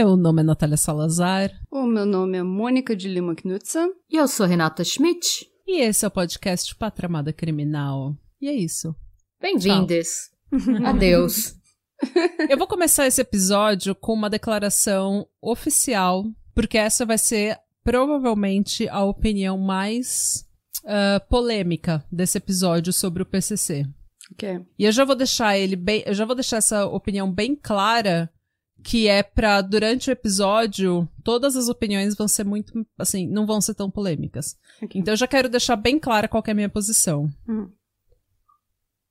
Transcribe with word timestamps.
Meu 0.00 0.16
nome 0.16 0.40
é 0.40 0.44
Natália 0.44 0.78
Salazar 0.78 1.50
O 1.70 1.84
meu 1.84 2.06
nome 2.06 2.38
é 2.38 2.42
Mônica 2.42 2.96
de 2.96 3.06
Lima 3.06 3.34
Knudsen. 3.34 3.92
E 4.10 4.16
eu 4.16 4.26
sou 4.26 4.46
Renata 4.46 4.82
Schmidt. 4.82 5.49
E 5.70 5.82
esse 5.82 6.04
é 6.04 6.08
o 6.08 6.10
podcast 6.10 6.74
Patramada 6.74 7.32
Criminal. 7.32 8.16
E 8.40 8.48
é 8.48 8.52
isso. 8.52 8.92
Bem-vindes. 9.40 10.28
Adeus. 10.84 11.54
Eu 12.48 12.58
vou 12.58 12.66
começar 12.66 13.06
esse 13.06 13.20
episódio 13.20 13.94
com 13.94 14.12
uma 14.12 14.28
declaração 14.28 15.28
oficial, 15.40 16.24
porque 16.56 16.76
essa 16.76 17.06
vai 17.06 17.18
ser 17.18 17.56
provavelmente 17.84 18.88
a 18.88 19.04
opinião 19.04 19.56
mais 19.56 20.44
ah, 20.84 21.20
polêmica 21.30 22.04
desse 22.10 22.38
episódio 22.38 22.92
sobre 22.92 23.22
o 23.22 23.26
PCC. 23.26 23.86
Ok. 24.32 24.66
E 24.76 24.84
eu 24.84 24.90
já 24.90 25.04
vou 25.04 25.14
deixar 25.14 25.56
ele 25.56 25.76
bem, 25.76 26.02
eu 26.04 26.14
já 26.14 26.24
vou 26.24 26.34
deixar 26.34 26.56
essa 26.56 26.84
opinião 26.84 27.30
bem 27.30 27.54
clara, 27.54 28.28
que 28.82 29.08
é 29.08 29.22
pra 29.22 29.60
durante 29.60 30.10
o 30.10 30.12
episódio 30.12 31.08
todas 31.22 31.56
as 31.56 31.68
opiniões 31.68 32.14
vão 32.16 32.26
ser 32.26 32.44
muito, 32.44 32.86
assim, 32.98 33.26
não 33.26 33.46
vão 33.46 33.60
ser 33.60 33.74
tão 33.74 33.90
polêmicas. 33.90 34.56
Ok. 34.82 35.00
Então 35.00 35.12
eu 35.12 35.18
já 35.18 35.26
quero 35.26 35.48
deixar 35.48 35.76
bem 35.76 35.98
clara 35.98 36.28
qual 36.28 36.42
é 36.46 36.50
a 36.50 36.54
minha 36.54 36.68
posição. 36.68 37.28
Uhum. 37.48 37.70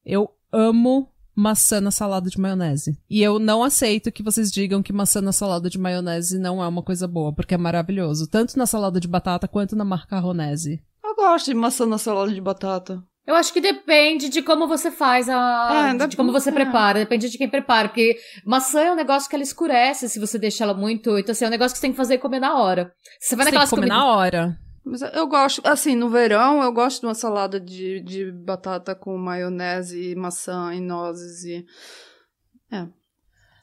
Eu 0.03 0.30
amo 0.52 1.11
maçã 1.36 1.80
na 1.80 1.92
salada 1.92 2.30
de 2.30 2.39
maionese. 2.39 2.98
E 3.09 3.22
eu 3.22 3.39
não 3.39 3.64
aceito 3.64 4.11
que 4.11 4.22
vocês 4.22 4.52
digam 4.52 4.84
que 4.84 4.92
maçã 4.92 5.22
na 5.22 5.31
salada 5.31 5.70
de 5.70 5.78
maionese 5.78 6.38
não 6.38 6.61
é 6.61 6.67
uma 6.67 6.83
coisa 6.83 7.08
boa, 7.08 7.33
porque 7.33 7.54
é 7.54 7.58
maravilhoso, 7.58 8.28
tanto 8.28 8.58
na 8.58 8.66
salada 8.66 9.00
de 9.00 9.08
batata 9.08 9.48
quanto 9.48 9.76
na 9.76 9.86
macarronese. 9.86 10.83
Eu 11.04 11.16
gosto 11.16 11.45
de 11.45 11.54
maçã 11.54 11.86
na 11.86 11.98
salada 11.98 12.33
de 12.33 12.42
batata. 12.42 13.02
Eu 13.28 13.36
acho 13.36 13.53
que 13.53 13.62
depende 13.62 14.28
de 14.28 14.42
como 14.42 14.67
você 14.67 14.89
faz 14.89 15.30
a. 15.30 15.94
É, 15.94 16.08
de 16.08 16.17
como 16.17 16.31
você 16.31 16.50
é. 16.50 16.53
prepara, 16.53 17.00
depende 17.00 17.30
de 17.30 17.38
quem 17.38 17.48
prepara. 17.48 17.88
Porque 17.88 18.17
maçã 18.44 18.81
é 18.81 18.92
um 18.92 18.95
negócio 18.95 19.30
que 19.30 19.36
ela 19.36 19.44
escurece 19.44 20.09
se 20.09 20.20
você 20.20 20.39
deixa 20.39 20.64
ela 20.64 20.73
muito. 20.73 21.17
Então, 21.17 21.31
assim, 21.31 21.45
é 21.45 21.48
um 21.48 21.52
negócio 21.52 21.73
que 21.73 21.78
você 21.78 21.84
tem 21.84 21.92
que 21.92 21.98
fazer 21.98 22.16
e 22.16 22.20
comer 22.20 22.39
na 22.39 22.58
hora. 22.58 22.92
Você 23.20 23.36
vai 23.36 23.45
Você 23.45 23.52
tem 23.52 23.59
naquelas 23.59 23.70
que 23.70 23.76
comer 23.76 23.88
na 23.88 24.06
hora. 24.06 24.58
Mas 24.84 25.02
eu 25.02 25.28
gosto, 25.28 25.61
assim, 25.64 25.95
no 25.95 26.09
verão 26.09 26.64
eu 26.64 26.72
gosto 26.72 27.02
de 27.02 27.06
uma 27.06 27.14
salada 27.14 27.59
de, 27.59 28.02
de 28.02 28.31
batata 28.31 28.95
com 28.95 29.16
maionese, 29.17 30.16
maçã 30.16 30.73
e 30.73 30.80
nozes 30.80 31.44
e... 31.44 31.66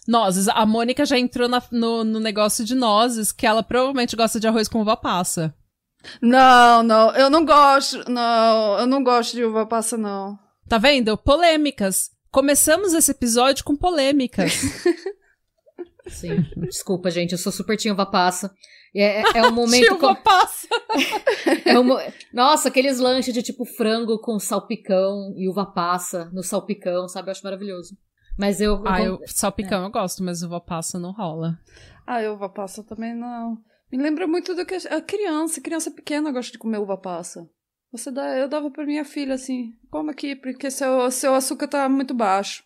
Nozes. 0.06 0.46
A 0.48 0.64
Mônica 0.64 1.04
já 1.04 1.18
entrou 1.18 1.48
na- 1.48 1.62
no, 1.72 2.04
no 2.04 2.20
negócio 2.20 2.64
de 2.64 2.74
nozes, 2.76 3.32
que 3.32 3.46
ela 3.46 3.62
provavelmente 3.62 4.14
gosta 4.14 4.38
de 4.38 4.46
arroz 4.46 4.68
com 4.68 4.80
uva 4.80 4.96
passa. 4.96 5.52
Não, 6.20 6.82
não, 6.82 7.14
eu 7.14 7.28
não 7.30 7.44
gosto, 7.44 8.10
não, 8.10 8.78
eu 8.80 8.86
não 8.86 9.02
gosto 9.04 9.34
de 9.34 9.44
uva 9.44 9.66
passa, 9.66 9.96
não. 9.96 10.38
Tá 10.68 10.78
vendo? 10.78 11.16
Polêmicas. 11.16 12.10
Começamos 12.30 12.92
esse 12.92 13.10
episódio 13.10 13.64
com 13.64 13.76
polêmicas. 13.76 14.52
Sim. 16.08 16.44
Desculpa, 16.56 17.10
gente, 17.10 17.32
eu 17.32 17.38
sou 17.38 17.50
super 17.52 17.76
tinha 17.76 17.92
uva 17.92 18.06
passa. 18.06 18.52
É, 18.94 19.20
é- 19.22 19.38
é 19.38 19.42
um 19.46 19.50
momento. 19.52 19.84
Tio 19.84 19.96
uva 19.96 20.14
com- 20.14 20.22
passa. 20.22 20.68
é 21.64 21.78
um 21.78 21.96
Nossa, 22.32 22.68
aqueles 22.68 22.98
lanches 22.98 23.34
de 23.34 23.42
tipo 23.42 23.64
frango 23.64 24.18
com 24.20 24.38
salpicão 24.38 25.32
e 25.36 25.48
uva 25.48 25.66
passa 25.66 26.26
no 26.32 26.42
salpicão, 26.42 27.08
sabe? 27.08 27.28
Eu 27.28 27.32
acho 27.32 27.42
maravilhoso. 27.44 27.96
Mas 28.38 28.60
eu. 28.60 28.82
Ah, 28.86 29.02
eu- 29.02 29.14
eu, 29.14 29.20
salpicão 29.26 29.82
eu 29.82 29.90
gosto, 29.90 30.22
mas 30.22 30.42
uva 30.42 30.60
passa 30.60 30.98
não 30.98 31.10
rola. 31.12 31.58
Ah, 32.06 32.20
uva 32.32 32.48
passa 32.48 32.84
também 32.84 33.14
não. 33.14 33.58
Lembra 33.96 34.26
muito 34.26 34.54
do 34.54 34.64
que 34.66 34.74
a 34.74 35.00
criança, 35.00 35.60
criança 35.60 35.90
pequena 35.90 36.30
gosta 36.30 36.52
de 36.52 36.58
comer 36.58 36.78
uva 36.78 36.96
passa. 36.96 37.48
Você 37.92 38.10
dá, 38.10 38.36
eu 38.36 38.48
dava 38.48 38.70
pra 38.70 38.84
minha 38.84 39.04
filha 39.04 39.34
assim, 39.34 39.72
come 39.90 40.10
aqui, 40.10 40.36
porque 40.36 40.70
seu, 40.70 41.10
seu 41.10 41.34
açúcar 41.34 41.68
tá 41.68 41.88
muito 41.88 42.12
baixo. 42.12 42.62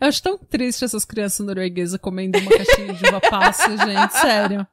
Eu 0.00 0.06
acho 0.06 0.22
tão 0.22 0.38
triste 0.38 0.84
essas 0.84 1.04
crianças 1.04 1.44
norueguesas 1.44 1.98
comendo 2.00 2.38
uma 2.38 2.50
caixinha 2.50 2.94
de 2.94 3.08
uva 3.08 3.20
passa, 3.20 3.70
gente, 3.76 4.12
sério. 4.12 4.66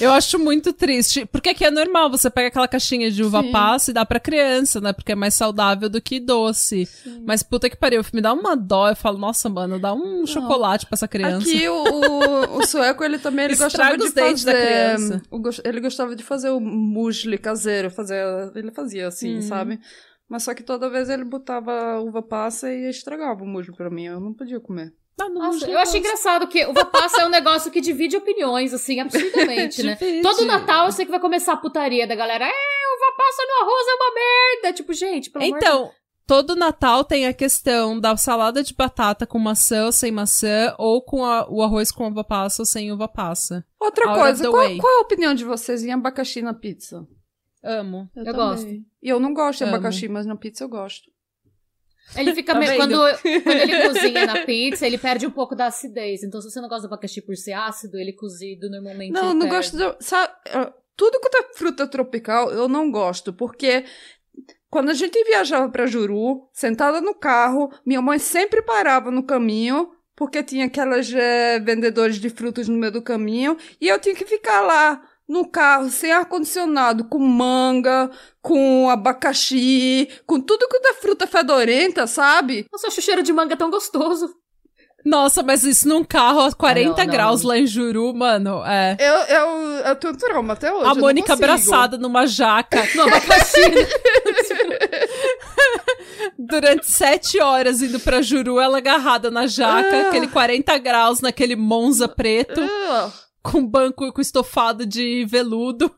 Eu 0.00 0.12
acho 0.12 0.38
muito 0.38 0.72
triste. 0.72 1.26
Porque 1.26 1.50
aqui 1.50 1.64
é 1.64 1.70
normal, 1.70 2.10
você 2.10 2.28
pega 2.30 2.48
aquela 2.48 2.68
caixinha 2.68 3.10
de 3.10 3.22
uva 3.22 3.42
Sim. 3.42 3.50
passa 3.52 3.90
e 3.90 3.94
dá 3.94 4.04
pra 4.04 4.18
criança, 4.20 4.80
né? 4.80 4.92
Porque 4.92 5.12
é 5.12 5.14
mais 5.14 5.34
saudável 5.34 5.88
do 5.88 6.00
que 6.00 6.18
doce. 6.20 6.88
Mas 7.24 7.42
puta 7.42 7.68
que 7.70 7.76
pariu, 7.76 8.02
me 8.12 8.20
dá 8.20 8.32
uma 8.32 8.56
dó. 8.56 8.88
Eu 8.88 8.96
falo, 8.96 9.18
nossa, 9.18 9.48
mano, 9.48 9.78
dá 9.78 9.92
um 9.92 10.26
chocolate 10.26 10.86
pra 10.86 10.94
essa 10.96 11.08
criança. 11.08 11.46
Aqui 11.48 11.68
o, 11.68 11.74
o, 11.74 12.58
o 12.58 12.66
sueco, 12.66 13.04
ele 13.04 13.18
também 13.18 13.44
ele 13.46 13.54
Estraga 13.54 13.96
gostava 13.96 14.34
de 14.34 14.42
fazer... 14.42 14.52
da 14.52 14.60
criança. 14.60 15.22
ele 15.64 15.80
gostava 15.80 16.16
de 16.16 16.22
fazer 16.24 16.50
o 16.50 16.60
musli 16.60 17.38
caseiro, 17.38 17.90
fazer, 17.90 18.22
ele 18.54 18.70
fazia 18.70 19.08
assim, 19.08 19.36
Uhum. 19.36 19.42
sabe? 19.42 19.80
Mas 20.28 20.42
só 20.44 20.54
que 20.54 20.62
toda 20.62 20.88
vez 20.88 21.08
ele 21.10 21.24
botava 21.24 22.00
uva 22.00 22.22
passa 22.22 22.72
e 22.72 22.88
estragava 22.88 23.44
o 23.44 23.46
musli 23.46 23.74
pra 23.76 23.90
mim, 23.90 24.04
eu 24.06 24.18
não 24.20 24.32
podia 24.32 24.58
comer. 24.58 24.92
Ah, 25.20 25.28
não, 25.28 25.42
Nossa, 25.42 25.66
eu 25.70 25.78
acho 25.78 25.96
engraçado 25.96 26.48
que 26.48 26.66
uva 26.66 26.84
passa 26.86 27.22
é 27.22 27.26
um 27.26 27.30
negócio 27.30 27.70
que 27.70 27.80
divide 27.80 28.16
opiniões, 28.16 28.74
assim, 28.74 28.98
absurdamente, 29.00 29.80
né? 29.84 29.96
Todo 30.22 30.44
Natal 30.44 30.86
eu 30.86 30.92
sei 30.92 31.04
que 31.04 31.10
vai 31.10 31.20
começar 31.20 31.52
a 31.52 31.56
putaria 31.56 32.06
da 32.06 32.14
galera. 32.16 32.44
É, 32.44 32.48
uva 32.48 33.16
passa 33.16 33.42
no 33.46 33.62
arroz 33.64 33.86
é 33.88 33.94
uma 33.94 34.14
merda. 34.14 34.72
Tipo, 34.76 34.92
gente, 34.92 35.30
pelo 35.30 35.44
amor 35.44 35.58
de 35.58 35.64
Então, 35.64 35.90
todo 36.26 36.56
Natal 36.56 37.04
tem 37.04 37.26
a 37.26 37.32
questão 37.32 37.98
da 38.00 38.16
salada 38.16 38.62
de 38.62 38.74
batata 38.74 39.24
com 39.24 39.38
maçã 39.38 39.84
ou 39.86 39.92
sem 39.92 40.10
maçã, 40.10 40.74
ou 40.78 41.00
com 41.00 41.24
a- 41.24 41.46
o 41.48 41.62
arroz 41.62 41.92
com 41.92 42.08
uva 42.08 42.24
passa 42.24 42.62
ou 42.62 42.66
sem 42.66 42.90
uva 42.90 43.06
passa. 43.06 43.64
Outra 43.78 44.08
Out 44.08 44.20
coisa, 44.20 44.50
qual, 44.50 44.76
qual 44.78 44.92
é 44.94 44.98
a 44.98 45.02
opinião 45.02 45.32
de 45.34 45.44
vocês 45.44 45.84
em 45.84 45.92
abacaxi 45.92 46.42
na 46.42 46.54
pizza? 46.54 47.06
Amo. 47.62 48.10
Eu 48.16 48.24
também. 48.24 48.34
gosto. 48.40 48.66
E 48.68 49.08
eu 49.08 49.20
não 49.20 49.32
gosto 49.32 49.58
de 49.58 49.64
Amo. 49.64 49.74
abacaxi, 49.76 50.08
mas 50.08 50.26
na 50.26 50.34
pizza 50.36 50.64
eu 50.64 50.68
gosto. 50.68 51.13
Ele 52.16 52.34
fica 52.34 52.52
Tá 52.52 52.58
meio. 52.58 52.76
Quando, 52.76 52.98
quando 52.98 53.56
ele 53.56 53.82
cozinha 53.88 54.26
na 54.26 54.40
pizza, 54.44 54.86
ele 54.86 54.98
perde 54.98 55.26
um 55.26 55.30
pouco 55.30 55.54
da 55.54 55.66
acidez. 55.66 56.22
Então, 56.22 56.40
se 56.40 56.50
você 56.50 56.60
não 56.60 56.68
gosta 56.68 56.86
do 56.86 56.92
abacaxi 56.92 57.20
por 57.20 57.36
ser 57.36 57.52
ácido, 57.52 57.98
ele 57.98 58.12
cozido 58.12 58.70
normalmente. 58.70 59.12
Não, 59.12 59.34
não 59.34 59.48
perde. 59.48 59.56
gosto 59.56 59.76
de. 59.76 60.04
Sabe, 60.04 60.32
tudo 60.96 61.18
quanto 61.20 61.36
é 61.38 61.54
fruta 61.54 61.86
tropical, 61.86 62.50
eu 62.50 62.68
não 62.68 62.90
gosto, 62.90 63.32
porque 63.32 63.84
quando 64.70 64.90
a 64.90 64.94
gente 64.94 65.22
viajava 65.24 65.68
pra 65.68 65.86
Juru, 65.86 66.48
sentada 66.52 67.00
no 67.00 67.14
carro, 67.14 67.72
minha 67.84 68.02
mãe 68.02 68.18
sempre 68.18 68.62
parava 68.62 69.10
no 69.10 69.22
caminho, 69.22 69.92
porque 70.16 70.42
tinha 70.42 70.66
aquelas 70.66 71.12
eh, 71.12 71.58
vendedores 71.60 72.16
de 72.16 72.30
frutas 72.30 72.68
no 72.68 72.76
meio 72.76 72.92
do 72.92 73.02
caminho, 73.02 73.56
e 73.80 73.88
eu 73.88 73.98
tinha 73.98 74.14
que 74.14 74.24
ficar 74.24 74.60
lá 74.60 75.02
no 75.28 75.46
carro, 75.48 75.90
sem 75.90 76.12
ar-condicionado, 76.12 77.04
com 77.04 77.18
manga, 77.18 78.10
com 78.42 78.88
abacaxi, 78.90 80.08
com 80.26 80.40
tudo 80.40 80.66
quanto 80.68 80.86
é 80.86 80.94
fruta 80.94 81.26
fedorenta, 81.26 82.06
sabe? 82.06 82.66
Nossa, 82.72 82.88
acho 82.88 83.00
o 83.00 83.02
cheiro 83.02 83.22
de 83.22 83.32
manga 83.32 83.56
tão 83.56 83.70
gostoso. 83.70 84.28
Nossa, 85.04 85.42
mas 85.42 85.64
isso 85.64 85.86
num 85.86 86.02
carro 86.02 86.40
a 86.40 86.50
40 86.52 86.88
não, 86.88 86.96
não. 86.96 87.06
graus 87.12 87.42
lá 87.42 87.58
em 87.58 87.66
Juru, 87.66 88.14
mano, 88.14 88.64
é. 88.64 88.96
Eu, 88.98 89.14
eu, 89.36 89.48
eu 89.86 89.96
tenho 89.96 90.16
trauma 90.16 90.54
até 90.54 90.72
hoje. 90.72 90.88
A 90.88 90.94
Mônica 90.94 91.34
abraçada 91.34 91.98
numa 91.98 92.26
jaca 92.26 92.82
No 92.96 93.02
abacaxi. 93.02 93.60
durante 96.38 96.90
sete 96.90 97.38
horas 97.40 97.82
indo 97.82 98.00
pra 98.00 98.22
Juru, 98.22 98.58
ela 98.58 98.78
agarrada 98.78 99.30
na 99.30 99.46
jaca, 99.46 99.94
Ah. 99.94 100.08
aquele 100.08 100.26
40 100.28 100.78
graus 100.78 101.20
naquele 101.20 101.54
Monza 101.56 102.08
preto, 102.08 102.60
Ah. 102.62 103.10
Com 103.44 103.64
banco 103.64 104.10
com 104.10 104.20
estofado 104.22 104.86
de 104.86 105.26
veludo. 105.26 105.94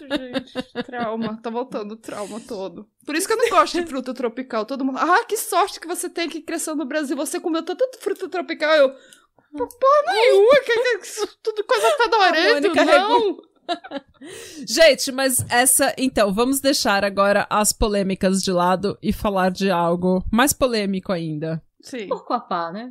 Gente, 0.00 0.84
trauma. 0.84 1.40
Tá 1.40 1.48
voltando 1.48 1.92
o 1.92 1.96
trauma 1.96 2.40
todo. 2.40 2.88
Por 3.06 3.14
isso 3.14 3.28
que 3.28 3.32
eu 3.32 3.38
não 3.38 3.48
gosto 3.48 3.80
de 3.80 3.86
fruta 3.86 4.12
tropical. 4.12 4.66
Todo 4.66 4.84
mundo. 4.84 4.98
Ah, 4.98 5.24
que 5.24 5.36
sorte 5.36 5.78
que 5.78 5.86
você 5.86 6.10
tem 6.10 6.28
que 6.28 6.40
crescer 6.40 6.74
no 6.74 6.84
Brasil. 6.84 7.16
Você 7.16 7.38
comeu 7.38 7.62
tanta 7.64 7.86
fruta 8.00 8.28
tropical. 8.28 8.74
Eu. 8.74 8.90
Pô, 8.90 9.66
Porra 9.66 10.12
nenhuma, 10.12 10.60
que, 10.60 10.98
que, 10.98 11.26
tudo 11.42 11.64
coisa 11.64 11.90
fedorenta, 11.96 12.68
Mônica 12.68 12.84
não. 12.84 13.38
Gente, 14.66 15.12
mas 15.12 15.44
essa. 15.48 15.94
Então, 15.96 16.34
vamos 16.34 16.60
deixar 16.60 17.04
agora 17.04 17.46
as 17.48 17.72
polêmicas 17.72 18.42
de 18.42 18.50
lado 18.50 18.98
e 19.00 19.12
falar 19.12 19.50
de 19.50 19.70
algo 19.70 20.24
mais 20.30 20.52
polêmico 20.52 21.12
ainda. 21.12 21.62
Sim. 21.80 22.08
Porco 22.08 22.32
a 22.32 22.40
pá, 22.40 22.72
né? 22.72 22.90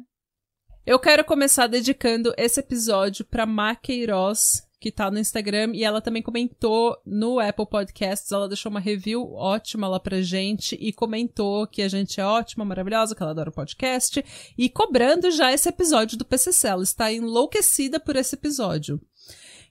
Eu 0.87 0.97
quero 0.97 1.25
começar 1.25 1.67
dedicando 1.67 2.33
esse 2.37 2.61
episódio 2.61 3.25
pra 3.25 3.45
Ma 3.45 3.75
Queiroz, 3.75 4.65
que 4.79 4.89
tá 4.89 5.11
no 5.11 5.19
Instagram, 5.19 5.71
e 5.73 5.83
ela 5.83 5.99
também 5.99 6.21
comentou 6.21 6.97
no 7.05 7.41
Apple 7.41 7.67
Podcasts, 7.67 8.31
ela 8.31 8.47
deixou 8.47 8.69
uma 8.69 8.79
review 8.79 9.33
ótima 9.33 9.89
lá 9.89 9.99
pra 9.99 10.21
gente 10.21 10.77
e 10.79 10.93
comentou 10.93 11.67
que 11.67 11.81
a 11.81 11.89
gente 11.89 12.21
é 12.21 12.25
ótima, 12.25 12.63
maravilhosa, 12.63 13.13
que 13.13 13.21
ela 13.21 13.31
adora 13.31 13.49
o 13.49 13.53
podcast, 13.53 14.23
e 14.57 14.69
cobrando 14.69 15.29
já 15.29 15.51
esse 15.51 15.67
episódio 15.67 16.17
do 16.17 16.23
PCC, 16.23 16.69
ela 16.69 16.83
está 16.83 17.11
enlouquecida 17.11 17.99
por 17.99 18.15
esse 18.15 18.35
episódio. 18.35 18.97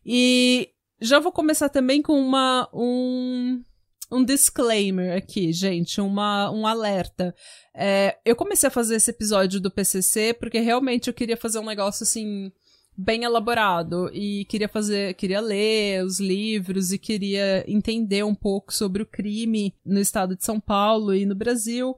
E 0.05 0.69
já 1.01 1.19
vou 1.19 1.33
começar 1.33 1.71
também 1.71 2.03
com 2.03 2.21
uma 2.21 2.69
um 2.75 3.65
um 4.11 4.25
disclaimer 4.25 5.17
aqui, 5.17 5.53
gente, 5.53 6.01
uma, 6.01 6.51
um 6.51 6.67
alerta. 6.67 7.35
É, 7.75 8.17
eu 8.25 8.37
comecei 8.37 8.69
a 8.69 8.71
fazer 8.71 8.97
esse 8.97 9.11
episódio 9.11 9.61
do 9.61 9.71
PCC 9.71 10.35
porque 10.35 10.61
realmente 10.61 11.09
eu 11.09 11.15
queria 11.15 11.37
fazer 11.37 11.59
um 11.59 11.65
negócio 11.65 12.05
assim 12.05 12.53
bem 12.97 13.25
elaborado 13.25 14.09
e 14.13 14.47
queria 14.47 14.69
fazer, 14.69 15.15
queria 15.15 15.41
ler 15.41 16.03
os 16.03 16.19
livros 16.19 16.93
e 16.93 16.99
queria 16.99 17.65
entender 17.71 18.25
um 18.25 18.35
pouco 18.35 18.73
sobre 18.73 19.03
o 19.03 19.07
crime 19.07 19.75
no 19.85 20.01
estado 20.01 20.35
de 20.35 20.45
São 20.45 20.59
Paulo 20.59 21.15
e 21.15 21.27
no 21.27 21.35
Brasil. 21.35 21.95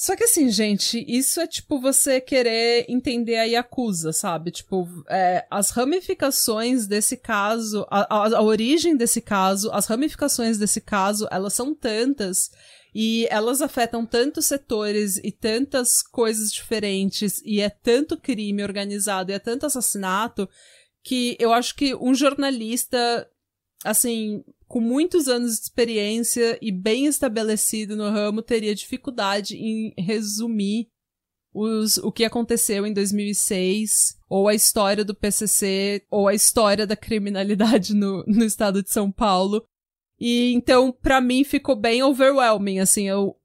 Só 0.00 0.14
que 0.14 0.22
assim, 0.22 0.48
gente, 0.48 1.04
isso 1.08 1.40
é 1.40 1.46
tipo 1.48 1.80
você 1.80 2.20
querer 2.20 2.86
entender 2.88 3.34
a 3.34 3.42
Yakuza, 3.42 4.12
sabe? 4.12 4.52
Tipo, 4.52 4.86
é, 5.08 5.44
as 5.50 5.70
ramificações 5.70 6.86
desse 6.86 7.16
caso, 7.16 7.84
a, 7.90 8.02
a, 8.02 8.36
a, 8.36 8.40
origem 8.40 8.96
desse 8.96 9.20
caso, 9.20 9.72
as 9.72 9.86
ramificações 9.86 10.56
desse 10.56 10.80
caso, 10.80 11.26
elas 11.32 11.52
são 11.52 11.74
tantas 11.74 12.52
e 12.94 13.26
elas 13.28 13.60
afetam 13.60 14.06
tantos 14.06 14.46
setores 14.46 15.16
e 15.16 15.32
tantas 15.32 16.00
coisas 16.00 16.52
diferentes 16.52 17.42
e 17.44 17.60
é 17.60 17.68
tanto 17.68 18.16
crime 18.16 18.62
organizado 18.62 19.32
e 19.32 19.34
é 19.34 19.38
tanto 19.40 19.66
assassinato 19.66 20.48
que 21.02 21.36
eu 21.40 21.52
acho 21.52 21.74
que 21.74 21.92
um 21.96 22.14
jornalista, 22.14 23.28
assim, 23.84 24.44
com 24.66 24.80
muitos 24.80 25.28
anos 25.28 25.56
de 25.56 25.62
experiência 25.62 26.58
e 26.60 26.70
bem 26.70 27.06
estabelecido 27.06 27.96
no 27.96 28.10
ramo, 28.10 28.42
teria 28.42 28.74
dificuldade 28.74 29.56
em 29.56 29.94
resumir 29.98 30.88
os, 31.52 31.96
o 31.98 32.12
que 32.12 32.24
aconteceu 32.24 32.86
em 32.86 32.92
2006, 32.92 34.18
ou 34.28 34.48
a 34.48 34.54
história 34.54 35.04
do 35.04 35.14
PCC, 35.14 36.04
ou 36.10 36.28
a 36.28 36.34
história 36.34 36.86
da 36.86 36.96
criminalidade 36.96 37.94
no, 37.94 38.24
no 38.26 38.44
estado 38.44 38.82
de 38.82 38.90
São 38.90 39.10
Paulo. 39.10 39.64
E 40.20 40.52
então, 40.52 40.92
para 40.92 41.20
mim, 41.20 41.44
ficou 41.44 41.76
bem 41.76 42.02
overwhelming, 42.02 42.80
assim, 42.80 43.08
eu, 43.08 43.36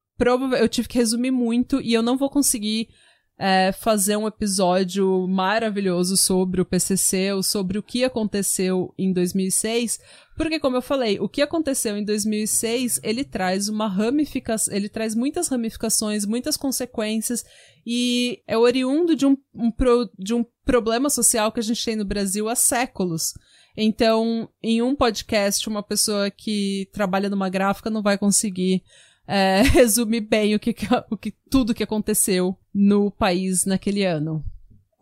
eu 0.59 0.67
tive 0.67 0.87
que 0.87 0.97
resumir 0.97 1.31
muito 1.31 1.79
e 1.79 1.93
eu 1.93 2.01
não 2.01 2.17
vou 2.17 2.29
conseguir 2.29 2.89
é, 3.37 3.71
fazer 3.71 4.15
um 4.15 4.27
episódio 4.27 5.27
maravilhoso 5.27 6.15
sobre 6.15 6.61
o 6.61 6.65
PCC 6.65 7.33
ou 7.33 7.41
sobre 7.41 7.77
o 7.77 7.83
que 7.83 8.03
aconteceu 8.03 8.93
em 8.97 9.11
2006, 9.11 9.99
porque 10.37 10.59
como 10.59 10.77
eu 10.77 10.81
falei, 10.81 11.19
o 11.19 11.27
que 11.27 11.41
aconteceu 11.41 11.97
em 11.97 12.03
2006, 12.03 12.99
ele 13.03 13.23
traz 13.23 13.67
uma 13.69 13.87
ramificação, 13.87 14.73
ele 14.73 14.87
traz 14.87 15.15
muitas 15.15 15.47
ramificações, 15.47 16.25
muitas 16.25 16.55
consequências 16.55 17.43
e 17.85 18.41
é 18.47 18.57
oriundo 18.57 19.15
de 19.15 19.25
um, 19.25 19.37
um 19.53 19.71
pro, 19.71 20.09
de 20.17 20.33
um 20.33 20.45
problema 20.63 21.09
social 21.09 21.51
que 21.51 21.59
a 21.59 21.63
gente 21.63 21.83
tem 21.83 21.95
no 21.95 22.05
Brasil 22.05 22.47
há 22.47 22.55
séculos. 22.55 23.33
Então, 23.75 24.47
em 24.61 24.81
um 24.81 24.95
podcast, 24.95 25.67
uma 25.67 25.81
pessoa 25.81 26.29
que 26.29 26.87
trabalha 26.93 27.29
numa 27.29 27.49
gráfica 27.49 27.89
não 27.89 28.03
vai 28.03 28.17
conseguir 28.17 28.83
é, 29.27 29.61
resumir 29.71 30.21
bem 30.21 30.55
o 30.55 30.59
que, 30.59 30.75
o 31.09 31.17
que 31.17 31.31
tudo 31.49 31.73
que 31.73 31.83
aconteceu 31.83 32.57
no 32.73 33.11
país 33.11 33.65
naquele 33.65 34.03
ano. 34.03 34.43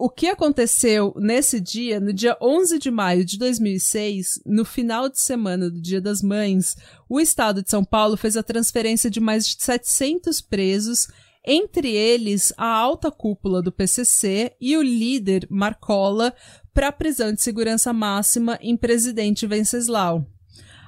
O 0.03 0.09
que 0.09 0.27
aconteceu 0.27 1.13
nesse 1.15 1.59
dia, 1.59 1.99
no 1.99 2.11
dia 2.11 2.35
11 2.41 2.79
de 2.79 2.89
maio 2.89 3.23
de 3.23 3.37
2006, 3.37 4.41
no 4.47 4.65
final 4.65 5.07
de 5.07 5.19
semana 5.19 5.69
do 5.69 5.79
Dia 5.79 6.01
das 6.01 6.23
Mães, 6.23 6.75
o 7.07 7.19
estado 7.19 7.61
de 7.61 7.69
São 7.69 7.83
Paulo 7.83 8.17
fez 8.17 8.35
a 8.35 8.41
transferência 8.41 9.11
de 9.11 9.19
mais 9.19 9.45
de 9.45 9.63
700 9.63 10.41
presos, 10.41 11.07
entre 11.45 11.95
eles 11.95 12.51
a 12.57 12.65
alta 12.65 13.11
cúpula 13.11 13.61
do 13.61 13.71
PCC 13.71 14.55
e 14.59 14.75
o 14.75 14.81
líder 14.81 15.47
Marcola, 15.51 16.33
para 16.73 16.87
a 16.87 16.91
prisão 16.91 17.31
de 17.31 17.41
segurança 17.43 17.93
máxima 17.93 18.57
em 18.59 18.75
Presidente 18.75 19.45
Venceslau. 19.45 20.25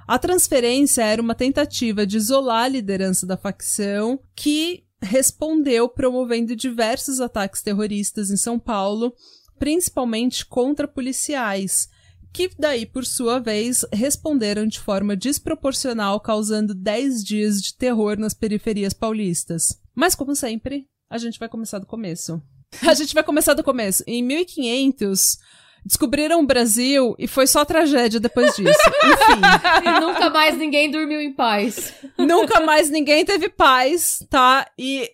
A 0.08 0.20
transferência 0.20 1.04
era 1.04 1.22
uma 1.22 1.36
tentativa 1.36 2.06
de 2.06 2.18
isolar 2.18 2.66
a 2.66 2.68
liderança 2.68 3.26
da 3.26 3.38
facção, 3.38 4.20
que 4.36 4.84
respondeu 5.02 5.90
promovendo 5.90 6.56
diversos 6.56 7.20
ataques 7.20 7.62
terroristas 7.62 8.32
em 8.32 8.38
São 8.38 8.58
Paulo, 8.58 9.14
principalmente 9.60 10.46
contra 10.46 10.88
policiais, 10.88 11.90
que 12.34 12.50
daí, 12.58 12.86
por 12.86 13.06
sua 13.06 13.40
vez, 13.40 13.86
responderam 13.94 14.66
de 14.66 14.80
forma 14.80 15.16
desproporcional, 15.16 16.20
causando 16.20 16.74
10 16.74 17.24
dias 17.24 17.62
de 17.62 17.76
terror 17.76 18.18
nas 18.18 18.34
periferias 18.34 18.94
paulistas. 18.94 19.80
Mas, 19.94 20.16
como 20.16 20.36
sempre, 20.36 20.88
a 21.10 21.18
gente 21.18 21.38
vai 21.38 21.48
começar 21.48 21.78
do 21.78 21.86
começo. 21.86 22.42
A 22.82 22.96
gente 22.96 23.14
vai 23.14 23.24
começar 23.24 23.54
do 23.54 23.64
começo. 23.64 24.04
Em 24.08 24.24
1500, 24.24 25.38
descobriram 25.86 26.40
o 26.40 26.46
Brasil 26.46 27.16
e 27.20 27.28
foi 27.28 27.48
só 27.48 27.66
tragédia 27.66 28.20
depois 28.20 28.56
disso. 28.56 28.80
Enfim. 29.04 29.88
E 29.88 30.00
nunca 30.00 30.30
mais 30.30 30.58
ninguém 30.58 30.90
dormiu 30.90 31.22
em 31.22 31.34
paz. 31.34 31.94
Nunca 32.18 32.62
mais 32.62 32.90
ninguém 32.90 33.26
teve 33.26 33.50
paz, 33.50 34.26
tá? 34.30 34.70
E 34.78 35.12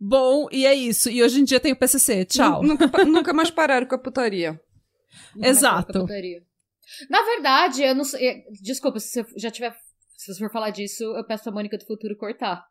bom, 0.00 0.48
e 0.50 0.66
é 0.66 0.74
isso. 0.74 1.10
E 1.10 1.22
hoje 1.22 1.40
em 1.40 1.44
dia 1.44 1.60
tem 1.60 1.72
o 1.72 1.76
PCC. 1.76 2.24
Tchau. 2.24 2.62
Nunca, 2.62 3.04
nunca 3.04 3.32
mais 3.32 3.50
pararam 3.50 3.86
com 3.86 3.94
a 3.94 3.98
putaria. 3.98 4.60
Exato. 5.42 6.06
Na 7.10 7.22
verdade, 7.22 7.82
eu 7.82 7.94
não 7.94 8.04
sei. 8.04 8.44
Desculpa, 8.62 8.98
se 9.00 9.22
você 9.22 9.26
já 9.36 9.50
tiver. 9.50 9.76
Se 10.16 10.32
você 10.32 10.38
for 10.38 10.50
falar 10.50 10.70
disso, 10.70 11.04
eu 11.04 11.24
peço 11.24 11.44
pra 11.44 11.52
Mônica 11.52 11.76
do 11.76 11.84
Futuro 11.84 12.16
cortar. 12.16 12.64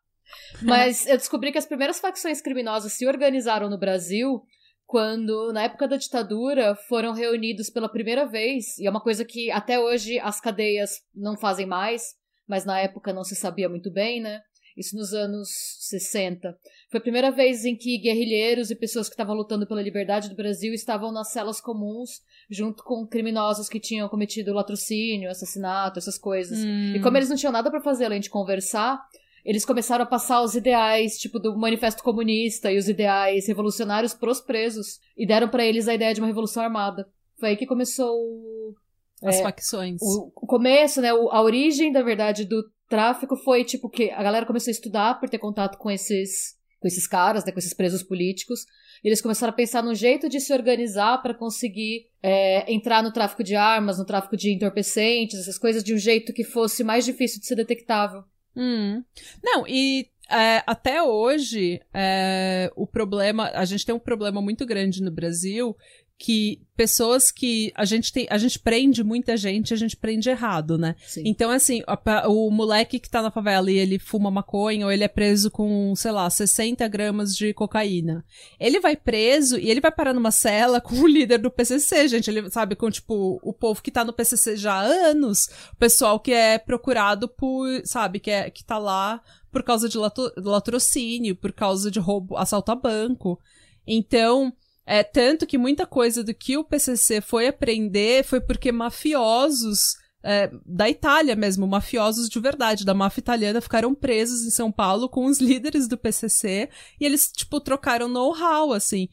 Mas 0.64 1.06
eu 1.06 1.18
descobri 1.18 1.52
que 1.52 1.58
as 1.60 1.66
primeiras 1.68 2.00
facções 2.00 2.42
criminosas 2.42 2.94
se 2.94 3.06
organizaram 3.06 3.70
no 3.70 3.78
Brasil 3.78 4.42
quando, 4.86 5.52
na 5.52 5.64
época 5.64 5.88
da 5.88 5.98
ditadura, 5.98 6.76
foram 6.88 7.14
reunidos 7.14 7.70
pela 7.70 7.90
primeira 7.90 8.26
vez, 8.26 8.78
e 8.78 8.86
é 8.86 8.90
uma 8.90 9.02
coisa 9.02 9.26
que 9.26 9.50
até 9.52 9.80
hoje 9.80 10.20
as 10.20 10.40
cadeias 10.40 11.02
não 11.14 11.36
fazem 11.36 11.66
mais, 11.66 12.16
mas 12.48 12.66
na 12.66 12.80
época 12.80 13.12
não 13.12 13.24
se 13.24 13.36
sabia 13.36 13.68
muito 13.68 13.92
bem, 13.92 14.22
né? 14.22 14.42
Isso 14.78 14.96
nos 14.98 15.14
anos 15.14 15.48
60. 15.80 16.54
Foi 16.92 16.98
a 17.00 17.02
primeira 17.02 17.32
vez 17.32 17.64
em 17.64 17.78
que 17.78 17.98
guerrilheiros 17.98 18.70
e 18.70 18.76
pessoas 18.76 19.08
que 19.08 19.14
estavam 19.14 19.34
lutando 19.34 19.66
pela 19.66 19.82
liberdade 19.82 20.28
do 20.28 20.36
Brasil 20.36 20.74
estavam 20.74 21.14
nas 21.14 21.32
celas 21.32 21.62
comuns, 21.62 22.22
junto 22.50 22.84
com 22.84 23.08
criminosos 23.08 23.70
que 23.70 23.80
tinham 23.80 24.10
cometido 24.10 24.54
latrocínio, 24.54 25.30
assassinato, 25.30 25.98
essas 25.98 26.18
coisas. 26.18 26.60
Hum. 26.60 26.94
E 26.94 27.00
como 27.00 27.16
eles 27.16 27.30
não 27.30 27.38
tinham 27.38 27.54
nada 27.54 27.72
para 27.72 27.82
fazer 27.82 28.06
além 28.06 28.20
de 28.20 28.30
conversar, 28.30 29.02
eles 29.46 29.64
começaram 29.64 30.04
a 30.04 30.08
passar 30.08 30.42
os 30.42 30.56
ideais, 30.56 31.20
tipo, 31.20 31.38
do 31.38 31.56
Manifesto 31.56 32.02
Comunista 32.02 32.72
e 32.72 32.80
os 32.80 32.90
ideais 32.90 33.48
revolucionários 33.48 34.12
pros 34.12 34.42
presos. 34.42 35.00
E 35.16 35.26
deram 35.28 35.48
para 35.48 35.64
eles 35.64 35.88
a 35.88 35.94
ideia 35.94 36.16
de 36.16 36.20
uma 36.20 36.28
revolução 36.28 36.64
armada. 36.64 37.08
Foi 37.40 37.50
aí 37.50 37.56
que 37.56 37.68
começou 37.68 38.76
As 39.24 39.36
é, 39.36 39.44
facções. 39.44 40.02
O, 40.02 40.32
o, 40.36 40.48
começo, 40.48 41.00
né? 41.00 41.14
O, 41.14 41.30
a 41.30 41.44
origem, 41.44 41.92
da 41.92 42.02
verdade, 42.02 42.44
do 42.44 42.64
tráfico 42.90 43.38
foi, 43.38 43.64
tipo, 43.64 43.88
que 43.88 44.10
a 44.10 44.24
galera 44.24 44.48
começou 44.48 44.72
a 44.72 44.74
estudar 44.74 45.20
por 45.20 45.30
ter 45.30 45.38
contato 45.38 45.78
com 45.78 45.92
esses, 45.92 46.56
com 46.80 46.88
esses 46.88 47.06
caras, 47.06 47.46
né? 47.46 47.52
Com 47.52 47.60
esses 47.60 47.74
presos 47.74 48.02
políticos. 48.02 48.62
E 49.04 49.08
eles 49.08 49.22
começaram 49.22 49.54
a 49.54 49.56
pensar 49.56 49.84
num 49.84 49.94
jeito 49.94 50.28
de 50.28 50.40
se 50.40 50.54
organizar 50.54 51.22
para 51.22 51.36
conseguir 51.36 52.08
é, 52.24 52.74
entrar 52.74 53.04
no 53.04 53.14
tráfico 53.14 53.44
de 53.44 53.56
armas, 53.56 54.00
no 54.00 54.06
tráfico 54.06 54.36
de 54.36 54.52
entorpecentes, 54.52 55.40
essas 55.40 55.60
coisas, 55.60 55.84
de 55.84 55.94
um 55.94 56.00
jeito 56.00 56.34
que 56.34 56.44
fosse 56.44 56.84
mais 56.84 57.06
difícil 57.06 57.40
de 57.40 57.46
ser 57.46 57.56
detectável. 57.56 58.24
Hum. 58.56 59.04
Não, 59.44 59.68
e 59.68 60.10
é, 60.30 60.64
até 60.66 61.02
hoje, 61.04 61.82
é, 61.94 62.72
o 62.76 62.88
problema. 62.88 63.52
A 63.54 63.66
gente 63.66 63.86
tem 63.86 63.94
um 63.94 64.00
problema 64.00 64.42
muito 64.42 64.66
grande 64.66 65.02
no 65.02 65.12
Brasil 65.12 65.76
que 66.18 66.62
pessoas 66.78 67.30
que 67.32 67.72
a 67.76 67.84
gente 67.84 68.12
tem, 68.12 68.26
a 68.30 68.38
gente 68.38 68.60
prende 68.60 69.04
muita 69.04 69.36
gente, 69.36 69.74
a 69.74 69.78
gente 69.78 69.98
prende 69.98 70.30
errado, 70.30 70.78
né? 70.78 70.96
Sim. 71.06 71.24
Então 71.26 71.52
assim, 71.52 71.84
a, 71.86 72.28
o 72.30 72.50
moleque 72.50 73.00
que 73.00 73.10
tá 73.10 73.22
na 73.22 73.32
favela 73.32 73.70
e 73.70 73.78
ele 73.78 74.00
fuma 74.00 74.32
maconha 74.32 74.86
ou 74.86 74.92
ele 74.92 75.04
é 75.04 75.10
preso 75.10 75.52
com, 75.52 75.94
sei 75.96 76.12
lá, 76.12 76.30
60 76.30 76.88
gramas 76.88 77.36
de 77.36 77.54
cocaína. 77.54 78.26
Ele 78.60 78.80
vai 78.80 78.96
preso 78.96 79.58
e 79.58 79.70
ele 79.70 79.82
vai 79.82 79.92
parar 79.92 80.14
numa 80.14 80.32
cela 80.32 80.80
com 80.80 80.96
o 80.96 81.08
líder 81.08 81.38
do 81.38 81.52
PCC, 81.52 82.08
gente, 82.08 82.30
ele 82.30 82.50
sabe 82.50 82.76
com 82.76 82.90
tipo 82.90 83.40
o 83.44 83.54
povo 83.54 83.82
que 83.82 83.92
tá 83.92 84.04
no 84.04 84.14
PCC 84.14 84.56
já 84.56 84.74
há 84.74 84.84
anos, 84.84 85.48
o 85.74 85.76
pessoal 85.78 86.20
que 86.20 86.32
é 86.32 86.58
procurado 86.58 87.28
por, 87.28 87.68
sabe, 87.86 88.20
que 88.20 88.32
é 88.32 88.50
que 88.50 88.64
tá 88.64 88.78
lá 88.78 89.22
por 89.56 89.64
causa 89.64 89.88
de 89.88 89.98
latrocínio, 90.36 91.34
por 91.34 91.54
causa 91.54 91.90
de 91.90 91.98
roubo, 91.98 92.36
assalto 92.36 92.74
a 92.74 92.76
banco. 92.76 93.40
Então, 93.88 94.52
é, 94.86 95.02
tanto 95.02 95.48
que 95.48 95.58
muita 95.58 95.86
coisa 95.86 96.26
do 96.26 96.34
que 96.34 96.58
o 96.58 96.64
PCC 96.66 97.22
foi 97.22 97.48
aprender 97.48 98.26
foi 98.26 98.42
porque 98.42 98.70
mafiosos 98.70 99.96
é, 100.22 100.52
da 100.66 100.90
Itália 100.90 101.38
mesmo, 101.38 101.66
mafiosos 101.66 102.28
de 102.28 102.38
verdade, 102.38 102.84
da 102.84 102.94
máfia 102.94 103.22
italiana, 103.22 103.62
ficaram 103.62 103.96
presos 103.96 104.46
em 104.46 104.50
São 104.50 104.70
Paulo 104.70 105.08
com 105.08 105.26
os 105.26 105.40
líderes 105.40 105.88
do 105.88 105.98
PCC 105.98 106.70
e 107.00 107.06
eles, 107.06 107.32
tipo, 107.32 107.62
trocaram 107.62 108.10
know-how, 108.10 108.74
assim. 108.74 109.08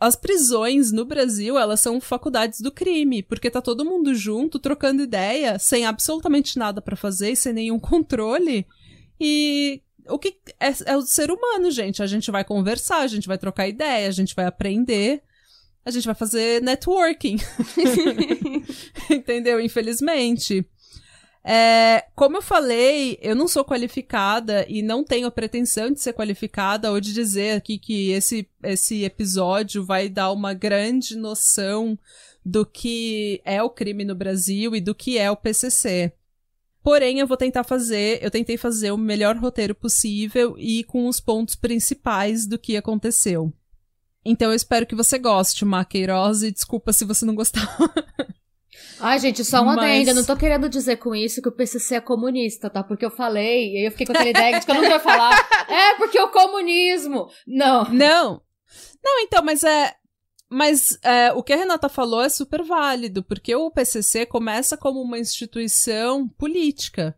As 0.00 0.16
prisões 0.16 0.90
no 0.92 1.04
Brasil, 1.04 1.58
elas 1.58 1.80
são 1.80 2.00
faculdades 2.00 2.62
do 2.62 2.72
crime, 2.72 3.22
porque 3.22 3.50
tá 3.50 3.60
todo 3.60 3.84
mundo 3.84 4.14
junto, 4.14 4.58
trocando 4.58 5.02
ideia, 5.02 5.58
sem 5.58 5.84
absolutamente 5.84 6.58
nada 6.58 6.80
para 6.80 6.96
fazer 6.96 7.36
sem 7.36 7.52
nenhum 7.52 7.78
controle. 7.78 8.66
E 9.20 9.82
o 10.08 10.18
que 10.18 10.36
é, 10.60 10.92
é 10.92 10.96
o 10.96 11.02
ser 11.02 11.30
humano, 11.30 11.70
gente. 11.70 12.02
A 12.02 12.06
gente 12.06 12.30
vai 12.30 12.44
conversar, 12.44 13.00
a 13.00 13.06
gente 13.06 13.28
vai 13.28 13.38
trocar 13.38 13.68
ideia, 13.68 14.08
a 14.08 14.12
gente 14.12 14.34
vai 14.34 14.46
aprender, 14.46 15.22
a 15.84 15.90
gente 15.90 16.06
vai 16.06 16.14
fazer 16.14 16.62
networking. 16.62 17.36
Entendeu? 19.10 19.60
Infelizmente. 19.60 20.66
É, 21.48 22.04
como 22.16 22.38
eu 22.38 22.42
falei, 22.42 23.16
eu 23.22 23.36
não 23.36 23.46
sou 23.46 23.64
qualificada 23.64 24.66
e 24.68 24.82
não 24.82 25.04
tenho 25.04 25.28
a 25.28 25.30
pretensão 25.30 25.92
de 25.92 26.00
ser 26.00 26.12
qualificada 26.12 26.90
ou 26.90 27.00
de 27.00 27.14
dizer 27.14 27.52
aqui 27.52 27.78
que 27.78 28.10
esse, 28.10 28.48
esse 28.64 29.04
episódio 29.04 29.84
vai 29.84 30.08
dar 30.08 30.32
uma 30.32 30.52
grande 30.52 31.14
noção 31.14 31.96
do 32.44 32.66
que 32.66 33.40
é 33.44 33.62
o 33.62 33.70
crime 33.70 34.04
no 34.04 34.16
Brasil 34.16 34.74
e 34.74 34.80
do 34.80 34.92
que 34.92 35.18
é 35.18 35.30
o 35.30 35.36
PCC. 35.36 36.12
Porém, 36.86 37.18
eu 37.18 37.26
vou 37.26 37.36
tentar 37.36 37.64
fazer, 37.64 38.22
eu 38.22 38.30
tentei 38.30 38.56
fazer 38.56 38.92
o 38.92 38.96
melhor 38.96 39.34
roteiro 39.36 39.74
possível 39.74 40.54
e 40.56 40.84
com 40.84 41.08
os 41.08 41.18
pontos 41.18 41.56
principais 41.56 42.46
do 42.46 42.56
que 42.56 42.76
aconteceu. 42.76 43.52
Então 44.24 44.50
eu 44.50 44.54
espero 44.54 44.86
que 44.86 44.94
você 44.94 45.18
goste, 45.18 45.64
Maqueiroz, 45.64 46.44
e 46.44 46.52
desculpa 46.52 46.92
se 46.92 47.04
você 47.04 47.24
não 47.24 47.34
gostar. 47.34 47.76
Ai, 49.00 49.18
gente, 49.18 49.44
só 49.44 49.62
uma 49.62 49.74
Mas... 49.74 50.02
adenda. 50.02 50.14
Não 50.14 50.24
tô 50.24 50.36
querendo 50.36 50.68
dizer 50.68 50.98
com 50.98 51.12
isso 51.12 51.42
que 51.42 51.48
o 51.48 51.52
PCC 51.52 51.96
é 51.96 52.00
comunista, 52.00 52.70
tá? 52.70 52.84
Porque 52.84 53.04
eu 53.04 53.10
falei, 53.10 53.72
e 53.72 53.78
aí 53.78 53.86
eu 53.86 53.90
fiquei 53.90 54.06
com 54.06 54.12
aquela 54.12 54.30
ideia 54.30 54.60
de 54.60 54.64
que 54.64 54.70
eu 54.70 54.76
não 54.76 54.84
ia 54.84 55.00
falar. 55.00 55.34
É, 55.68 55.96
porque 55.96 56.20
o 56.20 56.30
comunismo. 56.30 57.26
Não. 57.44 57.82
Não. 57.86 58.40
Não, 59.04 59.20
então, 59.22 59.42
mas 59.42 59.64
é. 59.64 59.92
Mas 60.48 60.98
é, 61.02 61.32
o 61.32 61.42
que 61.42 61.52
a 61.52 61.56
Renata 61.56 61.88
falou 61.88 62.22
é 62.22 62.28
super 62.28 62.62
válido, 62.62 63.22
porque 63.22 63.54
o 63.54 63.70
PCC 63.70 64.26
começa 64.26 64.76
como 64.76 65.00
uma 65.00 65.18
instituição 65.18 66.28
política. 66.28 67.16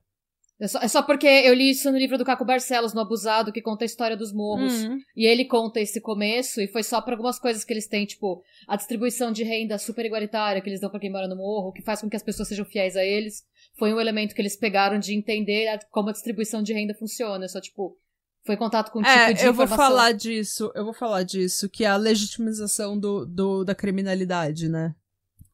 É 0.61 0.66
só, 0.66 0.80
é 0.80 0.88
só, 0.88 1.02
porque 1.02 1.26
eu 1.26 1.54
li 1.54 1.70
isso 1.70 1.90
no 1.90 1.97
livro 1.97 2.18
do 2.18 2.25
Caco 2.25 2.44
Barcelos, 2.44 2.92
no 2.92 3.00
Abusado, 3.00 3.52
que 3.52 3.62
conta 3.62 3.85
a 3.85 3.87
história 3.87 4.16
dos 4.16 4.32
morros. 4.32 4.82
Uhum. 4.82 4.99
E 5.16 5.25
ele 5.25 5.44
conta 5.44 5.80
esse 5.80 6.00
começo, 6.00 6.61
e 6.61 6.66
foi 6.66 6.82
só 6.82 7.00
para 7.00 7.14
algumas 7.14 7.38
coisas 7.38 7.64
que 7.64 7.73
eles 7.73 7.87
têm, 7.87 8.04
tipo, 8.04 8.42
a 8.66 8.75
distribuição 8.75 9.30
de 9.30 9.44
renda 9.44 9.78
super 9.78 10.04
igualitária 10.04 10.61
que 10.61 10.68
eles 10.68 10.80
dão 10.80 10.90
para 10.90 10.99
quem 10.99 11.12
mora 11.12 11.28
no 11.28 11.37
morro, 11.37 11.73
que 11.73 11.82
faz 11.82 12.00
com 12.00 12.08
que 12.08 12.16
as 12.16 12.25
pessoas 12.25 12.49
sejam 12.49 12.64
fiéis 12.64 12.97
a 12.97 13.04
eles. 13.04 13.44
Foi 13.78 13.94
um 13.94 14.00
elemento 14.00 14.35
que 14.35 14.42
eles 14.42 14.56
pegaram 14.56 14.99
de 14.99 15.14
entender 15.14 15.78
como 15.92 16.08
a 16.08 16.12
distribuição 16.12 16.61
de 16.61 16.73
renda 16.73 16.94
funciona. 16.94 17.47
Só, 17.47 17.61
tipo, 17.61 17.97
foi 18.45 18.57
contato 18.57 18.90
com 18.90 19.00
um 19.00 19.04
é, 19.04 19.28
tipo 19.28 19.40
de 19.40 19.47
eu 19.47 19.52
informação. 19.52 19.76
vou 19.76 19.76
falar 19.76 20.12
disso, 20.12 20.73
eu 20.75 20.85
vou 20.85 20.95
falar 20.95 21.23
disso, 21.23 21.68
que 21.68 21.85
é 21.85 21.88
a 21.88 21.97
legitimização 21.97 22.99
do, 22.99 23.26
do 23.26 23.64
da 23.64 23.75
criminalidade, 23.75 24.68
né? 24.68 24.95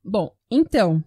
Bom, 0.05 0.35
então, 0.51 1.03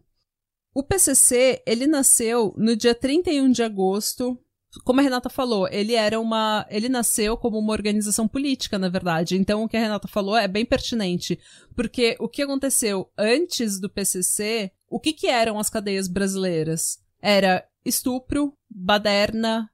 o 0.78 0.84
PCC, 0.84 1.64
ele 1.66 1.88
nasceu 1.88 2.54
no 2.56 2.76
dia 2.76 2.94
31 2.94 3.52
de 3.52 3.64
agosto. 3.64 4.40
Como 4.84 5.00
a 5.00 5.04
Renata 5.04 5.28
falou, 5.28 5.68
ele 5.72 5.94
era 5.94 6.20
uma. 6.20 6.68
Ele 6.70 6.88
nasceu 6.88 7.36
como 7.36 7.58
uma 7.58 7.74
organização 7.74 8.28
política, 8.28 8.78
na 8.78 8.88
verdade. 8.88 9.36
Então, 9.36 9.64
o 9.64 9.68
que 9.68 9.76
a 9.76 9.80
Renata 9.80 10.08
falou 10.08 10.38
é 10.38 10.48
bem 10.48 10.66
pertinente. 10.66 11.40
Porque 11.76 12.16
o 12.20 12.30
que 12.30 12.44
aconteceu 12.44 13.12
antes 13.18 13.80
do 13.80 13.90
PCC, 13.90 14.72
o 14.88 15.00
que, 15.00 15.14
que 15.14 15.26
eram 15.26 15.58
as 15.58 15.68
cadeias 15.68 16.08
brasileiras? 16.08 17.00
Era 17.20 17.68
estupro, 17.84 18.54
baderna, 18.70 19.72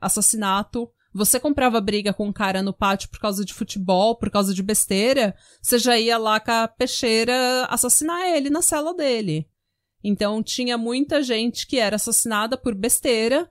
assassinato. 0.00 0.90
Você 1.12 1.40
comprava 1.40 1.80
briga 1.80 2.12
com 2.12 2.26
um 2.26 2.32
cara 2.32 2.62
no 2.62 2.72
pátio 2.72 3.08
por 3.08 3.18
causa 3.18 3.44
de 3.44 3.54
futebol, 3.54 4.16
por 4.16 4.30
causa 4.30 4.52
de 4.54 4.62
besteira, 4.62 5.34
você 5.60 5.78
já 5.78 5.98
ia 5.98 6.18
lá 6.18 6.38
com 6.38 6.50
a 6.50 6.68
peixeira 6.68 7.64
assassinar 7.70 8.28
ele 8.28 8.50
na 8.50 8.60
cela 8.60 8.94
dele. 8.94 9.48
Então 10.04 10.42
tinha 10.42 10.76
muita 10.76 11.22
gente 11.22 11.66
que 11.66 11.78
era 11.78 11.96
assassinada 11.96 12.56
por 12.56 12.74
besteira 12.74 13.50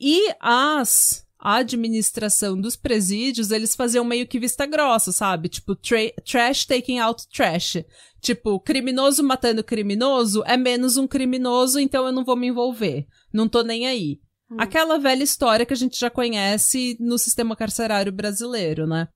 e 0.00 0.34
as 0.40 1.26
a 1.44 1.56
administração 1.56 2.58
dos 2.58 2.76
presídios, 2.76 3.50
eles 3.50 3.74
faziam 3.74 4.04
meio 4.04 4.28
que 4.28 4.38
vista 4.38 4.64
grossa, 4.64 5.10
sabe? 5.10 5.48
Tipo, 5.48 5.74
tra 5.74 5.98
trash 6.24 6.64
taking 6.64 7.00
out 7.00 7.26
trash. 7.28 7.84
Tipo, 8.20 8.60
criminoso 8.60 9.24
matando 9.24 9.64
criminoso 9.64 10.44
é 10.46 10.56
menos 10.56 10.96
um 10.96 11.08
criminoso, 11.08 11.80
então 11.80 12.06
eu 12.06 12.12
não 12.12 12.24
vou 12.24 12.36
me 12.36 12.46
envolver. 12.46 13.08
Não 13.32 13.48
tô 13.48 13.64
nem 13.64 13.88
aí. 13.88 14.20
Hum. 14.52 14.56
Aquela 14.58 14.98
velha 14.98 15.22
história 15.22 15.64
que 15.64 15.72
a 15.72 15.76
gente 15.76 15.98
já 15.98 16.10
conhece 16.10 16.96
no 17.00 17.18
sistema 17.18 17.56
carcerário 17.56 18.12
brasileiro, 18.12 18.86
né? 18.86 19.08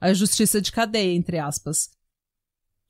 A 0.00 0.12
justiça 0.12 0.60
de 0.60 0.70
cadeia, 0.70 1.14
entre 1.14 1.38
aspas. 1.38 1.90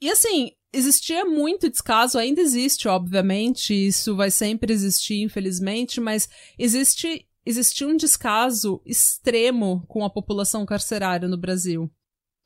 E 0.00 0.11
assim, 0.11 0.52
existia 0.73 1.25
muito 1.25 1.70
descaso, 1.70 2.18
ainda 2.18 2.40
existe, 2.40 2.88
obviamente, 2.88 3.73
isso 3.73 4.14
vai 4.14 4.30
sempre 4.30 4.73
existir, 4.73 5.23
infelizmente, 5.23 6.00
mas 6.00 6.28
existe 6.58 7.26
existia 7.46 7.87
um 7.87 7.96
descaso 7.96 8.80
extremo 8.87 9.84
com 9.87 10.02
a 10.02 10.11
população 10.11 10.64
carcerária 10.64 11.28
no 11.28 11.37
Brasil. 11.37 11.90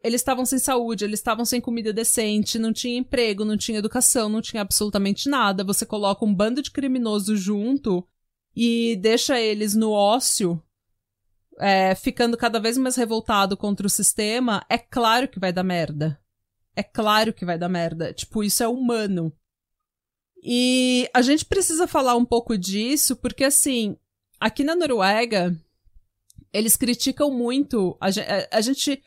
Eles 0.03 0.21
estavam 0.21 0.45
sem 0.45 0.59
saúde, 0.59 1.05
eles 1.05 1.21
estavam 1.21 1.45
sem 1.45 1.61
comida 1.61 1.93
decente, 1.93 2.59
não 2.59 2.73
tinha 2.73 2.99
emprego, 2.99 3.45
não 3.45 3.57
tinha 3.57 3.79
educação, 3.79 4.29
não 4.29 4.41
tinha 4.41 4.63
absolutamente 4.63 5.29
nada. 5.29 5.65
Você 5.65 5.87
coloca 5.87 6.25
um 6.25 6.35
bando 6.35 6.63
de 6.63 6.71
criminosos 6.71 7.41
junto 7.41 8.07
e 8.55 8.97
deixa 8.97 9.41
eles 9.41 9.75
no 9.75 9.91
ócio, 9.91 10.63
é, 11.59 11.95
ficando 11.95 12.37
cada 12.37 12.59
vez 12.59 12.77
mais 12.79 12.97
revoltado 12.97 13.57
contra 13.57 13.87
o 13.87 13.91
sistema, 13.91 14.65
é 14.69 14.79
claro 14.79 15.29
que 15.29 15.41
vai 15.41 15.53
dar 15.53 15.65
merda 15.65 16.21
é 16.79 16.83
claro 16.85 17.33
que 17.33 17.45
vai 17.45 17.59
dar 17.59 17.69
merda. 17.69 18.13
Tipo, 18.13 18.45
isso 18.45 18.63
é 18.63 18.69
humano. 18.69 19.33
E 20.45 21.11
a 21.13 21.21
gente 21.21 21.45
precisa 21.45 21.89
falar 21.89 22.15
um 22.15 22.25
pouco 22.25 22.57
disso, 22.57 23.17
porque 23.17 23.43
assim, 23.43 23.97
aqui 24.39 24.63
na 24.63 24.77
Noruega, 24.77 25.61
eles 26.53 26.77
criticam 26.77 27.33
muito. 27.33 27.99
A, 28.01 28.07
a, 28.07 28.59
a 28.59 28.61
gente 28.61 29.03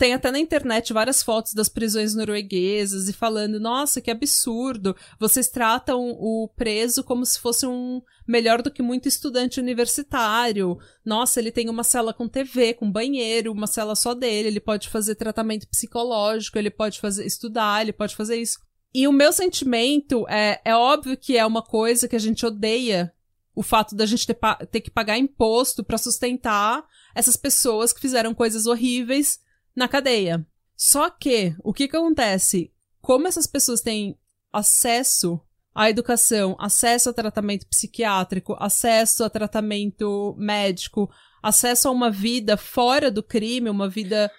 tem 0.00 0.14
até 0.14 0.30
na 0.30 0.38
internet 0.38 0.94
várias 0.94 1.22
fotos 1.22 1.52
das 1.52 1.68
prisões 1.68 2.14
norueguesas 2.14 3.06
e 3.06 3.12
falando, 3.12 3.60
nossa, 3.60 4.00
que 4.00 4.10
absurdo. 4.10 4.96
Vocês 5.18 5.50
tratam 5.50 6.16
o 6.18 6.48
preso 6.56 7.04
como 7.04 7.26
se 7.26 7.38
fosse 7.38 7.66
um 7.66 8.00
melhor 8.26 8.62
do 8.62 8.70
que 8.70 8.80
muito 8.80 9.06
estudante 9.06 9.60
universitário. 9.60 10.78
Nossa, 11.04 11.38
ele 11.38 11.52
tem 11.52 11.68
uma 11.68 11.84
cela 11.84 12.14
com 12.14 12.26
TV, 12.26 12.72
com 12.72 12.90
banheiro, 12.90 13.52
uma 13.52 13.66
cela 13.66 13.94
só 13.94 14.14
dele, 14.14 14.48
ele 14.48 14.58
pode 14.58 14.88
fazer 14.88 15.16
tratamento 15.16 15.68
psicológico, 15.68 16.56
ele 16.56 16.70
pode 16.70 16.98
fazer 16.98 17.26
estudar, 17.26 17.82
ele 17.82 17.92
pode 17.92 18.16
fazer 18.16 18.36
isso. 18.36 18.58
E 18.94 19.06
o 19.06 19.12
meu 19.12 19.34
sentimento 19.34 20.26
é, 20.30 20.62
é 20.64 20.74
óbvio 20.74 21.14
que 21.14 21.36
é 21.36 21.44
uma 21.44 21.60
coisa 21.60 22.08
que 22.08 22.16
a 22.16 22.20
gente 22.20 22.46
odeia 22.46 23.12
o 23.54 23.62
fato 23.62 23.94
da 23.94 24.06
gente 24.06 24.26
ter, 24.26 24.38
ter 24.70 24.80
que 24.80 24.90
pagar 24.90 25.18
imposto 25.18 25.84
para 25.84 25.98
sustentar 25.98 26.86
essas 27.14 27.36
pessoas 27.36 27.92
que 27.92 28.00
fizeram 28.00 28.32
coisas 28.32 28.64
horríveis 28.64 29.38
na 29.74 29.88
cadeia. 29.88 30.46
Só 30.76 31.10
que, 31.10 31.54
o 31.62 31.72
que, 31.72 31.88
que 31.88 31.96
acontece? 31.96 32.72
Como 33.00 33.26
essas 33.26 33.46
pessoas 33.46 33.80
têm 33.80 34.18
acesso 34.52 35.40
à 35.74 35.90
educação, 35.90 36.56
acesso 36.58 37.10
a 37.10 37.12
tratamento 37.12 37.66
psiquiátrico, 37.66 38.56
acesso 38.58 39.24
a 39.24 39.30
tratamento 39.30 40.34
médico, 40.38 41.10
acesso 41.42 41.88
a 41.88 41.90
uma 41.90 42.10
vida 42.10 42.56
fora 42.56 43.10
do 43.10 43.22
crime, 43.22 43.70
uma 43.70 43.88
vida 43.88 44.30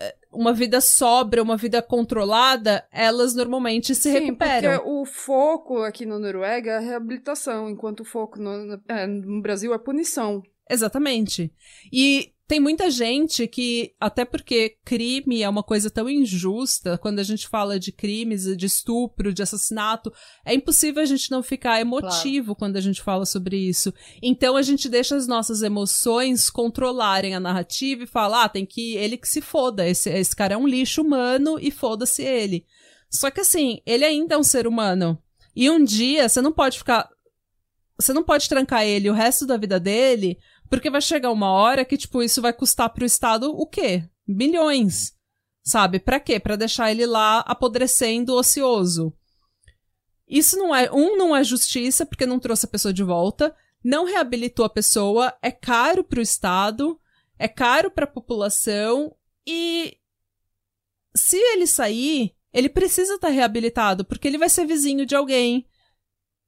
eh, 0.00 0.16
uma 0.32 0.52
vida 0.52 0.80
sóbria, 0.80 1.42
uma 1.42 1.56
vida 1.56 1.80
controlada, 1.80 2.86
elas 2.90 3.34
normalmente 3.34 3.94
se 3.94 4.10
Sim, 4.10 4.18
recuperam. 4.18 4.76
Porque 4.76 4.90
o 4.90 5.04
foco 5.04 5.82
aqui 5.82 6.04
na 6.04 6.18
Noruega 6.18 6.72
é 6.72 6.76
a 6.76 6.80
reabilitação, 6.80 7.70
enquanto 7.70 8.00
o 8.00 8.04
foco 8.04 8.40
no, 8.40 8.80
é, 8.88 9.06
no 9.06 9.40
Brasil 9.40 9.72
é 9.72 9.78
punição. 9.78 10.42
Exatamente. 10.68 11.52
E 11.92 12.33
tem 12.46 12.60
muita 12.60 12.90
gente 12.90 13.46
que, 13.48 13.94
até 13.98 14.24
porque 14.24 14.76
crime 14.84 15.42
é 15.42 15.48
uma 15.48 15.62
coisa 15.62 15.90
tão 15.90 16.08
injusta, 16.08 16.98
quando 16.98 17.18
a 17.18 17.22
gente 17.22 17.48
fala 17.48 17.78
de 17.78 17.90
crimes, 17.90 18.44
de 18.56 18.66
estupro, 18.66 19.32
de 19.32 19.42
assassinato, 19.42 20.12
é 20.44 20.54
impossível 20.54 21.02
a 21.02 21.06
gente 21.06 21.30
não 21.30 21.42
ficar 21.42 21.80
emotivo 21.80 22.46
claro. 22.46 22.56
quando 22.56 22.76
a 22.76 22.80
gente 22.80 23.02
fala 23.02 23.24
sobre 23.24 23.56
isso. 23.56 23.92
Então 24.22 24.56
a 24.56 24.62
gente 24.62 24.88
deixa 24.88 25.16
as 25.16 25.26
nossas 25.26 25.62
emoções 25.62 26.50
controlarem 26.50 27.34
a 27.34 27.40
narrativa 27.40 28.04
e 28.04 28.06
fala, 28.06 28.44
ah, 28.44 28.48
tem 28.48 28.66
que 28.66 28.94
ele 28.96 29.16
que 29.16 29.28
se 29.28 29.40
foda, 29.40 29.88
esse, 29.88 30.10
esse 30.10 30.36
cara 30.36 30.54
é 30.54 30.56
um 30.56 30.68
lixo 30.68 31.00
humano 31.00 31.58
e 31.58 31.70
foda-se 31.70 32.22
ele. 32.22 32.66
Só 33.10 33.30
que 33.30 33.40
assim, 33.40 33.80
ele 33.86 34.04
ainda 34.04 34.34
é 34.34 34.38
um 34.38 34.42
ser 34.42 34.66
humano. 34.66 35.18
E 35.56 35.70
um 35.70 35.82
dia 35.82 36.28
você 36.28 36.42
não 36.42 36.52
pode 36.52 36.78
ficar. 36.78 37.08
Você 37.98 38.12
não 38.12 38.24
pode 38.24 38.48
trancar 38.48 38.84
ele 38.84 39.08
o 39.08 39.14
resto 39.14 39.46
da 39.46 39.56
vida 39.56 39.78
dele 39.78 40.38
porque 40.68 40.90
vai 40.90 41.00
chegar 41.00 41.30
uma 41.30 41.50
hora 41.50 41.84
que, 41.84 41.96
tipo, 41.96 42.22
isso 42.22 42.42
vai 42.42 42.52
custar 42.52 42.90
pro 42.90 43.04
Estado 43.04 43.50
o 43.50 43.66
quê? 43.66 44.04
Milhões. 44.26 45.14
Sabe? 45.62 45.98
Para 45.98 46.20
quê? 46.20 46.40
Para 46.40 46.56
deixar 46.56 46.90
ele 46.90 47.06
lá 47.06 47.40
apodrecendo 47.40 48.34
ocioso. 48.34 49.12
Isso 50.28 50.56
não 50.56 50.74
é. 50.74 50.90
Um, 50.92 51.16
não 51.16 51.36
é 51.36 51.44
justiça, 51.44 52.04
porque 52.04 52.26
não 52.26 52.38
trouxe 52.40 52.66
a 52.66 52.68
pessoa 52.68 52.92
de 52.92 53.02
volta. 53.02 53.54
Não 53.82 54.04
reabilitou 54.04 54.64
a 54.64 54.70
pessoa. 54.70 55.32
É 55.40 55.50
caro 55.50 56.02
pro 56.02 56.20
Estado. 56.20 56.98
É 57.38 57.46
caro 57.46 57.90
pra 57.90 58.06
população. 58.06 59.14
E. 59.46 59.96
Se 61.16 61.36
ele 61.36 61.66
sair, 61.66 62.34
ele 62.52 62.68
precisa 62.68 63.14
estar 63.14 63.28
tá 63.28 63.32
reabilitado, 63.32 64.04
porque 64.04 64.26
ele 64.26 64.38
vai 64.38 64.48
ser 64.48 64.66
vizinho 64.66 65.06
de 65.06 65.14
alguém 65.14 65.64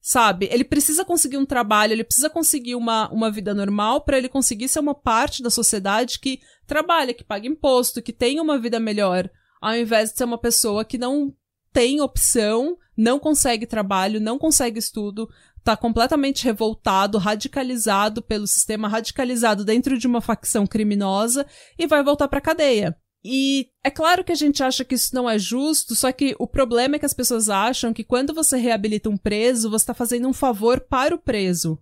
sabe? 0.07 0.47
Ele 0.49 0.63
precisa 0.63 1.03
conseguir 1.03 1.35
um 1.35 1.45
trabalho, 1.45 1.91
ele 1.91 2.03
precisa 2.05 2.29
conseguir 2.29 2.75
uma, 2.75 3.11
uma 3.11 3.29
vida 3.29 3.53
normal 3.53 3.99
para 3.99 4.17
ele 4.17 4.29
conseguir 4.29 4.69
ser 4.69 4.79
uma 4.79 4.95
parte 4.95 5.43
da 5.43 5.49
sociedade 5.49 6.17
que 6.17 6.39
trabalha, 6.65 7.13
que 7.13 7.25
paga 7.25 7.45
imposto, 7.45 8.01
que 8.01 8.13
tem 8.13 8.39
uma 8.39 8.57
vida 8.57 8.79
melhor, 8.79 9.29
ao 9.59 9.75
invés 9.75 10.09
de 10.09 10.17
ser 10.17 10.23
uma 10.23 10.37
pessoa 10.37 10.85
que 10.85 10.97
não 10.97 11.35
tem 11.73 11.99
opção, 11.99 12.77
não 12.95 13.19
consegue 13.19 13.65
trabalho, 13.65 14.21
não 14.21 14.39
consegue 14.39 14.79
estudo, 14.79 15.27
tá 15.61 15.75
completamente 15.75 16.45
revoltado, 16.45 17.17
radicalizado 17.17 18.21
pelo 18.21 18.47
sistema, 18.47 18.87
radicalizado 18.87 19.65
dentro 19.65 19.97
de 19.97 20.07
uma 20.07 20.21
facção 20.21 20.65
criminosa 20.65 21.45
e 21.77 21.85
vai 21.85 22.01
voltar 22.01 22.29
pra 22.29 22.39
cadeia. 22.39 22.97
E 23.29 23.71
é 23.83 23.91
claro 23.91 24.23
que 24.23 24.31
a 24.31 24.35
gente 24.35 24.63
acha 24.63 24.85
que 24.85 24.95
isso 24.95 25.13
não 25.13 25.29
é 25.29 25.37
justo, 25.37 25.93
só 25.93 26.13
que 26.13 26.33
o 26.39 26.47
problema 26.47 26.95
é 26.95 26.99
que 26.99 27.05
as 27.05 27.13
pessoas 27.13 27.49
acham 27.49 27.93
que 27.93 28.01
quando 28.01 28.33
você 28.33 28.55
reabilita 28.55 29.09
um 29.09 29.17
preso, 29.17 29.69
você 29.69 29.83
está 29.83 29.93
fazendo 29.93 30.29
um 30.29 30.33
favor 30.33 30.79
para 30.79 31.13
o 31.13 31.19
preso. 31.19 31.77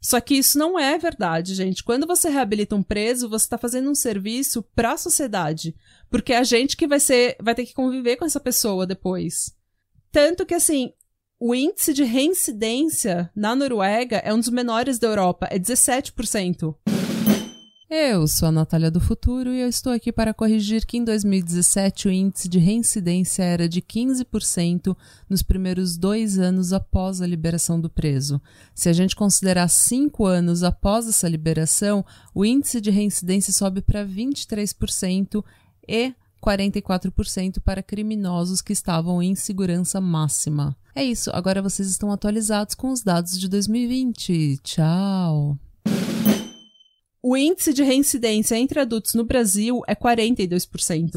Só 0.00 0.18
que 0.18 0.36
isso 0.36 0.56
não 0.56 0.78
é 0.78 0.96
verdade, 0.96 1.54
gente. 1.54 1.84
Quando 1.84 2.06
você 2.06 2.30
reabilita 2.30 2.74
um 2.74 2.82
preso, 2.82 3.28
você 3.28 3.44
está 3.44 3.58
fazendo 3.58 3.90
um 3.90 3.94
serviço 3.94 4.62
para 4.74 4.92
a 4.92 4.96
sociedade, 4.96 5.76
porque 6.08 6.32
é 6.32 6.38
a 6.38 6.42
gente 6.42 6.74
que 6.74 6.86
vai 6.86 7.00
ser, 7.00 7.36
vai 7.38 7.54
ter 7.54 7.66
que 7.66 7.74
conviver 7.74 8.16
com 8.16 8.24
essa 8.24 8.40
pessoa 8.40 8.86
depois. 8.86 9.54
Tanto 10.10 10.46
que 10.46 10.54
assim, 10.54 10.94
o 11.38 11.54
índice 11.54 11.92
de 11.92 12.02
reincidência 12.02 13.30
na 13.36 13.54
Noruega 13.54 14.16
é 14.24 14.32
um 14.32 14.38
dos 14.38 14.48
menores 14.48 14.98
da 14.98 15.08
Europa, 15.08 15.48
é 15.50 15.58
17%. 15.58 16.74
Eu 17.90 18.28
sou 18.28 18.48
a 18.48 18.52
Natália 18.52 18.90
do 18.90 19.00
Futuro 19.00 19.50
e 19.50 19.62
eu 19.62 19.68
estou 19.68 19.90
aqui 19.90 20.12
para 20.12 20.34
corrigir 20.34 20.84
que 20.84 20.98
em 20.98 21.04
2017 21.04 22.06
o 22.06 22.10
índice 22.10 22.46
de 22.46 22.58
reincidência 22.58 23.42
era 23.42 23.66
de 23.66 23.80
15% 23.80 24.94
nos 25.26 25.42
primeiros 25.42 25.96
dois 25.96 26.38
anos 26.38 26.74
após 26.74 27.22
a 27.22 27.26
liberação 27.26 27.80
do 27.80 27.88
preso. 27.88 28.42
Se 28.74 28.90
a 28.90 28.92
gente 28.92 29.16
considerar 29.16 29.68
cinco 29.68 30.26
anos 30.26 30.62
após 30.62 31.08
essa 31.08 31.26
liberação, 31.26 32.04
o 32.34 32.44
índice 32.44 32.78
de 32.78 32.90
reincidência 32.90 33.54
sobe 33.54 33.80
para 33.80 34.04
23% 34.04 35.42
e 35.88 36.12
44% 36.44 37.60
para 37.60 37.82
criminosos 37.82 38.60
que 38.60 38.74
estavam 38.74 39.22
em 39.22 39.34
segurança 39.34 39.98
máxima. 39.98 40.76
É 40.94 41.02
isso, 41.02 41.30
agora 41.32 41.62
vocês 41.62 41.88
estão 41.88 42.12
atualizados 42.12 42.74
com 42.74 42.90
os 42.90 43.00
dados 43.00 43.40
de 43.40 43.48
2020. 43.48 44.58
Tchau! 44.62 45.58
O 47.20 47.36
índice 47.36 47.74
de 47.74 47.82
reincidência 47.82 48.56
entre 48.56 48.78
adultos 48.78 49.14
no 49.14 49.24
Brasil 49.24 49.82
é 49.88 49.94
42%. 49.94 51.10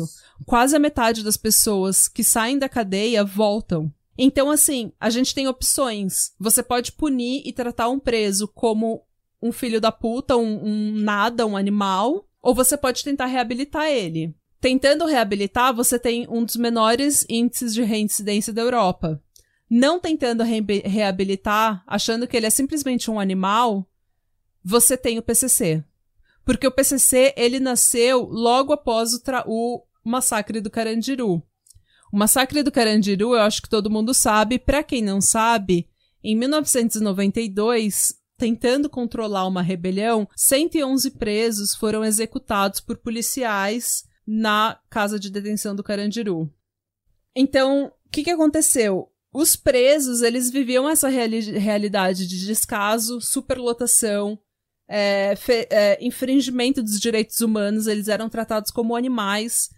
Quase 0.46 0.76
a 0.76 0.80
metade 0.80 1.24
das 1.24 1.38
pessoas 1.38 2.08
que 2.08 2.24
saem 2.24 2.58
da 2.58 2.68
cadeia 2.68 3.24
voltam. 3.24 3.94
Então, 4.18 4.50
assim, 4.50 4.92
a 5.00 5.10
gente 5.10 5.34
tem 5.34 5.48
opções. 5.48 6.32
Você 6.40 6.64
pode 6.64 6.92
punir 6.94 7.44
e 7.46 7.54
tratar 7.54 7.90
um 7.90 8.00
preso 8.00 8.48
como 8.48 9.04
um 9.42 9.52
filho 9.52 9.80
da 9.80 9.92
puta, 9.92 10.36
um, 10.38 10.66
um 10.66 10.92
nada, 10.96 11.46
um 11.46 11.56
animal, 11.56 12.28
ou 12.42 12.54
você 12.54 12.76
pode 12.76 13.04
tentar 13.04 13.28
reabilitar 13.28 13.88
ele. 13.88 14.36
Tentando 14.60 15.06
reabilitar, 15.06 15.74
você 15.74 15.98
tem 15.98 16.28
um 16.30 16.44
dos 16.44 16.56
menores 16.56 17.26
índices 17.30 17.74
de 17.74 17.84
reincidência 17.84 18.52
da 18.54 18.62
Europa. 18.62 19.22
Não 19.70 20.00
tentando 20.00 20.44
re 20.44 20.62
reabilitar, 20.84 21.84
achando 21.88 22.28
que 22.28 22.36
ele 22.36 22.46
é 22.46 22.52
simplesmente 22.52 23.10
um 23.10 23.20
animal, 23.20 23.88
você 24.64 24.98
tem 24.98 25.18
o 25.18 25.24
PCC. 25.24 25.84
Porque 26.46 26.68
o 26.68 26.72
PCC, 26.72 27.34
ele 27.38 27.60
nasceu 27.60 28.24
logo 28.26 28.74
após 28.74 29.14
o, 29.14 29.20
o 29.46 30.10
massacre 30.10 30.60
do 30.60 30.70
Carandiru. 30.70 31.42
O 32.12 32.18
massacre 32.18 32.62
do 32.64 32.72
Carandiru, 32.72 33.36
eu 33.36 33.42
acho 33.42 33.62
que 33.62 33.70
todo 33.70 33.90
mundo 33.90 34.14
sabe. 34.14 34.60
Para 34.60 34.84
quem 34.84 35.02
não 35.02 35.22
sabe, 35.22 35.88
em 36.24 36.36
1992, 36.36 38.16
tentando 38.38 38.90
controlar 38.90 39.48
uma 39.48 39.62
rebelião, 39.62 40.28
111 40.36 41.12
presos 41.12 41.76
foram 41.76 42.04
executados 42.04 42.80
por 42.80 42.98
policiais 42.98 44.04
na 44.26 44.80
casa 44.90 45.20
de 45.20 45.30
detenção 45.30 45.76
do 45.76 45.84
Carandiru. 45.84 46.52
Então, 47.36 47.92
o 48.06 48.10
que, 48.10 48.24
que 48.24 48.30
aconteceu? 48.30 49.10
Os 49.34 49.56
presos, 49.56 50.22
eles 50.22 50.52
viviam 50.52 50.90
essa 50.90 51.08
reali 51.08 51.40
realidade 51.40 52.28
de 52.28 52.46
descaso, 52.46 53.22
superlotação, 53.22 54.38
é, 54.94 55.38
é, 55.70 56.06
infringimento 56.06 56.84
dos 56.84 57.00
direitos 57.00 57.40
humanos, 57.40 57.88
eles 57.88 58.10
eram 58.10 58.30
tratados 58.30 58.72
como 58.72 58.96
animais. 58.96 59.70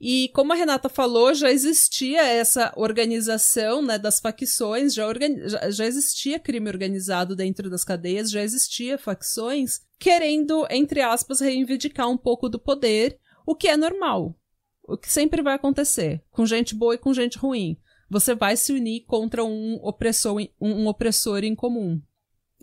E 0.00 0.30
como 0.34 0.52
a 0.52 0.56
Renata 0.56 0.88
falou, 0.88 1.34
já 1.34 1.50
existia 1.50 2.22
essa 2.22 2.72
organização 2.76 3.82
né, 3.82 3.98
das 3.98 4.20
facções, 4.20 4.94
já, 4.94 5.06
já, 5.46 5.70
já, 5.70 5.86
existia 5.86 6.38
crime 6.38 6.68
organizado 6.68 7.36
dentro 7.36 7.68
das 7.68 7.84
cadeias, 7.84 8.30
já 8.30 8.42
existia 8.42 8.98
facções 8.98 9.80
querendo, 9.98 10.66
entre 10.70 11.00
aspas, 11.00 11.40
reivindicar 11.40 12.08
um 12.08 12.16
pouco 12.16 12.48
do 12.48 12.58
poder 12.58 13.18
o 13.46 13.54
que 13.54 13.68
é 13.68 13.76
normal. 13.76 14.34
O 14.82 14.96
que 14.96 15.12
sempre 15.12 15.42
vai 15.42 15.54
acontecer. 15.54 16.22
Com 16.30 16.44
gente 16.44 16.74
boa 16.74 16.94
e 16.94 16.98
com 16.98 17.14
gente 17.14 17.38
ruim. 17.38 17.76
Você 18.10 18.34
vai 18.34 18.56
se 18.56 18.72
unir 18.72 19.04
contra 19.06 19.44
um 19.44 19.78
opressor, 19.82 20.36
um 20.60 20.86
opressor 20.86 21.44
em 21.44 21.54
comum. 21.54 22.00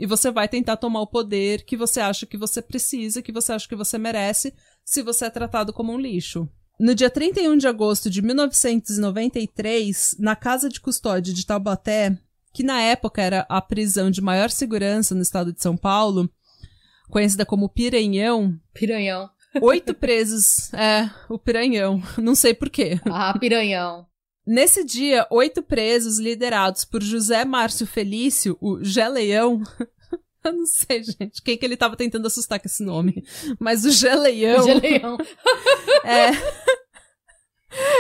E 0.01 0.07
você 0.07 0.31
vai 0.31 0.47
tentar 0.47 0.77
tomar 0.77 1.01
o 1.01 1.05
poder 1.05 1.63
que 1.63 1.77
você 1.77 1.99
acha 1.99 2.25
que 2.25 2.35
você 2.35 2.59
precisa, 2.59 3.21
que 3.21 3.31
você 3.31 3.53
acha 3.53 3.69
que 3.69 3.75
você 3.75 3.99
merece, 3.99 4.51
se 4.83 5.03
você 5.03 5.25
é 5.25 5.29
tratado 5.29 5.71
como 5.71 5.93
um 5.93 5.99
lixo. 5.99 6.49
No 6.79 6.95
dia 6.95 7.07
31 7.07 7.55
de 7.55 7.67
agosto 7.67 8.09
de 8.09 8.19
1993, 8.19 10.15
na 10.17 10.35
casa 10.35 10.67
de 10.69 10.81
custódia 10.81 11.31
de 11.31 11.45
Taubaté, 11.45 12.17
que 12.51 12.63
na 12.63 12.81
época 12.81 13.21
era 13.21 13.45
a 13.47 13.61
prisão 13.61 14.09
de 14.09 14.21
maior 14.21 14.49
segurança 14.49 15.13
no 15.13 15.21
estado 15.21 15.53
de 15.53 15.61
São 15.61 15.77
Paulo, 15.77 16.27
conhecida 17.07 17.45
como 17.45 17.69
Piranhão. 17.69 18.59
Piranhão. 18.73 19.29
Oito 19.61 19.93
presos. 20.01 20.73
É, 20.73 21.07
o 21.29 21.37
piranhão. 21.37 22.01
Não 22.17 22.33
sei 22.33 22.55
porquê. 22.55 22.99
Ah, 23.05 23.37
piranhão. 23.37 24.07
Nesse 24.45 24.83
dia, 24.83 25.27
oito 25.29 25.61
presos 25.61 26.17
liderados 26.17 26.83
por 26.83 27.01
José 27.01 27.45
Márcio 27.45 27.85
Felício, 27.85 28.57
o 28.59 28.83
Geleião. 28.83 29.61
Eu 30.43 30.53
não 30.53 30.65
sei, 30.65 31.03
gente, 31.03 31.39
quem 31.43 31.55
que 31.55 31.63
ele 31.63 31.77
tava 31.77 31.95
tentando 31.95 32.25
assustar 32.25 32.59
com 32.59 32.67
esse 32.67 32.83
nome. 32.83 33.23
Mas 33.59 33.85
o 33.85 33.91
Geleião. 33.91 34.61
O 34.61 34.63
Geleião. 34.63 35.17
é. 36.03 36.31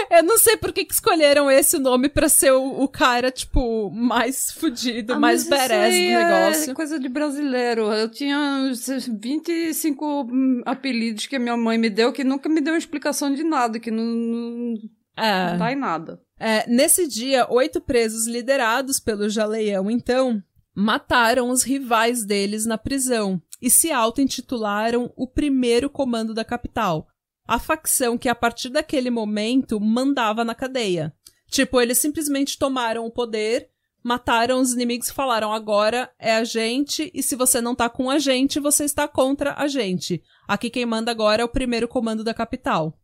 Eu 0.09 0.23
não 0.23 0.37
sei 0.37 0.57
por 0.57 0.73
que, 0.73 0.83
que 0.83 0.93
escolheram 0.93 1.49
esse 1.49 1.77
nome 1.79 2.09
pra 2.09 2.27
ser 2.27 2.51
o, 2.51 2.81
o 2.81 2.87
cara, 2.87 3.31
tipo, 3.31 3.89
mais 3.91 4.51
fudido, 4.51 5.13
ah, 5.13 5.19
mais 5.19 5.47
badass 5.47 5.93
do 5.93 5.99
é 6.01 6.25
negócio. 6.25 6.71
É 6.71 6.73
coisa 6.73 6.99
de 6.99 7.07
brasileiro. 7.07 7.91
Eu 7.93 8.09
tinha 8.09 8.71
25 9.19 10.23
hum, 10.23 10.61
apelidos 10.65 11.27
que 11.27 11.35
a 11.35 11.39
minha 11.39 11.55
mãe 11.55 11.77
me 11.77 11.89
deu, 11.89 12.11
que 12.11 12.23
nunca 12.23 12.49
me 12.49 12.59
deu 12.59 12.75
explicação 12.75 13.33
de 13.33 13.43
nada, 13.43 13.79
que 13.79 13.89
não, 13.89 14.03
não, 14.03 14.73
é. 15.17 15.51
não 15.51 15.57
dá 15.57 15.71
em 15.71 15.75
nada. 15.75 16.21
É, 16.39 16.67
nesse 16.69 17.07
dia, 17.07 17.47
oito 17.49 17.79
presos 17.79 18.25
liderados 18.27 18.99
pelo 18.99 19.29
Jaleião, 19.29 19.91
então, 19.91 20.41
mataram 20.73 21.49
os 21.49 21.63
rivais 21.63 22.25
deles 22.25 22.65
na 22.65 22.77
prisão 22.77 23.41
e 23.61 23.69
se 23.69 23.91
auto-intitularam 23.91 25.11
o 25.15 25.27
primeiro 25.27 25.89
comando 25.89 26.33
da 26.33 26.43
capital 26.43 27.07
a 27.51 27.59
facção 27.59 28.17
que 28.17 28.29
a 28.29 28.35
partir 28.35 28.69
daquele 28.69 29.09
momento 29.09 29.77
mandava 29.77 30.45
na 30.45 30.55
cadeia. 30.55 31.13
Tipo, 31.49 31.81
eles 31.81 31.97
simplesmente 31.97 32.57
tomaram 32.57 33.05
o 33.05 33.11
poder, 33.11 33.69
mataram 34.01 34.61
os 34.61 34.71
inimigos 34.71 35.09
e 35.09 35.13
falaram: 35.13 35.51
agora 35.51 36.09
é 36.17 36.33
a 36.33 36.45
gente, 36.45 37.11
e 37.13 37.21
se 37.21 37.35
você 37.35 37.59
não 37.59 37.75
tá 37.75 37.89
com 37.89 38.09
a 38.09 38.19
gente, 38.19 38.57
você 38.57 38.85
está 38.85 39.05
contra 39.05 39.53
a 39.57 39.67
gente. 39.67 40.23
Aqui 40.47 40.69
quem 40.69 40.85
manda 40.85 41.11
agora 41.11 41.41
é 41.41 41.45
o 41.45 41.49
primeiro 41.49 41.89
comando 41.89 42.23
da 42.23 42.33
capital. 42.33 42.97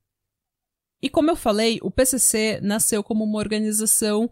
E 1.01 1.09
como 1.09 1.29
eu 1.29 1.35
falei, 1.35 1.79
o 1.81 1.91
PCC 1.91 2.59
nasceu 2.61 3.03
como 3.03 3.23
uma 3.23 3.37
organização 3.37 4.29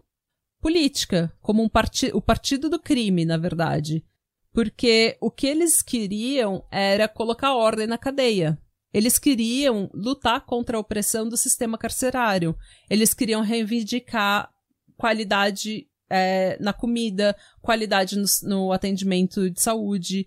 política, 0.59 1.31
como 1.41 1.61
um 1.61 1.69
parti 1.69 2.09
o 2.13 2.21
partido 2.21 2.69
do 2.69 2.79
crime, 2.79 3.23
na 3.23 3.37
verdade. 3.37 4.03
Porque 4.51 5.17
o 5.21 5.29
que 5.29 5.45
eles 5.45 5.81
queriam 5.81 6.65
era 6.71 7.07
colocar 7.07 7.53
ordem 7.53 7.85
na 7.85 7.97
cadeia. 7.97 8.59
Eles 8.93 9.19
queriam 9.19 9.89
lutar 9.93 10.45
contra 10.45 10.77
a 10.77 10.79
opressão 10.79 11.27
do 11.27 11.35
sistema 11.35 11.77
carcerário. 11.77 12.57
Eles 12.89 13.13
queriam 13.13 13.41
reivindicar 13.41 14.49
qualidade 14.95 15.87
é, 16.09 16.57
na 16.61 16.71
comida, 16.71 17.35
qualidade 17.61 18.17
no, 18.17 18.25
no 18.43 18.71
atendimento 18.71 19.49
de 19.49 19.61
saúde. 19.61 20.25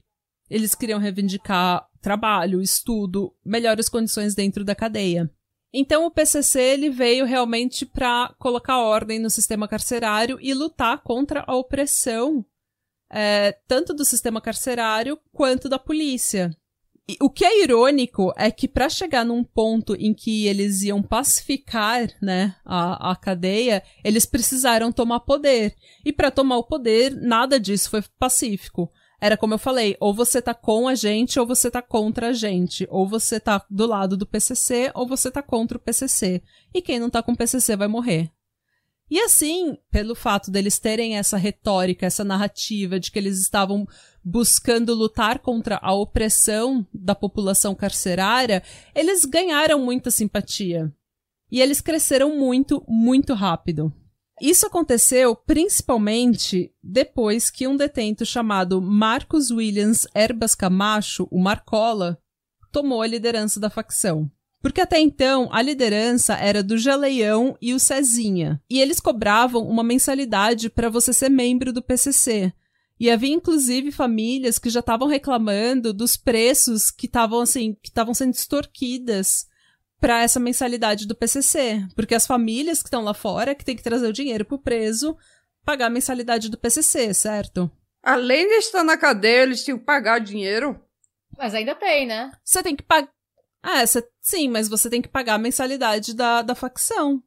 Eles 0.51 0.75
queriam 0.75 1.01
reivindicar 1.01 1.89
trabalho, 2.01 2.61
estudo, 2.61 3.35
melhores 3.45 3.89
condições 3.89 4.35
dentro 4.35 4.65
da 4.65 4.75
cadeia. 4.75 5.31
Então 5.73 6.07
o 6.07 6.11
PCC 6.11 6.61
ele 6.61 6.91
veio 6.91 7.25
realmente 7.25 7.85
para 7.85 8.35
colocar 8.39 8.79
ordem 8.79 9.19
no 9.19 9.29
sistema 9.29 9.69
carcerário 9.69 10.39
e 10.41 10.55
lutar 10.55 11.03
contra 11.03 11.45
a 11.47 11.55
opressão 11.55 12.45
é, 13.11 13.53
tanto 13.67 13.95
do 13.95 14.05
sistema 14.05 14.41
carcerário 14.41 15.19
quanto 15.33 15.69
da 15.69 15.79
polícia 15.79 16.51
o 17.21 17.31
que 17.31 17.45
é 17.45 17.63
irônico 17.63 18.33
é 18.37 18.51
que 18.51 18.69
para 18.69 18.89
chegar 18.91 19.25
num 19.25 19.43
ponto 19.43 19.95
em 19.95 20.13
que 20.13 20.47
eles 20.47 20.83
iam 20.83 21.03
pacificar, 21.03 22.11
né, 22.21 22.55
a, 22.65 23.13
a 23.13 23.17
cadeia, 23.17 23.83
eles 24.05 24.27
precisaram 24.27 24.93
tomar 24.93 25.21
poder. 25.21 25.75
E 26.05 26.13
para 26.13 26.31
tomar 26.31 26.59
o 26.59 26.65
poder, 26.65 27.17
nada 27.17 27.59
disso 27.59 27.89
foi 27.89 28.03
pacífico. 28.19 28.93
Era 29.21 29.37
como 29.37 29.55
eu 29.55 29.59
falei, 29.59 29.97
ou 29.99 30.15
você 30.15 30.41
tá 30.41 30.55
com 30.55 30.87
a 30.87 30.95
gente 30.95 31.41
ou 31.41 31.47
você 31.47 31.71
tá 31.71 31.83
contra 31.83 32.29
a 32.29 32.33
gente, 32.33 32.87
ou 32.89 33.09
você 33.09 33.41
tá 33.41 33.65
do 33.69 33.87
lado 33.87 34.17
do 34.17 34.27
PCC 34.27 34.93
ou 34.95 35.09
você 35.09 35.31
tá 35.31 35.43
contra 35.43 35.77
o 35.77 35.81
PCC. 35.81 36.41
E 36.73 36.81
quem 36.81 37.01
não 37.01 37.11
tá 37.11 37.23
com 37.23 37.33
o 37.33 37.37
PCC 37.37 37.77
vai 37.77 37.89
morrer. 37.89 38.31
E 39.11 39.19
assim, 39.21 39.77
pelo 39.91 40.15
fato 40.15 40.51
deles 40.51 40.79
terem 40.79 41.17
essa 41.17 41.39
retórica, 41.39 42.05
essa 42.05 42.23
narrativa 42.23 43.01
de 43.01 43.11
que 43.11 43.19
eles 43.19 43.41
estavam 43.41 43.89
buscando 44.23 44.95
lutar 44.95 45.39
contra 45.39 45.79
a 45.83 45.95
opressão 45.95 46.87
da 46.93 47.15
população 47.15 47.75
carcerária, 47.75 48.63
eles 48.95 49.25
ganharam 49.25 49.83
muita 49.83 50.11
simpatia. 50.11 50.93
E 51.51 51.63
eles 51.63 51.81
cresceram 51.81 52.37
muito, 52.37 52.85
muito 52.87 53.33
rápido. 53.33 53.91
Isso 54.41 54.67
aconteceu 54.67 55.35
principalmente 55.35 56.73
depois 56.83 57.51
que 57.51 57.67
um 57.67 57.77
detento 57.77 58.25
chamado 58.25 58.81
Marcos 58.81 59.51
Williams 59.51 60.07
Erbas 60.15 60.55
Camacho, 60.55 61.27
o 61.31 61.41
Marcola, 61.41 62.19
tomou 62.71 63.03
a 63.03 63.07
liderança 63.07 63.59
da 63.59 63.71
facção. 63.71 64.31
Porque 64.61 64.81
até 64.81 64.99
então 65.01 65.49
a 65.53 65.63
liderança 65.63 66.35
era 66.35 66.63
do 66.63 66.77
Geleião 66.77 67.57
e 67.61 67.73
o 67.73 67.79
Cezinha, 67.79 68.61
e 68.69 68.81
eles 68.81 68.99
cobravam 68.99 69.63
uma 69.63 69.85
mensalidade 69.85 70.69
para 70.69 70.89
você 70.89 71.13
ser 71.13 71.29
membro 71.29 71.73
do 71.73 71.83
PCC. 71.83 72.53
E 73.01 73.11
havia 73.11 73.33
inclusive 73.33 73.93
famílias 73.93 74.59
que 74.59 74.69
já 74.69 74.81
estavam 74.81 75.07
reclamando 75.07 75.93
dos 75.93 76.17
preços 76.17 76.91
que 76.91 77.07
estavam 77.07 77.41
assim, 77.41 77.77
que 77.81 77.89
estavam 77.89 78.13
sendo 78.13 78.35
extorquidas 78.35 79.47
para 80.01 80.23
essa 80.23 80.39
mensalidade 80.39 81.07
do 81.07 81.15
PCC, 81.15 81.87
porque 81.95 82.15
as 82.15 82.27
famílias 82.27 82.81
que 82.81 82.87
estão 82.87 83.03
lá 83.03 83.15
fora 83.15 83.55
que 83.55 83.65
tem 83.65 83.77
que 83.77 83.83
trazer 83.83 84.07
o 84.07 84.13
dinheiro 84.13 84.45
pro 84.45 84.59
preso 84.59 85.17
pagar 85.65 85.87
a 85.87 85.91
mensalidade 85.91 86.49
do 86.49 86.57
PCC, 86.57 87.13
certo? 87.13 87.71
Além 88.03 88.49
de 88.49 88.55
estar 88.55 88.83
na 88.85 88.97
cadeia, 88.97 89.43
eles 89.43 89.65
tinham 89.65 89.79
que 89.79 89.85
pagar 89.85 90.19
dinheiro. 90.19 90.81
Mas 91.37 91.55
ainda 91.55 91.75
tem, 91.75 92.07
né? 92.07 92.33
Você 92.43 92.63
tem 92.63 92.75
que 92.75 92.83
pagar. 92.83 93.11
Ah, 93.63 93.87
cê... 93.87 94.03
sim, 94.21 94.49
mas 94.49 94.69
você 94.69 94.89
tem 94.89 95.03
que 95.03 95.09
pagar 95.09 95.35
a 95.35 95.39
mensalidade 95.39 96.15
da, 96.15 96.43
da 96.43 96.55
facção. 96.55 97.23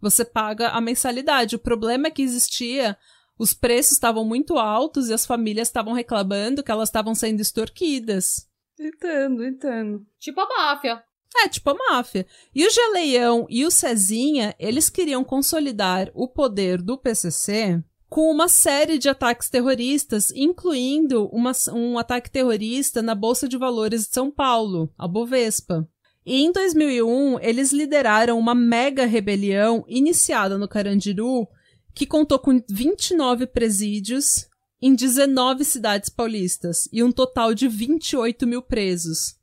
Você 0.00 0.24
paga 0.24 0.70
a 0.70 0.80
mensalidade. 0.80 1.56
O 1.56 1.58
problema 1.58 2.06
é 2.06 2.10
que 2.10 2.22
existia. 2.22 2.96
Os 3.38 3.52
preços 3.52 3.92
estavam 3.92 4.24
muito 4.24 4.56
altos 4.58 5.08
e 5.08 5.12
as 5.12 5.26
famílias 5.26 5.68
estavam 5.68 5.92
reclamando 5.92 6.62
que 6.62 6.70
elas 6.70 6.88
estavam 6.88 7.14
sendo 7.14 7.40
extorquidas. 7.40 8.48
Entendo, 8.78 9.44
entendo. 9.44 10.06
Tipo 10.18 10.40
a 10.40 10.48
máfia. 10.48 11.04
É, 11.36 11.48
tipo 11.48 11.70
a 11.70 11.74
máfia. 11.74 12.26
E 12.54 12.66
o 12.66 12.70
Geleião 12.70 13.46
e 13.48 13.64
o 13.64 13.70
Cezinha, 13.70 14.54
eles 14.58 14.90
queriam 14.90 15.24
consolidar 15.24 16.10
o 16.14 16.28
poder 16.28 16.80
do 16.80 16.98
PCC 16.98 17.82
com 18.08 18.30
uma 18.30 18.46
série 18.46 18.98
de 18.98 19.08
ataques 19.08 19.48
terroristas, 19.48 20.30
incluindo 20.32 21.28
uma, 21.28 21.52
um 21.72 21.98
ataque 21.98 22.30
terrorista 22.30 23.00
na 23.00 23.14
Bolsa 23.14 23.48
de 23.48 23.56
Valores 23.56 24.06
de 24.06 24.12
São 24.12 24.30
Paulo, 24.30 24.92
a 24.98 25.08
Bovespa. 25.08 25.88
E 26.24 26.42
em 26.42 26.52
2001, 26.52 27.40
eles 27.40 27.72
lideraram 27.72 28.38
uma 28.38 28.54
mega 28.54 29.06
rebelião 29.06 29.82
iniciada 29.88 30.58
no 30.58 30.68
Carandiru, 30.68 31.48
que 31.94 32.06
contou 32.06 32.38
com 32.38 32.62
29 32.68 33.46
presídios 33.46 34.46
em 34.80 34.94
19 34.94 35.64
cidades 35.64 36.10
paulistas 36.10 36.88
e 36.92 37.02
um 37.02 37.10
total 37.10 37.54
de 37.54 37.66
28 37.66 38.46
mil 38.46 38.60
presos. 38.60 39.36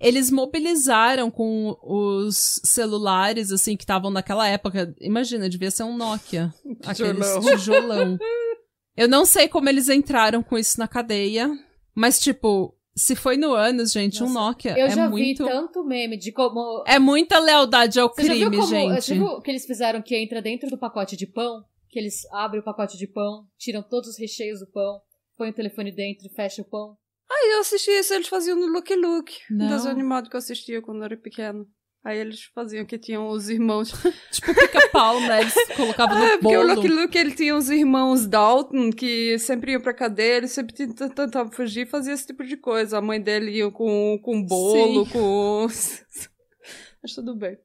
Eles 0.00 0.30
mobilizaram 0.30 1.30
com 1.30 1.76
os 1.82 2.60
celulares, 2.64 3.52
assim, 3.52 3.76
que 3.76 3.84
estavam 3.84 4.10
naquela 4.10 4.48
época. 4.48 4.94
Imagina, 4.98 5.48
devia 5.48 5.70
ser 5.70 5.82
um 5.82 5.96
Nokia. 5.96 6.54
Aqueles 6.86 7.26
tijolão. 7.44 8.18
Eu 8.96 9.08
não 9.08 9.24
sei 9.24 9.46
como 9.46 9.68
eles 9.68 9.88
entraram 9.88 10.42
com 10.42 10.58
isso 10.58 10.78
na 10.78 10.88
cadeia, 10.88 11.50
mas, 11.94 12.18
tipo, 12.18 12.76
se 12.94 13.14
foi 13.14 13.36
no 13.36 13.54
anos, 13.54 13.92
gente, 13.92 14.20
Nossa, 14.20 14.30
um 14.30 14.34
Nokia 14.34 14.78
eu 14.78 14.86
é 14.86 14.90
já 14.90 15.08
muito... 15.08 15.44
vi 15.44 15.50
tanto 15.50 15.84
meme 15.84 16.18
de 16.18 16.32
como... 16.32 16.84
É 16.86 16.98
muita 16.98 17.38
lealdade 17.38 17.98
ao 17.98 18.08
Você 18.08 18.22
crime, 18.22 18.40
já 18.40 18.48
viu 18.50 18.60
como... 18.60 18.70
gente. 18.70 19.02
Você 19.02 19.14
viu 19.14 19.40
que 19.40 19.50
eles 19.50 19.64
fizeram 19.64 20.02
que 20.02 20.16
entra 20.16 20.42
dentro 20.42 20.68
do 20.68 20.76
pacote 20.76 21.16
de 21.16 21.26
pão? 21.26 21.64
Que 21.88 21.98
eles 21.98 22.26
abrem 22.32 22.60
o 22.60 22.64
pacote 22.64 22.98
de 22.98 23.06
pão, 23.06 23.46
tiram 23.56 23.82
todos 23.82 24.10
os 24.10 24.18
recheios 24.18 24.60
do 24.60 24.66
pão, 24.66 25.00
põem 25.36 25.50
o 25.50 25.54
telefone 25.54 25.92
dentro 25.92 26.26
e 26.26 26.34
fecham 26.34 26.64
o 26.64 26.68
pão. 26.68 26.96
Aí 27.30 27.52
eu 27.52 27.60
assisti 27.60 27.90
isso, 27.92 28.12
eles 28.12 28.28
faziam 28.28 28.58
no 28.58 28.66
Lucky 28.66 28.96
Luke, 28.96 29.38
um 29.50 29.68
desenho 29.68 29.92
animado 29.92 30.28
que 30.28 30.34
eu 30.34 30.38
assistia 30.38 30.82
quando 30.82 30.98
eu 30.98 31.04
era 31.04 31.16
pequeno. 31.16 31.66
Aí 32.02 32.18
eles 32.18 32.44
faziam 32.54 32.84
que 32.86 32.98
tinham 32.98 33.28
os 33.28 33.50
irmãos. 33.50 33.92
Tipo 34.32 34.54
pica-pau, 34.54 35.20
né? 35.20 35.42
Eles 35.42 35.54
colocavam 35.76 36.18
no 36.18 36.24
É, 36.24 36.38
porque 36.38 36.56
o 36.56 36.60
bolo. 36.60 36.74
Lucky 36.74 36.88
Luke 36.88 37.18
ele 37.18 37.34
tinha 37.34 37.54
os 37.54 37.68
irmãos 37.68 38.26
Dalton 38.26 38.90
que 38.90 39.38
sempre 39.38 39.72
iam 39.72 39.82
pra 39.82 39.92
cadeia, 39.92 40.38
eles 40.38 40.50
sempre 40.50 40.74
tentavam 40.74 41.52
fugir 41.52 41.86
e 41.86 41.90
fazia 41.90 42.14
esse 42.14 42.26
tipo 42.26 42.42
de 42.42 42.56
coisa. 42.56 42.98
A 42.98 43.02
mãe 43.02 43.20
dele 43.20 43.50
ia 43.50 43.70
com, 43.70 44.18
com 44.22 44.42
bolo, 44.42 45.04
Sim. 45.04 45.12
com. 45.12 45.66
Mas 47.02 47.14
tudo 47.14 47.36
bem. 47.36 47.58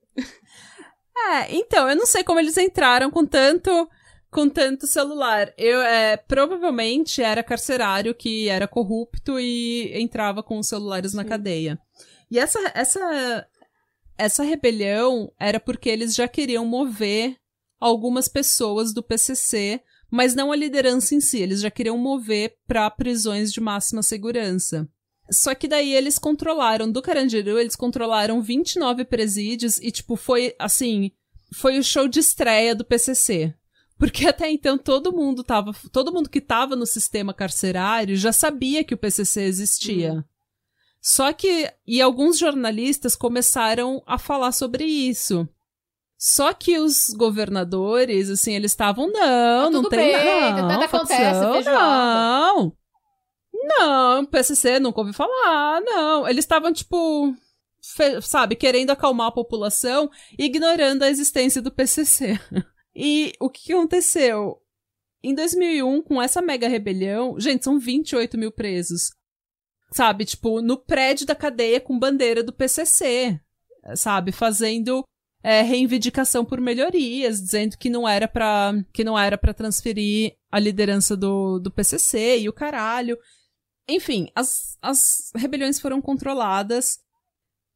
É, 1.17 1.55
então, 1.55 1.89
eu 1.89 1.95
não 1.95 2.05
sei 2.05 2.23
como 2.23 2.39
eles 2.39 2.57
entraram 2.57 3.09
com 3.09 3.25
tanto 3.25 3.89
com 4.35 4.49
tanto 4.49 4.85
celular. 4.85 5.53
Eu 5.57 5.81
é, 5.81 6.17
provavelmente 6.17 7.21
era 7.21 7.41
carcerário 7.41 8.13
que 8.13 8.49
era 8.49 8.67
corrupto 8.67 9.39
e 9.39 9.93
entrava 9.97 10.43
com 10.43 10.59
os 10.59 10.67
celulares 10.67 11.13
na 11.13 11.23
Sim. 11.23 11.29
cadeia. 11.29 11.79
E 12.29 12.37
essa 12.37 12.59
essa 12.75 13.47
essa 14.17 14.43
rebelião 14.43 15.31
era 15.39 15.57
porque 15.57 15.89
eles 15.89 16.13
já 16.13 16.27
queriam 16.27 16.65
mover 16.65 17.37
algumas 17.79 18.27
pessoas 18.27 18.93
do 18.93 19.01
PCC, 19.01 19.79
mas 20.11 20.35
não 20.35 20.51
a 20.51 20.55
liderança 20.55 21.15
em 21.15 21.21
si, 21.21 21.39
eles 21.39 21.61
já 21.61 21.71
queriam 21.71 21.97
mover 21.97 22.57
para 22.67 22.89
prisões 22.89 23.53
de 23.53 23.61
máxima 23.61 24.03
segurança. 24.03 24.85
Só 25.31 25.55
que 25.55 25.67
daí 25.67 25.93
eles 25.93 26.19
controlaram, 26.19 26.91
do 26.91 27.01
Carandiru, 27.01 27.57
eles 27.57 27.75
controlaram 27.75 28.41
29 28.41 29.05
presídios 29.05 29.77
e, 29.79 29.91
tipo, 29.91 30.15
foi, 30.15 30.53
assim, 30.59 31.11
foi 31.53 31.79
o 31.79 31.83
show 31.83 32.07
de 32.07 32.19
estreia 32.19 32.75
do 32.75 32.85
PCC. 32.85 33.53
Porque 33.97 34.27
até 34.27 34.51
então 34.51 34.77
todo 34.77 35.13
mundo 35.13 35.43
tava, 35.43 35.73
todo 35.91 36.11
mundo 36.11 36.29
que 36.29 36.41
tava 36.41 36.75
no 36.75 36.85
sistema 36.85 37.33
carcerário 37.33 38.15
já 38.15 38.31
sabia 38.33 38.83
que 38.83 38.93
o 38.93 38.97
PCC 38.97 39.43
existia. 39.43 40.25
Só 41.01 41.31
que, 41.31 41.71
e 41.85 42.01
alguns 42.01 42.37
jornalistas 42.37 43.15
começaram 43.15 44.01
a 44.05 44.17
falar 44.17 44.51
sobre 44.51 44.83
isso. 44.83 45.47
Só 46.17 46.53
que 46.53 46.79
os 46.79 47.09
governadores, 47.15 48.29
assim, 48.29 48.53
eles 48.53 48.71
estavam, 48.71 49.07
não, 49.07 49.65
Tá 49.65 49.69
não 49.69 49.89
tem 49.89 49.99
bem, 49.99 50.41
nada, 50.41 50.61
nada 50.61 50.77
não, 50.77 50.83
acontece, 50.83 51.41
facção, 51.41 51.73
não. 51.73 52.77
Não, 53.53 54.25
PCC, 54.25 54.79
nunca 54.79 55.01
ouvi 55.01 55.13
falar, 55.13 55.81
não. 55.81 56.27
Eles 56.27 56.43
estavam, 56.43 56.73
tipo, 56.73 57.35
sabe, 58.21 58.55
querendo 58.55 58.89
acalmar 58.89 59.27
a 59.27 59.31
população, 59.31 60.09
ignorando 60.37 61.03
a 61.03 61.09
existência 61.09 61.61
do 61.61 61.71
PCC. 61.71 62.39
E 62.95 63.33
o 63.39 63.49
que 63.49 63.73
aconteceu? 63.73 64.61
Em 65.23 65.33
2001, 65.33 66.01
com 66.03 66.21
essa 66.21 66.41
mega 66.41 66.67
rebelião, 66.67 67.39
gente, 67.39 67.63
são 67.63 67.79
28 67.79 68.37
mil 68.37 68.51
presos. 68.51 69.11
Sabe, 69.91 70.25
tipo, 70.25 70.61
no 70.61 70.77
prédio 70.77 71.25
da 71.25 71.35
cadeia 71.35 71.79
com 71.81 71.97
bandeira 71.97 72.43
do 72.43 72.53
PCC, 72.53 73.39
sabe, 73.95 74.31
fazendo 74.31 75.03
é, 75.43 75.61
reivindicação 75.61 76.43
por 76.43 76.59
melhorias, 76.59 77.39
dizendo 77.39 77.77
que 77.77 77.89
não 77.89 78.07
era 78.07 78.27
pra, 78.27 78.73
que 78.91 79.03
não 79.03 79.17
era 79.17 79.37
para 79.37 79.53
transferir 79.53 80.35
a 80.51 80.59
liderança 80.59 81.15
do, 81.15 81.59
do 81.59 81.71
PCC 81.71 82.39
e 82.39 82.49
o 82.49 82.53
caralho. 82.53 83.17
Enfim, 83.87 84.27
as, 84.33 84.77
as 84.81 85.31
rebeliões 85.35 85.79
foram 85.79 86.01
controladas, 86.01 86.97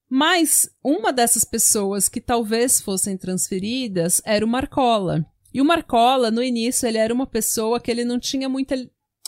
mas 0.10 0.68
uma 0.84 1.14
dessas 1.14 1.44
pessoas 1.44 2.10
que 2.10 2.20
talvez 2.20 2.82
fossem 2.82 3.16
transferidas 3.16 4.20
era 4.26 4.44
o 4.44 4.48
Marcola. 4.48 5.24
E 5.54 5.62
o 5.62 5.66
Marcola, 5.66 6.32
no 6.32 6.42
início, 6.42 6.88
ele 6.88 6.98
era 6.98 7.14
uma 7.14 7.28
pessoa 7.28 7.80
que 7.80 7.92
ele 7.92 8.04
não 8.04 8.20
tinha 8.20 8.50
muita. 8.50 8.76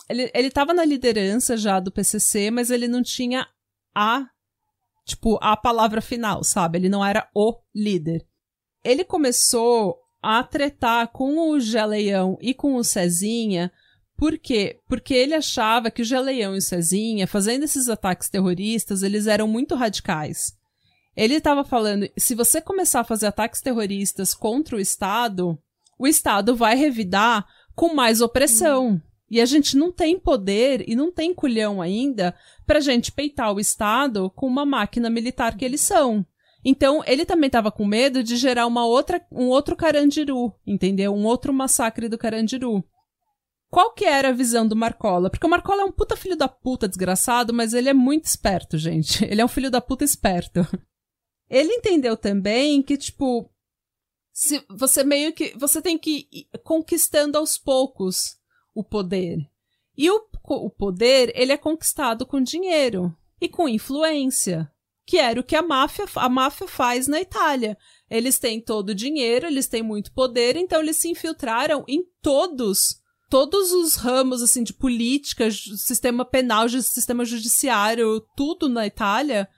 Ele, 0.08 0.30
ele 0.34 0.50
tava 0.50 0.74
na 0.74 0.84
liderança 0.84 1.56
já 1.56 1.78
do 1.78 1.92
PCC, 1.92 2.50
mas 2.50 2.70
ele 2.70 2.88
não 2.88 3.02
tinha 3.02 3.46
a. 3.94 4.26
Tipo, 5.04 5.38
a 5.40 5.56
palavra 5.56 6.00
final, 6.00 6.44
sabe? 6.44 6.78
Ele 6.78 6.88
não 6.88 7.04
era 7.04 7.28
o 7.34 7.56
líder. 7.74 8.26
Ele 8.84 9.04
começou 9.04 9.98
a 10.20 10.42
tretar 10.42 11.08
com 11.08 11.50
o 11.50 11.58
Geleião 11.58 12.38
e 12.40 12.54
com 12.54 12.76
o 12.76 12.84
Cezinha. 12.84 13.72
Por 14.16 14.38
quê? 14.38 14.80
Porque 14.88 15.14
ele 15.14 15.34
achava 15.34 15.90
que 15.90 16.02
o 16.02 16.04
Geleião 16.04 16.54
e 16.54 16.58
o 16.58 16.62
Cezinha, 16.62 17.26
fazendo 17.26 17.64
esses 17.64 17.88
ataques 17.88 18.28
terroristas, 18.28 19.02
eles 19.02 19.26
eram 19.26 19.48
muito 19.48 19.74
radicais. 19.74 20.56
Ele 21.16 21.34
estava 21.34 21.62
falando, 21.62 22.08
se 22.16 22.34
você 22.34 22.60
começar 22.60 23.00
a 23.00 23.04
fazer 23.04 23.26
ataques 23.26 23.60
terroristas 23.60 24.34
contra 24.34 24.76
o 24.76 24.80
Estado, 24.80 25.58
o 25.98 26.06
Estado 26.06 26.56
vai 26.56 26.74
revidar 26.74 27.46
com 27.74 27.94
mais 27.94 28.20
opressão. 28.20 29.00
E 29.30 29.40
a 29.40 29.46
gente 29.46 29.76
não 29.76 29.90
tem 29.90 30.18
poder 30.18 30.84
e 30.86 30.94
não 30.94 31.10
tem 31.10 31.32
culhão 31.32 31.80
ainda 31.80 32.34
pra 32.66 32.80
gente 32.80 33.10
peitar 33.10 33.52
o 33.52 33.60
Estado 33.60 34.30
com 34.30 34.46
uma 34.46 34.66
máquina 34.66 35.08
militar 35.08 35.56
que 35.56 35.64
eles 35.64 35.80
são. 35.80 36.24
Então, 36.64 37.02
ele 37.06 37.24
também 37.24 37.48
estava 37.48 37.72
com 37.72 37.84
medo 37.84 38.22
de 38.22 38.36
gerar 38.36 38.66
uma 38.66 38.86
outra, 38.86 39.24
um 39.32 39.46
outro 39.46 39.74
Carandiru, 39.74 40.54
entendeu? 40.66 41.14
Um 41.14 41.24
outro 41.24 41.52
massacre 41.52 42.08
do 42.08 42.18
Carandiru. 42.18 42.84
Qual 43.70 43.92
que 43.94 44.04
era 44.04 44.28
a 44.28 44.32
visão 44.32 44.68
do 44.68 44.76
Marcola? 44.76 45.30
Porque 45.30 45.46
o 45.46 45.50
Marcola 45.50 45.80
é 45.80 45.84
um 45.86 45.92
puta 45.92 46.14
filho 46.14 46.36
da 46.36 46.46
puta 46.46 46.86
desgraçado, 46.86 47.54
mas 47.54 47.72
ele 47.72 47.88
é 47.88 47.94
muito 47.94 48.26
esperto, 48.26 48.76
gente. 48.76 49.24
Ele 49.24 49.40
é 49.40 49.44
um 49.44 49.48
filho 49.48 49.70
da 49.70 49.80
puta 49.80 50.04
esperto. 50.04 50.60
Ele 51.52 51.70
entendeu 51.70 52.16
também 52.16 52.82
que, 52.82 52.96
tipo, 52.96 53.52
se 54.32 54.64
você 54.70 55.04
meio 55.04 55.34
que 55.34 55.54
você 55.58 55.82
tem 55.82 55.98
que 55.98 56.26
ir 56.32 56.48
conquistando 56.64 57.36
aos 57.36 57.58
poucos 57.58 58.38
o 58.74 58.82
poder. 58.82 59.36
E 59.94 60.10
o, 60.10 60.26
o 60.48 60.70
poder, 60.70 61.30
ele 61.34 61.52
é 61.52 61.58
conquistado 61.58 62.24
com 62.24 62.40
dinheiro 62.40 63.14
e 63.38 63.50
com 63.50 63.68
influência, 63.68 64.72
que 65.04 65.18
era 65.18 65.38
o 65.38 65.44
que 65.44 65.54
a 65.54 65.60
máfia, 65.60 66.06
a 66.16 66.28
máfia 66.30 66.66
faz 66.66 67.06
na 67.06 67.20
Itália. 67.20 67.76
Eles 68.08 68.38
têm 68.38 68.58
todo 68.58 68.88
o 68.88 68.94
dinheiro, 68.94 69.46
eles 69.46 69.68
têm 69.68 69.82
muito 69.82 70.10
poder, 70.12 70.56
então 70.56 70.80
eles 70.80 70.96
se 70.96 71.10
infiltraram 71.10 71.84
em 71.86 72.02
todos 72.22 73.02
todos 73.28 73.72
os 73.72 73.94
ramos 73.94 74.42
assim 74.42 74.62
de 74.62 74.74
política, 74.74 75.50
sistema 75.50 76.22
penal, 76.22 76.68
sistema 76.68 77.24
judiciário, 77.24 78.20
tudo 78.36 78.68
na 78.68 78.86
Itália 78.86 79.48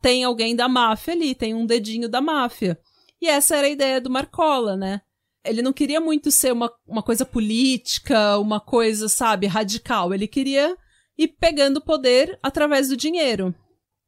tem 0.00 0.24
alguém 0.24 0.54
da 0.54 0.68
máfia 0.68 1.14
ali, 1.14 1.34
tem 1.34 1.54
um 1.54 1.66
dedinho 1.66 2.08
da 2.08 2.20
máfia. 2.20 2.78
E 3.20 3.28
essa 3.28 3.56
era 3.56 3.66
a 3.66 3.70
ideia 3.70 4.00
do 4.00 4.10
Marcola, 4.10 4.76
né? 4.76 5.00
Ele 5.44 5.62
não 5.62 5.72
queria 5.72 6.00
muito 6.00 6.30
ser 6.30 6.52
uma, 6.52 6.72
uma 6.86 7.02
coisa 7.02 7.24
política, 7.24 8.38
uma 8.38 8.60
coisa, 8.60 9.08
sabe, 9.08 9.46
radical. 9.46 10.12
Ele 10.12 10.26
queria 10.26 10.76
ir 11.16 11.28
pegando 11.28 11.80
poder 11.80 12.38
através 12.42 12.88
do 12.88 12.96
dinheiro. 12.96 13.54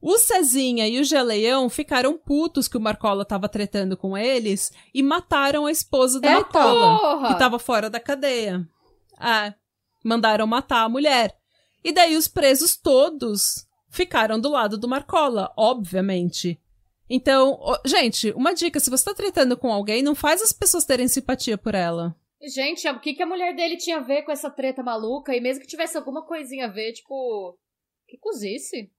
O 0.01 0.17
Cezinha 0.19 0.87
e 0.87 1.01
o 1.01 1.05
Geleão 1.05 1.69
ficaram 1.69 2.17
putos 2.17 2.69
que 2.69 2.77
o 2.77 2.81
Marcola 2.81 3.25
tava 3.25 3.49
tretando 3.49 3.97
com 3.97 4.17
eles 4.17 4.73
e 4.95 5.03
mataram 5.03 5.67
a 5.67 5.73
esposa 5.73 6.21
do 6.21 6.27
É, 6.27 6.35
Marcola, 6.35 6.99
porra! 6.99 7.29
que 7.29 7.39
tava 7.39 7.59
fora 7.59 7.91
da 7.91 7.99
cadeia. 7.99 8.69
Ah, 9.19 9.53
mandaram 10.05 10.47
matar 10.47 10.85
a 10.85 10.89
mulher. 10.89 11.37
E 11.83 11.93
daí 11.93 12.17
os 12.17 12.29
presos 12.29 12.77
todos 12.77 13.67
ficaram 13.89 14.41
do 14.41 14.49
lado 14.49 14.79
do 14.79 14.89
Marcola, 14.89 15.53
obviamente. 15.57 16.61
Então, 17.09 17.59
gente, 17.87 18.31
uma 18.33 18.55
dica: 18.55 18.79
se 18.79 18.91
você 18.91 19.05
tá 19.05 19.15
tretando 19.15 19.57
com 19.57 19.73
alguém, 19.73 20.03
não 20.03 20.15
faz 20.15 20.43
as 20.43 20.53
pessoas 20.53 20.85
terem 20.85 21.09
simpatia 21.09 21.57
por 21.57 21.75
ela. 21.75 22.15
Gente, 22.55 22.89
o 22.89 23.01
que, 23.01 23.15
que 23.15 23.23
a 23.23 23.27
mulher 23.27 23.55
dele 23.55 23.77
tinha 23.77 23.97
a 23.97 24.03
ver 24.03 24.23
com 24.23 24.31
essa 24.31 24.51
treta 24.51 24.83
maluca? 24.83 25.35
E 25.35 25.41
mesmo 25.41 25.61
que 25.61 25.67
tivesse 25.67 25.97
alguma 25.97 26.25
coisinha 26.25 26.67
a 26.67 26.71
ver, 26.71 26.93
tipo. 26.93 27.59
Que 28.07 28.17
cozice. 28.19 28.91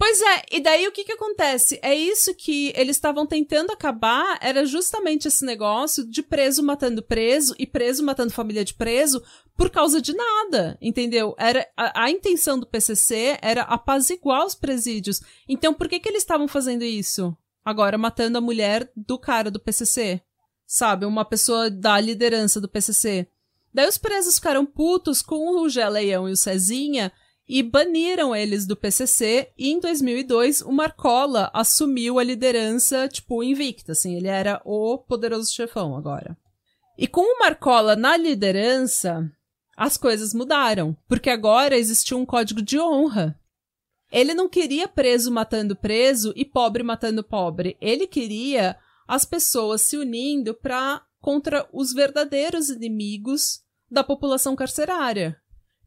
Pois 0.00 0.18
é, 0.22 0.44
e 0.50 0.60
daí 0.60 0.88
o 0.88 0.92
que 0.92 1.04
que 1.04 1.12
acontece? 1.12 1.78
É 1.82 1.94
isso 1.94 2.34
que 2.34 2.72
eles 2.74 2.96
estavam 2.96 3.26
tentando 3.26 3.70
acabar, 3.70 4.38
era 4.40 4.64
justamente 4.64 5.28
esse 5.28 5.44
negócio 5.44 6.08
de 6.08 6.22
preso 6.22 6.62
matando 6.62 7.02
preso 7.02 7.54
e 7.58 7.66
preso 7.66 8.02
matando 8.02 8.32
família 8.32 8.64
de 8.64 8.72
preso 8.72 9.22
por 9.58 9.68
causa 9.68 10.00
de 10.00 10.14
nada, 10.14 10.78
entendeu? 10.80 11.34
Era 11.38 11.68
a, 11.76 12.04
a 12.04 12.10
intenção 12.10 12.58
do 12.58 12.66
PCC 12.66 13.36
era 13.42 13.60
apaziguar 13.64 14.46
os 14.46 14.54
presídios. 14.54 15.20
Então 15.46 15.74
por 15.74 15.86
que 15.86 16.00
que 16.00 16.08
eles 16.08 16.22
estavam 16.22 16.48
fazendo 16.48 16.82
isso? 16.82 17.36
Agora 17.62 17.98
matando 17.98 18.38
a 18.38 18.40
mulher 18.40 18.90
do 18.96 19.18
cara 19.18 19.50
do 19.50 19.60
PCC, 19.60 20.22
sabe? 20.66 21.04
Uma 21.04 21.26
pessoa 21.26 21.68
da 21.68 22.00
liderança 22.00 22.58
do 22.58 22.70
PCC. 22.70 23.28
Daí 23.72 23.86
os 23.86 23.98
presos 23.98 24.36
ficaram 24.36 24.64
putos 24.64 25.20
com 25.20 25.60
o 25.60 25.68
Geleião 25.68 26.26
e 26.26 26.32
o 26.32 26.36
Cezinha 26.38 27.12
e 27.52 27.64
baniram 27.64 28.34
eles 28.34 28.64
do 28.64 28.76
PCC. 28.76 29.50
E 29.58 29.70
em 29.70 29.80
2002, 29.80 30.62
o 30.62 30.70
Marcola 30.70 31.50
assumiu 31.52 32.20
a 32.20 32.22
liderança, 32.22 33.08
tipo, 33.08 33.42
invicta, 33.42 33.90
assim. 33.90 34.14
Ele 34.14 34.28
era 34.28 34.62
o 34.64 34.96
poderoso 34.96 35.52
chefão 35.52 35.96
agora. 35.96 36.38
E 36.96 37.08
com 37.08 37.22
o 37.22 37.40
Marcola 37.40 37.96
na 37.96 38.16
liderança, 38.16 39.28
as 39.76 39.96
coisas 39.96 40.32
mudaram. 40.32 40.96
Porque 41.08 41.28
agora 41.28 41.76
existia 41.76 42.16
um 42.16 42.24
código 42.24 42.62
de 42.62 42.78
honra. 42.78 43.36
Ele 44.12 44.32
não 44.32 44.48
queria 44.48 44.86
preso 44.86 45.32
matando 45.32 45.74
preso 45.74 46.32
e 46.36 46.44
pobre 46.44 46.84
matando 46.84 47.24
pobre. 47.24 47.76
Ele 47.80 48.06
queria 48.06 48.76
as 49.08 49.24
pessoas 49.24 49.82
se 49.82 49.96
unindo 49.96 50.54
para 50.54 51.02
contra 51.20 51.68
os 51.72 51.92
verdadeiros 51.92 52.68
inimigos 52.68 53.58
da 53.90 54.04
população 54.04 54.54
carcerária, 54.54 55.36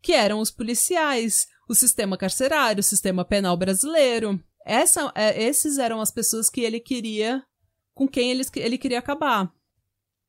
que 0.02 0.12
eram 0.12 0.42
os 0.42 0.52
policiais, 0.52 1.48
o 1.70 1.76
sistema 1.76 2.18
carcerário, 2.18 2.82
o 2.82 2.84
sistema 2.84 3.24
penal 3.26 3.56
brasileiro. 3.58 4.40
Essa, 4.66 5.12
é, 5.16 5.44
esses 5.44 5.78
eram 5.78 6.00
as 6.02 6.12
pessoas 6.12 6.50
que 6.50 6.62
ele 6.62 6.80
queria, 6.80 7.44
com 7.94 8.08
quem 8.08 8.32
ele, 8.32 8.44
ele 8.56 8.78
queria 8.78 9.00
acabar. 9.00 9.52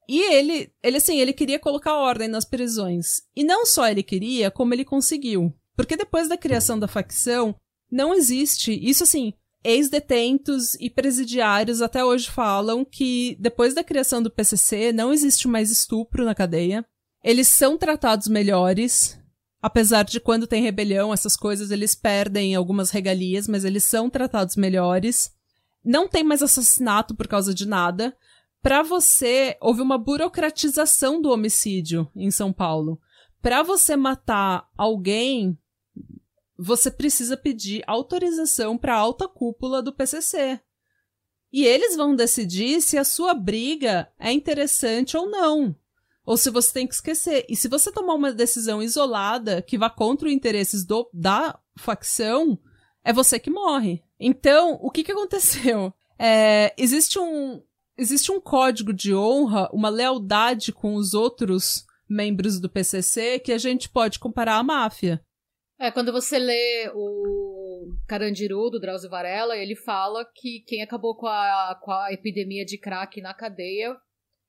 E 0.09 0.21
ele, 0.35 0.71
ele 0.83 0.97
assim, 0.99 1.19
ele 1.19 1.33
queria 1.33 1.59
colocar 1.59 1.95
ordem 1.95 2.29
nas 2.29 2.45
prisões. 2.45 3.23
E 3.35 3.43
não 3.43 3.65
só 3.65 3.89
ele 3.89 4.03
queria, 4.03 4.51
como 4.51 4.75
ele 4.75 4.85
conseguiu. 4.85 5.53
Porque 5.77 5.97
depois 5.97 6.29
da 6.29 6.37
criação 6.37 6.79
da 6.79 6.87
facção, 6.87 7.55
não 7.91 8.15
existe, 8.15 8.73
isso 8.73 9.03
assim, 9.03 9.33
ex-detentos 9.63 10.75
e 10.75 10.91
presidiários 10.91 11.81
até 11.81 12.05
hoje 12.05 12.31
falam 12.31 12.85
que 12.85 13.37
depois 13.41 13.75
da 13.75 13.83
criação 13.83 14.23
do 14.23 14.31
PCC 14.31 14.93
não 14.93 15.13
existe 15.13 15.49
mais 15.49 15.71
estupro 15.71 16.25
na 16.25 16.35
cadeia. 16.35 16.85
Eles 17.23 17.49
são 17.49 17.79
tratados 17.79 18.29
melhores, 18.29 19.19
apesar 19.65 20.03
de 20.05 20.21
quando 20.21 20.47
tem 20.47 20.63
rebelião, 20.63 21.11
essas 21.11 21.39
coisas, 21.39 21.71
eles 21.71 21.95
perdem 21.95 22.55
algumas 22.55 22.91
regalias, 22.91 23.49
mas 23.49 23.65
eles 23.65 23.83
são 23.83 24.11
tratados 24.11 24.57
melhores. 24.57 25.35
Não 25.83 26.07
tem 26.07 26.23
mais 26.23 26.43
assassinato 26.43 27.15
por 27.15 27.27
causa 27.27 27.55
de 27.55 27.67
nada. 27.67 28.15
Para 28.61 28.83
você, 28.83 29.57
houve 29.63 29.81
uma 29.81 29.97
burocratização 29.97 31.19
do 31.19 31.31
homicídio 31.31 32.07
em 32.15 32.31
São 32.31 32.53
Paulo. 32.53 33.01
Para 33.41 33.63
você 33.63 33.97
matar 33.97 34.69
alguém, 34.77 35.59
você 36.59 36.91
precisa 36.91 37.35
pedir 37.35 37.83
autorização 37.87 38.77
para 38.77 38.95
a 38.95 38.99
alta 38.99 39.27
cúpula 39.27 39.81
do 39.81 39.95
PCC. 39.95 40.61
E 41.51 41.65
eles 41.65 41.97
vão 41.97 42.15
decidir 42.15 42.83
se 42.83 42.99
a 42.99 43.05
sua 43.05 43.33
briga 43.33 44.13
é 44.19 44.31
interessante 44.31 45.17
ou 45.17 45.27
não. 45.27 45.75
Ou 46.25 46.37
se 46.37 46.51
você 46.51 46.73
tem 46.73 46.87
que 46.87 46.95
esquecer. 46.95 47.45
E 47.49 47.57
se 47.57 47.69
você 47.69 47.93
tomar 47.93 48.15
uma 48.15 48.33
decisão 48.33 48.83
isolada 48.83 49.61
que 49.61 49.77
vá 49.77 49.91
contra 49.91 50.27
os 50.29 50.35
interesses 50.35 50.85
do, 50.85 51.09
da 51.13 51.59
facção, 51.77 52.59
é 53.05 53.13
você 53.13 53.39
que 53.39 53.51
morre. 53.51 54.03
Então, 54.19 54.79
o 54.81 54.91
que, 54.91 55.05
que 55.05 55.13
aconteceu? 55.13 55.93
É, 56.17 56.73
existe, 56.79 57.19
um, 57.19 57.61
existe 57.99 58.31
um 58.31 58.41
código 58.41 58.93
de 58.93 59.13
honra, 59.13 59.69
uma 59.73 59.89
lealdade 59.89 60.73
com 60.73 60.95
os 60.95 61.13
outros 61.13 61.85
membros 62.09 62.61
do 62.61 62.71
PCC 62.71 63.41
que 63.41 63.51
a 63.51 63.59
gente 63.59 63.89
pode 63.89 64.21
comparar 64.21 64.59
à 64.59 64.63
máfia. 64.63 65.21
É, 65.77 65.91
quando 65.91 66.13
você 66.13 66.39
lê 66.39 66.89
o 66.95 67.89
Carandiru, 68.07 68.71
do 68.71 68.79
Drauzio 68.79 69.11
Varela, 69.11 69.57
ele 69.57 69.75
fala 69.75 70.25
que 70.37 70.61
quem 70.69 70.83
acabou 70.83 71.17
com 71.17 71.27
a, 71.27 71.79
com 71.83 71.91
a 71.91 72.13
epidemia 72.13 72.65
de 72.65 72.79
crack 72.79 73.21
na 73.21 73.35
cadeia 73.35 73.97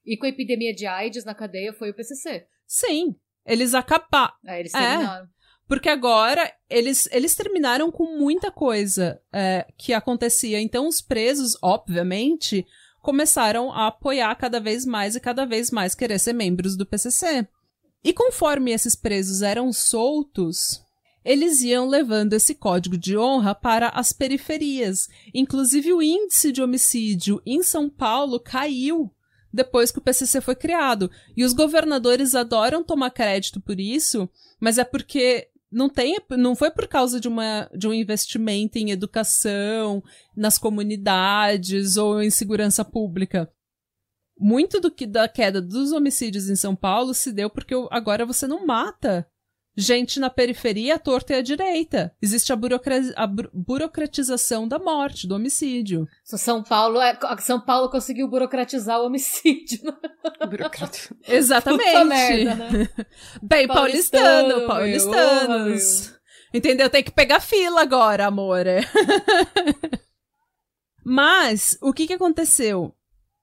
e 0.06 0.18
com 0.18 0.26
a 0.26 0.30
epidemia 0.30 0.74
de 0.74 0.86
AIDS 0.86 1.26
na 1.26 1.34
cadeia 1.34 1.74
foi 1.74 1.90
o 1.90 1.94
PCC. 1.94 2.46
Sim, 2.68 3.16
eles 3.46 3.74
acabaram. 3.74 4.34
É, 4.46 4.60
eles 4.60 4.74
É. 4.74 4.80
terminaram. 4.80 5.28
Porque 5.68 5.90
agora 5.90 6.52
eles, 6.70 7.10
eles 7.12 7.34
terminaram 7.36 7.92
com 7.92 8.18
muita 8.20 8.52
coisa 8.52 9.20
é, 9.34 9.66
que 9.78 9.94
acontecia. 9.94 10.62
Então 10.62 10.88
os 10.88 11.02
presos, 11.02 11.58
obviamente, 11.62 12.66
começaram 13.02 13.72
a 13.72 13.88
apoiar 13.88 14.36
cada 14.36 14.60
vez 14.60 14.86
mais 14.86 15.16
e 15.16 15.20
cada 15.20 15.46
vez 15.46 15.72
mais 15.72 15.96
querer 15.96 16.20
ser 16.20 16.34
membros 16.34 16.78
do 16.78 16.86
PCC. 16.86 17.48
E 18.04 18.14
conforme 18.14 18.72
esses 18.72 18.96
presos 18.96 19.42
eram 19.42 19.74
soltos, 19.74 20.80
eles 21.24 21.62
iam 21.62 21.88
levando 21.88 22.34
esse 22.34 22.54
código 22.54 22.96
de 22.96 23.18
honra 23.18 23.56
para 23.56 23.90
as 23.90 24.14
periferias. 24.14 25.08
Inclusive 25.34 25.92
o 25.94 26.02
índice 26.02 26.52
de 26.52 26.62
homicídio 26.62 27.42
em 27.44 27.64
São 27.64 27.90
Paulo 27.90 28.40
caiu 28.40 29.12
depois 29.56 29.90
que 29.90 30.00
o 30.00 30.02
PCC 30.02 30.42
foi 30.42 30.56
criado. 30.56 31.10
E 31.36 31.46
os 31.46 31.54
governadores 31.54 32.36
adoram 32.36 32.84
tomar 32.84 33.10
crédito 33.10 33.62
por 33.62 33.80
isso, 33.80 34.30
mas 34.60 34.78
é 34.78 34.84
porque 34.84 35.48
não 35.72 35.90
tem, 35.90 36.18
não 36.32 36.56
foi 36.56 36.70
por 36.70 36.88
causa 36.88 37.20
de, 37.20 37.28
uma, 37.28 37.70
de 37.74 37.88
um 37.88 37.94
investimento 37.94 38.78
em 38.78 38.92
educação, 38.92 40.04
nas 40.36 40.58
comunidades 40.58 41.96
ou 41.96 42.22
em 42.22 42.30
segurança 42.30 42.84
pública. 42.84 43.50
Muito 44.38 44.82
do 44.82 44.92
que 44.92 45.08
da 45.08 45.30
queda 45.30 45.62
dos 45.62 45.94
homicídios 45.94 46.50
em 46.50 46.56
São 46.58 46.76
Paulo 46.76 47.14
se 47.14 47.32
deu 47.32 47.50
porque 47.50 47.74
agora 47.90 48.26
você 48.26 48.46
não 48.46 48.66
mata 48.66 49.26
gente 49.78 50.20
na 50.20 50.30
periferia 50.30 50.96
à 50.96 51.00
torta 51.00 51.34
e 51.34 51.38
à 51.38 51.42
direita. 51.42 52.14
Existe 52.22 52.54
a, 52.54 52.56
burocra- 52.56 53.14
a 53.16 53.28
buro- 53.28 53.50
burocratização 53.54 54.68
da 54.68 54.80
morte, 54.80 55.28
do 55.28 55.36
homicídio. 55.36 56.08
São 56.24 56.64
Paulo, 56.64 57.02
é, 57.02 57.18
São 57.40 57.60
Paulo 57.60 57.90
conseguiu 57.90 58.28
burocratizar 58.28 59.00
o 59.02 59.06
homicídio. 59.06 59.80
Burocrático. 60.50 61.16
Exatamente. 61.28 61.92
Puta 61.92 62.06
merda, 62.06 62.56
né? 62.56 62.90
Bem 63.44 63.68
paulistano, 63.68 64.66
Paulistano, 64.68 64.68
paulistanos. 64.68 66.14
Entendeu? 66.54 66.90
Tem 66.90 67.04
que 67.04 67.12
pegar 67.12 67.42
fila 67.42 67.82
agora, 67.82 68.26
amor. 68.28 68.66
Mas, 71.04 71.78
o 71.82 71.94
que 71.94 72.08
que 72.08 72.14
aconteceu? 72.14 72.94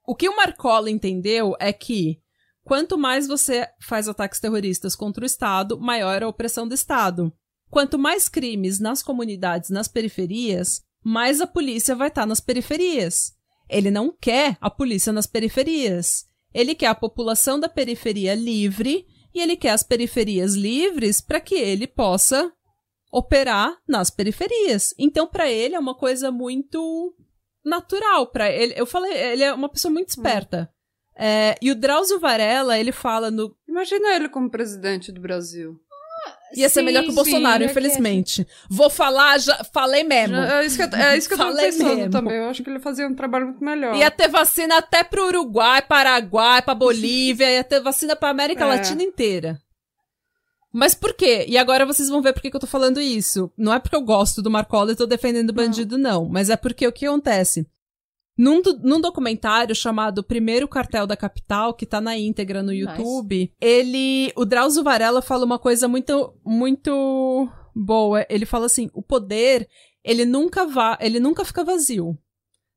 O 0.05 0.15
que 0.15 0.27
o 0.27 0.35
Marcola 0.35 0.89
entendeu 0.89 1.55
é 1.59 1.71
que 1.71 2.19
quanto 2.63 2.97
mais 2.97 3.27
você 3.27 3.67
faz 3.81 4.07
ataques 4.07 4.39
terroristas 4.39 4.95
contra 4.95 5.23
o 5.23 5.25
Estado, 5.25 5.79
maior 5.79 6.23
a 6.23 6.27
opressão 6.27 6.67
do 6.67 6.73
Estado. 6.73 7.31
Quanto 7.69 7.97
mais 7.97 8.29
crimes 8.29 8.79
nas 8.79 9.01
comunidades, 9.01 9.69
nas 9.69 9.87
periferias, 9.87 10.81
mais 11.03 11.41
a 11.41 11.47
polícia 11.47 11.95
vai 11.95 12.07
estar 12.07 12.25
nas 12.25 12.39
periferias. 12.39 13.33
Ele 13.69 13.89
não 13.89 14.15
quer 14.15 14.57
a 14.61 14.69
polícia 14.69 15.11
nas 15.11 15.25
periferias. 15.25 16.25
Ele 16.53 16.75
quer 16.75 16.87
a 16.87 16.95
população 16.95 17.59
da 17.59 17.67
periferia 17.67 18.35
livre 18.35 19.05
e 19.33 19.41
ele 19.41 19.55
quer 19.55 19.71
as 19.71 19.83
periferias 19.83 20.53
livres 20.53 21.19
para 21.19 21.41
que 21.41 21.55
ele 21.55 21.87
possa 21.87 22.51
operar 23.11 23.75
nas 23.87 24.09
periferias. 24.09 24.93
Então, 24.97 25.27
para 25.27 25.49
ele 25.49 25.75
é 25.75 25.79
uma 25.79 25.95
coisa 25.95 26.31
muito 26.31 27.15
natural 27.63 28.27
para 28.27 28.51
ele. 28.51 28.73
Eu 28.75 28.85
falei, 28.85 29.13
ele 29.13 29.43
é 29.43 29.53
uma 29.53 29.69
pessoa 29.69 29.91
muito 29.91 30.09
esperta. 30.09 30.72
É, 31.15 31.55
e 31.61 31.71
o 31.71 31.75
Drauzio 31.75 32.19
Varela, 32.19 32.77
ele 32.79 32.91
fala 32.91 33.29
no. 33.29 33.55
Imagina 33.67 34.15
ele 34.15 34.29
como 34.29 34.49
presidente 34.49 35.11
do 35.11 35.21
Brasil. 35.21 35.79
Ia 36.55 36.69
ser 36.69 36.83
melhor 36.83 37.03
que 37.03 37.09
o 37.09 37.13
Bolsonaro, 37.13 37.63
sim, 37.63 37.69
infelizmente. 37.69 38.47
Vou 38.69 38.87
falar, 38.89 39.39
já 39.39 39.63
falei 39.73 40.03
mesmo. 40.03 40.35
Já- 40.35 40.61
é 40.61 40.65
isso 40.65 40.77
que 40.77 40.83
eu, 40.83 40.99
é 40.99 41.17
isso 41.17 41.27
que 41.27 41.33
eu 41.33 41.37
tava 41.39 41.55
pensando 41.55 41.95
mesmo. 41.95 42.11
também. 42.11 42.37
Eu 42.37 42.49
acho 42.49 42.63
que 42.63 42.69
ele 42.69 42.79
fazia 42.79 43.07
um 43.07 43.15
trabalho 43.15 43.47
muito 43.47 43.63
melhor. 43.63 43.95
Ia 43.95 44.11
ter 44.11 44.27
vacina 44.27 44.77
até 44.77 45.03
pro 45.03 45.25
Uruguai, 45.25 45.81
Paraguai, 45.81 46.61
pra 46.61 46.75
Bolívia, 46.75 47.51
ia 47.51 47.63
ter 47.63 47.79
vacina 47.81 48.15
pra 48.15 48.29
América 48.29 48.63
É. 48.65 48.67
Latina 48.67 49.01
inteira. 49.01 49.59
Mas 50.71 50.93
por 50.95 51.13
quê? 51.13 51.45
E 51.47 51.57
agora 51.57 51.85
vocês 51.85 52.07
vão 52.09 52.21
ver 52.21 52.33
por 52.33 52.41
que, 52.41 52.49
que 52.49 52.55
eu 52.55 52.61
tô 52.61 52.67
falando 52.67 52.99
isso. 53.01 53.51
Não 53.57 53.73
é 53.73 53.79
porque 53.79 53.95
eu 53.95 54.01
gosto 54.01 54.41
do 54.41 54.49
Marcola 54.51 54.91
e 54.91 54.95
tô 54.95 55.05
defendendo 55.07 55.49
o 55.49 55.53
bandido, 55.53 55.97
não. 55.97 56.27
Mas 56.29 56.49
é 56.49 56.55
porque 56.55 56.87
o 56.87 56.91
que 56.91 57.05
acontece? 57.05 57.65
Num, 58.37 58.61
do- 58.61 58.79
num 58.79 58.99
documentário 58.99 59.75
chamado 59.75 60.23
Primeiro 60.23 60.67
Cartel 60.67 61.05
da 61.05 61.15
Capital, 61.15 61.73
que 61.73 61.85
tá 61.85 62.01
na 62.01 62.17
íntegra 62.17 62.63
no 62.63 62.71
Nice. 62.71 62.81
YouTube, 62.81 63.53
ele. 63.61 64.31
O 64.35 64.43
Drauzio 64.43 64.83
Varela 64.83 65.21
fala 65.21 65.45
uma 65.45 65.59
coisa 65.59 65.87
muito, 65.87 66.33
muito 66.43 67.47
boa. 67.75 68.25
Ele 68.29 68.45
fala 68.45 68.65
assim: 68.65 68.89
o 68.93 69.03
poder, 69.03 69.69
ele 70.03 70.25
nunca 70.25 70.65
va 70.65 70.97
ele 70.99 71.19
nunca 71.19 71.45
fica 71.45 71.63
vazio. 71.63 72.17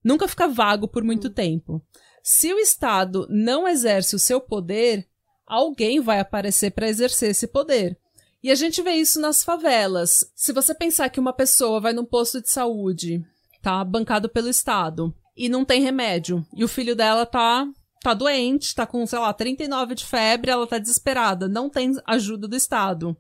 Nunca 0.05 0.29
fica 0.29 0.47
vago 0.47 0.87
por 0.87 1.03
muito 1.03 1.31
tempo. 1.31 1.83
Se 2.23 2.53
o 2.53 2.59
Estado 2.59 3.27
não 3.31 3.67
exerce 3.67 4.15
o 4.15 4.19
seu 4.21 4.41
poder, 4.41 5.07
alguém 5.47 6.01
vai 6.01 6.21
aparecer 6.21 6.71
para 6.73 6.89
exercer 6.89 7.31
esse 7.31 7.47
poder. 7.49 7.99
E 8.43 8.51
a 8.51 8.55
gente 8.55 8.83
vê 8.83 8.93
isso 8.93 9.21
nas 9.21 9.43
favelas. 9.43 10.31
Se 10.37 10.53
você 10.53 10.75
pensar 10.75 11.09
que 11.09 11.19
uma 11.19 11.33
pessoa 11.33 11.81
vai 11.81 11.93
num 11.93 12.05
posto 12.05 12.41
de 12.43 12.51
saúde, 12.51 13.25
tá 13.63 13.83
bancado 13.85 14.29
pelo 14.29 14.49
Estado, 14.49 15.13
e 15.37 15.49
não 15.49 15.65
tem 15.65 15.83
remédio, 15.83 16.45
e 16.55 16.65
o 16.65 16.69
filho 16.69 16.97
dela 16.97 17.27
tá 17.27 17.67
tá 18.03 18.15
doente, 18.15 18.73
tá 18.73 18.87
com, 18.87 19.05
sei 19.05 19.19
lá, 19.19 19.33
39 19.33 19.97
de 19.97 20.05
febre, 20.05 20.51
ela 20.51 20.67
tá 20.67 20.79
desesperada, 20.79 21.49
não 21.49 21.69
tem 21.69 21.93
ajuda 22.07 22.47
do 22.47 22.55
Estado. 22.55 23.17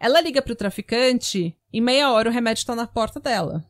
Ela 0.00 0.20
liga 0.20 0.42
pro 0.42 0.56
traficante, 0.56 1.56
em 1.72 1.80
meia 1.80 2.10
hora 2.10 2.28
o 2.28 2.32
remédio 2.32 2.66
tá 2.66 2.74
na 2.74 2.86
porta 2.86 3.20
dela. 3.20 3.64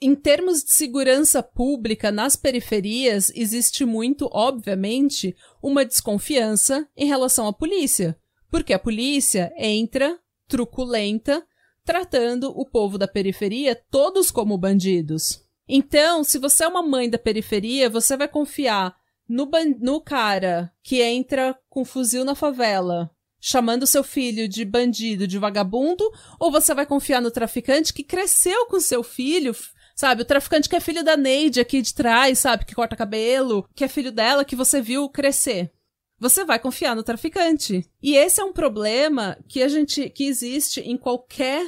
Em 0.00 0.14
termos 0.14 0.62
de 0.62 0.72
segurança 0.72 1.42
pública 1.42 2.12
nas 2.12 2.36
periferias, 2.36 3.30
existe 3.34 3.84
muito, 3.84 4.30
obviamente, 4.32 5.36
uma 5.62 5.84
desconfiança 5.84 6.88
em 6.96 7.06
relação 7.06 7.46
à 7.46 7.52
polícia. 7.52 8.16
Porque 8.50 8.72
a 8.72 8.78
polícia 8.78 9.52
entra 9.58 10.18
truculenta, 10.46 11.44
tratando 11.84 12.50
o 12.56 12.64
povo 12.64 12.96
da 12.96 13.08
periferia 13.08 13.74
todos 13.90 14.30
como 14.30 14.56
bandidos. 14.56 15.44
Então, 15.68 16.24
se 16.24 16.38
você 16.38 16.64
é 16.64 16.68
uma 16.68 16.82
mãe 16.82 17.10
da 17.10 17.18
periferia, 17.18 17.90
você 17.90 18.16
vai 18.16 18.26
confiar 18.26 18.96
no, 19.28 19.50
no 19.80 20.00
cara 20.00 20.72
que 20.82 21.02
entra 21.02 21.56
com 21.68 21.84
fuzil 21.84 22.24
na 22.24 22.34
favela, 22.34 23.10
chamando 23.38 23.86
seu 23.86 24.02
filho 24.02 24.48
de 24.48 24.64
bandido, 24.64 25.26
de 25.26 25.38
vagabundo, 25.38 26.10
ou 26.40 26.50
você 26.50 26.74
vai 26.74 26.86
confiar 26.86 27.20
no 27.20 27.30
traficante 27.30 27.92
que 27.92 28.02
cresceu 28.02 28.66
com 28.66 28.80
seu 28.80 29.02
filho, 29.02 29.54
sabe? 29.94 30.22
O 30.22 30.24
traficante 30.24 30.68
que 30.68 30.76
é 30.76 30.80
filho 30.80 31.04
da 31.04 31.16
Neide 31.16 31.60
aqui 31.60 31.82
de 31.82 31.92
trás, 31.92 32.38
sabe? 32.38 32.64
Que 32.64 32.74
corta 32.74 32.96
cabelo, 32.96 33.68
que 33.74 33.84
é 33.84 33.88
filho 33.88 34.10
dela, 34.10 34.44
que 34.44 34.56
você 34.56 34.80
viu 34.80 35.08
crescer. 35.10 35.70
Você 36.18 36.44
vai 36.44 36.58
confiar 36.58 36.96
no 36.96 37.04
traficante. 37.04 37.88
E 38.02 38.16
esse 38.16 38.40
é 38.40 38.44
um 38.44 38.52
problema 38.52 39.38
que 39.46 39.62
a 39.62 39.68
gente 39.68 40.08
que 40.10 40.24
existe 40.24 40.80
em 40.80 40.96
qualquer 40.96 41.64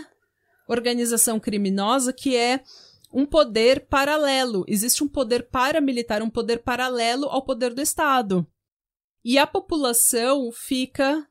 organização 0.66 1.38
criminosa, 1.38 2.12
que 2.12 2.34
é 2.34 2.60
um 3.12 3.26
poder 3.26 3.86
paralelo. 3.86 4.64
Existe 4.68 5.02
um 5.02 5.08
poder 5.08 5.48
paramilitar, 5.48 6.22
um 6.22 6.30
poder 6.30 6.58
paralelo 6.58 7.26
ao 7.26 7.42
poder 7.42 7.74
do 7.74 7.82
Estado. 7.82 8.46
E 9.24 9.38
a 9.38 9.46
população 9.46 10.50
fica 10.52 11.26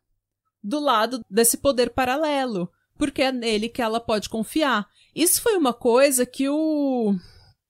do 0.61 0.79
lado 0.79 1.21
desse 1.29 1.57
poder 1.57 1.91
paralelo, 1.91 2.69
porque 2.97 3.21
é 3.21 3.31
nele 3.31 3.69
que 3.69 3.81
ela 3.81 3.99
pode 3.99 4.29
confiar. 4.29 4.87
Isso 5.15 5.41
foi 5.41 5.55
uma 5.57 5.73
coisa 5.73 6.25
que 6.25 6.47
o, 6.49 7.15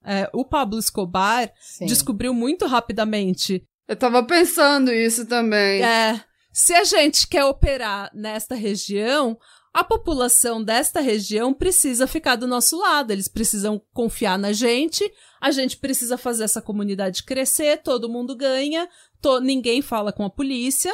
é, 0.04 0.30
o 0.34 0.44
Pablo 0.44 0.80
Escobar 0.80 1.52
Sim. 1.60 1.86
descobriu 1.86 2.34
muito 2.34 2.66
rapidamente. 2.66 3.64
Eu 3.88 3.96
tava 3.96 4.24
pensando 4.24 4.92
isso 4.92 5.26
também. 5.26 5.84
É, 5.84 6.24
se 6.52 6.74
a 6.74 6.84
gente 6.84 7.28
quer 7.28 7.46
operar 7.46 8.12
nesta 8.14 8.56
região, 8.56 9.38
a 9.74 9.84
população 9.84 10.64
desta 10.64 11.00
região 11.00 11.54
precisa 11.54 12.08
ficar 12.08 12.36
do 12.36 12.48
nosso 12.48 12.78
lado. 12.80 13.12
Eles 13.12 13.28
precisam 13.28 13.82
confiar 13.94 14.38
na 14.38 14.52
gente. 14.52 15.10
A 15.40 15.52
gente 15.52 15.78
precisa 15.78 16.18
fazer 16.18 16.44
essa 16.44 16.62
comunidade 16.62 17.24
crescer. 17.24 17.78
Todo 17.84 18.10
mundo 18.10 18.36
ganha. 18.36 18.88
to- 19.22 19.40
ninguém 19.42 19.82
fala 19.82 20.12
com 20.12 20.24
a 20.24 20.30
polícia. 20.30 20.94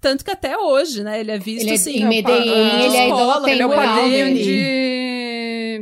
Tanto 0.00 0.22
que 0.24 0.30
até 0.30 0.56
hoje, 0.56 1.02
né? 1.02 1.18
Ele 1.20 1.30
é 1.30 1.38
visto 1.38 1.62
Ele 1.62 1.70
é, 1.70 1.74
assim. 1.74 1.96
em 1.98 2.02
é 2.04 2.08
Medellín, 2.08 2.50
pa- 2.52 2.84
ele 2.84 2.96
escola, 2.98 3.42
tem 3.44 3.52
ele 3.54 3.62
é 3.62 3.66
o 3.66 3.70
padrinho 3.70 4.26
dele. 4.34 4.42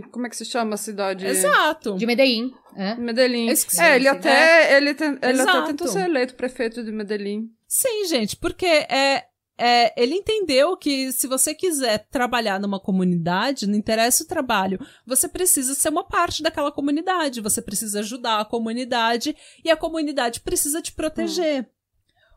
de... 0.03 0.09
Como 0.11 0.27
é 0.27 0.31
que 0.31 0.37
se 0.37 0.45
chama 0.45 0.75
a 0.75 0.77
cidade? 0.77 1.27
Exato. 1.27 1.97
De 1.97 2.07
Medellín. 2.07 2.53
É? 2.77 2.95
Medellín. 2.95 3.49
Esqueci, 3.49 3.81
É, 3.83 3.97
ele 3.97 4.05
sim. 4.05 4.11
até, 4.16 4.77
ele, 4.77 4.95
tem- 4.95 5.18
ele 5.21 5.42
até 5.42 5.62
tentou 5.66 5.88
ser 5.88 6.05
eleito 6.09 6.35
prefeito 6.35 6.83
de 6.85 6.90
Medellín. 6.92 7.49
Sim, 7.66 8.07
gente, 8.07 8.37
porque 8.37 8.64
é, 8.66 9.25
é, 9.59 9.93
ele 10.03 10.15
entendeu 10.15 10.77
que 10.77 11.12
se 11.12 11.27
você 11.27 11.55
quiser 11.55 12.07
trabalhar 12.11 12.59
numa 12.59 12.81
comunidade, 12.81 13.67
não 13.67 13.77
interessa 13.77 14.25
o 14.25 14.27
trabalho, 14.27 14.79
você 15.07 15.29
precisa 15.29 15.75
ser 15.75 15.91
uma 15.91 16.05
parte 16.05 16.43
daquela 16.43 16.73
comunidade, 16.73 17.41
você 17.41 17.61
precisa 17.62 18.01
ajudar 18.01 18.41
a 18.41 18.45
comunidade 18.45 19.37
e 19.65 19.71
a 19.71 19.77
comunidade 19.77 20.41
precisa 20.41 20.81
te 20.83 20.93
proteger. 20.93 21.69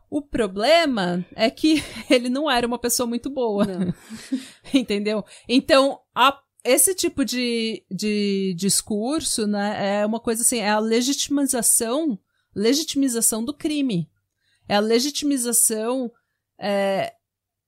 O 0.08 0.22
problema 0.22 1.26
é 1.34 1.50
que 1.50 1.82
ele 2.08 2.28
não 2.28 2.48
era 2.50 2.66
uma 2.66 2.78
pessoa 2.78 3.06
muito 3.08 3.28
boa, 3.28 3.66
entendeu? 4.72 5.24
Então, 5.48 5.98
a- 6.14 6.40
esse 6.62 6.94
tipo 6.94 7.24
de, 7.24 7.84
de 7.90 8.54
discurso, 8.56 9.46
né, 9.46 10.00
é 10.00 10.06
uma 10.06 10.20
coisa 10.20 10.42
assim, 10.42 10.58
é 10.58 10.68
a 10.70 10.78
legitimização, 10.78 12.18
legitimização 12.54 13.44
do 13.44 13.54
crime. 13.54 14.08
É 14.68 14.74
a 14.76 14.80
legitimização 14.80 16.10
é, 16.58 17.12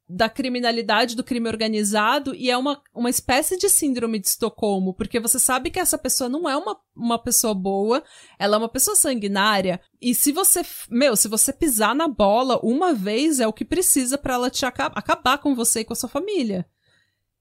da 0.08 0.28
criminalidade, 0.28 1.14
do 1.14 1.22
crime 1.22 1.48
organizado, 1.48 2.34
e 2.34 2.50
é 2.50 2.56
uma, 2.56 2.80
uma 2.94 3.10
espécie 3.10 3.58
de 3.58 3.68
síndrome 3.68 4.18
de 4.18 4.28
Estocolmo, 4.28 4.94
porque 4.94 5.20
você 5.20 5.38
sabe 5.38 5.70
que 5.70 5.78
essa 5.78 5.98
pessoa 5.98 6.30
não 6.30 6.48
é 6.48 6.56
uma, 6.56 6.80
uma 6.96 7.22
pessoa 7.22 7.52
boa, 7.52 8.02
ela 8.38 8.56
é 8.56 8.58
uma 8.58 8.70
pessoa 8.70 8.96
sanguinária, 8.96 9.78
e 10.00 10.14
se 10.14 10.32
você, 10.32 10.62
meu, 10.88 11.14
se 11.14 11.28
você 11.28 11.52
pisar 11.52 11.94
na 11.94 12.08
bola 12.08 12.58
uma 12.62 12.94
vez, 12.94 13.38
é 13.38 13.46
o 13.46 13.52
que 13.52 13.66
precisa 13.66 14.16
pra 14.16 14.34
ela 14.34 14.48
te 14.48 14.64
aca- 14.64 14.92
acabar 14.94 15.36
com 15.38 15.54
você 15.54 15.80
e 15.80 15.84
com 15.84 15.92
a 15.92 15.96
sua 15.96 16.08
família. 16.08 16.66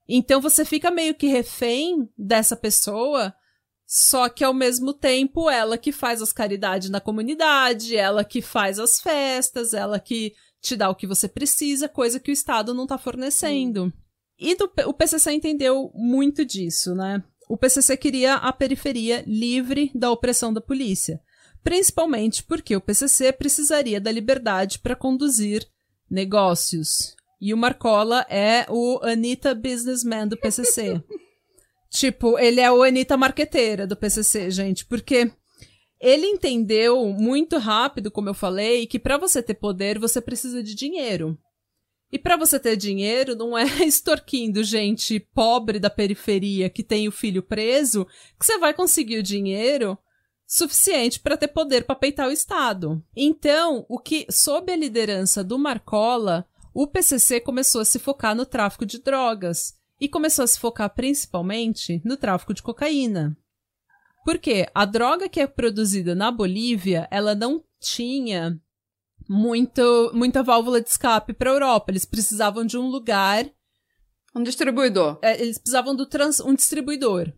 Então 0.06 0.42
você 0.42 0.66
fica 0.66 0.92
meio 0.92 1.16
que 1.16 1.28
refém 1.28 2.10
dessa 2.18 2.56
pessoa, 2.56 3.34
só 3.86 4.28
que 4.28 4.44
ao 4.44 4.54
mesmo 4.54 4.94
tempo 4.94 5.50
ela 5.50 5.78
que 5.78 5.94
faz 5.94 6.22
as 6.22 6.34
caridades 6.34 6.90
na 6.90 7.00
comunidade, 7.00 7.96
ela 7.96 8.26
que 8.26 8.42
faz 8.42 8.78
as 8.78 9.00
festas, 9.00 9.74
ela 9.74 10.00
que 10.00 10.34
te 10.62 10.76
dá 10.76 10.90
o 10.90 10.96
que 10.96 11.08
você 11.08 11.28
precisa, 11.28 11.88
coisa 11.90 12.20
que 12.20 12.32
o 12.32 12.34
Estado 12.34 12.74
não 12.74 12.88
tá 12.88 12.98
fornecendo. 12.98 13.92
E 14.40 14.56
do- 14.56 14.72
o 14.86 14.94
PCC 14.94 15.32
entendeu 15.32 15.92
muito 15.96 16.46
disso, 16.46 16.94
né? 16.94 17.24
O 17.50 17.58
PCC 17.58 17.96
queria 17.98 18.36
a 18.36 18.52
periferia 18.52 19.24
livre 19.26 19.90
da 19.96 20.12
opressão 20.12 20.54
da 20.54 20.60
polícia, 20.62 21.20
principalmente 21.64 22.44
porque 22.44 22.76
o 22.76 22.82
PCC 22.82 23.32
precisaria 23.32 24.02
da 24.02 24.12
liberdade 24.12 24.80
para 24.80 24.96
conduzir 24.96 25.66
negócios. 26.10 27.16
E 27.40 27.54
o 27.54 27.58
Marcola 27.58 28.26
é 28.30 28.66
o 28.70 29.00
Anitta 29.04 29.54
Businessman 29.56 30.28
do 30.28 30.38
PCC. 30.38 31.02
tipo, 31.90 32.38
ele 32.40 32.60
é 32.60 32.72
o 32.72 32.84
Anitta 32.84 33.16
Marqueteira 33.16 33.86
do 33.88 33.96
PCC, 33.96 34.50
gente, 34.52 34.86
porque 34.86 35.32
ele 36.00 36.26
entendeu 36.26 37.08
muito 37.08 37.58
rápido, 37.58 38.12
como 38.12 38.30
eu 38.30 38.34
falei, 38.34 38.86
que 38.86 39.00
para 39.00 39.18
você 39.18 39.42
ter 39.42 39.56
poder, 39.56 39.98
você 39.98 40.22
precisa 40.22 40.62
de 40.62 40.76
dinheiro. 40.76 41.38
E 42.12 42.18
para 42.18 42.38
você 42.38 42.60
ter 42.60 42.76
dinheiro, 42.76 43.36
não 43.36 43.58
é 43.58 43.64
extorquindo 43.84 44.64
gente 44.64 45.20
pobre 45.20 45.80
da 45.80 45.90
periferia 45.90 46.70
que 46.70 46.84
tem 46.84 47.08
o 47.08 47.12
filho 47.12 47.44
preso 47.44 48.06
que 48.40 48.46
você 48.46 48.58
vai 48.58 48.74
conseguir 48.74 49.18
o 49.18 49.24
dinheiro 49.24 49.98
suficiente 50.48 51.20
para 51.20 51.36
ter 51.36 51.50
poder 51.50 51.84
para 51.84 51.96
peitar 51.96 52.28
o 52.28 52.32
Estado. 52.32 53.04
Então, 53.16 53.86
o 53.90 54.00
que 54.00 54.26
sob 54.32 54.72
a 54.72 54.78
liderança 54.78 55.44
do 55.44 55.60
Marcola, 55.60 56.48
o 56.74 56.88
PCC 56.88 57.42
começou 57.42 57.82
a 57.82 57.86
se 57.86 58.00
focar 58.00 58.34
no 58.34 58.46
tráfico 58.46 58.86
de 58.86 59.00
drogas 59.00 59.74
e 60.00 60.08
começou 60.08 60.44
a 60.44 60.48
se 60.48 60.60
focar 60.60 60.94
principalmente 60.94 62.02
no 62.06 62.16
tráfico 62.16 62.54
de 62.54 62.64
cocaína. 62.64 63.38
Porque 64.28 64.68
a 64.76 64.84
droga 64.84 65.30
que 65.30 65.40
é 65.40 65.48
produzida 65.48 66.14
na 66.14 66.30
Bolívia, 66.30 67.08
ela 67.10 67.34
não 67.34 67.64
tinha 67.80 68.60
muito, 69.26 70.12
muita 70.14 70.44
válvula 70.44 70.82
de 70.82 70.90
escape 70.90 71.32
para 71.32 71.50
a 71.50 71.54
Europa. 71.54 71.90
Eles 71.90 72.04
precisavam 72.04 72.66
de 72.66 72.78
um 72.78 72.90
lugar. 72.90 73.50
Um 74.36 74.44
distribuidor. 74.44 75.18
É, 75.22 75.42
eles 75.42 75.58
precisavam 75.58 75.96
trans, 76.06 76.42
um 76.42 76.54
distribuidor. 76.54 77.32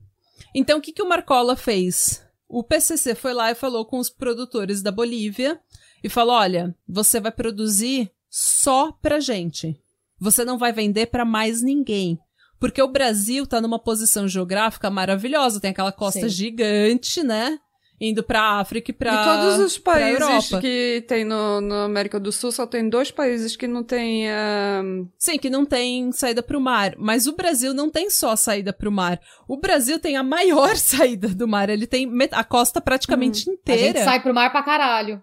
Então, 0.51 0.79
o 0.79 0.81
que, 0.81 0.91
que 0.91 1.03
o 1.03 1.07
Marcola 1.07 1.55
fez? 1.55 2.25
O 2.47 2.63
PCC 2.63 3.13
foi 3.13 3.35
lá 3.35 3.51
e 3.51 3.55
falou 3.55 3.85
com 3.85 3.99
os 3.99 4.09
produtores 4.09 4.81
da 4.81 4.91
Bolívia 4.91 5.61
e 6.03 6.09
falou: 6.09 6.37
olha, 6.37 6.75
você 6.87 7.19
vai 7.19 7.31
produzir 7.31 8.11
só 8.31 8.91
pra 8.93 9.19
gente. 9.19 9.79
Você 10.19 10.43
não 10.43 10.57
vai 10.57 10.73
vender 10.73 11.05
para 11.05 11.23
mais 11.23 11.61
ninguém. 11.61 12.19
Porque 12.60 12.82
o 12.82 12.88
Brasil 12.88 13.47
tá 13.47 13.62
numa 13.62 13.80
posição 13.80 14.28
geográfica 14.28 14.89
maravilhosa, 14.89 15.60
tem 15.60 15.72
aquela 15.72 15.91
costa 15.91 16.22
Sim. 16.22 16.30
gigante, 16.30 17.24
né? 17.24 17.60
indo 17.99 18.24
pra 18.24 18.60
África 18.60 18.91
e 18.91 18.93
pra. 18.93 19.14
E 19.14 19.26
todos 19.26 19.60
os 19.60 19.78
países 19.78 20.49
que 20.60 21.03
tem 21.07 21.26
no, 21.26 21.60
no, 21.60 21.76
América 21.76 22.20
do 22.20 22.32
Sul, 22.32 22.51
só 22.51 22.66
tem 22.66 22.88
dois 22.88 23.12
países 23.12 23.55
que 23.55 23.68
não 23.68 23.84
tem. 23.84 24.28
Uh... 24.30 25.07
Sim, 25.18 25.38
que 25.38 25.49
não 25.49 25.66
tem 25.66 26.12
saída 26.12 26.41
pro 26.41 26.62
mar. 26.62 26.93
Mas 26.97 27.28
o 27.28 27.36
Brasil 27.36 27.74
não 27.74 27.89
tem 27.89 28.10
só 28.10 28.36
saída 28.36 28.72
pro 28.72 28.91
mar. 28.91 29.20
O 29.47 29.57
Brasil 29.57 29.99
tem 29.99 30.16
a 30.16 30.24
maior 30.24 30.76
saída 30.78 31.28
do 31.28 31.47
mar. 31.47 31.70
Ele 31.70 31.86
tem 31.86 32.10
a 32.32 32.43
costa 32.43 32.80
praticamente 32.80 33.49
hum. 33.49 33.53
inteira. 33.53 33.99
A 33.99 34.01
gente 34.01 34.03
sai 34.03 34.20
pro 34.22 34.34
mar 34.34 34.51
pra 34.51 34.64
caralho. 34.64 35.22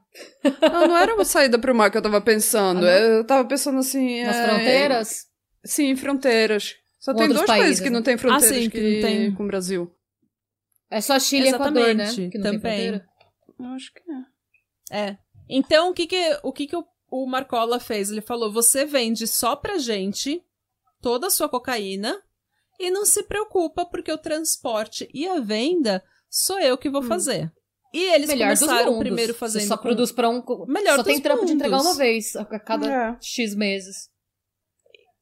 Não, 0.60 0.88
não 0.88 0.96
era 0.96 1.14
uma 1.14 1.24
saída 1.24 1.58
pro 1.58 1.74
mar 1.74 1.90
que 1.90 1.96
eu 1.96 2.02
tava 2.02 2.20
pensando. 2.20 2.84
Ah, 2.84 2.98
eu 2.98 3.24
tava 3.24 3.46
pensando 3.48 3.78
assim. 3.78 4.22
Nas 4.22 4.36
é... 4.36 4.48
fronteiras? 4.48 5.26
Sim, 5.64 5.96
fronteiras. 5.96 6.74
Só 7.06 7.14
tem 7.14 7.28
dois 7.28 7.46
países, 7.46 7.64
países 7.64 7.80
que 7.80 7.88
né? 7.88 7.96
não 7.96 8.02
tem 8.02 8.18
fronteiras 8.18 8.50
ah, 8.50 8.60
sim, 8.62 8.68
que, 8.68 8.80
que 8.80 9.00
tem 9.00 9.32
com 9.32 9.44
o 9.44 9.46
Brasil. 9.46 9.88
É 10.90 11.00
só 11.00 11.16
Chile 11.20 11.46
Exatamente, 11.46 11.78
e 11.78 11.82
Equador, 11.82 11.94
né? 11.94 12.30
Que 12.30 12.38
não 12.38 12.50
também. 12.50 13.02
Eu 13.60 13.66
acho 13.66 13.92
que 13.92 14.00
é. 14.90 15.10
É. 15.10 15.18
Então, 15.48 15.90
o 15.90 15.94
que 15.94 16.08
que 16.08 16.40
o, 16.42 16.52
que 16.52 16.66
que 16.66 16.74
o, 16.74 16.84
o 17.08 17.24
Marcola 17.24 17.78
fez? 17.78 18.10
Ele 18.10 18.20
falou, 18.20 18.52
você 18.52 18.84
vende 18.84 19.28
só 19.28 19.54
pra 19.54 19.78
gente 19.78 20.42
toda 21.00 21.28
a 21.28 21.30
sua 21.30 21.48
cocaína 21.48 22.20
e 22.76 22.90
não 22.90 23.06
se 23.06 23.22
preocupa 23.22 23.86
porque 23.86 24.10
o 24.10 24.18
transporte 24.18 25.08
e 25.14 25.28
a 25.28 25.38
venda 25.38 26.02
sou 26.28 26.58
eu 26.58 26.76
que 26.76 26.90
vou 26.90 27.02
hum. 27.02 27.06
fazer. 27.06 27.52
E 27.94 28.02
eles 28.02 28.26
Melhor 28.26 28.46
começaram 28.46 28.98
primeiro 28.98 29.32
fazendo. 29.32 29.62
Você 29.62 29.68
só 29.68 29.76
com... 29.76 29.82
produz 29.84 30.10
pra 30.10 30.28
um. 30.28 30.42
Melhor 30.66 30.96
Só 30.96 31.04
tem 31.04 31.20
trampo 31.20 31.42
mundos. 31.42 31.52
de 31.52 31.56
entregar 31.56 31.80
uma 31.80 31.94
vez 31.94 32.34
a 32.34 32.44
cada 32.44 33.12
é. 33.12 33.16
X 33.20 33.54
meses. 33.54 34.10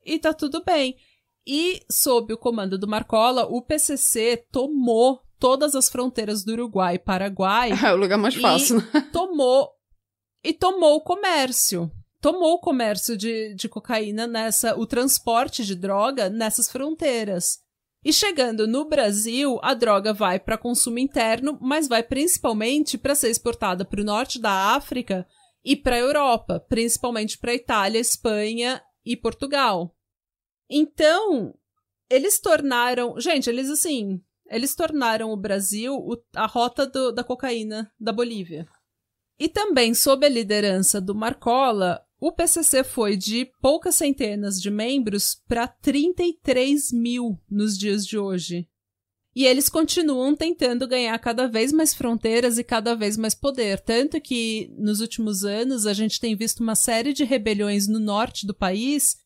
E 0.02 0.18
tá 0.18 0.32
tudo 0.32 0.64
bem. 0.64 0.96
E 1.46 1.82
sob 1.90 2.32
o 2.32 2.38
comando 2.38 2.78
do 2.78 2.88
Marcola, 2.88 3.46
o 3.46 3.60
PCC 3.60 4.46
tomou 4.50 5.20
todas 5.38 5.74
as 5.74 5.88
fronteiras 5.90 6.42
do 6.42 6.52
Uruguai 6.52 6.94
e 6.94 6.98
Paraguai. 6.98 7.70
É 7.84 7.92
o 7.92 7.96
lugar 7.96 8.16
mais 8.16 8.34
fácil. 8.34 8.76
Né? 8.76 9.10
tomou 9.12 9.70
e 10.42 10.52
tomou 10.52 10.96
o 10.96 11.00
comércio. 11.00 11.90
Tomou 12.20 12.54
o 12.54 12.58
comércio 12.58 13.16
de, 13.16 13.54
de 13.54 13.68
cocaína 13.68 14.26
nessa, 14.26 14.74
o 14.78 14.86
transporte 14.86 15.64
de 15.64 15.74
droga 15.74 16.30
nessas 16.30 16.70
fronteiras. 16.70 17.58
E 18.02 18.12
chegando 18.12 18.66
no 18.66 18.86
Brasil, 18.86 19.58
a 19.62 19.74
droga 19.74 20.12
vai 20.12 20.38
para 20.38 20.58
consumo 20.58 20.98
interno, 20.98 21.58
mas 21.60 21.88
vai 21.88 22.02
principalmente 22.02 22.96
para 22.98 23.14
ser 23.14 23.30
exportada 23.30 23.84
para 23.84 24.00
o 24.00 24.04
norte 24.04 24.38
da 24.38 24.74
África 24.74 25.26
e 25.64 25.74
para 25.74 25.96
a 25.96 26.00
Europa, 26.00 26.60
principalmente 26.68 27.38
para 27.38 27.54
Itália, 27.54 27.98
Espanha 27.98 28.82
e 29.04 29.16
Portugal. 29.16 29.94
Então, 30.68 31.54
eles 32.10 32.40
tornaram. 32.40 33.18
Gente, 33.20 33.48
eles 33.48 33.68
assim. 33.70 34.20
Eles 34.48 34.74
tornaram 34.74 35.30
o 35.30 35.36
Brasil 35.36 35.94
o, 35.94 36.16
a 36.36 36.46
rota 36.46 36.86
do, 36.86 37.10
da 37.12 37.24
cocaína 37.24 37.90
da 37.98 38.12
Bolívia. 38.12 38.68
E 39.38 39.48
também, 39.48 39.94
sob 39.94 40.24
a 40.24 40.28
liderança 40.28 41.00
do 41.00 41.14
Marcola, 41.14 42.04
o 42.20 42.30
PCC 42.30 42.84
foi 42.84 43.16
de 43.16 43.50
poucas 43.60 43.96
centenas 43.96 44.60
de 44.60 44.70
membros 44.70 45.40
para 45.48 45.66
33 45.66 46.92
mil 46.92 47.40
nos 47.50 47.76
dias 47.76 48.06
de 48.06 48.16
hoje. 48.16 48.68
E 49.34 49.44
eles 49.44 49.68
continuam 49.68 50.36
tentando 50.36 50.86
ganhar 50.86 51.18
cada 51.18 51.48
vez 51.48 51.72
mais 51.72 51.92
fronteiras 51.92 52.56
e 52.56 52.62
cada 52.62 52.94
vez 52.94 53.16
mais 53.16 53.34
poder. 53.34 53.80
Tanto 53.80 54.20
que, 54.20 54.72
nos 54.78 55.00
últimos 55.00 55.44
anos, 55.44 55.86
a 55.86 55.92
gente 55.92 56.20
tem 56.20 56.36
visto 56.36 56.60
uma 56.60 56.76
série 56.76 57.12
de 57.12 57.24
rebeliões 57.24 57.88
no 57.88 57.98
norte 57.98 58.46
do 58.46 58.54
país, 58.54 59.16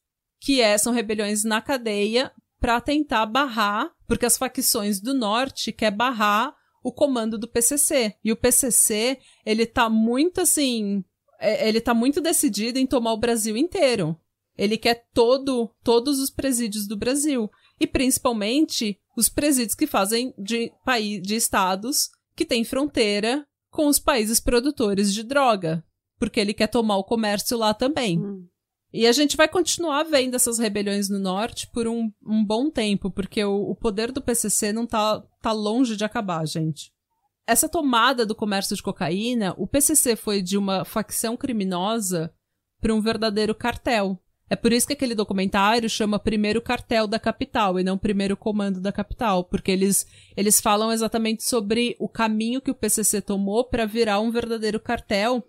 que 0.40 0.60
é, 0.60 0.76
são 0.78 0.92
rebeliões 0.92 1.44
na 1.44 1.60
cadeia, 1.60 2.32
para 2.60 2.80
tentar 2.80 3.26
barrar, 3.26 3.90
porque 4.06 4.26
as 4.26 4.36
facções 4.36 5.00
do 5.00 5.14
norte 5.14 5.72
quer 5.72 5.90
barrar 5.90 6.54
o 6.82 6.92
comando 6.92 7.38
do 7.38 7.48
PCC. 7.48 8.14
E 8.24 8.32
o 8.32 8.36
PCC, 8.36 9.18
ele 9.44 9.66
tá 9.66 9.88
muito 9.88 10.40
assim, 10.40 11.04
é, 11.38 11.68
ele 11.68 11.80
tá 11.80 11.94
muito 11.94 12.20
decidido 12.20 12.78
em 12.78 12.86
tomar 12.86 13.12
o 13.12 13.18
Brasil 13.18 13.56
inteiro. 13.56 14.18
Ele 14.56 14.76
quer 14.76 15.06
todo, 15.14 15.72
todos 15.84 16.18
os 16.18 16.30
presídios 16.30 16.86
do 16.88 16.96
Brasil. 16.96 17.48
E 17.78 17.86
principalmente 17.86 18.98
os 19.16 19.28
presídios 19.28 19.76
que 19.76 19.86
fazem 19.86 20.34
de, 20.36 20.72
país, 20.84 21.22
de 21.22 21.36
estados 21.36 22.10
que 22.34 22.44
têm 22.44 22.64
fronteira 22.64 23.46
com 23.70 23.86
os 23.86 24.00
países 24.00 24.40
produtores 24.40 25.14
de 25.14 25.22
droga. 25.22 25.84
Porque 26.18 26.40
ele 26.40 26.52
quer 26.52 26.66
tomar 26.66 26.96
o 26.96 27.04
comércio 27.04 27.56
lá 27.56 27.72
também. 27.72 28.18
Hum. 28.18 28.48
E 28.92 29.06
a 29.06 29.12
gente 29.12 29.36
vai 29.36 29.46
continuar 29.46 30.02
vendo 30.04 30.34
essas 30.34 30.58
rebeliões 30.58 31.10
no 31.10 31.18
norte 31.18 31.66
por 31.66 31.86
um, 31.86 32.10
um 32.26 32.44
bom 32.44 32.70
tempo, 32.70 33.10
porque 33.10 33.44
o, 33.44 33.70
o, 33.70 33.74
poder 33.74 34.10
do 34.10 34.22
PCC 34.22 34.72
não 34.72 34.86
tá, 34.86 35.22
tá 35.42 35.52
longe 35.52 35.94
de 35.94 36.04
acabar, 36.04 36.46
gente. 36.46 36.90
Essa 37.46 37.68
tomada 37.68 38.24
do 38.24 38.34
comércio 38.34 38.74
de 38.74 38.82
cocaína, 38.82 39.54
o 39.58 39.66
PCC 39.66 40.16
foi 40.16 40.40
de 40.40 40.56
uma 40.56 40.84
facção 40.84 41.36
criminosa 41.36 42.32
para 42.80 42.94
um 42.94 43.00
verdadeiro 43.00 43.54
cartel. 43.54 44.18
É 44.50 44.56
por 44.56 44.72
isso 44.72 44.86
que 44.86 44.94
aquele 44.94 45.14
documentário 45.14 45.90
chama 45.90 46.18
Primeiro 46.18 46.62
Cartel 46.62 47.06
da 47.06 47.18
Capital 47.18 47.78
e 47.78 47.84
não 47.84 47.98
Primeiro 47.98 48.34
Comando 48.34 48.80
da 48.80 48.90
Capital, 48.90 49.44
porque 49.44 49.70
eles, 49.70 50.06
eles 50.34 50.58
falam 50.58 50.90
exatamente 50.90 51.44
sobre 51.44 51.94
o 51.98 52.08
caminho 52.08 52.62
que 52.62 52.70
o 52.70 52.74
PCC 52.74 53.20
tomou 53.20 53.68
para 53.68 53.84
virar 53.84 54.20
um 54.20 54.30
verdadeiro 54.30 54.80
cartel 54.80 55.44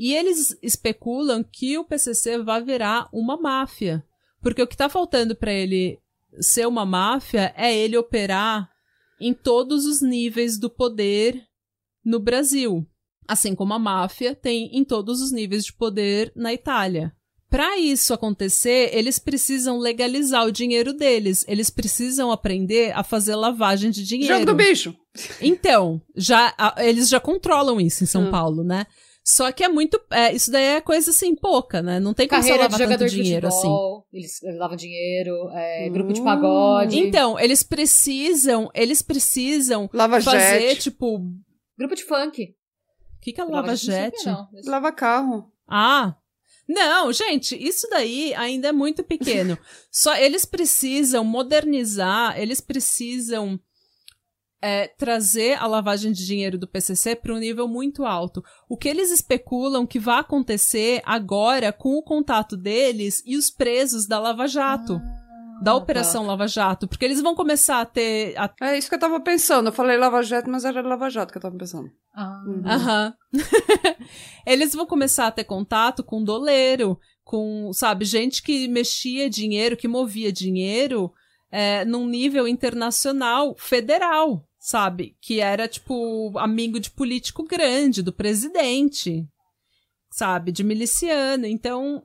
e 0.00 0.14
eles 0.14 0.56
especulam 0.62 1.44
que 1.44 1.76
o 1.76 1.84
PCC 1.84 2.38
vai 2.38 2.64
virar 2.64 3.06
uma 3.12 3.36
máfia. 3.36 4.02
Porque 4.40 4.62
o 4.62 4.66
que 4.66 4.72
está 4.72 4.88
faltando 4.88 5.36
para 5.36 5.52
ele 5.52 5.98
ser 6.40 6.66
uma 6.66 6.86
máfia 6.86 7.52
é 7.54 7.76
ele 7.76 7.98
operar 7.98 8.70
em 9.20 9.34
todos 9.34 9.84
os 9.84 10.00
níveis 10.00 10.58
do 10.58 10.70
poder 10.70 11.44
no 12.02 12.18
Brasil. 12.18 12.86
Assim 13.28 13.54
como 13.54 13.74
a 13.74 13.78
máfia 13.78 14.34
tem 14.34 14.70
em 14.72 14.82
todos 14.84 15.20
os 15.20 15.30
níveis 15.30 15.66
de 15.66 15.74
poder 15.74 16.32
na 16.34 16.54
Itália. 16.54 17.14
Para 17.50 17.76
isso 17.76 18.14
acontecer, 18.14 18.88
eles 18.94 19.18
precisam 19.18 19.78
legalizar 19.78 20.46
o 20.46 20.52
dinheiro 20.52 20.94
deles. 20.94 21.44
Eles 21.46 21.68
precisam 21.68 22.32
aprender 22.32 22.96
a 22.96 23.04
fazer 23.04 23.34
lavagem 23.34 23.90
de 23.90 24.02
dinheiro. 24.06 24.32
Jogo 24.32 24.46
do 24.46 24.54
bicho! 24.54 24.96
Então, 25.42 26.00
já, 26.16 26.54
a, 26.56 26.76
eles 26.78 27.06
já 27.10 27.20
controlam 27.20 27.78
isso 27.78 28.02
em 28.02 28.06
São 28.06 28.28
hum. 28.28 28.30
Paulo, 28.30 28.64
né? 28.64 28.86
Só 29.30 29.52
que 29.52 29.62
é 29.62 29.68
muito. 29.68 30.00
É, 30.10 30.34
isso 30.34 30.50
daí 30.50 30.64
é 30.64 30.80
coisa 30.80 31.12
assim, 31.12 31.36
pouca, 31.36 31.80
né? 31.80 32.00
Não 32.00 32.12
tem 32.12 32.26
como 32.26 32.42
Carreira 32.42 32.68
você 32.68 32.82
lavar 32.82 32.98
tanto 32.98 33.08
dinheiro 33.08 33.48
futebol, 33.48 34.06
assim. 34.08 34.18
Eles 34.18 34.58
lavam 34.58 34.76
dinheiro, 34.76 35.48
é, 35.50 35.86
hum. 35.86 35.92
grupo 35.92 36.12
de 36.12 36.20
pagode. 36.20 36.98
Então, 36.98 37.38
eles 37.38 37.62
precisam. 37.62 38.68
Eles 38.74 39.02
precisam 39.02 39.88
Lava 39.94 40.20
fazer, 40.20 40.70
jet. 40.70 40.82
tipo. 40.82 41.20
Grupo 41.78 41.94
de 41.94 42.02
funk. 42.02 42.42
O 42.42 43.20
que, 43.20 43.32
que 43.32 43.40
é 43.40 43.44
Lava, 43.44 43.56
lava 43.56 43.76
Jet? 43.76 44.26
Não, 44.26 44.48
Lava 44.64 44.90
carro. 44.90 45.52
Ah, 45.68 46.16
não, 46.68 47.12
gente, 47.12 47.56
isso 47.56 47.88
daí 47.88 48.34
ainda 48.34 48.68
é 48.68 48.72
muito 48.72 49.04
pequeno. 49.04 49.56
Só 49.92 50.16
eles 50.16 50.44
precisam 50.44 51.22
modernizar, 51.22 52.36
eles 52.36 52.60
precisam 52.60 53.60
é, 54.62 54.88
trazer 54.88 55.54
a 55.58 55.66
lavagem 55.66 56.12
de 56.12 56.26
dinheiro 56.26 56.58
do 56.58 56.68
PCC 56.68 57.16
para 57.16 57.32
um 57.32 57.38
nível 57.38 57.66
muito 57.66 58.04
alto. 58.04 58.42
O 58.68 58.76
que 58.76 58.88
eles 58.88 59.10
especulam 59.10 59.86
que 59.86 59.98
vai 59.98 60.20
acontecer 60.20 61.00
agora 61.04 61.72
com 61.72 61.96
o 61.96 62.02
contato 62.02 62.56
deles 62.56 63.22
e 63.24 63.36
os 63.36 63.50
presos 63.50 64.06
da 64.06 64.18
Lava 64.18 64.46
Jato. 64.46 65.00
Ah 65.02 65.30
da 65.60 65.74
Operação 65.74 66.22
tá. 66.22 66.28
Lava 66.28 66.48
Jato, 66.48 66.88
porque 66.88 67.04
eles 67.04 67.20
vão 67.20 67.34
começar 67.34 67.80
a 67.82 67.84
ter. 67.84 68.34
A... 68.38 68.50
É 68.62 68.78
isso 68.78 68.88
que 68.88 68.94
eu 68.94 68.98
tava 68.98 69.20
pensando. 69.20 69.68
Eu 69.68 69.72
falei 69.72 69.96
Lava 69.96 70.22
Jato, 70.22 70.50
mas 70.50 70.64
era 70.64 70.80
Lava 70.80 71.10
Jato 71.10 71.30
que 71.30 71.38
eu 71.38 71.42
tava 71.42 71.56
pensando. 71.56 71.90
Ah. 72.14 72.42
Uhum. 72.46 72.62
Aham. 72.64 73.14
eles 74.46 74.74
vão 74.74 74.86
começar 74.86 75.26
a 75.26 75.30
ter 75.30 75.44
contato 75.44 76.02
com 76.02 76.24
doleiro, 76.24 76.98
com, 77.22 77.70
sabe, 77.74 78.06
gente 78.06 78.42
que 78.42 78.66
mexia 78.68 79.28
dinheiro, 79.28 79.76
que 79.76 79.86
movia 79.86 80.32
dinheiro 80.32 81.12
é, 81.50 81.84
num 81.84 82.06
nível 82.08 82.48
internacional 82.48 83.54
federal 83.58 84.46
sabe? 84.60 85.16
Que 85.22 85.40
era, 85.40 85.66
tipo, 85.66 86.38
amigo 86.38 86.78
de 86.78 86.90
político 86.90 87.42
grande, 87.42 88.02
do 88.02 88.12
presidente, 88.12 89.26
sabe? 90.12 90.52
De 90.52 90.62
miliciano. 90.62 91.46
Então, 91.46 92.04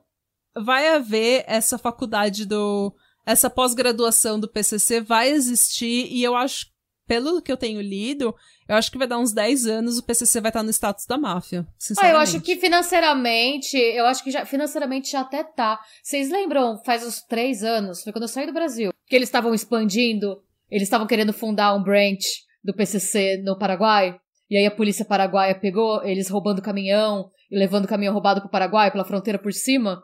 vai 0.56 0.88
haver 0.88 1.44
essa 1.46 1.76
faculdade 1.76 2.46
do. 2.46 2.92
Essa 3.26 3.50
pós-graduação 3.50 4.40
do 4.40 4.48
PCC 4.48 5.00
vai 5.00 5.28
existir 5.28 6.06
e 6.10 6.22
eu 6.22 6.36
acho 6.36 6.66
pelo 7.08 7.40
que 7.40 7.52
eu 7.52 7.56
tenho 7.56 7.80
lido, 7.80 8.34
eu 8.68 8.74
acho 8.74 8.90
que 8.90 8.98
vai 8.98 9.06
dar 9.06 9.18
uns 9.18 9.32
10 9.32 9.66
anos 9.66 9.98
o 9.98 10.02
PCC 10.02 10.40
vai 10.40 10.50
estar 10.50 10.62
no 10.62 10.70
status 10.70 11.06
da 11.06 11.16
máfia. 11.16 11.64
Ah, 11.98 12.08
eu 12.08 12.16
acho 12.16 12.40
que 12.40 12.56
financeiramente, 12.56 13.76
eu 13.76 14.06
acho 14.06 14.24
que 14.24 14.30
já 14.30 14.44
financeiramente 14.44 15.12
já 15.12 15.20
até 15.20 15.44
tá. 15.44 15.78
Vocês 16.02 16.30
lembram, 16.30 16.82
faz 16.84 17.06
uns 17.06 17.22
três 17.22 17.62
anos, 17.62 18.02
foi 18.02 18.12
quando 18.12 18.24
eu 18.24 18.28
saí 18.28 18.46
do 18.46 18.52
Brasil, 18.52 18.92
que 19.06 19.14
eles 19.14 19.28
estavam 19.28 19.54
expandindo, 19.54 20.42
eles 20.68 20.86
estavam 20.86 21.06
querendo 21.06 21.32
fundar 21.32 21.74
um 21.74 21.82
branch 21.82 22.45
do 22.66 22.74
PCC 22.74 23.40
no 23.44 23.56
Paraguai, 23.56 24.18
e 24.50 24.56
aí 24.56 24.66
a 24.66 24.70
polícia 24.70 25.04
paraguaia 25.04 25.54
pegou 25.54 26.04
eles 26.04 26.28
roubando 26.28 26.60
caminhão 26.60 27.30
e 27.50 27.58
levando 27.58 27.84
o 27.84 27.88
caminhão 27.88 28.12
roubado 28.12 28.40
pro 28.40 28.50
Paraguai 28.50 28.90
pela 28.90 29.04
fronteira 29.04 29.38
por 29.38 29.52
cima. 29.52 30.02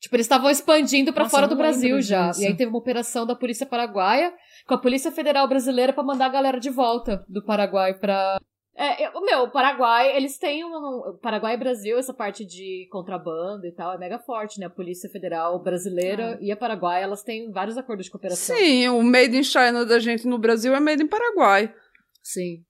Tipo, 0.00 0.16
eles 0.16 0.26
estavam 0.26 0.50
expandindo 0.50 1.14
para 1.14 1.28
fora 1.28 1.48
do 1.48 1.56
Brasil 1.56 2.00
já. 2.02 2.28
Disso. 2.28 2.42
E 2.42 2.46
aí 2.46 2.54
teve 2.54 2.70
uma 2.70 2.78
operação 2.78 3.24
da 3.24 3.34
polícia 3.34 3.64
paraguaia 3.64 4.34
com 4.66 4.74
a 4.74 4.78
Polícia 4.78 5.10
Federal 5.10 5.48
Brasileira 5.48 5.94
para 5.94 6.04
mandar 6.04 6.26
a 6.26 6.30
galera 6.30 6.60
de 6.60 6.68
volta 6.68 7.24
do 7.28 7.42
Paraguai 7.42 7.94
pra. 7.94 8.38
É, 8.76 9.08
o 9.10 9.20
meu, 9.20 9.42
o 9.44 9.50
Paraguai, 9.50 10.16
eles 10.16 10.36
têm 10.36 10.64
um. 10.64 10.74
O 10.74 11.18
Paraguai 11.18 11.54
e 11.54 11.58
Brasil, 11.58 11.96
essa 11.96 12.12
parte 12.12 12.44
de 12.44 12.88
contrabando 12.90 13.66
e 13.66 13.72
tal, 13.72 13.94
é 13.94 13.98
mega 13.98 14.18
forte, 14.18 14.58
né? 14.58 14.66
A 14.66 14.70
Polícia 14.70 15.08
Federal 15.08 15.62
Brasileira 15.62 16.34
ah. 16.34 16.38
e 16.40 16.50
a 16.50 16.56
Paraguai, 16.56 17.00
elas 17.00 17.22
têm 17.22 17.52
vários 17.52 17.78
acordos 17.78 18.06
de 18.06 18.10
cooperação. 18.10 18.56
Sim, 18.56 18.88
o 18.88 19.00
Made 19.00 19.36
in 19.36 19.44
China 19.44 19.86
da 19.86 20.00
gente 20.00 20.26
no 20.26 20.38
Brasil 20.38 20.74
é 20.74 20.80
Made 20.80 21.04
in 21.04 21.06
Paraguai. 21.06 21.72
Sim. 22.20 22.64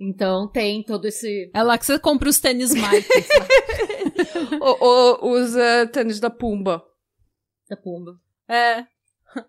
Então 0.00 0.50
tem 0.50 0.82
todo 0.82 1.06
esse. 1.06 1.50
É 1.54 1.62
lá 1.62 1.76
que 1.76 1.84
você 1.84 1.98
compra 1.98 2.28
os 2.28 2.40
tênis 2.40 2.72
Mike. 2.72 3.08
o, 4.60 4.84
o, 4.84 5.32
os 5.32 5.54
uh, 5.54 5.86
tênis 5.92 6.18
da 6.18 6.30
Pumba. 6.30 6.82
Da 7.68 7.76
Pumba. 7.76 8.12
É. 8.48 8.86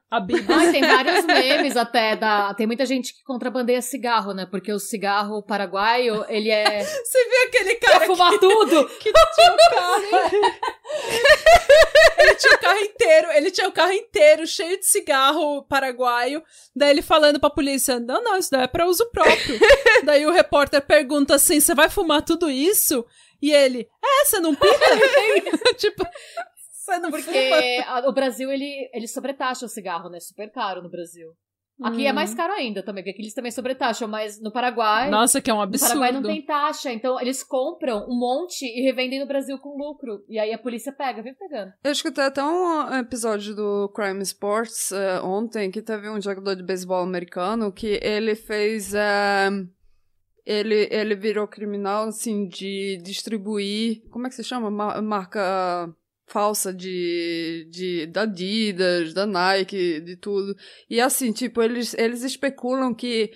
A. 0.10 0.18
Ai, 0.58 0.72
tem 0.72 0.82
vários 0.82 1.26
memes 1.26 1.78
até 1.78 2.16
da. 2.16 2.54
Tem 2.54 2.66
muita 2.66 2.86
gente 2.86 3.14
que 3.14 3.24
contrabandeia 3.24 3.82
cigarro, 3.82 4.34
né? 4.34 4.46
Porque 4.50 4.72
o 4.72 4.80
cigarro 4.80 5.44
paraguaio, 5.44 6.26
ele 6.28 6.50
é. 6.50 6.84
Você 6.84 7.24
viu 7.26 7.44
aquele 7.48 7.76
cara. 7.76 7.98
Pra 7.98 8.08
fumar 8.08 8.32
que... 8.32 8.40
tudo! 8.40 8.90
Que 9.06 9.12
tinha 9.12 9.54
o 9.54 9.58
carro. 9.70 10.04
ele 12.18 12.36
tinha 12.36 12.54
o 12.54 12.60
carro 12.60 12.80
inteiro, 12.80 13.32
ele 13.32 13.52
tinha 13.52 13.68
o 13.68 13.72
carro 13.72 13.92
inteiro 13.92 14.48
cheio 14.48 14.80
de 14.80 14.86
cigarro 14.86 15.64
paraguaio. 15.64 16.42
Daí 16.76 16.90
ele 16.90 17.02
falando 17.02 17.40
pra 17.40 17.50
polícia: 17.50 18.00
Não, 18.00 18.24
não, 18.24 18.38
isso 18.38 18.52
daí 18.52 18.64
é 18.64 18.68
pra 18.68 18.88
uso 18.88 19.06
próprio. 19.12 19.60
daí 20.04 20.26
o 20.26 20.32
repórter 20.32 20.82
pergunta 20.82 21.36
assim: 21.36 21.60
Você 21.60 21.76
vai 21.76 21.90
fumar 21.90 22.22
tudo 22.24 22.50
isso? 22.50 23.06
E 23.42 23.52
ele, 23.52 23.88
é, 24.04 24.26
você 24.26 24.40
não 24.40 24.56
pica? 24.56 25.74
tipo, 25.78 26.04
você 26.86 27.00
não 27.00 27.12
Porque 27.12 27.84
a, 27.86 28.08
o 28.08 28.14
Brasil, 28.14 28.52
ele, 28.52 28.90
ele 28.94 29.08
sobretaxa 29.08 29.66
o 29.66 29.70
cigarro, 29.70 30.10
né? 30.10 30.20
Super 30.20 30.52
caro 30.52 30.82
no 30.82 30.90
Brasil. 30.90 31.30
Aqui 31.84 32.04
hum. 32.04 32.08
é 32.08 32.14
mais 32.14 32.32
hum. 32.32 32.38
caro 32.38 32.54
ainda 32.54 32.82
também, 32.82 33.04
porque 33.04 33.12
aqui 33.12 33.22
eles 33.22 33.34
também 33.34 33.52
sobretaxam, 33.52 34.08
mas 34.08 34.42
no 34.42 34.52
Paraguai. 34.52 35.10
Nossa, 35.10 35.42
que 35.42 35.52
é 35.52 35.54
um 35.54 35.62
absurdo. 35.62 35.96
No 35.96 36.00
Paraguai 36.00 36.22
não 36.22 36.30
tem 36.30 36.46
taxa, 36.46 36.92
então 36.92 37.20
eles 37.20 37.44
compram 37.44 38.06
um 38.08 38.18
monte 38.18 38.64
e 38.66 38.82
revendem 38.84 39.20
no 39.20 39.28
Brasil 39.28 39.58
com 39.58 39.78
lucro. 39.78 40.24
E 40.30 40.40
aí 40.40 40.54
a 40.54 40.58
polícia 40.58 40.94
pega, 40.94 41.22
vem 41.22 41.36
pegando. 41.36 41.74
Eu 41.84 41.92
escutei 41.92 42.24
até 42.24 42.42
um 42.42 42.94
episódio 42.96 43.54
do 43.54 43.90
Crime 43.90 44.22
Sports 44.24 44.92
uh, 44.92 45.26
ontem 45.26 45.70
que 45.70 45.82
teve 45.82 46.10
um 46.10 46.22
jogador 46.22 46.56
de 46.56 46.64
beisebol 46.64 47.04
americano 47.04 47.74
que 47.74 48.00
ele 48.02 48.36
fez. 48.36 48.94
Uh, 48.94 49.68
ele, 50.46 50.88
ele 50.92 51.16
virou 51.16 51.48
criminal, 51.48 52.08
assim, 52.08 52.48
de 52.48 53.02
distribuir. 53.04 54.08
Como 54.12 54.28
é 54.28 54.30
que 54.30 54.36
se 54.36 54.44
chama? 54.44 54.72
marca 55.02 55.94
falsa 56.28 56.74
de, 56.74 57.68
de 57.72 58.06
da 58.08 58.24
Adidas, 58.24 59.14
da 59.14 59.26
Nike, 59.26 60.02
de 60.02 60.18
tudo. 60.18 60.56
E 60.90 61.00
assim, 61.00 61.32
tipo, 61.32 61.62
eles, 61.62 61.94
eles 61.94 62.24
especulam 62.24 62.94
que 62.94 63.32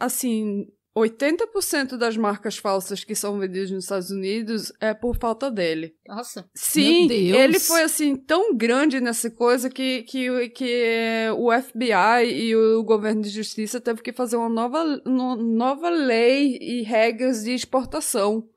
assim, 0.00 0.66
80% 0.96 1.96
das 1.96 2.16
marcas 2.16 2.56
falsas 2.56 3.02
que 3.02 3.16
são 3.16 3.38
vendidas 3.38 3.70
nos 3.70 3.84
Estados 3.84 4.10
Unidos 4.10 4.72
é 4.80 4.94
por 4.94 5.16
falta 5.16 5.50
dele. 5.50 5.96
Nossa. 6.06 6.48
Sim, 6.54 7.10
ele 7.10 7.58
foi 7.58 7.82
assim 7.82 8.16
tão 8.16 8.56
grande 8.56 9.00
nessa 9.00 9.28
coisa 9.28 9.68
que, 9.68 10.02
que, 10.04 10.48
que 10.50 11.28
o 11.36 11.50
FBI 11.50 12.32
e 12.32 12.56
o 12.56 12.84
governo 12.84 13.22
de 13.22 13.28
justiça 13.28 13.80
teve 13.80 14.02
que 14.02 14.12
fazer 14.12 14.36
uma 14.36 14.48
nova, 14.48 14.84
uma 15.04 15.34
nova 15.34 15.88
lei 15.90 16.58
e 16.60 16.82
regras 16.82 17.42
de 17.42 17.52
exportação. 17.52 18.48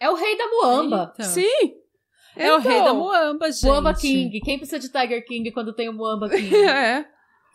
É 0.00 0.10
o 0.10 0.14
rei 0.14 0.36
da 0.36 0.48
Muamba. 0.48 1.12
Eita. 1.16 1.30
Sim. 1.30 1.85
É 2.36 2.46
então, 2.46 2.58
o 2.58 2.60
rei 2.60 2.74
da 2.74 2.80
então, 2.80 2.96
Muamba, 2.98 3.50
gente. 3.50 3.64
Muamba 3.64 3.94
King. 3.94 4.40
Quem 4.40 4.58
precisa 4.58 4.78
de 4.78 4.90
Tiger 4.90 5.24
King 5.24 5.50
quando 5.50 5.74
tem 5.74 5.88
o 5.88 5.92
Muamba 5.92 6.28
King? 6.30 6.54
é. 6.54 7.06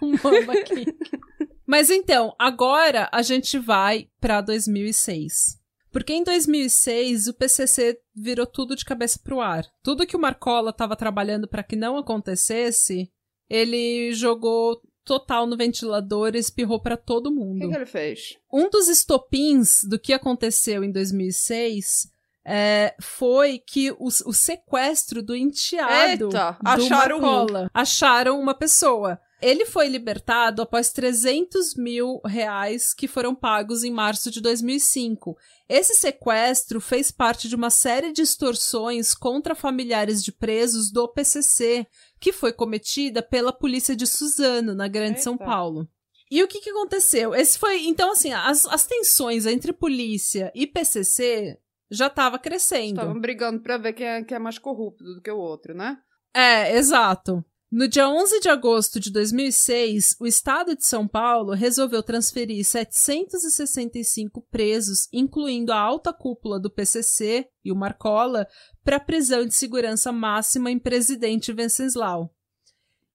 Muamba 0.01 0.63
King. 0.63 0.85
Mas 1.65 1.89
então, 1.89 2.35
agora 2.37 3.07
a 3.11 3.21
gente 3.21 3.57
vai 3.57 4.09
para 4.19 4.41
2006. 4.41 5.61
Porque 5.91 6.13
em 6.13 6.23
2006 6.23 7.27
o 7.27 7.33
PCC 7.33 7.99
virou 8.15 8.45
tudo 8.45 8.75
de 8.75 8.83
cabeça 8.83 9.19
pro 9.23 9.39
ar. 9.39 9.63
Tudo 9.83 10.05
que 10.05 10.15
o 10.15 10.19
Marcola 10.19 10.71
estava 10.71 10.95
trabalhando 10.95 11.47
para 11.47 11.63
que 11.63 11.75
não 11.75 11.97
acontecesse, 11.97 13.11
ele 13.49 14.11
jogou 14.13 14.81
total 15.03 15.45
no 15.45 15.57
ventilador 15.57 16.35
e 16.35 16.39
espirrou 16.39 16.81
para 16.81 16.95
todo 16.95 17.31
mundo. 17.31 17.57
O 17.57 17.59
que, 17.61 17.67
que, 17.67 17.75
ele 17.75 17.85
fez? 17.85 18.37
Um 18.51 18.69
dos 18.69 18.87
estopins 18.87 19.81
do 19.83 19.99
que 19.99 20.13
aconteceu 20.13 20.83
em 20.83 20.91
2006 20.91 22.10
é, 22.45 22.95
foi 22.99 23.59
que 23.59 23.91
o, 23.91 24.07
o, 24.07 24.33
sequestro 24.33 25.21
do 25.21 25.35
enteado 25.35 26.25
Eita, 26.25 26.57
do 26.61 26.69
acharam 26.69 27.19
Marcola. 27.19 27.63
Um. 27.63 27.69
Acharam 27.73 28.39
uma 28.39 28.53
pessoa. 28.53 29.19
Ele 29.41 29.65
foi 29.65 29.87
libertado 29.87 30.61
após 30.61 30.91
300 30.91 31.75
mil 31.75 32.21
reais 32.25 32.93
que 32.93 33.07
foram 33.07 33.33
pagos 33.33 33.83
em 33.83 33.91
março 33.91 34.29
de 34.29 34.39
2005. 34.39 35.35
Esse 35.67 35.95
sequestro 35.95 36.79
fez 36.79 37.09
parte 37.09 37.47
de 37.47 37.55
uma 37.55 37.71
série 37.71 38.11
de 38.11 38.21
extorsões 38.21 39.15
contra 39.15 39.55
familiares 39.55 40.23
de 40.23 40.31
presos 40.31 40.91
do 40.91 41.07
PCC, 41.07 41.87
que 42.19 42.31
foi 42.31 42.53
cometida 42.53 43.23
pela 43.23 43.51
polícia 43.51 43.95
de 43.95 44.05
Suzano, 44.05 44.75
na 44.75 44.87
Grande 44.87 45.13
Eita. 45.13 45.23
São 45.23 45.37
Paulo. 45.37 45.87
E 46.29 46.41
o 46.41 46.47
que, 46.47 46.61
que 46.61 46.69
aconteceu? 46.69 47.35
Esse 47.35 47.59
foi. 47.59 47.87
Então, 47.87 48.11
assim, 48.11 48.31
as, 48.31 48.65
as 48.67 48.85
tensões 48.85 49.45
entre 49.45 49.73
polícia 49.73 50.51
e 50.55 50.65
PCC 50.65 51.57
já 51.91 52.07
estava 52.07 52.39
crescendo. 52.39 52.91
Estavam 52.91 53.19
brigando 53.19 53.61
para 53.61 53.77
ver 53.77 53.93
quem 53.93 54.07
é, 54.07 54.23
quem 54.23 54.35
é 54.35 54.39
mais 54.39 54.57
corrupto 54.57 55.03
do 55.03 55.21
que 55.21 55.29
o 55.29 55.37
outro, 55.37 55.75
né? 55.75 55.97
É, 56.33 56.77
exato. 56.77 57.43
No 57.69 57.87
dia 57.87 58.09
11 58.09 58.41
de 58.41 58.49
agosto 58.49 58.99
de 58.99 59.09
2006, 59.11 60.17
o 60.19 60.27
estado 60.27 60.75
de 60.75 60.85
São 60.85 61.07
Paulo 61.07 61.53
resolveu 61.53 62.03
transferir 62.03 62.65
765 62.65 64.41
presos, 64.51 65.07
incluindo 65.13 65.71
a 65.71 65.79
alta 65.79 66.11
cúpula 66.11 66.59
do 66.59 66.69
PCC 66.69 67.47
e 67.63 67.71
o 67.71 67.75
Marcola, 67.75 68.45
para 68.83 68.97
a 68.97 68.99
prisão 68.99 69.45
de 69.45 69.53
segurança 69.53 70.11
máxima 70.11 70.69
em 70.69 70.77
Presidente 70.77 71.53
Venceslau. 71.53 72.33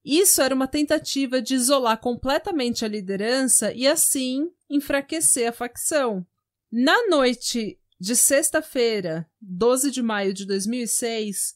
Isso 0.03 0.41
era 0.41 0.55
uma 0.55 0.67
tentativa 0.67 1.39
de 1.39 1.53
isolar 1.53 1.99
completamente 1.99 2.83
a 2.83 2.87
liderança 2.87 3.71
e, 3.73 3.85
assim, 3.85 4.49
enfraquecer 4.67 5.49
a 5.49 5.53
facção. 5.53 6.25
Na 6.71 7.07
noite 7.07 7.77
de 7.99 8.15
sexta-feira, 8.15 9.27
12 9.41 9.91
de 9.91 10.01
maio 10.01 10.33
de 10.33 10.45
2006, 10.45 11.55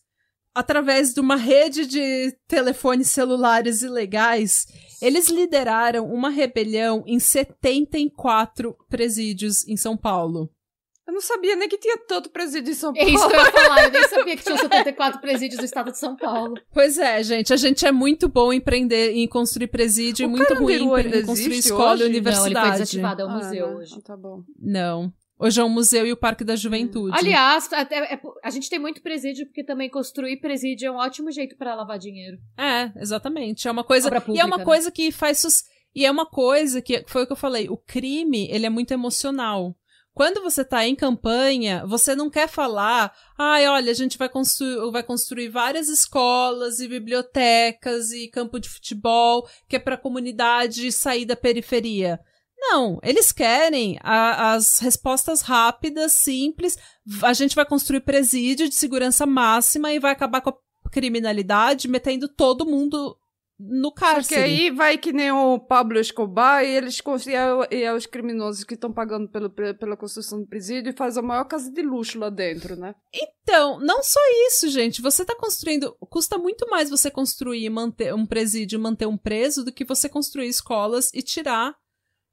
através 0.54 1.14
de 1.14 1.20
uma 1.20 1.36
rede 1.36 1.86
de 1.86 2.36
telefones 2.48 3.10
celulares 3.10 3.82
ilegais, 3.82 4.66
eles 5.02 5.30
lideraram 5.30 6.06
uma 6.12 6.30
rebelião 6.30 7.04
em 7.08 7.20
74 7.20 8.76
presídios 8.90 9.68
em 9.68 9.78
São 9.78 9.96
Paulo. 9.96 10.50
Eu 11.08 11.16
não 11.16 11.22
sabia 11.22 11.56
nem 11.56 11.68
que 11.68 11.78
tinha 11.78 11.98
tanto 11.98 12.30
presídio 12.30 12.72
em 12.72 12.76
São 12.76 12.94
Paulo. 12.94 13.10
É 13.10 13.14
isso 13.14 13.28
que 13.28 13.36
eu 13.36 13.40
ia 13.40 13.52
falar, 13.52 13.84
eu 13.84 13.92
nem 13.92 14.08
sabia 14.08 14.38
que 14.38 14.44
tinha 14.44 14.56
74 14.58 15.20
presídios 15.20 15.60
no 15.60 15.66
estado 15.66 15.92
de 15.92 15.98
São 15.98 16.16
Paulo. 16.16 16.56
Pois 16.72 16.98
é, 16.98 17.22
gente, 17.24 17.52
a 17.52 17.58
gente 17.58 17.86
é 17.86 17.92
muito 17.92 18.30
bom 18.30 18.54
em 18.54 18.58
empreender, 18.58 19.12
em 19.12 19.28
construir 19.28 19.68
presídio, 19.68 20.26
o 20.26 20.30
e 20.30 20.32
muito 20.32 20.54
ruim 20.54 20.76
em 20.76 21.26
construir 21.26 21.58
escola 21.58 21.94
hoje? 21.94 22.04
e 22.04 22.08
universidade. 22.08 22.54
Não, 22.54 22.62
ele 22.62 22.70
foi 22.70 22.80
desativado, 22.80 23.22
é 23.22 23.26
um 23.26 23.30
ah, 23.30 23.36
museu 23.36 23.68
não. 23.68 23.78
hoje. 23.78 23.96
Ah, 23.98 24.02
tá 24.02 24.16
bom. 24.16 24.44
Não. 24.58 25.14
Hoje 25.42 25.60
é 25.60 25.64
um 25.64 25.70
museu 25.70 26.06
e 26.06 26.12
o 26.12 26.18
Parque 26.18 26.44
da 26.44 26.56
Juventude. 26.56 27.18
Aliás, 27.18 27.68
até, 27.74 28.14
é, 28.14 28.22
a 28.44 28.50
gente 28.52 28.70
tem 28.70 28.78
muito 28.78 29.02
presídio, 29.02 29.48
porque 29.48 29.64
também 29.64 29.90
construir 29.90 30.38
presídio 30.38 30.90
é 30.90 30.92
um 30.92 30.98
ótimo 30.98 31.32
jeito 31.32 31.58
para 31.58 31.74
lavar 31.74 31.98
dinheiro. 31.98 32.38
É, 32.56 32.92
exatamente. 33.02 33.68
É 33.68 33.72
uma 33.72 33.84
coisa. 33.84 34.08
Pública, 34.12 34.34
e 34.34 34.40
é 34.40 34.46
uma 34.46 34.60
né? 34.60 34.64
coisa 34.64 34.92
que 34.92 35.12
faz. 35.12 35.64
E 35.96 36.06
é 36.06 36.12
uma 36.12 36.28
coisa 36.28 36.80
que 36.80 37.04
foi 37.08 37.24
o 37.24 37.26
que 37.26 37.32
eu 37.32 37.38
falei. 37.38 37.68
O 37.70 37.76
crime, 37.76 38.48
ele 38.52 38.68
é 38.68 38.70
muito 38.70 38.92
emocional. 38.92 39.76
Quando 40.14 40.44
você 40.44 40.62
está 40.62 40.86
em 40.86 40.96
campanha, 40.96 41.86
você 41.88 42.16
não 42.16 42.30
quer 42.30 42.48
falar, 42.48 43.12
ai, 43.36 43.66
olha, 43.68 43.90
a 43.90 43.96
gente 43.96 44.20
vai 44.20 44.30
construir, 44.30 44.92
vai 44.92 45.02
construir 45.02 45.50
várias 45.50 45.88
escolas 45.88 46.80
e 46.80 46.88
bibliotecas 46.88 48.12
e 48.12 48.28
campo 48.28 48.60
de 48.60 48.70
futebol, 48.70 49.48
que 49.68 49.78
é 49.78 49.80
para 49.80 49.96
a 49.96 49.98
comunidade 49.98 50.92
sair 50.92 51.26
da 51.26 51.36
periferia. 51.36 52.20
Não, 52.62 53.00
eles 53.02 53.32
querem 53.32 53.98
a, 54.02 54.54
as 54.54 54.78
respostas 54.78 55.42
rápidas, 55.42 56.14
simples. 56.14 56.78
A 57.24 57.34
gente 57.34 57.56
vai 57.56 57.66
construir 57.66 58.02
presídio 58.02 58.70
de 58.70 58.76
segurança 58.76 59.26
máxima 59.26 59.92
e 59.92 60.00
vai 60.00 60.12
acabar 60.12 60.42
com 60.42 60.52
a 60.52 60.90
criminalidade, 60.92 61.88
metendo 61.88 62.30
todo 62.30 62.66
mundo 62.66 63.18
no 63.60 63.92
cárcere. 63.92 64.24
Porque 64.28 64.36
aí 64.36 64.70
vai 64.70 64.98
que 64.98 65.12
nem 65.12 65.32
o 65.32 65.60
Pablo 65.60 66.00
Escobar 66.00 66.64
e 66.64 66.70
eles 66.70 67.02
e 67.28 67.84
é, 67.84 67.94
os 67.94 68.06
criminosos 68.06 68.64
que 68.64 68.76
estão 68.76 68.94
pagando 68.94 69.28
pelo, 69.28 69.50
pela 69.50 69.98
construção 69.98 70.42
do 70.42 70.48
presídio 70.48 70.92
e 70.92 70.96
faz 70.96 71.18
a 71.18 71.22
maior 71.22 71.46
casa 71.46 71.72
de 71.72 71.82
luxo 71.82 72.20
lá 72.20 72.30
dentro, 72.30 72.76
né? 72.76 72.94
Então, 73.12 73.80
não 73.80 74.04
só 74.04 74.20
isso, 74.48 74.70
gente. 74.70 75.02
Você 75.02 75.26
tá 75.26 75.36
construindo. 75.36 75.96
Custa 76.10 76.38
muito 76.38 76.70
mais 76.70 76.92
você 76.92 77.10
construir 77.10 77.68
manter 77.70 78.14
um 78.14 78.26
presídio 78.26 78.78
e 78.78 78.82
manter 78.82 79.08
um 79.08 79.18
preso 79.18 79.66
do 79.66 79.72
que 79.72 79.84
você 79.84 80.08
construir 80.08 80.48
escolas 80.48 81.12
e 81.14 81.24
tirar 81.24 81.76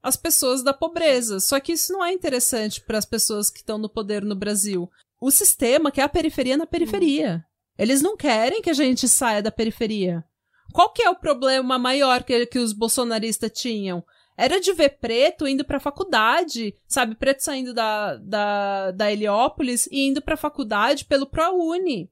as 0.03 0.17
pessoas 0.17 0.63
da 0.63 0.73
pobreza. 0.73 1.41
Só 1.41 1.59
que 1.61 1.73
isso 1.73 1.93
não 1.93 2.05
é 2.05 2.13
interessante 2.13 2.81
para 2.81 2.99
as 2.99 3.05
pessoas 3.05 3.51
que 3.51 3.59
estão 3.59 3.79
no 3.79 3.89
poder 3.89 4.25
no 4.25 4.37
Brasil. 4.37 4.91
O 5.21 5.31
sistema 5.31 5.91
quer 5.91 6.03
a 6.03 6.09
periferia 6.09 6.57
na 6.57 6.67
periferia. 6.67 7.45
Eles 7.77 8.03
não 8.03 8.17
querem 8.17 8.63
que 8.63 8.71
a 8.71 8.75
gente 8.75 9.09
saia 9.09 9.43
da 9.43 9.51
periferia. 9.51 10.25
Qual 10.73 10.93
que 10.93 11.03
é 11.03 11.11
o 11.11 11.17
problema 11.17 11.79
maior 11.79 12.23
que, 12.23 12.47
que 12.47 12.59
os 12.59 12.73
bolsonaristas 12.73 13.51
tinham? 13.53 14.05
Era 14.37 14.61
de 14.61 14.73
ver 14.73 14.99
preto 15.01 15.49
indo 15.49 15.65
pra 15.65 15.81
faculdade, 15.81 16.75
sabe? 16.87 17.17
Preto 17.17 17.41
saindo 17.41 17.75
da, 17.75 18.17
da, 18.17 18.91
da 18.93 19.13
Heliópolis 19.13 19.89
e 19.91 20.07
indo 20.07 20.23
pra 20.23 20.37
faculdade 20.37 21.05
pelo 21.05 21.27
ProUni. 21.27 22.11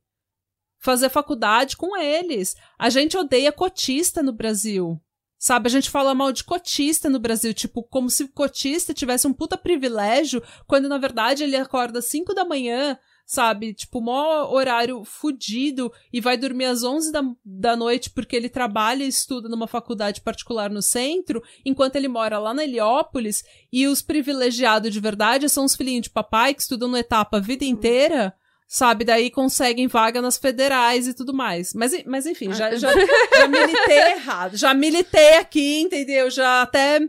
Fazer 0.80 1.08
faculdade 1.08 1.76
com 1.76 1.96
eles. 1.96 2.56
A 2.78 2.90
gente 2.90 3.16
odeia 3.16 3.52
cotista 3.52 4.22
no 4.22 4.32
Brasil. 4.32 5.00
Sabe, 5.38 5.68
a 5.68 5.70
gente 5.70 5.90
fala 5.90 6.14
mal 6.14 6.32
de 6.32 6.42
cotista 6.42 7.10
no 7.10 7.18
Brasil, 7.18 7.52
tipo, 7.52 7.82
como 7.82 8.08
se 8.08 8.24
o 8.24 8.28
cotista 8.28 8.94
tivesse 8.94 9.26
um 9.26 9.34
puta 9.34 9.56
privilégio, 9.56 10.42
quando 10.66 10.88
na 10.88 10.96
verdade 10.96 11.44
ele 11.44 11.56
acorda 11.56 11.98
às 11.98 12.06
5 12.06 12.32
da 12.32 12.42
manhã, 12.42 12.98
sabe? 13.26 13.74
Tipo, 13.74 14.00
mó 14.00 14.48
horário 14.50 15.04
fudido 15.04 15.92
e 16.10 16.22
vai 16.22 16.38
dormir 16.38 16.64
às 16.64 16.82
11 16.82 17.12
da, 17.12 17.22
da 17.44 17.76
noite 17.76 18.08
porque 18.08 18.34
ele 18.34 18.48
trabalha 18.48 19.04
e 19.04 19.08
estuda 19.08 19.46
numa 19.46 19.66
faculdade 19.66 20.22
particular 20.22 20.70
no 20.70 20.80
centro, 20.80 21.42
enquanto 21.64 21.96
ele 21.96 22.08
mora 22.08 22.38
lá 22.38 22.54
na 22.54 22.64
Heliópolis, 22.64 23.44
e 23.70 23.86
os 23.86 24.00
privilegiados 24.00 24.90
de 24.90 25.00
verdade 25.00 25.50
são 25.50 25.66
os 25.66 25.76
filhinhos 25.76 26.04
de 26.04 26.10
papai 26.10 26.54
que 26.54 26.62
estudam 26.62 26.88
no 26.88 26.96
etapa 26.96 27.36
a 27.36 27.40
vida 27.40 27.64
inteira 27.64 28.34
sabe? 28.66 29.04
Daí 29.04 29.30
conseguem 29.30 29.86
vaga 29.86 30.20
nas 30.20 30.36
federais 30.36 31.06
e 31.06 31.14
tudo 31.14 31.32
mais. 31.32 31.72
Mas, 31.72 31.92
mas 32.04 32.26
enfim, 32.26 32.52
já, 32.52 32.74
já, 32.76 32.90
já 32.92 33.48
militei 33.48 33.98
errado. 34.12 34.56
Já 34.56 34.74
militei 34.74 35.36
aqui, 35.36 35.80
entendeu? 35.80 36.30
Já 36.30 36.62
até 36.62 37.00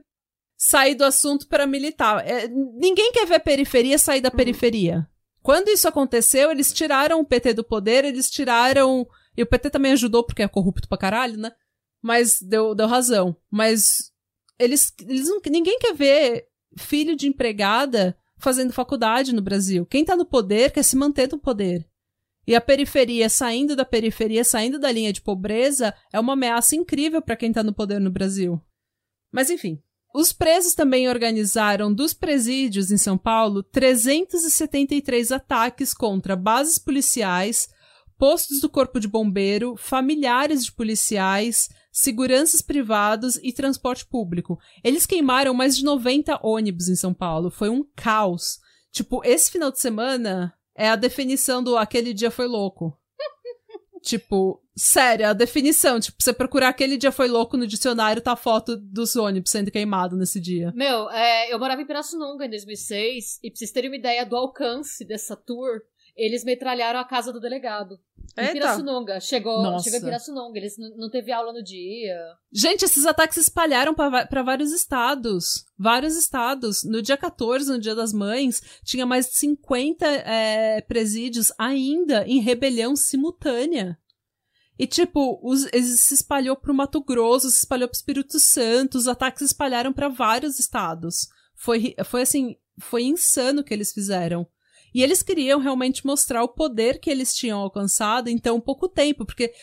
saí 0.57 0.95
do 0.95 1.03
assunto 1.03 1.47
para 1.47 1.67
militar. 1.67 2.25
É, 2.25 2.47
ninguém 2.47 3.11
quer 3.11 3.25
ver 3.25 3.39
periferia 3.39 3.97
sair 3.97 4.21
da 4.21 4.29
uhum. 4.29 4.35
periferia. 4.35 5.07
Quando 5.41 5.69
isso 5.69 5.87
aconteceu, 5.87 6.51
eles 6.51 6.73
tiraram 6.73 7.19
o 7.19 7.25
PT 7.25 7.53
do 7.53 7.63
poder, 7.63 8.03
eles 8.03 8.29
tiraram. 8.29 9.07
E 9.35 9.43
o 9.43 9.45
PT 9.45 9.69
também 9.69 9.93
ajudou, 9.93 10.23
porque 10.23 10.43
é 10.43 10.47
corrupto 10.47 10.89
pra 10.89 10.97
caralho, 10.97 11.37
né? 11.37 11.51
Mas 12.01 12.41
deu, 12.41 12.75
deu 12.75 12.87
razão. 12.87 13.35
Mas 13.49 14.11
eles, 14.59 14.93
eles 15.07 15.29
não, 15.29 15.39
ninguém 15.49 15.77
quer 15.79 15.93
ver 15.93 16.47
filho 16.77 17.15
de 17.15 17.27
empregada 17.27 18.17
fazendo 18.37 18.73
faculdade 18.73 19.33
no 19.33 19.41
Brasil. 19.41 19.85
Quem 19.85 20.01
está 20.01 20.15
no 20.15 20.25
poder 20.25 20.71
quer 20.71 20.83
se 20.83 20.95
manter 20.95 21.29
no 21.31 21.39
poder. 21.39 21.87
E 22.47 22.55
a 22.55 22.61
periferia, 22.61 23.29
saindo 23.29 23.75
da 23.75 23.83
periferia, 23.83 24.43
saindo 24.43 24.79
da 24.79 24.91
linha 24.91 25.11
de 25.11 25.21
pobreza, 25.21 25.93
é 26.13 26.19
uma 26.19 26.33
ameaça 26.33 26.75
incrível 26.75 27.21
para 27.21 27.35
quem 27.35 27.49
está 27.49 27.61
no 27.61 27.73
poder 27.73 27.99
no 27.99 28.09
Brasil. 28.09 28.61
Mas 29.31 29.49
enfim. 29.49 29.81
Os 30.15 30.31
presos 30.31 30.73
também 30.73 31.09
organizaram 31.09 31.93
dos 31.93 32.13
presídios 32.13 32.89
em 32.89 32.97
São 32.97 33.17
Paulo 33.17 33.61
373 33.61 35.31
ataques 35.31 35.93
contra 35.93 36.35
bases 36.35 36.79
policiais, 36.79 37.67
postos 38.17 38.61
do 38.61 38.69
Corpo 38.69 38.99
de 38.99 39.07
Bombeiro, 39.07 39.75
familiares 39.75 40.63
de 40.63 40.71
policiais, 40.71 41.69
seguranças 41.97 42.61
privados 42.61 43.37
e 43.41 43.51
transporte 43.51 44.05
público. 44.05 44.59
Eles 44.83 45.07
queimaram 45.07 45.51
mais 45.51 45.75
de 45.75 45.83
90 45.83 46.39
ônibus 46.43 46.89
em 46.89 46.95
São 46.95 47.11
Paulo. 47.11 47.49
Foi 47.49 47.69
um 47.69 47.83
caos. 47.95 48.59
Tipo, 48.91 49.25
esse 49.25 49.51
final 49.51 49.71
de 49.71 49.79
semana 49.79 50.53
é 50.75 50.89
a 50.89 50.95
definição 50.95 51.63
do 51.63 51.75
aquele 51.75 52.13
dia 52.13 52.29
foi 52.29 52.45
louco. 52.45 52.95
tipo, 54.03 54.61
sério, 54.75 55.27
a 55.27 55.33
definição. 55.33 55.99
Tipo, 55.99 56.21
você 56.21 56.31
procurar 56.31 56.69
aquele 56.69 56.97
dia 56.97 57.11
foi 57.11 57.27
louco 57.27 57.57
no 57.57 57.65
dicionário, 57.65 58.21
tá 58.21 58.33
a 58.33 58.37
foto 58.37 58.77
dos 58.77 59.15
ônibus 59.15 59.49
sendo 59.49 59.71
queimado 59.71 60.15
nesse 60.15 60.39
dia. 60.39 60.71
Meu, 60.75 61.09
é, 61.09 61.51
eu 61.51 61.57
morava 61.57 61.81
em 61.81 61.87
Pirassununga 61.87 62.45
em 62.45 62.49
2006 62.51 63.39
e 63.41 63.49
pra 63.49 63.57
vocês 63.57 63.71
terem 63.71 63.89
uma 63.89 63.97
ideia 63.97 64.23
do 64.23 64.35
alcance 64.35 65.03
dessa 65.03 65.35
tour, 65.35 65.81
eles 66.17 66.43
metralharam 66.43 66.99
a 66.99 67.05
casa 67.05 67.31
do 67.31 67.39
delegado. 67.39 67.99
Em 68.37 68.51
Pirassununga. 68.51 69.19
Chegou, 69.19 69.79
chegou 69.79 69.99
em 69.99 70.03
Pirassununga. 70.03 70.57
Eles 70.57 70.75
não 70.77 71.09
teve 71.09 71.31
aula 71.31 71.53
no 71.53 71.63
dia. 71.63 72.17
Gente, 72.51 72.85
esses 72.85 73.05
ataques 73.05 73.35
se 73.35 73.41
espalharam 73.41 73.93
para 73.93 74.43
vários 74.43 74.71
estados. 74.71 75.65
Vários 75.77 76.15
estados. 76.15 76.83
No 76.83 77.01
dia 77.01 77.17
14, 77.17 77.71
no 77.71 77.79
dia 77.79 77.95
das 77.95 78.11
mães, 78.11 78.61
tinha 78.83 79.05
mais 79.05 79.27
de 79.27 79.37
50 79.37 80.05
é, 80.05 80.81
presídios 80.81 81.51
ainda 81.57 82.25
em 82.27 82.39
rebelião 82.39 82.95
simultânea. 82.95 83.97
E, 84.77 84.85
tipo, 84.85 85.39
os, 85.41 85.61
se 85.63 86.13
espalhou 86.13 86.55
pro 86.55 86.73
Mato 86.73 87.01
Grosso, 87.03 87.49
se 87.49 87.59
espalhou 87.59 87.87
pro 87.87 87.97
Espírito 87.97 88.39
Santo, 88.39 88.97
os 88.97 89.07
ataques 89.07 89.39
se 89.39 89.45
espalharam 89.45 89.91
para 89.91 90.07
vários 90.07 90.59
estados. 90.59 91.27
Foi, 91.55 91.95
foi 92.05 92.21
assim, 92.21 92.55
foi 92.79 93.03
insano 93.03 93.61
o 93.61 93.63
que 93.63 93.73
eles 93.73 93.91
fizeram. 93.91 94.47
E 94.97 95.03
eles 95.03 95.21
queriam 95.21 95.59
realmente 95.59 96.03
mostrar 96.03 96.43
o 96.43 96.47
poder 96.47 96.99
que 96.99 97.11
eles 97.11 97.31
tinham 97.35 97.59
alcançado 97.59 98.29
em 98.29 98.37
tão 98.39 98.59
pouco 98.59 98.89
tempo, 98.89 99.27
porque 99.27 99.53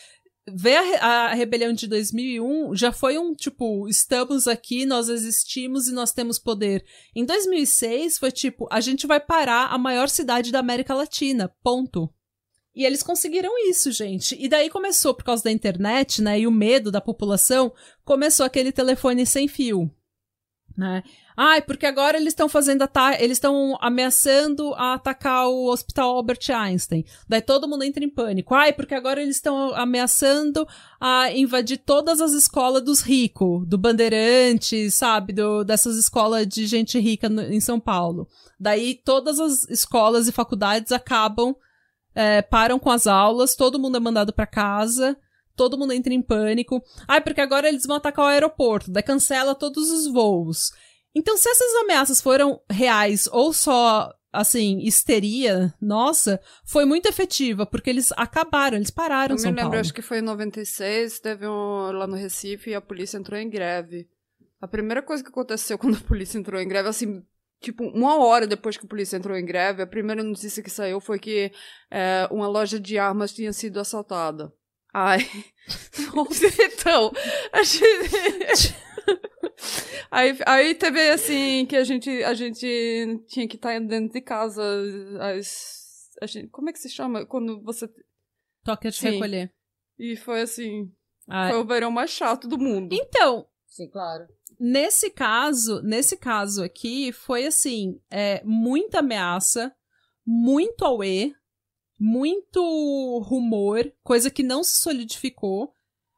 ver 0.47 0.77
a, 1.01 1.25
a, 1.25 1.33
rebelião 1.33 1.73
de 1.73 1.87
2001 1.87 2.73
já 2.73 2.93
foi 2.93 3.17
um 3.17 3.33
tipo, 3.33 3.85
estamos 3.89 4.47
aqui, 4.47 4.85
nós 4.85 5.09
existimos 5.09 5.89
e 5.89 5.91
nós 5.91 6.13
temos 6.13 6.39
poder. 6.39 6.85
Em 7.13 7.25
2006 7.25 8.17
foi 8.17 8.31
tipo, 8.31 8.65
a 8.71 8.79
gente 8.79 9.05
vai 9.05 9.19
parar 9.19 9.73
a 9.73 9.77
maior 9.77 10.07
cidade 10.07 10.53
da 10.53 10.59
América 10.59 10.95
Latina, 10.95 11.53
ponto. 11.61 12.09
E 12.73 12.85
eles 12.85 13.03
conseguiram 13.03 13.51
isso, 13.69 13.91
gente. 13.91 14.37
E 14.39 14.47
daí 14.47 14.69
começou, 14.69 15.13
por 15.13 15.25
causa 15.25 15.43
da 15.43 15.51
internet, 15.51 16.21
né, 16.21 16.39
e 16.39 16.47
o 16.47 16.51
medo 16.51 16.89
da 16.89 17.01
população, 17.01 17.73
começou 18.05 18.45
aquele 18.45 18.71
telefone 18.71 19.25
sem 19.25 19.49
fio, 19.49 19.91
né? 20.77 21.03
Ai, 21.37 21.61
porque 21.61 21.85
agora 21.85 22.17
eles 22.17 22.29
estão 22.29 22.47
fazendo 22.47 22.87
eles 23.19 23.37
estão 23.37 23.77
ameaçando 23.81 24.73
a 24.75 24.93
atacar 24.93 25.47
o 25.47 25.67
Hospital 25.67 26.15
Albert 26.15 26.49
Einstein. 26.49 27.03
Daí 27.27 27.41
todo 27.41 27.67
mundo 27.67 27.83
entra 27.83 28.03
em 28.03 28.09
pânico. 28.09 28.53
Ai, 28.53 28.71
porque 28.71 28.95
agora 28.95 29.21
eles 29.21 29.35
estão 29.35 29.75
ameaçando 29.75 30.65
a 30.99 31.31
invadir 31.31 31.77
todas 31.77 32.21
as 32.21 32.31
escolas 32.31 32.81
dos 32.83 33.01
ricos, 33.01 33.67
do 33.67 33.77
Bandeirantes, 33.77 34.93
sabe, 34.93 35.33
do, 35.33 35.63
dessas 35.63 35.97
escolas 35.97 36.47
de 36.47 36.65
gente 36.65 36.97
rica 36.99 37.27
no, 37.27 37.41
em 37.41 37.59
São 37.59 37.79
Paulo. 37.79 38.27
Daí 38.57 38.95
todas 39.03 39.39
as 39.39 39.67
escolas 39.69 40.27
e 40.27 40.31
faculdades 40.31 40.91
acabam 40.91 41.53
é, 42.13 42.41
param 42.41 42.79
com 42.79 42.89
as 42.89 43.07
aulas, 43.07 43.55
todo 43.55 43.77
mundo 43.77 43.97
é 43.97 43.99
mandado 43.99 44.31
para 44.31 44.47
casa 44.47 45.17
todo 45.55 45.77
mundo 45.77 45.93
entra 45.93 46.13
em 46.13 46.21
pânico. 46.21 46.83
Ai, 47.07 47.21
porque 47.21 47.41
agora 47.41 47.67
eles 47.67 47.85
vão 47.85 47.95
atacar 47.95 48.25
o 48.25 48.27
aeroporto, 48.27 48.91
daí 48.91 49.01
cancela 49.01 49.55
todos 49.55 49.89
os 49.89 50.11
voos. 50.11 50.71
Então, 51.15 51.37
se 51.37 51.47
essas 51.47 51.73
ameaças 51.75 52.19
foram 52.19 52.61
reais 52.69 53.25
ou 53.31 53.53
só, 53.53 54.13
assim, 54.33 54.79
histeria, 54.79 55.73
nossa, 55.81 56.41
foi 56.65 56.83
muito 56.83 57.07
efetiva, 57.07 57.65
porque 57.65 57.89
eles 57.89 58.11
acabaram, 58.17 58.75
eles 58.75 58.91
pararam 58.91 59.35
Eu 59.35 59.39
São 59.39 59.49
me 59.49 59.55
lembro, 59.55 59.71
Paulo. 59.71 59.79
acho 59.79 59.93
que 59.93 60.01
foi 60.01 60.19
em 60.19 60.23
96, 60.23 61.19
teve 61.19 61.47
um 61.47 61.91
lá 61.91 62.05
no 62.05 62.15
Recife 62.15 62.71
e 62.71 62.75
a 62.75 62.81
polícia 62.81 63.17
entrou 63.17 63.39
em 63.39 63.49
greve. 63.49 64.09
A 64.59 64.67
primeira 64.67 65.01
coisa 65.01 65.23
que 65.23 65.29
aconteceu 65.29 65.77
quando 65.79 65.97
a 65.97 66.07
polícia 66.07 66.37
entrou 66.37 66.59
em 66.59 66.67
greve, 66.67 66.89
assim, 66.89 67.23
tipo, 67.61 67.85
uma 67.85 68.17
hora 68.17 68.45
depois 68.45 68.75
que 68.75 68.85
a 68.85 68.89
polícia 68.89 69.15
entrou 69.15 69.37
em 69.37 69.45
greve, 69.45 69.81
a 69.81 69.87
primeira 69.87 70.21
notícia 70.21 70.61
que 70.61 70.69
saiu 70.69 70.99
foi 70.99 71.17
que 71.17 71.51
é, 71.89 72.27
uma 72.29 72.47
loja 72.47 72.77
de 72.77 72.97
armas 72.97 73.33
tinha 73.33 73.53
sido 73.53 73.79
assaltada. 73.79 74.51
Ai. 74.93 75.19
então, 76.59 77.11
a 77.51 77.63
gente. 77.63 78.75
Aí, 80.11 80.37
aí 80.45 80.75
teve 80.75 81.09
assim 81.09 81.65
que 81.65 81.75
a 81.75 81.83
gente, 81.83 82.09
a 82.23 82.33
gente 82.33 83.23
tinha 83.27 83.47
que 83.47 83.55
estar 83.55 83.79
dentro 83.79 84.13
de 84.13 84.21
casa. 84.21 84.63
As, 85.19 86.09
a 86.21 86.25
gente, 86.25 86.49
como 86.49 86.69
é 86.69 86.73
que 86.73 86.79
se 86.79 86.89
chama? 86.89 87.25
Quando 87.25 87.61
você. 87.61 87.89
Toca 88.63 88.89
de 88.89 88.97
Sim. 88.97 89.11
recolher. 89.11 89.53
E 89.97 90.15
foi 90.15 90.41
assim. 90.41 90.91
Ai. 91.27 91.51
Foi 91.51 91.59
o 91.61 91.65
verão 91.65 91.91
mais 91.91 92.11
chato 92.11 92.47
do 92.47 92.57
mundo. 92.57 92.93
Então. 92.93 93.47
Sim, 93.67 93.89
claro. 93.89 94.27
Nesse 94.59 95.09
caso, 95.09 95.81
nesse 95.81 96.17
caso 96.17 96.63
aqui, 96.63 97.11
foi 97.11 97.45
assim, 97.45 97.99
é, 98.09 98.41
muita 98.45 98.99
ameaça, 98.99 99.75
muito 100.25 100.85
auê, 100.85 101.33
muito 101.99 103.19
rumor, 103.25 103.91
coisa 104.01 104.29
que 104.29 104.43
não 104.43 104.63
se 104.63 104.79
solidificou. 104.81 105.73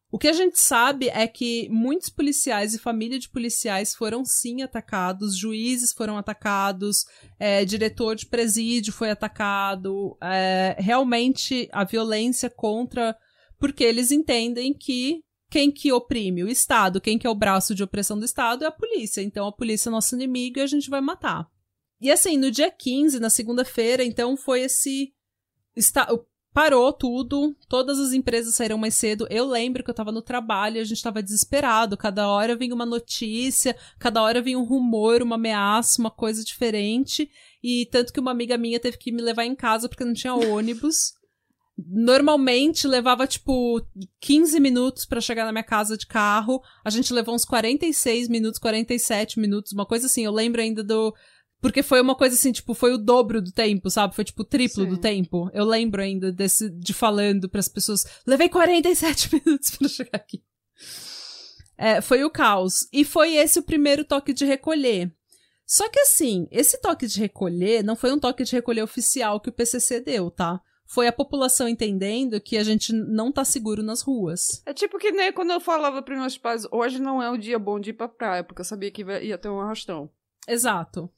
O 0.10 0.18
que 0.18 0.30
a 0.30 0.34
gente 0.34 0.58
sabe 0.58 1.10
é 1.10 1.28
que 1.28 1.68
muitos 1.70 2.10
policiais 2.10 2.74
e 2.74 2.80
família 2.80 3.20
de 3.20 3.30
policiais 3.30 3.94
foram 3.94 4.24
sim 4.24 4.62
atacados, 4.62 5.38
juízes 5.38 5.92
foram 5.92 6.18
atacados, 6.18 7.04
é, 7.38 7.66
diretor 7.66 8.16
de 8.16 8.26
presídio 8.26 8.94
foi 8.94 9.12
atacado. 9.12 10.18
É, 10.22 10.78
realmente 10.80 11.68
a 11.74 11.84
violência 11.84 12.50
contra. 12.50 13.18
Porque 13.60 13.84
eles 13.84 14.12
entendem 14.12 14.74
que 14.74 15.22
quem 15.50 15.72
que 15.72 15.92
oprime? 15.92 16.44
O 16.44 16.50
Estado. 16.50 17.02
Quem 17.02 17.18
que 17.18 17.28
é 17.28 17.30
o 17.30 17.36
braço 17.36 17.76
de 17.76 17.84
opressão 17.84 18.18
do 18.18 18.26
Estado 18.26 18.64
é 18.64 18.68
a 18.68 18.72
polícia. 18.72 19.22
Então 19.22 19.46
a 19.46 19.52
polícia 19.52 19.90
é 19.90 19.92
nosso 19.92 20.16
inimigo 20.16 20.60
e 20.60 20.62
a 20.62 20.68
gente 20.68 20.90
vai 20.90 21.02
matar. 21.02 21.48
E 22.00 22.10
assim, 22.10 22.38
no 22.38 22.50
dia 22.50 22.72
15, 22.72 23.20
na 23.20 23.30
segunda-feira, 23.30 24.06
então 24.06 24.38
foi 24.38 24.62
esse. 24.62 25.14
Está, 25.76 26.08
parou 26.58 26.92
tudo, 26.92 27.56
todas 27.70 28.00
as 28.00 28.14
empresas 28.14 28.56
saíram 28.56 28.80
mais 28.80 28.96
cedo. 28.96 29.28
Eu 29.30 29.46
lembro 29.46 29.84
que 29.84 29.92
eu 29.92 29.94
tava 29.94 30.12
no 30.12 30.24
trabalho, 30.24 30.82
a 30.82 30.84
gente 30.84 31.04
tava 31.04 31.22
desesperado. 31.22 31.96
Cada 31.96 32.28
hora 32.28 32.56
vinha 32.56 32.74
uma 32.74 32.84
notícia, 32.84 33.78
cada 34.00 34.24
hora 34.24 34.42
vinha 34.42 34.58
um 34.58 34.64
rumor, 34.64 35.22
uma 35.22 35.36
ameaça, 35.36 36.02
uma 36.02 36.10
coisa 36.10 36.44
diferente. 36.44 37.30
E 37.62 37.88
tanto 37.92 38.12
que 38.12 38.20
uma 38.20 38.32
amiga 38.32 38.58
minha 38.58 38.80
teve 38.80 38.98
que 38.98 39.12
me 39.12 39.22
levar 39.22 39.46
em 39.46 39.54
casa 39.54 39.88
porque 39.88 40.04
não 40.04 40.16
tinha 40.16 40.34
ônibus. 40.34 41.14
Normalmente 41.78 42.88
levava 42.88 43.28
tipo 43.28 43.80
15 44.20 44.60
minutos 44.60 45.06
para 45.06 45.22
chegar 45.22 45.46
na 45.46 45.52
minha 45.52 45.64
casa 45.64 45.96
de 45.96 46.08
carro. 46.08 46.60
A 46.84 46.90
gente 46.90 47.14
levou 47.14 47.36
uns 47.36 47.46
46 47.46 48.28
minutos, 48.30 48.60
47 48.60 49.40
minutos, 49.40 49.74
uma 49.74 49.86
coisa 49.86 50.08
assim. 50.08 50.26
Eu 50.26 50.32
lembro 50.32 50.60
ainda 50.60 50.84
do 50.84 51.14
porque 51.62 51.82
foi 51.82 52.00
uma 52.02 52.16
coisa 52.16 52.36
assim, 52.36 52.52
tipo, 52.52 52.74
foi 52.74 52.94
o 52.94 52.98
dobro 52.98 53.42
do 53.42 53.52
tempo, 53.52 53.90
sabe? 53.90 54.16
Foi 54.16 54.24
tipo 54.24 54.44
o 54.44 54.46
triplo 54.46 54.84
Sim. 54.84 54.90
do 54.90 54.98
tempo. 54.98 55.50
Eu 55.54 55.66
lembro 55.66 56.02
ainda 56.02 56.32
desse 56.32 56.70
de 56.70 56.94
falando 56.94 57.50
para 57.50 57.60
as 57.60 57.68
pessoas, 57.68 58.06
levei 58.26 58.50
47 58.50 59.30
minutos 59.46 59.72
para 59.72 59.88
chegar 59.88 60.16
aqui. 60.16 60.44
É, 61.78 62.02
foi 62.02 62.24
o 62.24 62.30
caos. 62.30 62.88
E 62.92 63.04
foi 63.04 63.36
esse 63.36 63.60
o 63.60 63.64
primeiro 63.64 64.04
toque 64.04 64.34
de 64.34 64.46
recolher. 64.46 65.12
Só 65.66 65.90
que 65.90 66.00
assim, 66.00 66.48
esse 66.50 66.80
toque 66.80 67.06
de 67.08 67.20
recolher 67.20 67.84
não 67.84 67.96
foi 67.96 68.12
um 68.12 68.20
toque 68.20 68.44
de 68.44 68.54
recolher 68.54 68.82
oficial 68.82 69.40
que 69.40 69.50
o 69.50 69.54
PCC 69.54 70.00
deu, 70.00 70.32
tá? 70.32 70.62
Foi 70.86 71.08
a 71.08 71.12
população 71.12 71.68
entendendo 71.68 72.40
que 72.40 72.56
a 72.58 72.64
gente 72.64 72.94
não 72.94 73.32
tá 73.32 73.44
seguro 73.44 73.84
nas 73.84 74.02
ruas. 74.02 74.64
É 74.66 74.74
tipo 74.74 74.98
que 74.98 75.12
nem 75.12 75.34
quando 75.34 75.52
eu 75.52 75.60
falava 75.60 76.02
para 76.02 76.18
meus 76.18 76.38
pais, 76.38 76.66
hoje 76.72 77.02
não 77.02 77.22
é 77.22 77.30
um 77.30 77.38
dia 77.38 77.60
bom 77.60 77.78
de 77.78 77.90
ir 77.90 77.94
pra 77.94 78.08
praia, 78.08 78.44
porque 78.44 78.62
eu 78.62 78.66
sabia 78.66 78.90
que 78.90 79.04
ia 79.04 79.38
ter 79.38 79.50
um 79.50 79.60
arrastão. 79.60 80.10
Exato. 80.48 81.12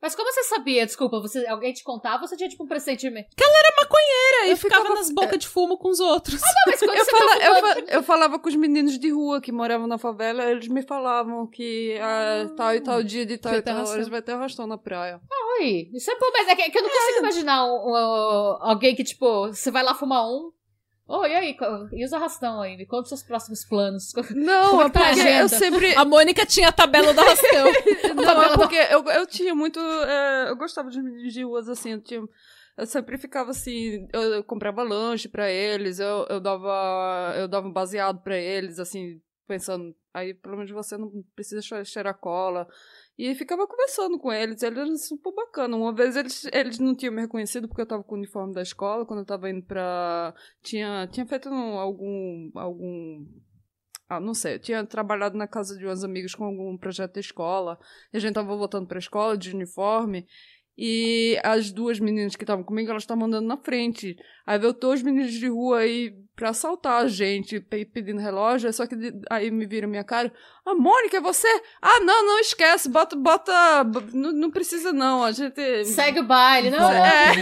Mas 0.00 0.14
como 0.14 0.30
você 0.30 0.44
sabia? 0.44 0.84
Desculpa, 0.84 1.20
você, 1.20 1.46
alguém 1.46 1.72
te 1.72 1.82
contava 1.82 2.22
ou 2.22 2.28
você 2.28 2.36
tinha 2.36 2.48
tipo 2.48 2.64
um 2.64 2.66
pressentimento? 2.66 3.34
Que 3.34 3.42
ela 3.42 3.58
era 3.58 3.76
maconheira 3.80 4.46
eu 4.46 4.52
e 4.52 4.56
ficava, 4.56 4.82
ficava 4.82 4.98
nas 4.98 5.10
bocas 5.10 5.38
de 5.38 5.48
fumo 5.48 5.78
com 5.78 5.88
os 5.88 6.00
outros. 6.00 6.40
Ah, 6.42 6.46
não, 6.46 6.72
mas 6.72 6.80
quando 6.80 6.96
eu, 6.96 7.04
você 7.04 7.10
fala, 7.10 7.38
tá 7.38 7.46
eu, 7.46 7.86
eu, 7.88 8.02
falava 8.02 8.38
com 8.38 8.48
os 8.48 8.56
meninos 8.56 8.98
de 8.98 9.10
rua 9.10 9.40
que 9.40 9.50
moravam 9.50 9.86
na 9.86 9.98
favela, 9.98 10.44
eles 10.44 10.68
me 10.68 10.82
falavam 10.82 11.46
que 11.46 11.98
ah, 12.00 12.46
tal 12.56 12.74
e 12.74 12.80
tal 12.80 13.02
dia 13.02 13.24
de 13.24 13.38
tal 13.38 13.54
e 13.54 13.62
tal 13.62 13.86
horas 13.86 14.08
vai 14.08 14.20
ter 14.20 14.32
arrastão 14.32 14.66
na 14.66 14.78
praia. 14.78 15.20
Ah, 15.30 15.60
oi. 15.60 15.88
Isso 15.94 16.10
é 16.10 16.18
bom, 16.18 16.26
mas 16.32 16.48
é 16.48 16.56
que, 16.56 16.62
é 16.62 16.70
que 16.70 16.78
eu 16.78 16.82
não 16.82 16.90
consigo 16.90 17.16
é. 17.16 17.18
imaginar 17.18 17.64
um, 17.64 17.90
um, 17.90 18.58
alguém 18.60 18.94
que, 18.94 19.04
tipo, 19.04 19.48
você 19.48 19.70
vai 19.70 19.82
lá 19.82 19.94
fumar 19.94 20.26
um, 20.28 20.50
oh, 21.06 21.24
e 21.24 21.34
aí? 21.34 21.56
E 21.92 22.04
os 22.04 22.12
arrastão 22.12 22.60
aí? 22.60 22.76
Me 22.76 22.86
conta 22.86 23.02
os 23.02 23.08
seus 23.08 23.22
próximos 23.22 23.64
planos. 23.64 24.12
Não, 24.34 24.82
é 24.82 24.88
porque 24.88 25.28
eu 25.40 25.48
sempre... 25.48 25.94
A 25.94 26.04
Mônica 26.04 26.44
tinha 26.46 26.68
a 26.68 26.72
tabela 26.72 27.12
do 27.12 27.20
arrastão. 27.20 27.66
não, 28.14 28.42
é 28.42 28.54
porque 28.56 28.76
eu, 28.76 29.04
eu 29.04 29.26
tinha 29.26 29.54
muito... 29.54 29.78
É, 29.80 30.50
eu 30.50 30.56
gostava 30.56 30.90
de 30.90 31.00
de 31.30 31.44
ruas, 31.44 31.68
assim, 31.68 31.92
eu 31.92 32.00
tinha... 32.00 32.22
Eu 32.76 32.84
sempre 32.84 33.16
ficava 33.16 33.50
assim, 33.52 34.06
eu, 34.12 34.20
eu 34.20 34.44
comprava 34.44 34.82
lanche 34.82 35.28
para 35.28 35.50
eles, 35.50 35.98
eu, 35.98 36.26
eu 36.28 36.38
dava 36.38 37.34
eu 37.38 37.48
dava 37.48 37.66
um 37.66 37.72
baseado 37.72 38.20
para 38.20 38.36
eles, 38.36 38.78
assim, 38.78 39.18
pensando, 39.46 39.96
aí 40.12 40.34
pelo 40.34 40.56
menos 40.56 40.70
você 40.70 40.98
não 40.98 41.10
precisa 41.34 41.62
cheirar 41.84 42.18
cola. 42.18 42.68
E 43.18 43.34
ficava 43.34 43.66
conversando 43.66 44.18
com 44.18 44.30
eles, 44.30 44.62
eles 44.62 44.78
eram 44.78 44.96
super 44.96 45.32
bacana. 45.34 45.76
Uma 45.76 45.94
vez 45.94 46.16
eles, 46.16 46.44
eles 46.52 46.78
não 46.78 46.94
tinham 46.94 47.14
me 47.14 47.22
reconhecido 47.22 47.66
porque 47.66 47.80
eu 47.80 47.86
tava 47.86 48.04
com 48.04 48.14
o 48.14 48.18
uniforme 48.18 48.52
da 48.52 48.60
escola, 48.60 49.06
quando 49.06 49.20
eu 49.20 49.26
tava 49.26 49.48
indo 49.48 49.62
pra. 49.62 50.34
Tinha, 50.62 51.06
tinha 51.10 51.24
feito 51.26 51.48
algum. 51.48 52.50
algum. 52.54 53.26
Ah, 54.08 54.20
não 54.20 54.34
sei, 54.34 54.54
eu 54.54 54.58
tinha 54.60 54.86
trabalhado 54.86 55.36
na 55.36 55.48
casa 55.48 55.76
de 55.76 55.84
umas 55.84 56.04
amigas 56.04 56.32
com 56.34 56.44
algum 56.44 56.76
projeto 56.76 57.14
da 57.14 57.20
escola, 57.20 57.76
e 58.12 58.16
a 58.16 58.20
gente 58.20 58.34
tava 58.34 58.54
voltando 58.54 58.86
pra 58.86 59.00
escola 59.00 59.36
de 59.36 59.52
uniforme, 59.52 60.28
e 60.78 61.38
as 61.42 61.72
duas 61.72 61.98
meninas 61.98 62.36
que 62.36 62.44
estavam 62.44 62.62
comigo, 62.62 62.90
elas 62.90 63.02
estavam 63.02 63.24
andando 63.24 63.46
na 63.46 63.56
frente. 63.56 64.14
Aí 64.46 64.58
veio 64.58 64.74
todos 64.74 65.00
os 65.00 65.02
meninos 65.02 65.32
de 65.32 65.48
rua 65.48 65.78
aí 65.78 66.12
pra 66.34 66.50
assaltar 66.50 67.02
a 67.02 67.08
gente, 67.08 67.58
pedindo 67.60 68.20
relógio. 68.20 68.70
Só 68.74 68.86
que 68.86 68.94
aí 69.30 69.50
me 69.50 69.66
viram 69.66 69.88
minha 69.88 70.04
cara. 70.04 70.30
Ah, 70.66 70.74
Mônica, 70.74 71.16
é 71.16 71.20
você? 71.20 71.48
Ah, 71.80 72.00
não, 72.00 72.26
não 72.26 72.38
esquece. 72.40 72.90
Bota, 72.90 73.16
bota. 73.16 73.52
Não, 74.12 74.32
não 74.32 74.50
precisa, 74.50 74.92
não. 74.92 75.24
A 75.24 75.32
gente. 75.32 75.86
Segue 75.86 76.20
o 76.20 76.26
baile, 76.26 76.68
não? 76.68 76.90
É. 76.92 77.32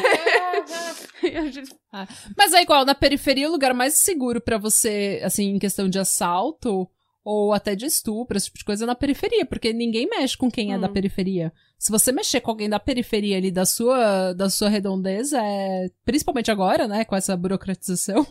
é. 1.24 1.50
gente... 1.50 1.74
ah, 1.92 2.06
mas 2.36 2.52
é 2.52 2.62
igual, 2.62 2.84
na 2.84 2.94
periferia, 2.94 3.48
o 3.48 3.52
lugar 3.52 3.74
mais 3.74 3.94
seguro 3.94 4.40
para 4.40 4.58
você, 4.58 5.20
assim, 5.24 5.56
em 5.56 5.58
questão 5.58 5.88
de 5.88 5.98
assalto 5.98 6.88
ou 7.24 7.52
até 7.54 7.74
de 7.74 7.86
estupro, 7.86 8.36
esse 8.36 8.46
tipo 8.46 8.58
de 8.58 8.64
coisa 8.64 8.84
na 8.84 8.94
periferia, 8.94 9.46
porque 9.46 9.72
ninguém 9.72 10.06
mexe 10.06 10.36
com 10.36 10.50
quem 10.50 10.70
hum. 10.70 10.76
é 10.76 10.78
da 10.78 10.88
hum. 10.88 10.92
periferia. 10.92 11.52
Se 11.84 11.92
você 11.92 12.10
mexer 12.12 12.40
com 12.40 12.50
alguém 12.50 12.66
da 12.66 12.80
periferia 12.80 13.36
ali 13.36 13.50
da 13.50 13.66
sua, 13.66 14.32
da 14.32 14.48
sua 14.48 14.70
redondeza, 14.70 15.38
é, 15.38 15.90
principalmente 16.02 16.50
agora, 16.50 16.88
né, 16.88 17.04
com 17.04 17.14
essa 17.14 17.36
burocratização, 17.36 18.26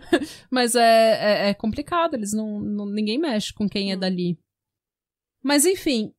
mas 0.52 0.74
é, 0.74 1.46
é, 1.46 1.48
é, 1.48 1.54
complicado, 1.54 2.12
eles 2.12 2.34
não, 2.34 2.60
não, 2.60 2.84
ninguém 2.84 3.16
mexe 3.16 3.54
com 3.54 3.66
quem 3.66 3.92
é 3.92 3.96
hum. 3.96 3.98
dali. 3.98 4.38
Mas 5.42 5.64
enfim, 5.64 6.12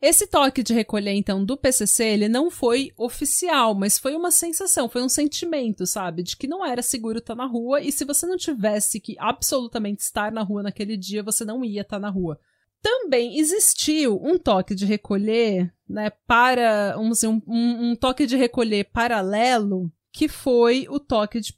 esse 0.00 0.28
toque 0.28 0.62
de 0.62 0.72
recolher, 0.72 1.10
então, 1.10 1.44
do 1.44 1.56
PCC, 1.56 2.04
ele 2.04 2.28
não 2.28 2.52
foi 2.52 2.92
oficial, 2.96 3.74
mas 3.74 3.98
foi 3.98 4.14
uma 4.14 4.30
sensação, 4.30 4.88
foi 4.88 5.02
um 5.02 5.08
sentimento, 5.08 5.84
sabe? 5.88 6.22
De 6.22 6.36
que 6.36 6.46
não 6.46 6.64
era 6.64 6.82
seguro 6.82 7.18
estar 7.18 7.34
na 7.34 7.46
rua 7.46 7.80
e 7.80 7.90
se 7.90 8.04
você 8.04 8.26
não 8.26 8.36
tivesse 8.36 9.00
que 9.00 9.16
absolutamente 9.18 10.02
estar 10.02 10.30
na 10.30 10.44
rua 10.44 10.62
naquele 10.62 10.96
dia, 10.96 11.24
você 11.24 11.44
não 11.44 11.64
ia 11.64 11.80
estar 11.80 11.98
na 11.98 12.10
rua. 12.10 12.38
Também 12.86 13.36
existiu 13.36 14.16
um 14.22 14.38
toque 14.38 14.72
de 14.72 14.86
recolher, 14.86 15.74
né, 15.88 16.08
para, 16.24 16.94
um, 16.96 17.10
um, 17.28 17.90
um 17.90 17.96
toque 17.96 18.26
de 18.26 18.36
recolher 18.36 18.84
paralelo, 18.92 19.90
que 20.12 20.28
foi 20.28 20.86
o 20.88 21.00
toque 21.00 21.40
de, 21.40 21.52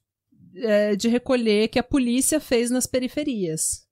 é, 0.57 0.97
de 0.97 1.07
recolher 1.07 1.69
que 1.69 1.79
a 1.79 1.83
polícia 1.83 2.41
fez 2.41 2.71
nas 2.71 2.87
periferias. 2.87 3.87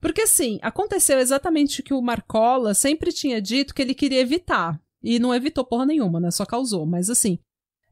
Porque 0.00 0.22
assim, 0.22 0.58
aconteceu 0.60 1.20
exatamente 1.20 1.80
o 1.80 1.84
que 1.84 1.94
o 1.94 2.02
Marcola 2.02 2.74
sempre 2.74 3.12
tinha 3.12 3.40
dito 3.40 3.72
que 3.72 3.80
ele 3.80 3.94
queria 3.94 4.20
evitar. 4.20 4.82
E 5.00 5.20
não 5.20 5.32
evitou 5.32 5.64
porra 5.64 5.86
nenhuma, 5.86 6.18
né? 6.18 6.32
Só 6.32 6.44
causou. 6.44 6.84
Mas 6.84 7.08
assim, 7.08 7.38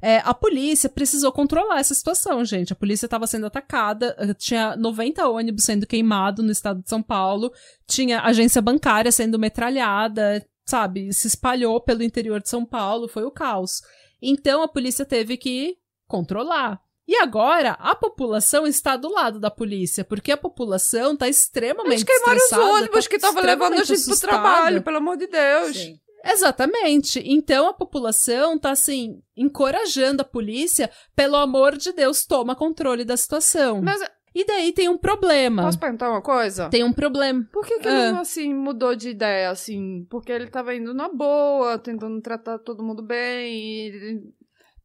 é, 0.03 0.19
a 0.19 0.35
polícia 0.35 0.89
precisou 0.89 1.33
controlar 1.33 1.79
essa 1.79 1.95
situação, 1.95 2.45
gente. 2.45 2.73
A 2.73 2.77
polícia 2.77 3.07
estava 3.07 3.27
sendo 3.27 3.47
atacada, 3.47 4.15
eh, 4.19 4.35
tinha 4.35 4.77
90 4.77 5.27
ônibus 5.29 5.65
sendo 5.65 5.87
queimados 5.87 6.45
no 6.45 6.53
estado 6.53 6.83
de 6.83 6.89
São 6.89 7.03
Paulo, 7.03 7.51
tinha 7.87 8.21
agência 8.21 8.61
bancária 8.61 9.11
sendo 9.11 9.39
metralhada, 9.39 10.47
sabe? 10.67 11.13
Se 11.13 11.27
espalhou 11.27 11.81
pelo 11.81 12.03
interior 12.03 12.41
de 12.41 12.51
São 12.51 12.67
Paulo, 12.67 13.09
foi 13.09 13.25
o 13.25 13.31
caos. 13.31 13.81
Então 14.21 14.63
a 14.63 14.69
polícia 14.69 15.07
teve 15.07 15.37
que 15.37 15.79
controlar. 16.07 16.81
E 17.07 17.17
agora, 17.17 17.73
a 17.73 17.95
população 17.95 18.67
está 18.67 18.97
do 18.97 19.13
lado 19.13 19.39
da 19.39 19.51
polícia, 19.51 20.05
porque 20.05 20.33
a 20.33 20.37
população 20.39 21.13
está 21.13 21.29
extremamente 21.29 21.93
Eles 21.93 22.05
queimaram 22.05 22.41
os 22.45 22.53
ônibus 22.53 23.05
tá 23.05 23.11
que 23.11 23.17
estavam 23.17 23.43
levando 23.43 23.75
a 23.75 23.85
gente 23.85 24.05
pro 24.05 24.21
trabalho, 24.21 24.83
pelo 24.83 24.97
amor 24.97 25.19
de 25.19 25.27
Deus. 25.27 25.77
Sim. 25.77 26.01
Exatamente. 26.25 27.23
Então 27.25 27.69
a 27.69 27.75
população 27.75 28.59
tá 28.59 28.71
assim, 28.71 29.21
encorajando 29.37 30.23
a 30.23 30.25
polícia, 30.25 30.91
pelo 31.15 31.37
amor 31.37 31.77
de 31.77 31.93
Deus, 31.93 32.25
toma 32.25 32.57
controle 32.57 33.05
da 33.05 33.17
situação. 33.17 33.83
Mas 33.83 34.01
e 34.35 34.45
daí 34.45 34.73
tem 34.73 34.89
um 34.89 34.99
problema. 34.99 35.63
Posso 35.63 35.79
perguntar 35.79 36.11
uma 36.11 36.23
coisa? 36.23 36.69
Tem 36.69 36.83
um 36.83 36.93
problema. 36.93 37.47
Por 37.53 37.65
que, 37.65 37.79
que 37.79 37.87
ah. 37.87 38.09
ele, 38.09 38.19
assim, 38.19 38.53
mudou 38.53 38.97
de 38.97 39.11
ideia, 39.11 39.51
assim? 39.51 40.05
Porque 40.11 40.33
ele 40.33 40.49
tava 40.49 40.75
indo 40.75 40.93
na 40.93 41.09
boa, 41.09 41.79
tentando 41.79 42.21
tratar 42.21 42.59
todo 42.59 42.83
mundo 42.83 43.01
bem, 43.01 43.55
e 43.55 44.35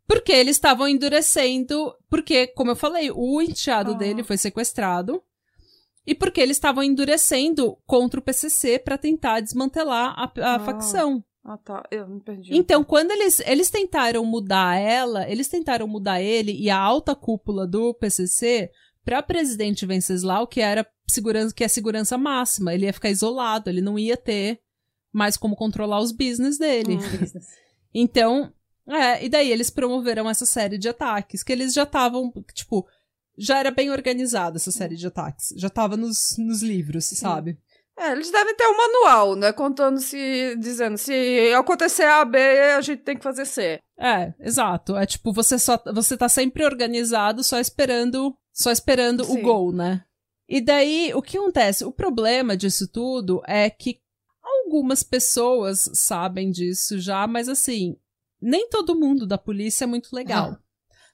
porque 0.09 0.31
eles 0.31 0.55
estavam 0.55 0.87
endurecendo. 0.87 1.95
Porque, 2.09 2.47
como 2.47 2.71
eu 2.71 2.75
falei, 2.75 3.11
o 3.11 3.39
enteado 3.41 3.91
ah. 3.91 3.93
dele 3.95 4.23
foi 4.23 4.37
sequestrado. 4.37 5.21
E 6.05 6.15
porque 6.15 6.41
eles 6.41 6.57
estavam 6.57 6.83
endurecendo 6.83 7.77
contra 7.85 8.19
o 8.19 8.23
PCC 8.23 8.79
para 8.79 8.97
tentar 8.97 9.39
desmantelar 9.39 10.15
a, 10.17 10.31
a 10.41 10.55
ah. 10.55 10.59
facção. 10.59 11.23
Ah, 11.43 11.57
tá. 11.57 11.83
Eu 11.89 12.07
me 12.07 12.21
perdi. 12.21 12.55
Então, 12.55 12.83
quando 12.83 13.11
eles, 13.11 13.39
eles 13.41 13.69
tentaram 13.69 14.25
mudar 14.25 14.77
ela, 14.77 15.29
eles 15.29 15.47
tentaram 15.47 15.87
mudar 15.87 16.21
ele 16.21 16.51
e 16.51 16.69
a 16.69 16.77
alta 16.77 17.15
cúpula 17.15 17.65
do 17.65 17.93
PCC 17.93 18.69
para 19.03 19.23
presidente 19.23 19.85
Venceslau, 19.85 20.45
que 20.47 20.61
era 20.61 20.85
segurança, 21.07 21.53
que 21.53 21.63
é 21.63 21.67
segurança 21.67 22.17
máxima. 22.17 22.73
Ele 22.73 22.85
ia 22.85 22.93
ficar 22.93 23.09
isolado, 23.09 23.69
ele 23.69 23.81
não 23.81 23.97
ia 23.97 24.17
ter 24.17 24.59
mais 25.11 25.37
como 25.37 25.55
controlar 25.55 25.99
os 25.99 26.11
business 26.11 26.57
dele. 26.57 26.95
Hum. 26.95 26.99
Então, 27.91 28.53
é, 28.87 29.25
e 29.25 29.29
daí 29.29 29.51
eles 29.51 29.71
promoveram 29.71 30.29
essa 30.29 30.45
série 30.45 30.77
de 30.77 30.87
ataques, 30.87 31.41
que 31.41 31.51
eles 31.51 31.73
já 31.73 31.81
estavam, 31.81 32.31
tipo, 32.53 32.87
já 33.35 33.57
era 33.57 33.71
bem 33.71 33.89
organizada 33.89 34.57
essa 34.57 34.71
série 34.71 34.95
de 34.95 35.07
ataques. 35.07 35.53
Já 35.57 35.71
tava 35.71 35.97
nos, 35.97 36.35
nos 36.37 36.61
livros, 36.61 37.05
sabe? 37.05 37.57
É, 37.99 38.13
eles 38.13 38.31
devem 38.31 38.55
ter 38.55 38.65
um 38.65 38.77
manual, 38.77 39.35
né? 39.35 39.51
Contando 39.51 39.99
se. 39.99 40.55
dizendo 40.57 40.97
se 40.97 41.53
acontecer 41.53 42.05
A, 42.05 42.23
B, 42.23 42.39
a 42.39 42.79
gente 42.79 43.01
tem 43.01 43.17
que 43.17 43.23
fazer 43.23 43.45
C. 43.45 43.79
É, 43.99 44.33
exato. 44.39 44.95
É 44.95 45.05
tipo, 45.05 45.33
você 45.33 45.59
só. 45.59 45.77
Você 45.93 46.15
tá 46.15 46.29
sempre 46.29 46.63
organizado, 46.63 47.43
só 47.43 47.59
esperando. 47.59 48.33
Só 48.53 48.71
esperando 48.71 49.25
Sim. 49.25 49.39
o 49.39 49.41
gol, 49.41 49.73
né? 49.73 50.03
E 50.47 50.61
daí, 50.61 51.13
o 51.13 51.21
que 51.21 51.37
acontece? 51.37 51.83
O 51.83 51.91
problema 51.91 52.55
disso 52.55 52.87
tudo 52.87 53.41
é 53.45 53.69
que 53.69 53.99
algumas 54.41 55.03
pessoas 55.03 55.89
sabem 55.93 56.49
disso 56.51 56.99
já, 56.99 57.27
mas 57.27 57.47
assim, 57.47 57.97
nem 58.41 58.67
todo 58.69 58.99
mundo 58.99 59.27
da 59.27 59.37
polícia 59.37 59.83
é 59.83 59.87
muito 59.87 60.09
legal. 60.13 60.53
Ah. 60.53 60.59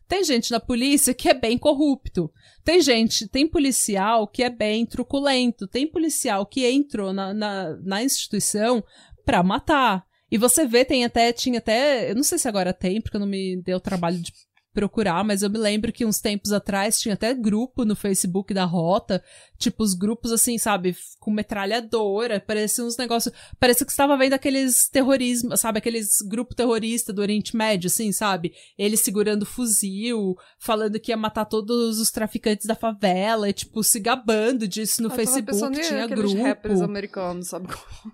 Tem 0.08 0.24
gente 0.24 0.52
na 0.52 0.60
polícia 0.60 1.14
que 1.14 1.28
é 1.28 1.34
bem 1.34 1.58
corrupto. 1.58 2.32
Tem 2.64 2.82
gente, 2.82 3.28
tem 3.28 3.48
policial 3.48 4.28
que 4.28 4.44
é 4.44 4.50
bem 4.50 4.86
truculento. 4.86 5.68
Tem 5.68 5.88
policial 5.88 6.46
que 6.46 6.66
entrou 6.66 7.12
na, 7.12 7.34
na, 7.34 7.76
na 7.84 8.04
instituição 8.04 8.84
pra 9.26 9.42
matar. 9.42 10.06
E 10.32 10.38
você 10.38 10.68
vê, 10.68 10.84
tem 10.86 11.06
até, 11.06 11.32
tinha 11.32 11.60
até, 11.60 12.12
eu 12.12 12.16
não 12.16 12.24
sei 12.24 12.38
se 12.38 12.48
agora 12.48 12.74
tem, 12.74 13.02
porque 13.02 13.18
não 13.18 13.28
me 13.28 13.62
deu 13.64 13.80
trabalho 13.80 14.20
de 14.20 14.32
procurar, 14.74 15.24
mas 15.24 15.42
eu 15.42 15.50
me 15.50 15.58
lembro 15.58 15.94
que 15.94 16.06
uns 16.06 16.20
tempos 16.20 16.52
atrás 16.52 17.00
tinha 17.00 17.14
até 17.14 17.34
grupo 17.34 17.86
no 17.86 17.96
Facebook 17.96 18.54
da 18.54 18.66
Rota, 18.66 19.24
tipo 19.58 19.84
os 19.84 19.94
grupos 19.94 20.32
assim, 20.32 20.58
sabe, 20.58 20.96
com 21.20 21.32
metralhadora, 21.32 22.40
parecia 22.40 22.84
uns 22.84 22.98
negócios, 22.98 23.34
parece 23.60 23.86
que 23.86 23.92
estava 23.92 24.18
vendo 24.18 24.34
aqueles 24.34 24.90
terrorismo, 24.90 25.56
sabe, 25.58 25.80
aqueles 25.80 26.18
grupo 26.28 26.54
terrorista 26.54 27.12
do 27.12 27.22
Oriente 27.22 27.56
Médio, 27.56 27.88
assim, 27.88 28.12
sabe, 28.12 28.54
ele 28.78 28.98
segurando 28.98 29.46
fuzil, 29.46 30.36
falando 30.60 31.00
que 31.00 31.12
ia 31.12 31.18
matar 31.18 31.46
todos 31.46 32.00
os 32.00 32.12
traficantes 32.12 32.66
da 32.66 32.76
favela, 32.76 33.50
e, 33.50 33.54
tipo, 33.54 33.84
se 33.84 34.00
gabando 34.00 34.68
disso 34.68 35.02
no 35.02 35.10
eu 35.10 35.16
Facebook, 35.16 35.82
tinha 35.82 36.08
grupo. 36.08 36.42
rappers 36.42 36.82
americanos, 36.82 37.48
sabe? 37.48 37.68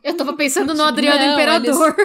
Eu 0.03 0.15
tava 0.15 0.33
pensando 0.33 0.73
no 0.73 0.83
Adriano 0.83 1.17
Não, 1.17 1.33
Imperador. 1.33 1.95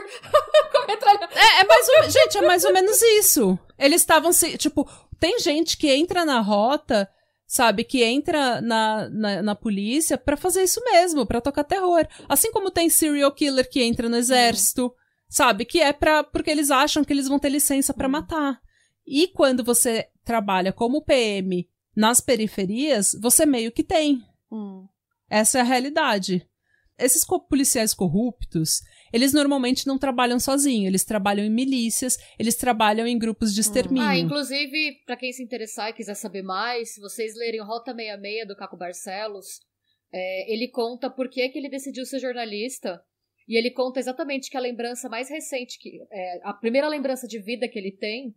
Eles... 0.89 1.03
é, 1.35 1.61
é 1.61 1.65
mais 1.65 1.89
ou... 1.89 2.11
gente, 2.11 2.39
é 2.39 2.43
mais 2.43 2.65
ou 2.65 2.73
menos 2.73 3.01
isso. 3.03 3.59
Eles 3.79 4.03
estavam 4.03 4.33
se. 4.33 4.57
Tipo, 4.57 4.89
tem 5.19 5.39
gente 5.39 5.77
que 5.77 5.93
entra 5.93 6.25
na 6.25 6.41
rota, 6.41 7.09
sabe? 7.47 7.85
Que 7.85 8.03
entra 8.03 8.61
na, 8.61 9.09
na, 9.09 9.43
na 9.43 9.55
polícia 9.55 10.19
para 10.19 10.37
fazer 10.37 10.63
isso 10.63 10.83
mesmo, 10.85 11.27
para 11.27 11.41
tocar 11.41 11.65
terror. 11.65 12.07
Assim 12.29 12.51
como 12.51 12.71
tem 12.71 12.89
serial 12.89 13.33
killer 13.33 13.69
que 13.69 13.83
entra 13.83 14.09
no 14.09 14.17
exército, 14.17 14.93
sabe? 15.29 15.65
Que 15.65 15.81
é 15.81 15.93
pra, 15.93 16.25
porque 16.25 16.51
eles 16.51 16.71
acham 16.71 17.05
que 17.05 17.13
eles 17.13 17.29
vão 17.29 17.39
ter 17.39 17.49
licença 17.49 17.95
para 17.95 18.09
matar. 18.09 18.61
E 19.07 19.29
quando 19.29 19.63
você 19.63 20.09
trabalha 20.25 20.73
como 20.73 21.05
PM 21.05 21.69
nas 21.97 22.21
periferias, 22.21 23.17
você 23.21 23.47
meio 23.47 23.71
que 23.71 23.85
tem. 23.85 24.23
Hum. 24.51 24.87
Essa 25.31 25.59
é 25.59 25.61
a 25.61 25.65
realidade. 25.65 26.47
Esses 26.99 27.25
policiais 27.49 27.95
corruptos, 27.95 28.81
eles 29.13 29.33
normalmente 29.33 29.87
não 29.87 29.99
trabalham 29.99 30.39
sozinhos, 30.39 30.89
eles 30.89 31.05
trabalham 31.05 31.45
em 31.45 31.51
milícias, 31.51 32.17
eles 32.39 32.57
trabalham 32.57 33.07
em 33.07 33.19
grupos 33.19 33.55
de 33.55 33.61
extermínio. 33.61 34.09
Ah, 34.09 34.17
inclusive, 34.17 35.03
para 35.05 35.17
quem 35.17 35.33
se 35.33 35.43
interessar 35.43 35.91
e 35.91 35.93
quiser 35.93 36.15
saber 36.15 36.43
mais, 36.43 36.95
se 36.95 37.01
vocês 37.01 37.35
lerem 37.37 37.63
Rota 37.63 37.95
66 37.95 38.47
do 38.47 38.57
Caco 38.57 38.77
Barcelos, 38.77 39.61
é, 40.13 40.53
ele 40.53 40.69
conta 40.69 41.11
por 41.11 41.29
que, 41.29 41.49
que 41.49 41.59
ele 41.59 41.69
decidiu 41.69 42.05
ser 42.05 42.21
jornalista. 42.21 43.01
E 43.49 43.57
ele 43.57 43.71
conta 43.71 44.01
exatamente 44.01 44.51
que 44.51 44.57
a 44.57 44.61
lembrança 44.61 45.09
mais 45.09 45.31
recente, 45.31 45.79
que 45.79 46.01
é, 46.11 46.41
a 46.43 46.53
primeira 46.53 46.89
lembrança 46.89 47.29
de 47.29 47.39
vida 47.39 47.69
que 47.69 47.79
ele 47.79 47.93
tem, 47.93 48.35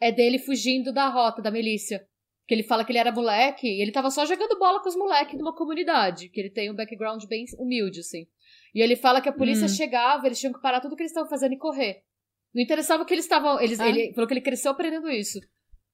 é 0.00 0.10
dele 0.10 0.38
fugindo 0.38 0.92
da 0.92 1.08
rota 1.08 1.40
da 1.40 1.50
milícia. 1.50 2.04
Que 2.48 2.54
ele 2.54 2.64
fala 2.64 2.84
que 2.84 2.90
ele 2.90 2.98
era 2.98 3.12
moleque 3.12 3.68
e 3.68 3.80
ele 3.80 3.92
tava 3.92 4.10
só 4.10 4.26
jogando 4.26 4.58
bola 4.58 4.82
com 4.82 4.88
os 4.88 4.96
moleques 4.96 5.38
numa 5.38 5.54
comunidade, 5.54 6.28
que 6.30 6.40
ele 6.40 6.50
tem 6.50 6.68
um 6.68 6.74
background 6.74 7.24
bem 7.26 7.44
humilde, 7.58 8.00
assim. 8.00 8.26
E 8.74 8.80
ele 8.80 8.96
fala 8.96 9.20
que 9.20 9.28
a 9.28 9.32
polícia 9.32 9.66
hum. 9.66 9.68
chegava, 9.68 10.26
eles 10.26 10.38
tinham 10.38 10.52
que 10.52 10.60
parar 10.60 10.80
tudo 10.80 10.96
que 10.96 11.02
eles 11.02 11.10
estavam 11.10 11.28
fazendo 11.28 11.54
e 11.54 11.58
correr. 11.58 12.02
Não 12.54 12.62
interessava 12.62 13.02
o 13.02 13.06
que 13.06 13.14
eles 13.14 13.24
estavam. 13.24 13.60
Eles, 13.60 13.78
ah. 13.80 13.88
Ele 13.88 14.12
falou 14.12 14.26
que 14.26 14.34
ele 14.34 14.40
cresceu 14.40 14.72
aprendendo 14.72 15.08
isso. 15.08 15.38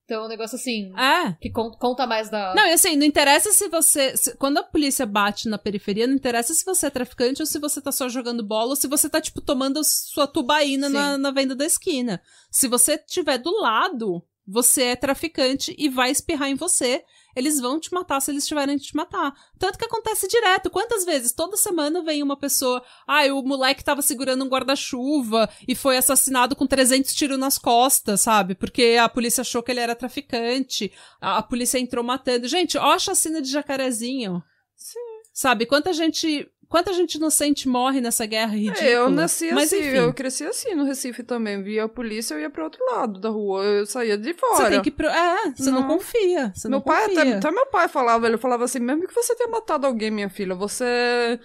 Então, 0.04 0.22
é 0.22 0.26
um 0.26 0.28
negócio 0.28 0.54
assim. 0.54 0.92
É. 0.96 1.32
Que 1.40 1.50
conta 1.50 2.06
mais 2.06 2.30
da. 2.30 2.54
Não, 2.54 2.64
e 2.64 2.72
assim, 2.72 2.94
não 2.94 3.04
interessa 3.04 3.50
se 3.50 3.68
você. 3.68 4.16
Se, 4.16 4.36
quando 4.36 4.58
a 4.58 4.62
polícia 4.62 5.04
bate 5.04 5.48
na 5.48 5.58
periferia, 5.58 6.06
não 6.06 6.14
interessa 6.14 6.54
se 6.54 6.64
você 6.64 6.86
é 6.86 6.90
traficante 6.90 7.42
ou 7.42 7.46
se 7.46 7.58
você 7.58 7.80
tá 7.80 7.90
só 7.90 8.08
jogando 8.08 8.46
bola 8.46 8.70
ou 8.70 8.76
se 8.76 8.86
você 8.86 9.10
tá, 9.10 9.20
tipo, 9.20 9.40
tomando 9.40 9.82
sua 9.82 10.28
tubaína 10.28 10.88
na, 10.88 11.18
na 11.18 11.32
venda 11.32 11.56
da 11.56 11.66
esquina. 11.66 12.22
Se 12.52 12.68
você 12.68 12.94
estiver 12.94 13.38
do 13.38 13.50
lado, 13.60 14.24
você 14.46 14.82
é 14.84 14.96
traficante 14.96 15.74
e 15.76 15.88
vai 15.88 16.10
espirrar 16.10 16.48
em 16.48 16.54
você 16.54 17.04
eles 17.36 17.60
vão 17.60 17.78
te 17.78 17.92
matar 17.92 18.18
se 18.20 18.30
eles 18.30 18.46
tiverem 18.46 18.78
que 18.78 18.86
te 18.86 18.96
matar. 18.96 19.34
Tanto 19.58 19.78
que 19.78 19.84
acontece 19.84 20.26
direto. 20.26 20.70
Quantas 20.70 21.04
vezes? 21.04 21.32
Toda 21.32 21.54
semana 21.54 22.02
vem 22.02 22.22
uma 22.22 22.36
pessoa. 22.36 22.82
Ai, 23.06 23.28
ah, 23.28 23.34
o 23.34 23.42
moleque 23.42 23.84
tava 23.84 24.00
segurando 24.00 24.42
um 24.42 24.48
guarda-chuva 24.48 25.46
e 25.68 25.74
foi 25.74 25.98
assassinado 25.98 26.56
com 26.56 26.66
300 26.66 27.14
tiros 27.14 27.38
nas 27.38 27.58
costas, 27.58 28.22
sabe? 28.22 28.54
Porque 28.54 28.96
a 28.98 29.06
polícia 29.06 29.42
achou 29.42 29.62
que 29.62 29.70
ele 29.70 29.80
era 29.80 29.94
traficante. 29.94 30.90
A, 31.20 31.36
a 31.36 31.42
polícia 31.42 31.78
entrou 31.78 32.02
matando. 32.02 32.48
Gente, 32.48 32.78
ó 32.78 32.94
a 32.94 32.98
chacina 32.98 33.42
de 33.42 33.50
jacarezinho. 33.50 34.42
Sim. 34.74 34.98
Sabe? 35.34 35.66
Quanta 35.66 35.92
gente 35.92 36.50
Quanta 36.68 36.92
gente 36.92 37.14
inocente 37.14 37.68
morre 37.68 38.00
nessa 38.00 38.26
guerra 38.26 38.54
ridícula? 38.54 38.88
Eu 38.88 39.08
nasci 39.08 39.52
Mas, 39.52 39.72
assim, 39.72 39.80
enfim. 39.80 39.96
eu 39.96 40.12
cresci 40.12 40.44
assim 40.44 40.74
no 40.74 40.84
Recife 40.84 41.22
também. 41.22 41.62
Via 41.62 41.84
a 41.84 41.88
polícia, 41.88 42.34
eu 42.34 42.40
ia 42.40 42.50
pro 42.50 42.64
outro 42.64 42.84
lado 42.84 43.20
da 43.20 43.28
rua, 43.28 43.62
eu 43.64 43.86
saía 43.86 44.18
de 44.18 44.34
fora. 44.34 44.56
Você 44.56 44.70
tem 44.70 44.82
que. 44.82 44.90
Pro... 44.90 45.06
É, 45.06 45.52
você 45.54 45.70
não, 45.70 45.82
não 45.82 45.88
confia. 45.88 46.52
Você 46.54 46.68
meu 46.68 46.78
não 46.78 46.84
pai, 46.84 47.06
confia. 47.06 47.22
Até, 47.22 47.32
até 47.34 47.50
meu 47.50 47.66
pai 47.66 47.88
falava, 47.88 48.26
ele 48.26 48.36
falava 48.36 48.64
assim: 48.64 48.80
mesmo 48.80 49.06
que 49.06 49.14
você 49.14 49.34
tenha 49.36 49.48
matado 49.48 49.86
alguém, 49.86 50.10
minha 50.10 50.28
filha, 50.28 50.54
você 50.54 51.38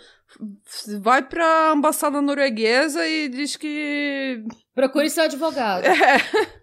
vai 0.99 1.21
pra 1.21 1.73
embaixada 1.75 2.21
norueguesa 2.21 3.07
e 3.07 3.29
diz 3.29 3.55
que. 3.55 4.43
Procure 4.73 5.09
seu 5.09 5.23
advogado. 5.23 5.83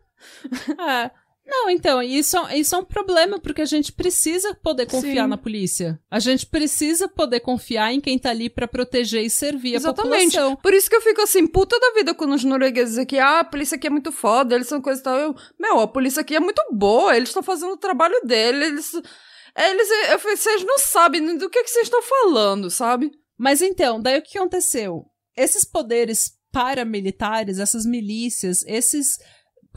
É. 0.78 1.04
é. 1.04 1.11
Não, 1.51 1.70
então, 1.70 2.03
isso, 2.03 2.36
isso 2.51 2.74
é 2.74 2.78
um 2.78 2.84
problema, 2.84 3.38
porque 3.38 3.62
a 3.62 3.66
gente 3.66 3.90
precisa 3.90 4.55
poder 4.57 4.84
confiar 4.84 5.24
Sim. 5.24 5.30
na 5.30 5.38
polícia. 5.38 5.99
A 6.11 6.18
gente 6.18 6.44
precisa 6.44 7.09
poder 7.09 7.40
confiar 7.40 7.90
em 7.90 8.03
quem 8.03 8.18
tá 8.18 8.28
ali 8.28 8.51
para 8.51 8.68
proteger 8.68 9.24
e 9.24 9.30
servir 9.30 9.74
Exatamente. 9.74 10.36
a 10.36 10.42
população. 10.42 10.57
Por 10.57 10.74
isso 10.74 10.90
que 10.90 10.96
eu 10.96 11.01
fico 11.01 11.22
assim, 11.22 11.46
puta 11.46 11.80
da 11.80 11.92
vida 11.94 12.14
quando 12.14 12.34
os 12.34 12.44
noruegueses 12.44 12.99
aqui, 12.99 13.18
ah, 13.18 13.40
a 13.40 13.44
polícia 13.44 13.76
aqui 13.76 13.86
é 13.86 13.90
muito 13.90 14.12
foda, 14.12 14.55
eles 14.55 14.68
são 14.68 14.82
coisa 14.82 15.01
e 15.01 15.03
tal. 15.03 15.16
Eu, 15.16 15.34
meu, 15.59 15.80
a 15.80 15.88
polícia 15.88 16.20
aqui 16.20 16.36
é 16.36 16.40
muito 16.40 16.62
boa, 16.70 17.16
eles 17.16 17.30
estão 17.30 17.42
fazendo 17.42 17.72
o 17.72 17.78
trabalho 17.78 18.20
deles. 18.24 18.92
Eles, 19.57 19.88
eu 20.11 20.18
falei, 20.18 20.36
vocês 20.36 20.62
não 20.64 20.78
sabem 20.78 21.38
do 21.38 21.49
que, 21.49 21.62
que 21.62 21.70
vocês 21.70 21.86
estão 21.86 22.03
falando, 22.03 22.70
sabe? 22.70 23.11
Mas 23.38 23.62
então, 23.62 24.03
daí 24.03 24.18
o 24.18 24.22
que 24.22 24.36
aconteceu? 24.36 25.07
Esses 25.34 25.64
poderes 25.64 26.32
paramilitares, 26.53 27.59
essas 27.59 27.86
milícias, 27.86 28.64
esses 28.66 29.18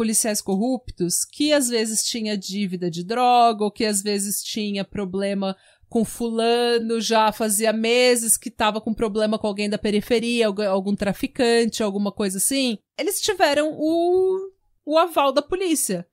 policiais 0.02 0.42
corruptos 0.42 1.24
que 1.24 1.54
às 1.54 1.70
vezes 1.70 2.04
tinha 2.04 2.36
dívida 2.36 2.90
de 2.90 3.04
droga 3.04 3.64
ou 3.64 3.72
que 3.72 3.86
às 3.86 4.02
vezes 4.02 4.42
tinha 4.42 4.84
problema 4.84 5.56
com 5.88 6.04
fulano, 6.04 7.00
já 7.00 7.32
fazia 7.32 7.72
meses 7.72 8.36
que 8.36 8.50
estava 8.50 8.82
com 8.82 8.96
problema 8.96 9.38
com 9.38 9.46
alguém 9.46 9.70
da 9.70 9.78
periferia, 9.78 10.48
algum 10.48 10.96
traficante, 10.96 11.84
alguma 11.84 12.12
coisa 12.12 12.40
assim. 12.40 12.80
Eles 12.98 13.22
tiveram 13.22 13.78
o, 13.78 14.52
o 14.84 14.98
aval 14.98 15.32
da 15.32 15.42
polícia. 15.44 16.08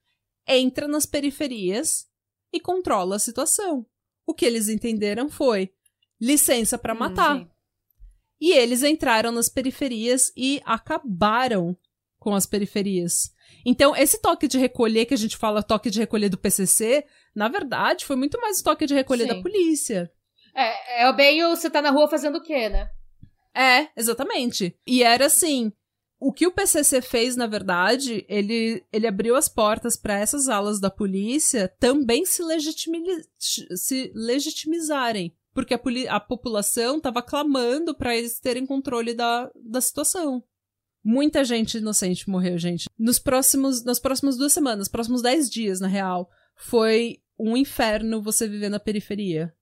Entra 0.47 0.87
nas 0.87 1.07
periferias 1.07 2.07
e 2.53 2.61
controla 2.61 3.17
a 3.17 3.19
situação. 3.19 3.87
O 4.27 4.35
que 4.35 4.45
eles 4.45 4.69
entenderam 4.69 5.31
foi 5.31 5.73
licença 6.21 6.77
para 6.77 6.93
hum, 6.93 6.99
matar. 6.99 7.37
Hum, 7.39 7.49
e 8.39 8.53
eles 8.53 8.83
entraram 8.83 9.33
nas 9.33 9.49
periferias 9.49 10.31
e 10.37 10.61
acabaram 10.67 11.75
com 12.19 12.35
as 12.35 12.45
periferias. 12.45 13.33
Então, 13.65 13.95
esse 13.97 14.21
toque 14.21 14.49
de 14.49 14.59
recolher 14.59 15.07
que 15.07 15.15
a 15.15 15.19
gente 15.19 15.37
fala, 15.37 15.63
toque 15.63 15.91
de 15.91 15.99
recolher 15.99 16.29
do 16.29 16.39
PCC, 16.39 17.05
na 17.35 17.49
verdade, 17.49 18.05
foi 18.05 18.17
muito 18.17 18.41
mais 18.41 18.61
o 18.61 18.65
toque 18.65 18.87
de 18.87 18.95
recolher 18.95 19.25
Sim. 19.25 19.29
da 19.29 19.43
polícia. 19.43 20.11
É, 20.55 21.05
é 21.05 21.13
bem 21.13 21.45
o 21.45 21.51
você 21.51 21.71
tá 21.71 21.83
na 21.83 21.91
rua 21.91 22.09
fazendo 22.09 22.39
o 22.39 22.43
quê, 22.43 22.69
né? 22.69 22.91
É, 23.55 23.89
exatamente. 23.97 24.77
E 24.87 25.03
era 25.03 25.27
assim, 25.27 25.73
o 26.21 26.33
que 26.33 26.47
o 26.47 26.53
PCC 26.53 27.01
fez, 27.01 27.37
na 27.37 27.47
verdade, 27.47 28.25
ele, 28.29 28.85
ele 28.93 29.07
abriu 29.07 29.37
as 29.37 29.49
portas 29.49 29.97
para 29.97 30.19
essas 30.19 30.49
alas 30.49 30.81
da 30.81 30.91
polícia 30.91 31.73
também 31.79 32.25
se, 32.25 32.43
legitimi 32.43 33.03
se 33.39 34.13
legitimizarem. 34.15 35.35
Porque 35.55 35.75
a, 35.75 35.81
a 36.11 36.21
população 36.21 36.99
estava 36.99 37.23
clamando 37.23 37.95
para 37.95 38.17
eles 38.17 38.39
terem 38.41 38.67
controle 38.67 39.15
da, 39.15 39.51
da 39.57 39.81
situação. 39.81 40.43
Muita 41.05 41.45
gente 41.45 41.79
inocente 41.79 42.29
morreu, 42.29 42.59
gente. 42.59 42.89
Nos 42.99 43.19
próximos, 43.19 43.85
nas 43.85 43.99
próximas 43.99 44.37
duas 44.37 44.53
semanas, 44.53 44.89
próximos 44.89 45.23
dez 45.23 45.49
dias, 45.49 45.81
na 45.81 45.89
real, 45.89 46.29
foi 46.57 47.19
um 47.39 47.57
inferno 47.57 48.23
você 48.23 48.49
viver 48.49 48.69
na 48.69 48.81
periferia. 48.81 49.53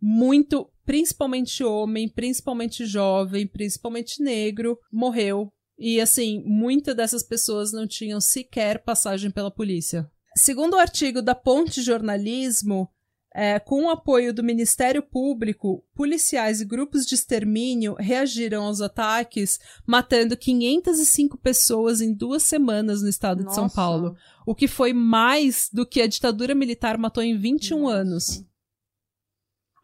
Muito, 0.00 0.70
principalmente 0.84 1.64
homem, 1.64 2.08
principalmente 2.08 2.84
jovem, 2.84 3.46
principalmente 3.46 4.22
negro, 4.22 4.78
morreu. 4.92 5.50
E 5.78 6.00
assim, 6.00 6.42
muitas 6.44 6.94
dessas 6.94 7.22
pessoas 7.22 7.72
não 7.72 7.86
tinham 7.86 8.20
sequer 8.20 8.82
passagem 8.84 9.30
pela 9.30 9.50
polícia. 9.50 10.10
Segundo 10.36 10.74
o 10.74 10.78
artigo 10.78 11.22
da 11.22 11.34
Ponte 11.34 11.80
Jornalismo, 11.80 12.90
é, 13.38 13.60
com 13.60 13.84
o 13.84 13.90
apoio 13.90 14.32
do 14.32 14.42
Ministério 14.42 15.02
Público, 15.02 15.84
policiais 15.94 16.62
e 16.62 16.64
grupos 16.64 17.04
de 17.04 17.14
extermínio 17.14 17.94
reagiram 17.98 18.64
aos 18.64 18.80
ataques, 18.80 19.60
matando 19.86 20.38
505 20.38 21.36
pessoas 21.36 22.00
em 22.00 22.14
duas 22.14 22.44
semanas 22.44 23.02
no 23.02 23.10
estado 23.10 23.44
Nossa. 23.44 23.48
de 23.50 23.54
São 23.54 23.68
Paulo, 23.68 24.16
o 24.46 24.54
que 24.54 24.66
foi 24.66 24.94
mais 24.94 25.68
do 25.70 25.84
que 25.84 26.00
a 26.00 26.06
ditadura 26.06 26.54
militar 26.54 26.96
matou 26.96 27.22
em 27.22 27.36
21 27.36 27.78
Nossa. 27.78 27.94
anos. 27.94 28.44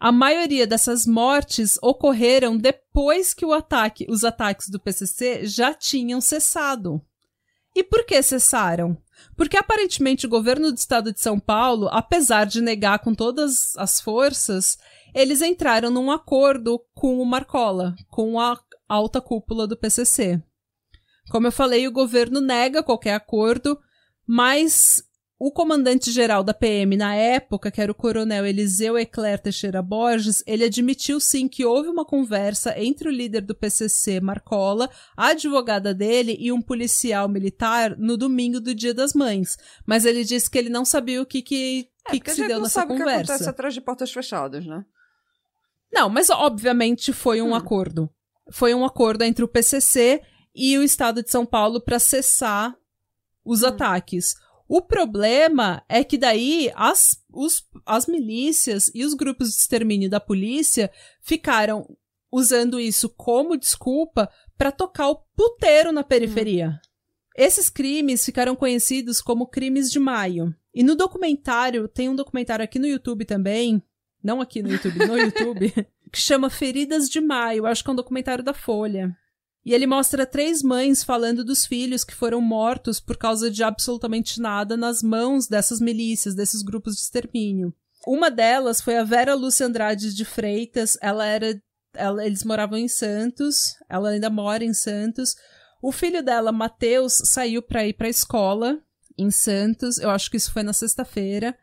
A 0.00 0.10
maioria 0.10 0.66
dessas 0.66 1.06
mortes 1.06 1.78
ocorreram 1.82 2.56
depois 2.56 3.34
que 3.34 3.44
o 3.44 3.52
ataque, 3.52 4.06
os 4.08 4.24
ataques 4.24 4.70
do 4.70 4.80
PCC 4.80 5.44
já 5.44 5.74
tinham 5.74 6.22
cessado. 6.22 7.04
E 7.74 7.82
por 7.82 8.04
que 8.04 8.22
cessaram? 8.22 8.96
Porque 9.36 9.56
aparentemente 9.56 10.26
o 10.26 10.28
governo 10.28 10.70
do 10.70 10.76
estado 10.76 11.12
de 11.12 11.20
São 11.20 11.38
Paulo, 11.38 11.88
apesar 11.90 12.44
de 12.44 12.60
negar 12.60 12.98
com 12.98 13.14
todas 13.14 13.76
as 13.76 14.00
forças, 14.00 14.76
eles 15.14 15.40
entraram 15.40 15.90
num 15.90 16.10
acordo 16.10 16.82
com 16.94 17.18
o 17.18 17.24
Marcola, 17.26 17.94
com 18.08 18.38
a 18.38 18.58
alta 18.88 19.20
cúpula 19.20 19.66
do 19.66 19.76
PCC. 19.76 20.42
Como 21.30 21.46
eu 21.46 21.52
falei, 21.52 21.86
o 21.86 21.92
governo 21.92 22.40
nega 22.40 22.82
qualquer 22.82 23.14
acordo, 23.14 23.78
mas 24.26 25.02
o 25.44 25.50
comandante-geral 25.50 26.44
da 26.44 26.54
PM 26.54 26.96
na 26.96 27.16
época, 27.16 27.68
que 27.68 27.80
era 27.80 27.90
o 27.90 27.94
coronel 27.96 28.46
Eliseu 28.46 28.96
Ecler 28.96 29.40
Teixeira 29.40 29.82
Borges, 29.82 30.40
ele 30.46 30.62
admitiu 30.64 31.18
sim 31.18 31.48
que 31.48 31.64
houve 31.66 31.88
uma 31.88 32.04
conversa 32.04 32.78
entre 32.80 33.08
o 33.08 33.10
líder 33.10 33.40
do 33.40 33.52
PCC, 33.52 34.20
Marcola, 34.20 34.88
a 35.16 35.30
advogada 35.30 35.92
dele 35.92 36.36
e 36.38 36.52
um 36.52 36.62
policial 36.62 37.28
militar 37.28 37.96
no 37.98 38.16
domingo 38.16 38.60
do 38.60 38.72
Dia 38.72 38.94
das 38.94 39.14
Mães. 39.14 39.56
Mas 39.84 40.04
ele 40.04 40.22
disse 40.22 40.48
que 40.48 40.56
ele 40.56 40.68
não 40.70 40.84
sabia 40.84 41.20
o 41.20 41.26
que 41.26 41.42
que, 41.42 41.88
É, 42.06 42.12
que, 42.12 42.20
que 42.20 42.30
a 42.30 42.34
se 42.34 42.38
gente 42.40 42.46
deu 42.48 42.56
não 42.58 42.62
nessa 42.62 42.74
sabe 42.80 42.92
o 42.92 42.96
que 42.96 43.00
conversa. 43.02 43.32
acontece 43.32 43.50
atrás 43.50 43.74
de 43.74 43.80
portas 43.80 44.12
fechadas, 44.12 44.64
né? 44.64 44.84
Não, 45.92 46.08
mas 46.08 46.30
obviamente 46.30 47.12
foi 47.12 47.42
um 47.42 47.50
Hum. 47.50 47.54
acordo. 47.56 48.08
Foi 48.52 48.72
um 48.74 48.84
acordo 48.84 49.22
entre 49.24 49.44
o 49.44 49.48
PCC 49.48 50.22
e 50.54 50.78
o 50.78 50.84
Estado 50.84 51.20
de 51.20 51.30
São 51.32 51.44
Paulo 51.44 51.80
para 51.80 51.98
cessar 51.98 52.76
os 53.44 53.64
Hum. 53.64 53.66
ataques. 53.66 54.34
O 54.74 54.80
problema 54.80 55.84
é 55.86 56.02
que 56.02 56.16
daí 56.16 56.72
as, 56.74 57.22
os, 57.30 57.62
as 57.84 58.06
milícias 58.06 58.90
e 58.94 59.04
os 59.04 59.12
grupos 59.12 59.50
de 59.50 59.56
extermínio 59.56 60.08
da 60.08 60.18
polícia 60.18 60.90
ficaram 61.20 61.94
usando 62.32 62.80
isso 62.80 63.10
como 63.10 63.58
desculpa 63.58 64.30
para 64.56 64.72
tocar 64.72 65.10
o 65.10 65.16
puteiro 65.36 65.92
na 65.92 66.02
periferia. 66.02 66.80
Esses 67.36 67.68
crimes 67.68 68.24
ficaram 68.24 68.56
conhecidos 68.56 69.20
como 69.20 69.46
crimes 69.46 69.92
de 69.92 69.98
maio. 69.98 70.54
E 70.74 70.82
no 70.82 70.96
documentário, 70.96 71.86
tem 71.86 72.08
um 72.08 72.16
documentário 72.16 72.64
aqui 72.64 72.78
no 72.78 72.86
YouTube 72.86 73.26
também, 73.26 73.82
não 74.24 74.40
aqui 74.40 74.62
no 74.62 74.72
YouTube, 74.72 75.06
no 75.06 75.18
YouTube, 75.20 75.70
que 76.10 76.18
chama 76.18 76.48
Feridas 76.48 77.10
de 77.10 77.20
Maio. 77.20 77.66
Acho 77.66 77.84
que 77.84 77.90
é 77.90 77.92
um 77.92 77.96
documentário 77.96 78.42
da 78.42 78.54
Folha. 78.54 79.14
E 79.64 79.72
ele 79.72 79.86
mostra 79.86 80.26
três 80.26 80.62
mães 80.62 81.04
falando 81.04 81.44
dos 81.44 81.64
filhos 81.64 82.02
que 82.02 82.14
foram 82.14 82.40
mortos 82.40 82.98
por 82.98 83.16
causa 83.16 83.50
de 83.50 83.62
absolutamente 83.62 84.40
nada 84.40 84.76
nas 84.76 85.02
mãos 85.02 85.46
dessas 85.46 85.80
milícias, 85.80 86.34
desses 86.34 86.62
grupos 86.62 86.96
de 86.96 87.02
extermínio. 87.02 87.72
Uma 88.06 88.28
delas 88.28 88.80
foi 88.80 88.96
a 88.96 89.04
Vera 89.04 89.34
Lúcia 89.34 89.66
Andrade 89.66 90.14
de 90.14 90.24
Freitas. 90.24 90.98
Ela 91.00 91.26
era. 91.26 91.62
Ela, 91.94 92.26
eles 92.26 92.42
moravam 92.42 92.76
em 92.76 92.88
Santos. 92.88 93.76
Ela 93.88 94.10
ainda 94.10 94.28
mora 94.28 94.64
em 94.64 94.74
Santos. 94.74 95.36
O 95.80 95.92
filho 95.92 96.22
dela, 96.22 96.50
Matheus, 96.50 97.14
saiu 97.24 97.62
para 97.62 97.86
ir 97.86 97.92
para 97.92 98.08
a 98.08 98.10
escola 98.10 98.80
em 99.16 99.30
Santos. 99.30 99.98
Eu 99.98 100.10
acho 100.10 100.30
que 100.30 100.36
isso 100.36 100.52
foi 100.52 100.64
na 100.64 100.72
sexta-feira. 100.72 101.56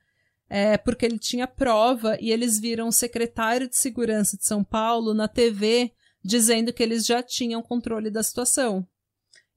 É, 0.50 0.78
porque 0.78 1.06
ele 1.06 1.20
tinha 1.20 1.45
prova 1.45 2.18
e 2.20 2.32
eles 2.32 2.60
viram 2.60 2.88
o 2.88 2.91
secretário 2.91 3.70
de 3.70 3.78
segurança 3.78 4.36
de 4.36 4.45
São 4.45 4.64
Paulo 4.64 5.14
na 5.14 5.28
TV 5.28 5.91
dizendo 6.24 6.74
que 6.74 6.84
eles 6.84 7.05
já 7.05 7.24
tinham 7.24 7.61
controle 7.61 8.09
da 8.09 8.24
situação. 8.24 8.88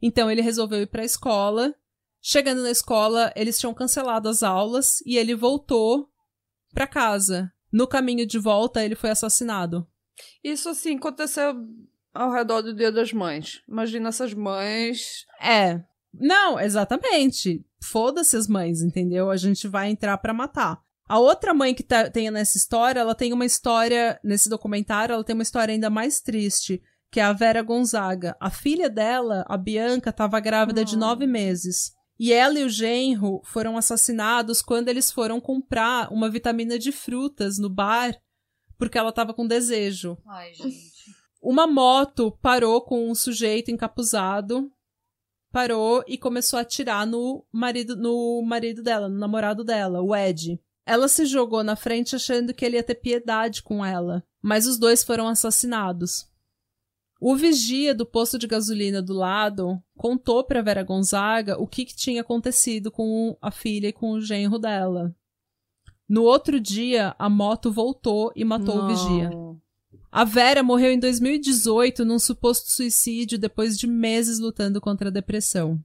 Então 0.01 0.31
ele 0.31 0.43
resolveu 0.43 0.83
ir 0.83 0.87
para 0.87 1.03
a 1.03 1.07
escola. 1.07 1.75
Chegando 2.21 2.63
na 2.63 2.71
escola, 2.71 3.33
eles 3.35 3.59
tinham 3.59 3.75
cancelado 3.75 4.29
as 4.29 4.43
aulas 4.43 5.01
e 5.07 5.17
ele 5.17 5.35
voltou 5.35 6.09
para 6.73 6.87
casa. 6.87 7.53
No 7.73 7.87
caminho 7.87 8.27
de 8.27 8.39
volta, 8.39 8.85
ele 8.85 8.95
foi 8.95 9.11
assassinado. 9.11 9.87
Isso, 10.45 10.69
assim, 10.69 10.97
aconteceu 10.97 11.55
ao 12.13 12.31
redor 12.31 12.63
do 12.63 12.75
Dia 12.75 12.93
das 12.93 13.13
Mães. 13.13 13.63
Imagina 13.69 14.11
essas 14.11 14.35
mães. 14.35 15.25
É. 15.41 15.83
Não, 16.13 16.61
exatamente. 16.61 17.65
Foda-se 17.83 18.37
as 18.37 18.47
mães, 18.47 18.83
entendeu? 18.83 19.31
A 19.31 19.37
gente 19.37 19.67
vai 19.67 19.89
entrar 19.89 20.19
para 20.19 20.35
matar. 20.35 20.83
A 21.09 21.19
outra 21.19 21.53
mãe 21.53 21.75
que 21.75 21.83
tá, 21.83 22.11
tem 22.11 22.31
nessa 22.31 22.57
história, 22.57 23.01
ela 23.01 23.15
tem 23.15 23.33
uma 23.33 23.45
história, 23.45 24.19
nesse 24.23 24.49
documentário, 24.49 25.13
ela 25.13 25.25
tem 25.25 25.35
uma 25.35 25.43
história 25.43 25.73
ainda 25.73 25.91
mais 25.91 26.21
triste, 26.21 26.83
que 27.11 27.21
é 27.21 27.23
a 27.23 27.33
Vera 27.33 27.63
Gonzaga. 27.63 28.37
A 28.41 28.51
filha 28.51 28.89
dela, 28.89 29.45
a 29.49 29.57
Bianca, 29.57 30.11
estava 30.11 30.41
grávida 30.41 30.85
de 30.85 30.97
nove 30.97 31.27
meses. 31.27 31.93
E 32.19 32.33
ela 32.33 32.59
e 32.59 32.65
o 32.65 32.69
genro 32.69 33.41
foram 33.45 33.77
assassinados 33.77 34.63
quando 34.63 34.89
eles 34.89 35.11
foram 35.11 35.41
comprar 35.41 36.13
uma 36.13 36.31
vitamina 36.31 36.79
de 36.79 36.93
frutas 36.93 37.59
no 37.59 37.69
bar, 37.69 38.17
porque 38.79 38.97
ela 38.97 39.11
estava 39.11 39.35
com 39.35 39.47
desejo. 39.47 40.17
Ai, 40.27 40.55
gente. 40.55 40.93
Uma 41.43 41.67
moto 41.67 42.39
parou 42.41 42.81
com 42.81 43.11
um 43.11 43.15
sujeito 43.15 43.71
encapuzado, 43.71 44.71
parou 45.51 46.05
e 46.07 46.17
começou 46.17 46.59
a 46.59 46.63
atirar 46.63 47.05
no 47.05 47.45
marido, 47.51 47.97
no 47.97 48.41
marido 48.43 48.83
dela, 48.83 49.09
no 49.09 49.19
namorado 49.19 49.65
dela, 49.65 50.01
o 50.01 50.15
Ed. 50.15 50.61
Ela 50.85 51.09
se 51.09 51.27
jogou 51.27 51.63
na 51.63 51.77
frente 51.77 52.17
achando 52.17 52.53
que 52.53 52.65
ele 52.65 52.77
ia 52.77 52.83
ter 52.83 52.97
piedade 52.97 53.63
com 53.63 53.85
ela, 53.85 54.25
mas 54.41 54.67
os 54.67 54.79
dois 54.79 55.05
foram 55.05 55.29
assassinados. 55.29 56.27
O 57.21 57.37
vigia 57.37 57.95
do 57.95 58.05
posto 58.05 58.37
de 58.37 58.49
gasolina 58.49 59.01
do 59.01 59.13
lado 59.13 59.81
contou 59.97 60.43
para 60.43 60.61
Vera 60.61 60.83
Gonzaga 60.83 61.57
o 61.57 61.69
que, 61.69 61.85
que 61.85 61.95
tinha 61.95 62.21
acontecido 62.21 62.91
com 62.91 63.37
a 63.41 63.53
filha 63.53 63.89
e 63.89 63.93
com 63.93 64.11
o 64.11 64.21
genro 64.21 64.59
dela. 64.59 65.15
No 66.09 66.25
outro 66.25 66.59
dia, 66.59 67.15
a 67.17 67.31
moto 67.31 67.71
voltou 67.71 68.33
e 68.35 68.45
matou 68.45 68.77
o 68.77 68.87
vigia. 68.89 69.31
Não. 69.31 69.63
A 70.11 70.25
Vera 70.25 70.63
morreu 70.63 70.91
em 70.91 70.99
2018 70.99 72.05
num 72.05 72.19
suposto 72.19 72.71
suicídio 72.71 73.39
depois 73.39 73.79
de 73.79 73.87
meses 73.87 74.39
lutando 74.39 74.81
contra 74.81 75.09
a 75.09 75.13
depressão. 75.13 75.83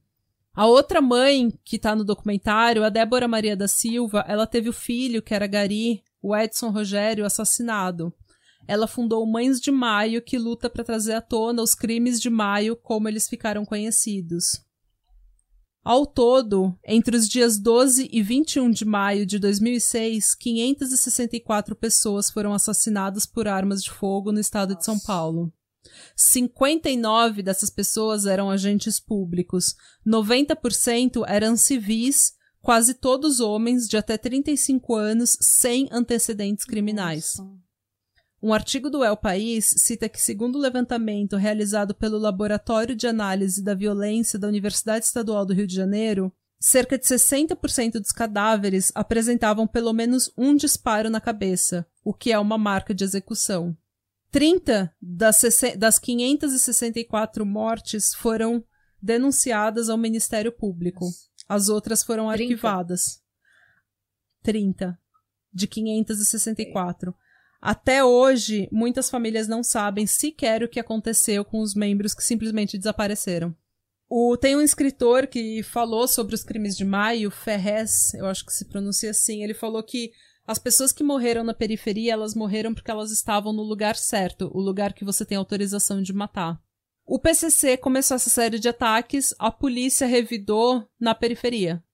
A 0.58 0.66
outra 0.66 1.00
mãe 1.00 1.56
que 1.64 1.78
tá 1.78 1.94
no 1.94 2.02
documentário, 2.02 2.82
a 2.82 2.88
Débora 2.88 3.28
Maria 3.28 3.56
da 3.56 3.68
Silva, 3.68 4.24
ela 4.26 4.44
teve 4.44 4.68
o 4.68 4.72
filho, 4.72 5.22
que 5.22 5.32
era 5.32 5.46
Gari, 5.46 6.02
o 6.20 6.36
Edson 6.36 6.70
Rogério, 6.70 7.24
assassinado. 7.24 8.12
Ela 8.66 8.88
fundou 8.88 9.24
Mães 9.24 9.60
de 9.60 9.70
Maio, 9.70 10.20
que 10.20 10.36
luta 10.36 10.68
para 10.68 10.82
trazer 10.82 11.12
à 11.12 11.20
tona 11.20 11.62
os 11.62 11.76
crimes 11.76 12.20
de 12.20 12.28
maio 12.28 12.74
como 12.74 13.08
eles 13.08 13.28
ficaram 13.28 13.64
conhecidos. 13.64 14.60
Ao 15.84 16.04
todo, 16.04 16.76
entre 16.84 17.16
os 17.16 17.28
dias 17.28 17.56
12 17.56 18.08
e 18.10 18.20
21 18.20 18.68
de 18.72 18.84
maio 18.84 19.24
de 19.24 19.38
2006, 19.38 20.34
564 20.34 21.76
pessoas 21.76 22.32
foram 22.32 22.52
assassinadas 22.52 23.24
por 23.26 23.46
armas 23.46 23.80
de 23.80 23.92
fogo 23.92 24.32
no 24.32 24.40
estado 24.40 24.74
de 24.74 24.84
São 24.84 24.98
Paulo. 24.98 25.52
59 26.16 27.42
dessas 27.42 27.70
pessoas 27.70 28.26
eram 28.26 28.50
agentes 28.50 28.98
públicos, 28.98 29.74
90% 30.06 31.24
eram 31.26 31.56
civis, 31.56 32.32
quase 32.60 32.94
todos 32.94 33.40
homens 33.40 33.88
de 33.88 33.96
até 33.96 34.18
35 34.18 34.94
anos 34.94 35.36
sem 35.40 35.88
antecedentes 35.90 36.64
criminais. 36.64 37.34
Nossa. 37.38 37.68
Um 38.40 38.54
artigo 38.54 38.88
do 38.88 39.02
El 39.02 39.16
País 39.16 39.66
cita 39.78 40.08
que, 40.08 40.20
segundo 40.20 40.56
o 40.56 40.60
levantamento 40.60 41.36
realizado 41.36 41.92
pelo 41.92 42.18
Laboratório 42.18 42.94
de 42.94 43.08
Análise 43.08 43.62
da 43.62 43.74
Violência 43.74 44.38
da 44.38 44.46
Universidade 44.46 45.04
Estadual 45.04 45.44
do 45.44 45.52
Rio 45.52 45.66
de 45.66 45.74
Janeiro, 45.74 46.32
cerca 46.60 46.96
de 46.96 47.04
60% 47.04 47.94
dos 47.94 48.12
cadáveres 48.12 48.92
apresentavam 48.94 49.66
pelo 49.66 49.92
menos 49.92 50.32
um 50.38 50.54
disparo 50.54 51.10
na 51.10 51.20
cabeça, 51.20 51.84
o 52.04 52.14
que 52.14 52.30
é 52.30 52.38
uma 52.38 52.56
marca 52.56 52.94
de 52.94 53.02
execução. 53.02 53.76
30 54.30 54.94
das, 55.00 55.36
60 55.36 55.76
das 55.78 55.98
564 55.98 57.46
mortes 57.46 58.14
foram 58.14 58.64
denunciadas 59.00 59.88
ao 59.88 59.96
Ministério 59.96 60.52
Público. 60.52 61.06
As 61.48 61.68
outras 61.68 62.02
foram 62.02 62.28
30? 62.28 62.42
arquivadas. 62.42 63.22
30 64.42 64.98
de 65.52 65.66
564. 65.66 67.14
Até 67.60 68.04
hoje, 68.04 68.68
muitas 68.70 69.10
famílias 69.10 69.48
não 69.48 69.64
sabem 69.64 70.06
sequer 70.06 70.62
o 70.62 70.68
que 70.68 70.78
aconteceu 70.78 71.44
com 71.44 71.60
os 71.60 71.74
membros 71.74 72.14
que 72.14 72.22
simplesmente 72.22 72.78
desapareceram. 72.78 73.54
O, 74.08 74.36
tem 74.36 74.56
um 74.56 74.60
escritor 74.60 75.26
que 75.26 75.62
falou 75.62 76.06
sobre 76.08 76.34
os 76.34 76.42
crimes 76.42 76.76
de 76.76 76.84
maio, 76.84 77.30
Ferrez, 77.30 78.14
eu 78.14 78.26
acho 78.26 78.46
que 78.46 78.52
se 78.52 78.64
pronuncia 78.66 79.10
assim. 79.10 79.42
Ele 79.42 79.52
falou 79.52 79.82
que 79.82 80.12
as 80.48 80.58
pessoas 80.58 80.92
que 80.92 81.04
morreram 81.04 81.44
na 81.44 81.52
periferia, 81.52 82.14
elas 82.14 82.34
morreram 82.34 82.72
porque 82.72 82.90
elas 82.90 83.10
estavam 83.10 83.52
no 83.52 83.62
lugar 83.62 83.94
certo, 83.94 84.50
o 84.54 84.60
lugar 84.60 84.94
que 84.94 85.04
você 85.04 85.22
tem 85.22 85.36
autorização 85.36 86.00
de 86.00 86.10
matar. 86.10 86.58
O 87.04 87.18
PCC 87.18 87.76
começou 87.76 88.14
essa 88.14 88.30
série 88.30 88.58
de 88.58 88.66
ataques, 88.66 89.34
a 89.38 89.50
polícia 89.50 90.06
revidou 90.06 90.88
na 90.98 91.14
periferia. 91.14 91.84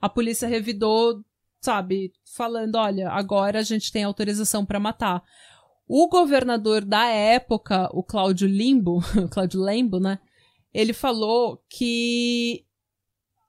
A 0.00 0.08
polícia 0.08 0.48
revidou 0.48 1.22
sabe, 1.60 2.12
falando, 2.34 2.76
olha, 2.76 3.10
agora 3.10 3.58
a 3.58 3.62
gente 3.62 3.92
tem 3.92 4.04
autorização 4.04 4.64
para 4.64 4.80
matar. 4.80 5.22
O 5.86 6.08
governador 6.08 6.84
da 6.86 7.06
época, 7.08 7.90
o 7.92 8.02
Cláudio 8.02 8.48
Limbo, 8.48 9.00
Cláudio 9.30 9.60
Lembo, 9.60 10.00
né? 10.00 10.18
Ele 10.72 10.94
falou 10.94 11.62
que 11.68 12.64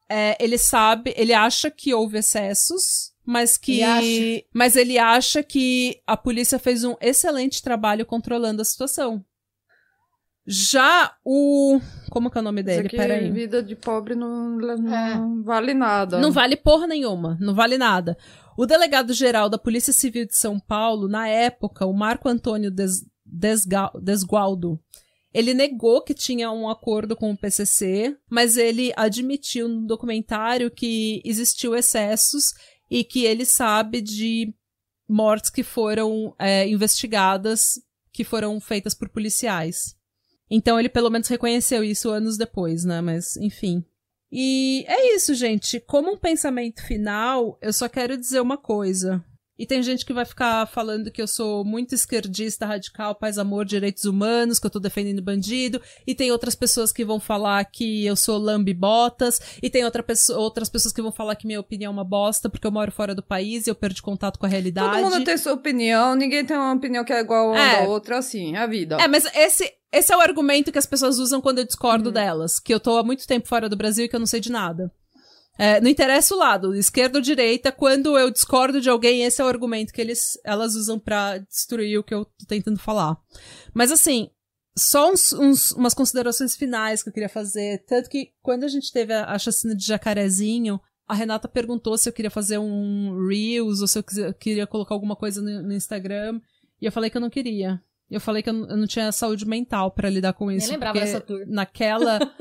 é, 0.10 0.38
ele 0.44 0.58
sabe, 0.58 1.14
ele 1.18 1.34
acha 1.34 1.72
que 1.72 1.94
houve 1.94 2.18
excessos, 2.20 3.12
mas 3.26 3.58
que. 3.58 3.82
Ele 3.82 4.46
Mas 4.54 4.76
ele 4.76 4.98
acha 5.00 5.42
que 5.44 6.02
a 6.06 6.16
polícia 6.18 6.60
fez 6.60 6.84
um 6.84 6.96
excelente 7.02 7.62
trabalho 7.62 8.06
controlando 8.06 8.62
a 8.62 8.66
situação. 8.66 9.24
Já 10.46 11.16
o. 11.24 11.80
Como 12.12 12.30
que 12.30 12.38
é 12.38 12.42
o 12.42 12.44
nome 12.44 12.62
dele? 12.62 12.80
Isso 12.80 12.88
aqui, 12.88 12.98
Peraí. 12.98 13.32
vida 13.32 13.64
de 13.64 13.76
pobre 13.78 14.14
não, 14.14 14.58
não 14.58 14.94
É. 14.94 15.18
vale 15.44 15.74
nada. 15.74 16.20
Não 16.20 16.32
vale 16.32 16.58
porra 16.58 16.86
nenhuma, 16.86 17.38
não 17.40 17.56
vale 17.56 17.78
nada. 17.78 18.18
O 18.58 18.66
delegado-geral 18.66 19.50
da 19.50 19.58
Polícia 19.58 19.94
Civil 19.94 20.28
de 20.28 20.36
São 20.36 20.60
Paulo, 20.60 21.08
na 21.08 21.28
época, 21.30 21.86
o 21.86 21.94
Marco 21.94 22.28
Antônio 22.28 22.70
Des, 22.70 23.04
Desga- 23.26 23.92
Desgualdo, 24.02 24.78
ele 25.34 25.54
negou 25.54 26.02
que 26.02 26.14
tinha 26.14 26.52
um 26.52 26.70
acordo 26.70 27.16
com 27.16 27.32
o 27.32 27.38
PCC, 27.38 28.16
mas 28.30 28.56
ele 28.56 28.94
admitiu 28.96 29.68
no 29.68 29.88
documentário 29.88 30.70
que 30.70 31.22
existiu 31.26 31.76
excessos 31.76 32.54
e 32.90 33.04
que 33.04 33.26
ele 33.26 33.44
sabe 33.44 34.00
de 34.00 34.54
mortes 35.10 35.50
que 35.50 35.64
foram 35.64 36.36
é, 36.38 36.68
investigadas, 36.68 37.82
que 38.12 38.24
foram 38.24 38.60
feitas 38.62 38.94
por 38.94 39.10
policiais. 39.10 39.96
Então 40.50 40.80
ele 40.80 40.90
pelo 40.90 41.10
menos 41.10 41.28
reconheceu 41.28 41.84
isso 41.84 42.10
anos 42.10 42.38
depois, 42.38 42.86
né? 42.86 43.02
Mas, 43.02 43.36
enfim. 43.38 43.84
E 44.32 44.86
é 44.88 45.16
isso, 45.16 45.34
gente. 45.34 45.80
Como 45.80 46.12
um 46.12 46.18
pensamento 46.18 46.86
final, 46.86 47.58
eu 47.62 47.74
só 47.74 47.90
quero 47.90 48.18
dizer 48.18 48.40
uma 48.40 48.58
coisa. 48.58 49.24
E 49.58 49.68
tem 49.68 49.84
gente 49.84 50.04
que 50.04 50.14
vai 50.14 50.26
ficar 50.26 50.66
falando 50.66 51.12
que 51.12 51.22
eu 51.22 51.28
sou 51.28 51.64
muito 51.64 51.94
esquerdista, 51.94 52.66
radical, 52.66 53.14
paz, 53.14 53.38
amor, 53.38 53.66
direitos 53.66 54.04
humanos, 54.06 54.58
que 54.58 54.66
eu 54.66 54.72
tô 54.72 54.80
defendendo 54.80 55.22
bandido. 55.22 55.80
E 56.08 56.16
tem 56.16 56.32
outras 56.32 56.56
pessoas 56.56 56.92
que 56.92 57.06
vão 57.06 57.20
falar 57.20 57.64
que 57.66 58.04
eu 58.04 58.16
sou 58.16 58.40
lambibotas. 58.40 59.40
E 59.62 59.70
tem 59.70 59.86
outra 59.86 60.02
pessoa, 60.02 60.40
outras 60.40 60.70
pessoas 60.70 60.94
que 60.94 61.02
vão 61.02 61.12
falar 61.12 61.36
que 61.36 61.46
minha 61.46 61.60
opinião 61.60 61.92
é 61.92 61.94
uma 61.94 62.04
bosta 62.04 62.50
porque 62.50 62.66
eu 62.66 62.72
moro 62.72 62.92
fora 62.92 63.14
do 63.14 63.22
país 63.22 63.68
e 63.68 63.70
eu 63.70 63.76
perdi 63.76 64.02
contato 64.02 64.40
com 64.40 64.46
a 64.46 64.50
realidade. 64.50 65.02
Todo 65.02 65.12
mundo 65.12 65.24
tem 65.24 65.38
sua 65.38 65.54
opinião, 65.54 66.16
ninguém 66.16 66.44
tem 66.44 66.58
uma 66.58 66.74
opinião 66.74 67.04
que 67.04 67.14
é 67.14 67.20
igual 67.20 67.54
a 67.54 67.60
É. 67.60 67.88
outra, 67.88 68.18
assim, 68.18 68.56
é 68.56 68.60
a 68.60 68.68
vida. 68.68 68.98
É, 69.00 69.08
mas 69.08 69.26
esse, 69.36 69.72
esse 69.92 70.12
é 70.12 70.18
o 70.18 70.22
argumento 70.22 70.72
que 70.72 70.80
as 70.80 70.88
pessoas 70.88 71.20
usam 71.20 71.40
quando 71.40 71.60
eu 71.60 71.66
discordo 71.66 72.12
delas. 72.12 72.60
Que 72.60 72.74
eu 72.74 72.80
tô 72.80 72.98
há 72.98 73.04
muito 73.04 73.28
tempo 73.28 73.48
fora 73.48 73.70
do 73.70 73.76
Brasil 73.78 74.06
e 74.06 74.10
que 74.10 74.16
eu 74.16 74.20
não 74.20 74.26
sei 74.28 74.40
de 74.40 74.52
nada. 74.52 74.92
É, 75.58 75.80
não 75.80 75.90
interessa 75.90 76.34
o 76.34 76.38
lado, 76.38 76.74
esquerda 76.76 77.20
ou 77.20 77.22
direita, 77.22 77.72
quando 77.72 78.18
eu 78.18 78.32
discordo 78.32 78.82
de 78.82 78.90
alguém, 78.90 79.24
esse 79.24 79.40
é 79.42 79.46
o 79.46 79.48
argumento 79.48 79.94
que 79.94 80.02
eles, 80.02 80.40
elas 80.44 80.76
usam 80.76 80.98
pra 81.00 81.38
destruir 81.38 81.98
o 82.00 82.04
que 82.04 82.14
eu 82.14 82.26
tô 82.26 82.46
tentando 82.48 82.80
falar. 82.80 83.18
Mas 83.74 83.92
assim, 83.92 84.30
só 84.76 85.12
uns, 85.12 85.32
uns- 85.34 85.72
umas 85.74 85.94
considerações 85.94 86.56
finais 86.56 87.04
que 87.04 87.10
eu 87.10 87.14
queria 87.14 87.30
fazer. 87.30 87.84
Tanto 87.86 88.10
que 88.10 88.32
quando 88.42 88.64
a 88.64 88.68
gente 88.68 88.92
teve 88.92 89.14
a, 89.14 89.26
a 89.26 89.38
chacina 89.38 89.76
de 89.76 89.86
jacarezinho, 89.86 90.80
a 91.08 91.14
Renata 91.14 91.48
perguntou 91.48 91.98
se 91.98 92.10
eu 92.10 92.14
queria 92.14 92.32
fazer 92.32 92.58
um 92.58 93.28
Reels 93.28 93.82
ou 93.82 93.88
se 93.88 94.00
eu 94.00 94.04
quisia- 94.04 94.34
queria 94.34 94.66
colocar 94.66 94.96
alguma 94.96 95.16
coisa 95.16 95.40
no, 95.42 95.62
no 95.62 95.74
Instagram. 95.74 96.42
E 96.82 96.86
eu 96.88 96.92
falei 96.92 97.12
que 97.12 97.18
eu 97.18 97.22
não 97.22 97.30
queria. 97.30 97.80
Eu 98.10 98.20
falei 98.20 98.42
que 98.42 98.50
eu 98.50 98.54
não, 98.54 98.70
eu 98.70 98.78
não 98.78 98.88
tinha 98.88 99.12
saúde 99.12 99.46
mental 99.46 99.92
pra 99.92 100.10
lidar 100.10 100.34
com 100.34 100.52
isso. 100.52 100.66
Nem 100.68 100.76
lembrava 100.78 101.00
dessa 101.00 101.22
tour. 101.22 101.44
Naquela. 101.48 102.20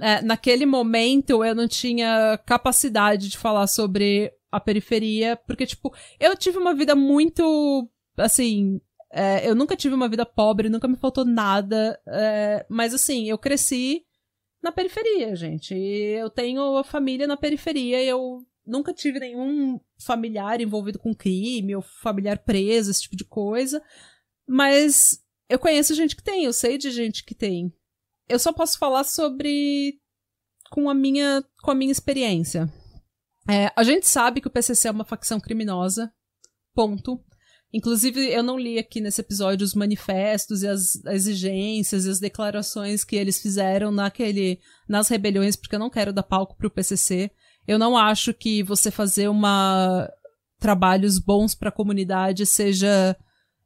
é, 0.00 0.22
naquele 0.22 0.64
momento 0.64 1.44
eu 1.44 1.54
não 1.54 1.66
tinha 1.66 2.38
capacidade 2.46 3.28
de 3.28 3.38
falar 3.38 3.66
sobre 3.66 4.32
a 4.50 4.60
periferia, 4.60 5.36
porque, 5.46 5.66
tipo, 5.66 5.94
eu 6.18 6.36
tive 6.36 6.58
uma 6.58 6.74
vida 6.74 6.94
muito. 6.94 7.88
Assim. 8.16 8.80
é, 9.12 9.48
eu 9.48 9.54
nunca 9.54 9.76
tive 9.76 9.94
uma 9.94 10.08
vida 10.08 10.24
pobre, 10.24 10.68
nunca 10.68 10.88
me 10.88 10.96
faltou 10.96 11.24
nada. 11.24 12.00
é, 12.06 12.66
mas, 12.68 12.94
assim, 12.94 13.28
eu 13.28 13.38
cresci 13.38 14.04
na 14.62 14.72
periferia, 14.72 15.34
gente. 15.36 15.74
Eu 15.74 16.30
tenho 16.30 16.76
a 16.76 16.84
família 16.84 17.26
na 17.26 17.36
periferia 17.36 18.02
e 18.02 18.08
eu 18.08 18.44
nunca 18.66 18.92
tive 18.92 19.18
nenhum 19.18 19.80
familiar 20.00 20.60
envolvido 20.60 20.98
com 20.98 21.14
crime 21.14 21.74
ou 21.74 21.82
familiar 21.82 22.38
preso, 22.38 22.90
esse 22.90 23.02
tipo 23.02 23.16
de 23.16 23.24
coisa. 23.24 23.82
Mas 24.46 25.22
eu 25.48 25.58
conheço 25.58 25.94
gente 25.94 26.14
que 26.14 26.22
tem, 26.22 26.44
eu 26.44 26.52
sei 26.52 26.76
de 26.78 26.90
gente 26.90 27.24
que 27.24 27.34
tem. 27.34 27.72
Eu 28.28 28.38
só 28.38 28.52
posso 28.52 28.78
falar 28.78 29.04
sobre 29.04 29.98
com 30.70 30.90
a 30.90 30.94
minha 30.94 31.42
com 31.62 31.70
a 31.70 31.74
minha 31.74 31.92
experiência. 31.92 32.72
É, 33.48 33.72
a 33.74 33.82
gente 33.82 34.06
sabe 34.06 34.40
que 34.40 34.48
o 34.48 34.50
PCC 34.50 34.88
é 34.88 34.90
uma 34.90 35.04
facção 35.04 35.40
criminosa. 35.40 36.12
Ponto. 36.74 37.24
Inclusive, 37.72 38.30
eu 38.32 38.42
não 38.42 38.58
li 38.58 38.78
aqui 38.78 39.00
nesse 39.00 39.20
episódio 39.20 39.64
os 39.64 39.74
manifestos 39.74 40.62
e 40.62 40.68
as 40.68 41.04
exigências 41.06 42.06
e 42.06 42.10
as 42.10 42.18
declarações 42.18 43.04
que 43.04 43.16
eles 43.16 43.40
fizeram 43.40 43.90
naquele, 43.90 44.58
nas 44.88 45.08
rebeliões, 45.08 45.54
porque 45.54 45.74
eu 45.74 45.80
não 45.80 45.90
quero 45.90 46.12
dar 46.12 46.22
palco 46.22 46.56
pro 46.56 46.70
PCC. 46.70 47.30
Eu 47.66 47.78
não 47.78 47.96
acho 47.96 48.32
que 48.32 48.62
você 48.62 48.90
fazer 48.90 49.28
uma 49.28 50.08
trabalhos 50.58 51.18
bons 51.18 51.54
para 51.54 51.68
a 51.68 51.72
comunidade 51.72 52.44
seja 52.44 53.16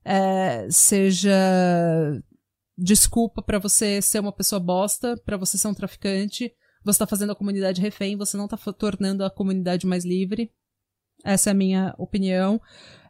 é, 0.05 0.69
seja 0.71 1.33
desculpa 2.77 3.43
para 3.43 3.59
você 3.59 4.01
ser 4.01 4.21
uma 4.21 4.33
pessoa 4.33 4.61
bosta, 4.61 5.17
para 5.25 5.37
você 5.37 5.59
ser 5.59 5.69
um 5.69 5.75
traficante. 5.75 6.53
Você 6.85 6.99
tá 6.99 7.07
fazendo 7.07 7.33
a 7.33 7.37
comunidade 7.37 7.81
refém, 7.81 8.17
você 8.17 8.37
não 8.37 8.49
tá 8.49 8.57
tornando 8.57 9.25
a 9.25 9.31
comunidade 9.31 9.87
mais 9.87 10.05
livre. 10.05 10.51
Essa 11.25 11.51
é 11.51 11.53
a 11.53 11.55
minha 11.55 11.95
opinião. 11.99 12.61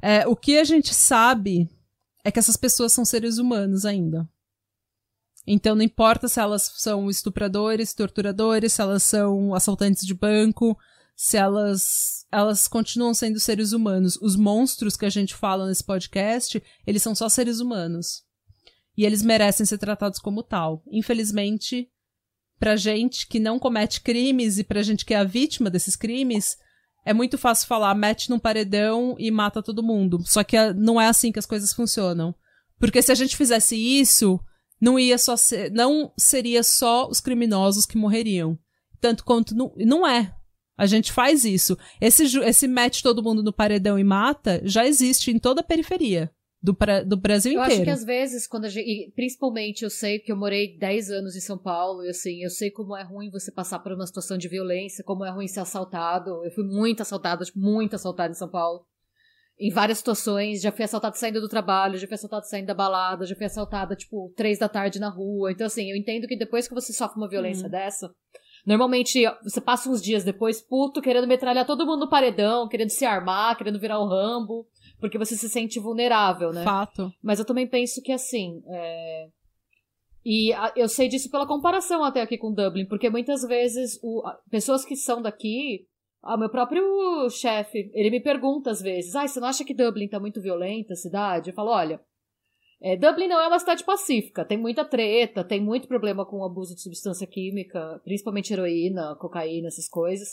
É, 0.02 0.26
o 0.26 0.36
que 0.36 0.58
a 0.58 0.64
gente 0.64 0.94
sabe 0.94 1.70
é 2.24 2.30
que 2.30 2.38
essas 2.38 2.56
pessoas 2.56 2.92
são 2.92 3.04
seres 3.04 3.38
humanos 3.38 3.84
ainda. 3.84 4.28
Então 5.46 5.74
não 5.74 5.82
importa 5.82 6.28
se 6.28 6.38
elas 6.38 6.70
são 6.76 7.10
estupradores, 7.10 7.94
torturadores, 7.94 8.74
se 8.74 8.82
elas 8.82 9.02
são 9.02 9.54
assaltantes 9.54 10.06
de 10.06 10.14
banco, 10.14 10.78
se 11.16 11.36
elas 11.36 12.26
elas 12.30 12.66
continuam 12.68 13.12
sendo 13.12 13.40
seres 13.40 13.72
humanos. 13.72 14.16
Os 14.16 14.36
monstros 14.36 14.96
que 14.96 15.04
a 15.04 15.10
gente 15.10 15.34
fala 15.34 15.66
nesse 15.66 15.84
podcast, 15.84 16.62
eles 16.86 17.02
são 17.02 17.14
só 17.14 17.28
seres 17.28 17.60
humanos. 17.60 18.22
E 18.96 19.04
eles 19.04 19.22
merecem 19.22 19.64
ser 19.64 19.78
tratados 19.78 20.18
como 20.18 20.42
tal. 20.42 20.82
Infelizmente, 20.90 21.88
pra 22.58 22.76
gente 22.76 23.26
que 23.26 23.40
não 23.40 23.58
comete 23.58 24.00
crimes 24.00 24.58
e 24.58 24.64
pra 24.64 24.82
gente 24.82 25.04
que 25.04 25.14
é 25.14 25.18
a 25.18 25.24
vítima 25.24 25.70
desses 25.70 25.96
crimes, 25.96 26.56
é 27.04 27.12
muito 27.12 27.38
fácil 27.38 27.66
falar, 27.66 27.94
mete 27.94 28.30
num 28.30 28.38
paredão 28.38 29.16
e 29.18 29.30
mata 29.30 29.62
todo 29.62 29.82
mundo. 29.82 30.22
Só 30.24 30.44
que 30.44 30.56
ah, 30.56 30.72
não 30.72 31.00
é 31.00 31.08
assim 31.08 31.32
que 31.32 31.38
as 31.38 31.46
coisas 31.46 31.72
funcionam. 31.72 32.34
Porque 32.78 33.02
se 33.02 33.10
a 33.10 33.14
gente 33.14 33.36
fizesse 33.36 33.76
isso, 33.76 34.38
não 34.80 34.98
ia 34.98 35.16
só 35.16 35.36
ser, 35.36 35.70
não 35.72 36.12
seria 36.18 36.62
só 36.62 37.08
os 37.08 37.20
criminosos 37.20 37.86
que 37.86 37.96
morreriam. 37.96 38.58
Tanto 39.00 39.24
quanto 39.24 39.54
não, 39.54 39.72
não 39.78 40.06
é. 40.06 40.34
A 40.76 40.86
gente 40.86 41.12
faz 41.12 41.44
isso. 41.44 41.76
Esse, 42.00 42.38
esse 42.40 42.68
mete 42.68 43.02
todo 43.02 43.22
mundo 43.22 43.42
no 43.42 43.52
paredão 43.52 43.98
e 43.98 44.04
mata 44.04 44.60
já 44.64 44.86
existe 44.86 45.30
em 45.30 45.38
toda 45.38 45.60
a 45.60 45.64
periferia 45.64 46.30
do, 46.62 46.74
pra- 46.74 47.02
do 47.02 47.16
Brasil 47.16 47.54
Eu 47.54 47.60
acho 47.60 47.70
inteiro. 47.72 47.84
que 47.84 47.90
às 47.90 48.04
vezes, 48.04 48.46
quando 48.46 48.66
a 48.66 48.68
gente. 48.68 48.86
e 48.88 49.10
principalmente 49.12 49.82
eu 49.82 49.90
sei 49.90 50.18
que 50.18 50.30
eu 50.30 50.36
morei 50.36 50.78
10 50.78 51.10
anos 51.10 51.34
em 51.34 51.40
São 51.40 51.58
Paulo, 51.58 52.04
e 52.04 52.08
assim, 52.10 52.42
eu 52.42 52.50
sei 52.50 52.70
como 52.70 52.96
é 52.96 53.02
ruim 53.02 53.30
você 53.30 53.50
passar 53.50 53.80
por 53.80 53.92
uma 53.92 54.06
situação 54.06 54.38
de 54.38 54.48
violência, 54.48 55.02
como 55.04 55.24
é 55.24 55.30
ruim 55.30 55.48
ser 55.48 55.60
assaltado. 55.60 56.44
Eu 56.44 56.50
fui 56.52 56.64
muito 56.64 57.02
assaltada, 57.02 57.44
tipo, 57.44 57.58
muito 57.58 57.96
assaltada 57.96 58.30
em 58.30 58.36
São 58.36 58.48
Paulo. 58.48 58.86
Em 59.58 59.70
várias 59.70 59.98
situações, 59.98 60.60
já 60.62 60.72
fui 60.72 60.84
assaltada 60.84 61.14
saindo 61.14 61.40
do 61.40 61.48
trabalho, 61.48 61.98
já 61.98 62.06
fui 62.06 62.14
assaltada 62.14 62.44
saindo 62.46 62.66
da 62.66 62.74
balada, 62.74 63.26
já 63.26 63.34
fui 63.36 63.44
assaltada, 63.46 63.94
tipo, 63.94 64.32
três 64.36 64.58
da 64.58 64.68
tarde 64.68 64.98
na 64.98 65.08
rua. 65.10 65.52
Então, 65.52 65.66
assim, 65.66 65.90
eu 65.90 65.96
entendo 65.96 66.26
que 66.26 66.36
depois 66.36 66.66
que 66.66 66.74
você 66.74 66.92
sofre 66.92 67.18
uma 67.18 67.28
violência 67.28 67.64
Uhum. 67.66 67.70
dessa, 67.70 68.10
normalmente 68.66 69.22
você 69.42 69.60
passa 69.60 69.88
uns 69.90 70.00
dias 70.02 70.24
depois, 70.24 70.60
puto, 70.60 71.00
querendo 71.02 71.26
metralhar 71.26 71.66
todo 71.66 71.84
mundo 71.86 72.00
no 72.00 72.08
paredão, 72.10 72.68
querendo 72.68 72.88
se 72.90 73.04
armar, 73.04 73.56
querendo 73.56 73.78
virar 73.78 73.98
o 74.00 74.08
Rambo, 74.08 74.66
porque 75.02 75.18
você 75.18 75.36
se 75.36 75.48
sente 75.50 75.78
vulnerável, 75.78 76.50
né? 76.50 76.64
Fato. 76.64 77.12
Mas 77.22 77.38
eu 77.38 77.44
também 77.44 77.66
penso 77.66 78.00
que 78.00 78.10
assim. 78.12 78.62
é, 78.66 79.28
E 80.24 80.52
a- 80.52 80.72
eu 80.76 80.88
sei 80.88 81.08
disso 81.08 81.28
pela 81.30 81.46
comparação 81.48 82.04
até 82.04 82.20
aqui 82.22 82.38
com 82.38 82.54
Dublin, 82.54 82.86
porque 82.86 83.10
muitas 83.10 83.42
vezes 83.42 83.98
o- 84.04 84.22
a- 84.24 84.38
pessoas 84.50 84.84
que 84.84 84.94
são 84.94 85.20
daqui. 85.20 85.84
Ah, 86.22 86.36
meu 86.36 86.48
próprio 86.48 87.28
chefe, 87.28 87.90
ele 87.92 88.08
me 88.10 88.20
pergunta 88.20 88.70
às 88.70 88.80
vezes: 88.80 89.16
ah, 89.16 89.26
você 89.26 89.40
não 89.40 89.48
acha 89.48 89.64
que 89.64 89.74
Dublin 89.74 90.06
tá 90.08 90.20
muito 90.20 90.40
violenta 90.40 90.92
a 90.92 90.96
cidade? 90.96 91.50
Eu 91.50 91.54
falo: 91.54 91.70
olha. 91.70 92.00
é, 92.84 92.96
Dublin 92.96 93.28
não 93.28 93.40
é 93.40 93.46
uma 93.48 93.58
cidade 93.60 93.84
pacífica, 93.84 94.44
tem 94.44 94.58
muita 94.58 94.84
treta, 94.84 95.44
tem 95.44 95.60
muito 95.60 95.86
problema 95.88 96.24
com 96.26 96.38
o 96.38 96.44
abuso 96.44 96.74
de 96.74 96.82
substância 96.82 97.26
química, 97.28 98.00
principalmente 98.04 98.52
heroína, 98.52 99.14
cocaína, 99.20 99.68
essas 99.68 99.88
coisas. 99.88 100.28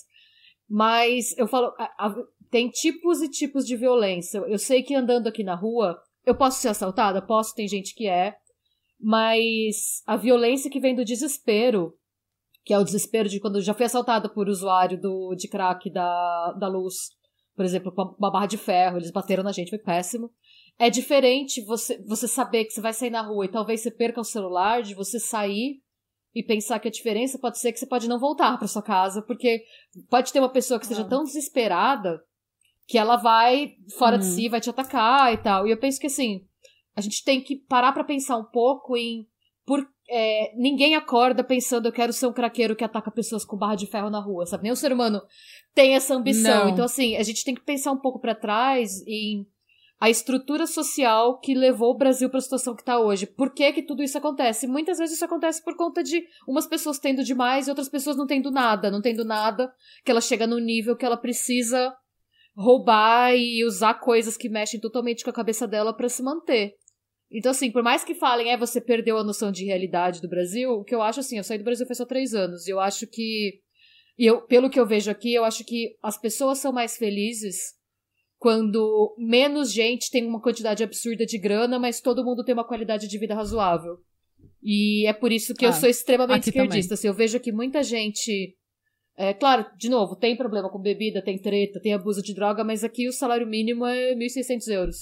Mas 0.67 1.35
eu 1.37 1.47
falo, 1.47 1.73
a- 1.79 1.93
a- 2.07 2.15
tem 2.49 2.69
tipos 2.69 3.21
e 3.21 3.29
tipos 3.29 3.65
de 3.65 3.75
violência. 3.75 4.39
Eu 4.39 4.57
sei 4.57 4.81
que 4.83 4.95
andando 4.95 5.27
aqui 5.27 5.43
na 5.43 5.55
rua, 5.55 5.99
eu 6.25 6.35
posso 6.35 6.61
ser 6.61 6.69
assaltada? 6.69 7.21
Posso, 7.21 7.55
tem 7.55 7.67
gente 7.67 7.93
que 7.93 8.07
é. 8.07 8.35
Mas 8.99 10.01
a 10.05 10.17
violência 10.17 10.69
que 10.69 10.79
vem 10.79 10.95
do 10.95 11.05
desespero, 11.05 11.93
que 12.65 12.73
é 12.73 12.79
o 12.79 12.83
desespero 12.83 13.29
de 13.29 13.39
quando 13.39 13.61
já 13.61 13.73
fui 13.73 13.85
assaltada 13.85 14.27
por 14.27 14.49
usuário 14.49 14.99
do, 14.99 15.33
de 15.35 15.47
crack 15.47 15.89
da, 15.91 16.53
da 16.53 16.67
luz, 16.67 16.95
por 17.55 17.63
exemplo, 17.63 17.93
uma 18.17 18.31
barra 18.31 18.47
de 18.47 18.57
ferro, 18.57 18.97
eles 18.97 19.11
bateram 19.11 19.43
na 19.43 19.51
gente, 19.51 19.69
foi 19.69 19.79
péssimo. 19.79 20.31
É 20.77 20.89
diferente 20.89 21.63
você, 21.65 22.01
você 22.05 22.27
saber 22.27 22.65
que 22.65 22.71
você 22.71 22.81
vai 22.81 22.93
sair 22.93 23.09
na 23.09 23.21
rua 23.21 23.45
e 23.45 23.51
talvez 23.51 23.81
você 23.81 23.91
perca 23.91 24.21
o 24.21 24.25
celular, 24.25 24.81
de 24.81 24.95
você 24.95 25.19
sair 25.19 25.81
e 26.33 26.43
pensar 26.43 26.79
que 26.79 26.87
a 26.87 26.91
diferença 26.91 27.37
pode 27.39 27.59
ser 27.59 27.71
que 27.73 27.79
você 27.79 27.87
pode 27.87 28.07
não 28.07 28.19
voltar 28.19 28.57
para 28.57 28.67
sua 28.67 28.81
casa, 28.81 29.21
porque 29.21 29.63
pode 30.09 30.31
ter 30.31 30.39
uma 30.39 30.51
pessoa 30.51 30.79
que 30.79 30.85
esteja 30.85 31.03
tão 31.03 31.23
desesperada 31.23 32.21
que 32.89 32.97
ela 32.97 33.17
vai 33.17 33.75
fora 33.99 34.17
de 34.17 34.25
si, 34.25 34.49
vai 34.49 34.59
te 34.59 34.67
atacar 34.67 35.31
e 35.31 35.37
tal. 35.37 35.67
E 35.67 35.69
eu 35.69 35.77
penso 35.77 35.99
que 35.99 36.07
assim, 36.07 36.43
a 36.95 37.01
gente 37.01 37.23
tem 37.23 37.39
que 37.39 37.55
parar 37.55 37.93
para 37.93 38.03
pensar 38.03 38.35
um 38.35 38.43
pouco 38.43 38.97
em 38.97 39.27
por 39.63 39.87
é, 40.09 40.51
ninguém 40.57 40.95
acorda 40.95 41.43
pensando 41.43 41.85
eu 41.85 41.91
quero 41.91 42.11
ser 42.11 42.25
um 42.25 42.33
craqueiro 42.33 42.75
que 42.75 42.83
ataca 42.83 43.11
pessoas 43.11 43.45
com 43.45 43.55
barra 43.55 43.75
de 43.75 43.85
ferro 43.85 44.09
na 44.09 44.19
rua, 44.19 44.47
sabe? 44.47 44.63
Nem 44.63 44.71
o 44.71 44.75
ser 44.75 44.91
humano 44.91 45.21
tem 45.75 45.93
essa 45.93 46.15
ambição. 46.15 46.65
Não. 46.65 46.69
Então 46.69 46.83
assim, 46.83 47.15
a 47.15 47.21
gente 47.21 47.45
tem 47.45 47.53
que 47.53 47.63
pensar 47.63 47.91
um 47.91 48.01
pouco 48.01 48.19
para 48.19 48.33
trás 48.33 49.05
em 49.05 49.45
a 49.99 50.09
estrutura 50.09 50.65
social 50.65 51.39
que 51.39 51.53
levou 51.53 51.91
o 51.91 51.97
Brasil 51.97 52.27
para 52.27 52.39
a 52.39 52.41
situação 52.41 52.73
que 52.73 52.81
está 52.81 52.99
hoje. 52.99 53.27
Por 53.27 53.53
que 53.53 53.71
que 53.71 53.83
tudo 53.83 54.01
isso 54.01 54.17
acontece? 54.17 54.65
Muitas 54.65 54.97
vezes 54.97 55.17
isso 55.17 55.25
acontece 55.25 55.63
por 55.63 55.75
conta 55.77 56.01
de 56.01 56.23
umas 56.47 56.65
pessoas 56.65 56.97
tendo 56.97 57.23
demais 57.23 57.67
e 57.67 57.69
outras 57.69 57.89
pessoas 57.89 58.17
não 58.17 58.25
tendo 58.25 58.49
nada, 58.49 58.89
não 58.89 58.99
tendo 58.99 59.23
nada, 59.23 59.71
que 60.03 60.09
ela 60.09 60.21
chega 60.21 60.47
no 60.47 60.57
nível 60.57 60.95
que 60.95 61.05
ela 61.05 61.17
precisa 61.17 61.93
roubar 62.59 63.33
e 63.35 63.63
usar 63.63 63.93
coisas 63.93 64.35
que 64.35 64.49
mexem 64.49 64.79
totalmente 64.79 65.23
com 65.23 65.29
a 65.29 65.33
cabeça 65.33 65.65
dela 65.65 65.93
para 65.93 66.09
se 66.09 66.21
manter. 66.21 66.73
Então, 67.31 67.51
assim, 67.51 67.71
por 67.71 67.81
mais 67.81 68.03
que 68.03 68.13
falem, 68.13 68.51
é, 68.51 68.57
você 68.57 68.81
perdeu 68.81 69.17
a 69.17 69.23
noção 69.23 69.51
de 69.51 69.63
realidade 69.63 70.21
do 70.21 70.27
Brasil, 70.27 70.71
o 70.71 70.83
que 70.83 70.93
eu 70.93 71.01
acho, 71.01 71.21
assim, 71.21 71.37
eu 71.37 71.43
saí 71.43 71.57
do 71.57 71.63
Brasil 71.63 71.85
faz 71.85 71.97
só 71.97 72.05
três 72.05 72.33
anos, 72.33 72.67
e 72.67 72.71
eu 72.71 72.79
acho 72.79 73.07
que, 73.07 73.61
e 74.17 74.25
eu, 74.25 74.41
pelo 74.41 74.69
que 74.69 74.79
eu 74.79 74.85
vejo 74.85 75.09
aqui, 75.09 75.33
eu 75.33 75.45
acho 75.45 75.63
que 75.63 75.95
as 76.03 76.19
pessoas 76.19 76.57
são 76.57 76.73
mais 76.73 76.97
felizes 76.97 77.77
quando 78.39 79.15
menos 79.17 79.71
gente 79.71 80.09
tem 80.09 80.25
uma 80.25 80.41
quantidade 80.41 80.83
absurda 80.83 81.25
de 81.25 81.37
grana, 81.37 81.77
mas 81.77 82.01
todo 82.01 82.23
mundo 82.23 82.43
tem 82.43 82.53
uma 82.53 82.67
qualidade 82.67 83.07
de 83.07 83.17
vida 83.17 83.35
razoável. 83.35 83.97
E 84.61 85.05
é 85.07 85.13
por 85.13 85.31
isso 85.31 85.53
que 85.53 85.65
ah, 85.65 85.69
eu 85.69 85.73
sou 85.73 85.89
extremamente 85.89 86.49
esquerdista. 86.49 86.93
Assim, 86.93 87.07
eu 87.07 87.13
vejo 87.13 87.39
que 87.39 87.51
muita 87.51 87.83
gente. 87.83 88.57
É, 89.19 89.33
claro, 89.33 89.65
de 89.75 89.89
novo, 89.89 90.15
tem 90.15 90.37
problema 90.37 90.69
com 90.69 90.79
bebida, 90.79 91.21
tem 91.21 91.37
treta, 91.37 91.81
tem 91.81 91.93
abuso 91.93 92.23
de 92.23 92.33
droga, 92.33 92.63
mas 92.63 92.85
aqui 92.85 93.05
o 93.05 93.11
salário 93.11 93.45
mínimo 93.45 93.85
é 93.85 94.15
1.600 94.15 94.67
euros. 94.69 94.95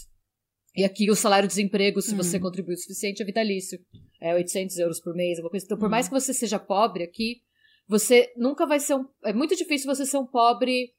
E 0.76 0.84
aqui 0.84 1.12
o 1.12 1.16
salário 1.16 1.48
de 1.48 1.54
desemprego, 1.54 2.02
se 2.02 2.16
hum. 2.16 2.18
você 2.18 2.40
contribui 2.40 2.74
o 2.74 2.78
suficiente, 2.78 3.22
é 3.22 3.26
vitalício. 3.26 3.78
É 4.20 4.34
800 4.34 4.76
euros 4.80 5.00
por 5.00 5.14
mês, 5.14 5.38
uma 5.38 5.52
coisa. 5.52 5.64
Então, 5.68 5.78
por 5.78 5.86
hum. 5.86 5.92
mais 5.92 6.08
que 6.08 6.16
você 6.16 6.34
seja 6.34 6.58
pobre 6.58 7.04
aqui, 7.04 7.42
você 7.88 8.28
nunca 8.36 8.66
vai 8.66 8.80
ser 8.80 8.96
um. 8.96 9.06
É 9.24 9.32
muito 9.32 9.56
difícil 9.56 9.86
você 9.86 10.04
ser 10.04 10.18
um 10.18 10.26
pobre 10.26 10.90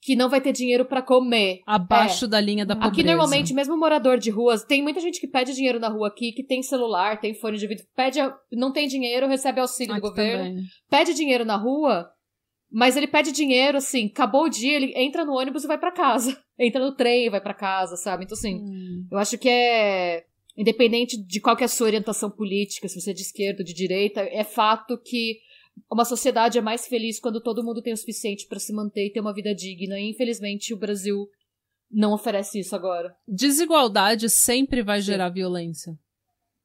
que 0.00 0.14
não 0.14 0.28
vai 0.28 0.40
ter 0.40 0.52
dinheiro 0.52 0.84
para 0.84 1.02
comer. 1.02 1.60
Abaixo 1.66 2.26
é. 2.26 2.28
da 2.28 2.40
linha 2.40 2.64
da 2.64 2.76
pobreza. 2.76 2.92
Aqui, 2.92 3.02
normalmente, 3.02 3.52
mesmo 3.52 3.76
morador 3.76 4.16
de 4.16 4.30
ruas, 4.30 4.62
tem 4.62 4.80
muita 4.80 5.00
gente 5.00 5.18
que 5.18 5.26
pede 5.26 5.54
dinheiro 5.54 5.80
na 5.80 5.88
rua 5.88 6.06
aqui, 6.06 6.30
que 6.30 6.44
tem 6.44 6.62
celular, 6.62 7.20
tem 7.20 7.34
fone 7.34 7.58
de 7.58 7.66
vídeo, 7.66 7.84
pede, 7.96 8.20
não 8.52 8.72
tem 8.72 8.86
dinheiro, 8.86 9.26
recebe 9.26 9.60
auxílio 9.60 9.92
aqui 9.92 10.02
do 10.02 10.08
governo, 10.08 10.44
também. 10.44 10.64
pede 10.88 11.14
dinheiro 11.14 11.44
na 11.44 11.56
rua, 11.56 12.10
mas 12.74 12.96
ele 12.96 13.06
pede 13.06 13.30
dinheiro, 13.30 13.78
assim, 13.78 14.06
acabou 14.06 14.46
o 14.46 14.48
dia, 14.48 14.74
ele 14.74 14.92
entra 14.96 15.24
no 15.24 15.34
ônibus 15.34 15.62
e 15.62 15.68
vai 15.68 15.78
para 15.78 15.92
casa. 15.92 16.36
Entra 16.58 16.84
no 16.84 16.94
trem 16.94 17.26
e 17.26 17.30
vai 17.30 17.40
para 17.40 17.54
casa, 17.54 17.96
sabe? 17.96 18.24
Então, 18.24 18.36
assim, 18.36 18.56
hum. 18.56 19.06
eu 19.10 19.18
acho 19.18 19.38
que 19.38 19.48
é. 19.48 20.24
Independente 20.56 21.16
de 21.16 21.40
qual 21.40 21.56
é 21.58 21.64
a 21.64 21.68
sua 21.68 21.88
orientação 21.88 22.30
política, 22.30 22.88
se 22.88 23.00
você 23.00 23.10
é 23.10 23.14
de 23.14 23.22
esquerda 23.22 23.60
ou 23.60 23.64
de 23.64 23.74
direita, 23.74 24.20
é 24.20 24.44
fato 24.44 24.96
que 24.98 25.38
uma 25.90 26.04
sociedade 26.04 26.58
é 26.58 26.60
mais 26.60 26.86
feliz 26.86 27.18
quando 27.18 27.40
todo 27.40 27.64
mundo 27.64 27.82
tem 27.82 27.92
o 27.92 27.96
suficiente 27.96 28.46
para 28.46 28.60
se 28.60 28.72
manter 28.72 29.06
e 29.06 29.12
ter 29.12 29.20
uma 29.20 29.34
vida 29.34 29.52
digna. 29.52 29.98
E 29.98 30.10
infelizmente 30.10 30.72
o 30.72 30.78
Brasil 30.78 31.28
não 31.90 32.12
oferece 32.12 32.60
isso 32.60 32.74
agora. 32.74 33.14
Desigualdade 33.26 34.28
sempre 34.30 34.80
vai 34.82 35.00
Sim. 35.00 35.06
gerar 35.06 35.28
violência. 35.28 35.98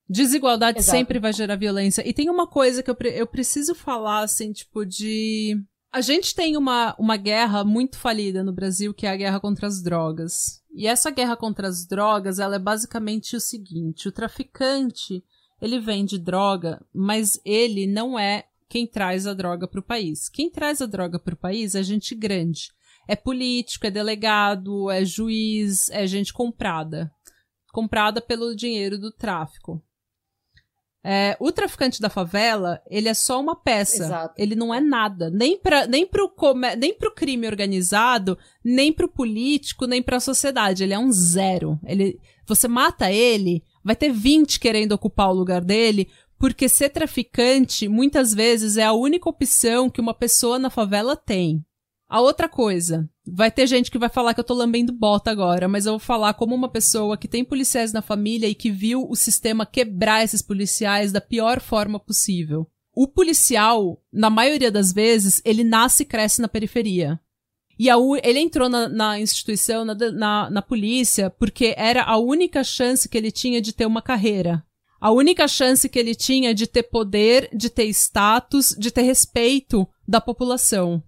Desigualdade 0.10 0.80
Exato. 0.80 0.98
sempre 0.98 1.20
vai 1.20 1.32
gerar 1.32 1.56
violência. 1.56 2.08
E 2.08 2.12
tem 2.14 2.30
uma 2.32 2.48
coisa 2.48 2.82
que 2.82 2.90
eu, 2.90 2.98
eu 3.14 3.28
preciso 3.28 3.76
falar, 3.76 4.24
assim, 4.24 4.52
tipo, 4.52 4.84
de. 4.84 5.56
A 5.92 6.02
gente 6.02 6.36
tem 6.36 6.56
uma, 6.56 6.96
uma 7.00 7.18
guerra 7.18 7.64
muito 7.64 7.98
falida 7.98 8.44
no 8.44 8.54
Brasil, 8.54 8.94
que 8.94 9.08
é 9.08 9.10
a 9.10 9.16
guerra 9.16 9.40
contra 9.40 9.66
as 9.66 9.82
drogas. 9.82 10.62
E 10.72 10.86
essa 10.86 11.10
guerra 11.10 11.36
contra 11.36 11.68
as 11.68 11.86
drogas, 11.86 12.38
ela 12.38 12.56
é 12.56 12.60
basicamente 12.60 13.36
o 13.36 13.40
seguinte: 13.40 14.08
o 14.08 14.12
traficante, 14.12 15.24
ele 15.60 15.80
vende 15.80 16.20
droga, 16.20 16.86
mas 16.94 17.42
ele 17.44 17.88
não 17.88 18.20
é 18.20 18.46
quem 18.70 18.86
traz 18.86 19.26
a 19.26 19.34
droga 19.34 19.68
para 19.68 19.80
o 19.80 19.84
país. 19.84 20.30
Quem 20.30 20.50
traz 20.50 20.80
a 20.80 20.86
droga 20.86 21.18
para 21.18 21.34
o 21.34 21.38
país 21.38 21.74
é 21.74 21.82
gente 21.82 22.14
grande. 22.14 22.72
É 23.08 23.16
político, 23.16 23.88
é 23.88 23.92
delegado, 23.92 24.92
é 24.92 25.04
juiz, 25.04 25.90
é 25.90 26.06
gente 26.06 26.32
comprada. 26.32 27.12
Comprada 27.74 28.22
pelo 28.22 28.56
dinheiro 28.56 29.00
do 29.00 29.12
tráfico. 29.12 29.84
É, 31.04 31.38
o 31.40 31.52
traficante 31.52 32.02
da 32.02 32.10
favela, 32.10 32.82
ele 32.90 33.08
é 33.08 33.14
só 33.14 33.40
uma 33.40 33.56
peça. 33.56 34.04
Exato. 34.04 34.34
Ele 34.38 34.56
não 34.56 34.74
é 34.74 34.82
nada. 34.82 35.30
Nem, 35.30 35.58
pra, 35.58 35.88
nem, 35.88 36.06
pro 36.06 36.30
come, 36.30 36.76
nem 36.76 36.94
pro 36.94 37.14
crime 37.14 37.48
organizado, 37.48 38.38
nem 38.64 38.92
pro 38.92 39.08
político, 39.08 39.86
nem 39.86 40.04
pra 40.04 40.20
sociedade. 40.20 40.84
Ele 40.84 40.94
é 40.94 41.00
um 41.00 41.12
zero. 41.12 41.80
Ele, 41.86 42.20
você 42.46 42.68
mata 42.68 43.12
ele, 43.12 43.64
vai 43.84 43.96
ter 43.96 44.12
20 44.12 44.60
querendo 44.60 44.92
ocupar 44.92 45.30
o 45.30 45.34
lugar 45.34 45.62
dele, 45.62 46.10
porque 46.38 46.68
ser 46.68 46.90
traficante 46.90 47.88
muitas 47.88 48.34
vezes 48.34 48.78
é 48.78 48.84
a 48.84 48.94
única 48.94 49.30
opção 49.30 49.90
que 49.90 50.02
uma 50.02 50.14
pessoa 50.14 50.60
na 50.60 50.70
favela 50.70 51.16
tem. 51.16 51.64
A 52.10 52.20
outra 52.22 52.50
coisa, 52.50 53.08
vai 53.34 53.52
ter 53.52 53.68
gente 53.68 53.92
que 53.92 53.98
vai 53.98 54.10
falar 54.10 54.34
que 54.34 54.40
eu 54.40 54.44
tô 54.44 54.54
lambendo 54.54 54.92
bota 54.92 55.32
agora, 55.32 55.68
mas 55.68 55.86
eu 55.86 55.94
vou 55.94 56.00
falar 56.00 56.34
como 56.34 56.56
uma 56.56 56.70
pessoa 56.70 57.18
que 57.18 57.28
tem 57.28 57.44
policiais 57.44 57.94
na 57.94 58.02
família 58.02 58.48
e 58.48 58.56
que 58.56 58.72
viu 58.72 59.08
o 59.10 59.16
sistema 59.16 59.66
quebrar 59.66 60.24
esses 60.24 60.42
policiais 60.42 61.12
da 61.12 61.22
pior 61.22 61.60
forma 61.60 62.00
possível. 62.00 62.68
O 62.94 63.08
policial, 63.08 64.02
na 64.12 64.30
maioria 64.30 64.72
das 64.72 64.92
vezes, 64.92 65.42
ele 65.46 65.64
nasce 65.64 66.04
e 66.04 66.06
cresce 66.06 66.42
na 66.42 66.48
periferia. 66.48 67.20
E 67.78 67.90
a, 67.90 67.96
ele 68.24 68.40
entrou 68.40 68.68
na, 68.68 68.90
na 68.90 69.20
instituição, 69.20 69.86
na, 69.86 69.96
na, 69.96 70.50
na 70.50 70.62
polícia, 70.62 71.30
porque 71.30 71.74
era 71.78 72.04
a 72.04 72.18
única 72.18 72.62
chance 72.62 73.08
que 73.08 73.18
ele 73.18 73.32
tinha 73.32 73.62
de 73.62 73.72
ter 73.72 73.86
uma 73.86 74.02
carreira. 74.02 74.62
A 75.00 75.12
única 75.12 75.48
chance 75.48 75.88
que 75.88 75.98
ele 75.98 76.14
tinha 76.14 76.54
de 76.54 76.68
ter 76.68 76.84
poder, 76.84 77.50
de 77.56 77.70
ter 77.70 77.86
status, 77.86 78.76
de 78.78 78.92
ter 78.92 79.04
respeito 79.04 79.88
da 80.06 80.20
população. 80.20 81.02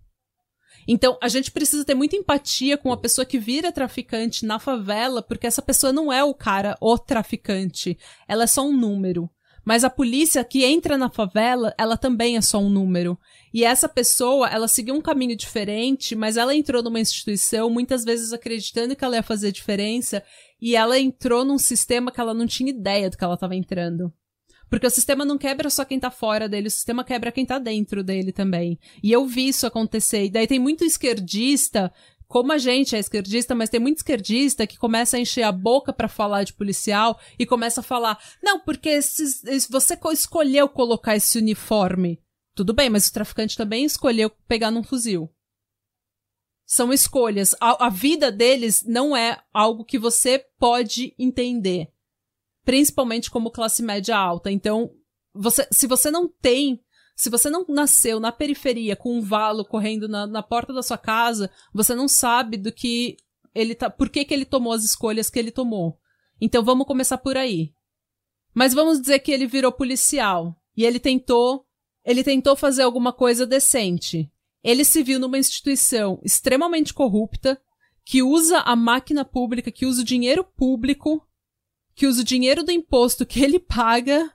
Então, 0.87 1.17
a 1.21 1.27
gente 1.27 1.51
precisa 1.51 1.85
ter 1.85 1.93
muita 1.93 2.15
empatia 2.15 2.77
com 2.77 2.91
a 2.91 2.97
pessoa 2.97 3.25
que 3.25 3.39
vira 3.39 3.71
traficante 3.71 4.45
na 4.45 4.59
favela, 4.59 5.21
porque 5.21 5.47
essa 5.47 5.61
pessoa 5.61 5.93
não 5.93 6.11
é 6.11 6.23
o 6.23 6.33
cara, 6.33 6.77
o 6.81 6.97
traficante. 6.97 7.97
Ela 8.27 8.43
é 8.43 8.47
só 8.47 8.65
um 8.65 8.75
número. 8.75 9.29
Mas 9.63 9.83
a 9.83 9.89
polícia 9.89 10.43
que 10.43 10.65
entra 10.65 10.97
na 10.97 11.09
favela, 11.09 11.73
ela 11.77 11.95
também 11.95 12.35
é 12.35 12.41
só 12.41 12.59
um 12.59 12.69
número. 12.69 13.17
E 13.53 13.63
essa 13.63 13.87
pessoa, 13.87 14.49
ela 14.49 14.67
seguiu 14.67 14.95
um 14.95 15.01
caminho 15.01 15.35
diferente, 15.35 16.15
mas 16.15 16.35
ela 16.35 16.55
entrou 16.55 16.81
numa 16.81 16.99
instituição, 16.99 17.69
muitas 17.69 18.03
vezes 18.03 18.33
acreditando 18.33 18.95
que 18.95 19.05
ela 19.05 19.17
ia 19.17 19.23
fazer 19.23 19.51
diferença, 19.51 20.23
e 20.59 20.75
ela 20.75 20.99
entrou 20.99 21.45
num 21.45 21.59
sistema 21.59 22.11
que 22.11 22.19
ela 22.19 22.33
não 22.33 22.47
tinha 22.47 22.71
ideia 22.71 23.09
do 23.09 23.17
que 23.17 23.23
ela 23.23 23.35
estava 23.35 23.55
entrando. 23.55 24.11
Porque 24.72 24.88
o 24.88 24.89
sistema 24.89 25.26
não 25.26 25.38
quebra 25.38 25.69
só 25.69 25.84
quem 25.84 25.99
tá 25.99 26.10
fora 26.10 26.48
dele, 26.48 26.69
o 26.69 26.72
sistema 26.72 27.03
quebra 27.03 27.30
quem 27.30 27.45
tá 27.45 27.60
dentro 27.60 28.02
dele 28.02 28.31
também. 28.31 28.80
E 29.03 29.11
eu 29.11 29.26
vi 29.26 29.49
isso 29.49 29.68
acontecer. 29.68 30.23
E 30.23 30.30
daí 30.30 30.48
tem 30.48 30.60
muito 30.60 30.85
esquerdista 30.85 31.93
como 32.26 32.53
a 32.53 32.57
gente 32.57 32.95
é 32.95 32.99
esquerdista, 32.99 33.53
mas 33.53 33.69
tem 33.69 33.81
muito 33.81 33.98
esquerdista 33.98 34.65
que 34.65 34.77
começa 34.77 35.18
a 35.18 35.19
encher 35.19 35.43
a 35.43 35.52
boca 35.52 35.91
para 35.91 36.07
falar 36.07 36.45
de 36.45 36.53
policial 36.53 37.19
e 37.38 37.45
começa 37.45 37.81
a 37.81 37.84
falar: 37.84 38.18
não, 38.41 38.61
porque 38.61 38.88
esses, 38.88 39.43
você 39.69 39.99
escolheu 40.14 40.69
colocar 40.69 41.18
esse 41.18 41.38
uniforme. 41.38 42.22
Tudo 42.56 42.73
bem, 42.73 42.89
mas 42.89 43.10
o 43.10 43.14
traficante 43.14 43.57
também 43.57 43.84
escolheu 43.84 44.30
pegar 44.48 44.72
num 44.72 44.84
fuzil. 44.84 45.30
São 46.65 46.93
escolhas. 46.93 47.53
A, 47.60 47.88
a 47.88 47.89
vida 47.89 48.31
deles 48.31 48.85
não 48.88 49.18
é 49.18 49.43
algo 49.53 49.84
que 49.84 49.99
você 49.99 50.39
pode 50.57 51.14
entender. 51.19 51.91
Principalmente 52.63 53.29
como 53.29 53.51
classe 53.51 53.81
média 53.81 54.17
alta. 54.17 54.51
Então, 54.51 54.91
você, 55.33 55.67
se 55.71 55.88
você 55.88 56.11
não 56.11 56.27
tem 56.27 56.79
se 57.21 57.29
você 57.29 57.51
não 57.51 57.63
nasceu 57.69 58.19
na 58.19 58.31
periferia 58.31 58.95
com 58.95 59.15
um 59.15 59.21
valo 59.21 59.63
correndo 59.63 60.07
na, 60.07 60.25
na 60.25 60.41
porta 60.41 60.73
da 60.73 60.81
sua 60.81 60.97
casa, 60.97 61.51
você 61.71 61.93
não 61.93 62.07
sabe 62.07 62.57
do 62.57 62.71
que 62.71 63.15
ele 63.53 63.75
tá. 63.75 63.91
Por 63.91 64.09
que, 64.09 64.25
que 64.25 64.33
ele 64.33 64.43
tomou 64.43 64.73
as 64.73 64.83
escolhas 64.83 65.29
que 65.29 65.38
ele 65.38 65.51
tomou. 65.51 65.99
Então 66.41 66.63
vamos 66.63 66.88
começar 66.88 67.19
por 67.19 67.38
aí. 67.38 67.73
Mas 68.55 68.73
vamos 68.73 68.99
dizer 68.99 69.19
que 69.19 69.31
ele 69.31 69.45
virou 69.45 69.71
policial 69.71 70.55
e 70.75 70.83
ele 70.83 70.99
tentou. 70.99 71.65
Ele 72.03 72.23
tentou 72.23 72.55
fazer 72.55 72.81
alguma 72.81 73.13
coisa 73.13 73.45
decente. 73.45 74.31
Ele 74.63 74.83
se 74.83 75.03
viu 75.03 75.19
numa 75.19 75.38
instituição 75.38 76.19
extremamente 76.23 76.91
corrupta, 76.91 77.61
que 78.03 78.23
usa 78.23 78.59
a 78.61 78.75
máquina 78.75 79.23
pública, 79.23 79.71
que 79.71 79.85
usa 79.85 80.01
o 80.01 80.05
dinheiro 80.05 80.43
público, 80.43 81.23
que 82.01 82.07
usa 82.07 82.21
o 82.21 82.25
dinheiro 82.25 82.63
do 82.63 82.71
imposto 82.71 83.27
que 83.27 83.43
ele 83.43 83.59
paga 83.59 84.33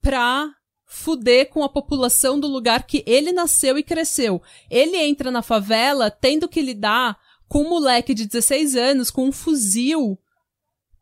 pra 0.00 0.50
fuder 0.86 1.50
com 1.50 1.62
a 1.62 1.68
população 1.68 2.40
do 2.40 2.46
lugar 2.46 2.86
que 2.86 3.04
ele 3.06 3.32
nasceu 3.32 3.76
e 3.76 3.82
cresceu. 3.82 4.40
Ele 4.70 4.96
entra 4.96 5.30
na 5.30 5.42
favela 5.42 6.10
tendo 6.10 6.48
que 6.48 6.62
lidar 6.62 7.18
com 7.46 7.64
um 7.64 7.68
moleque 7.68 8.14
de 8.14 8.24
16 8.24 8.76
anos 8.76 9.10
com 9.10 9.26
um 9.26 9.30
fuzil 9.30 10.18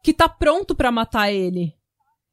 que 0.02 0.12
tá 0.12 0.28
pronto 0.28 0.74
para 0.74 0.90
matar 0.90 1.30
ele. 1.30 1.72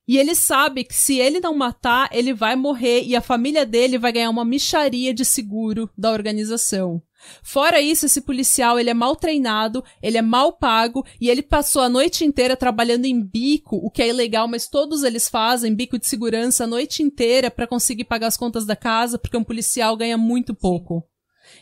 E 0.07 0.17
ele 0.17 0.33
sabe 0.33 0.83
que 0.83 0.95
se 0.95 1.19
ele 1.19 1.39
não 1.39 1.53
matar, 1.53 2.09
ele 2.11 2.33
vai 2.33 2.55
morrer 2.55 3.03
e 3.03 3.15
a 3.15 3.21
família 3.21 3.63
dele 3.63 3.99
vai 3.99 4.11
ganhar 4.11 4.31
uma 4.31 4.43
micharia 4.43 5.13
de 5.13 5.23
seguro 5.23 5.87
da 5.95 6.09
organização. 6.09 6.99
Fora 7.43 7.81
isso, 7.81 8.05
esse 8.05 8.21
policial, 8.21 8.79
ele 8.79 8.89
é 8.89 8.93
mal 8.93 9.15
treinado, 9.15 9.83
ele 10.01 10.17
é 10.17 10.21
mal 10.21 10.53
pago 10.53 11.05
e 11.19 11.29
ele 11.29 11.41
passou 11.41 11.81
a 11.81 11.89
noite 11.89 12.25
inteira 12.25 12.57
trabalhando 12.57 13.05
em 13.05 13.21
bico, 13.21 13.75
o 13.77 13.89
que 13.89 14.01
é 14.01 14.09
ilegal, 14.09 14.47
mas 14.47 14.67
todos 14.67 15.03
eles 15.03 15.29
fazem 15.29 15.73
bico 15.73 15.99
de 15.99 16.07
segurança 16.07 16.63
a 16.63 16.67
noite 16.67 17.03
inteira 17.03 17.51
para 17.51 17.67
conseguir 17.67 18.05
pagar 18.05 18.27
as 18.27 18.37
contas 18.37 18.65
da 18.65 18.75
casa, 18.75 19.17
porque 19.17 19.37
um 19.37 19.43
policial 19.43 19.95
ganha 19.95 20.17
muito 20.17 20.53
pouco. 20.53 21.03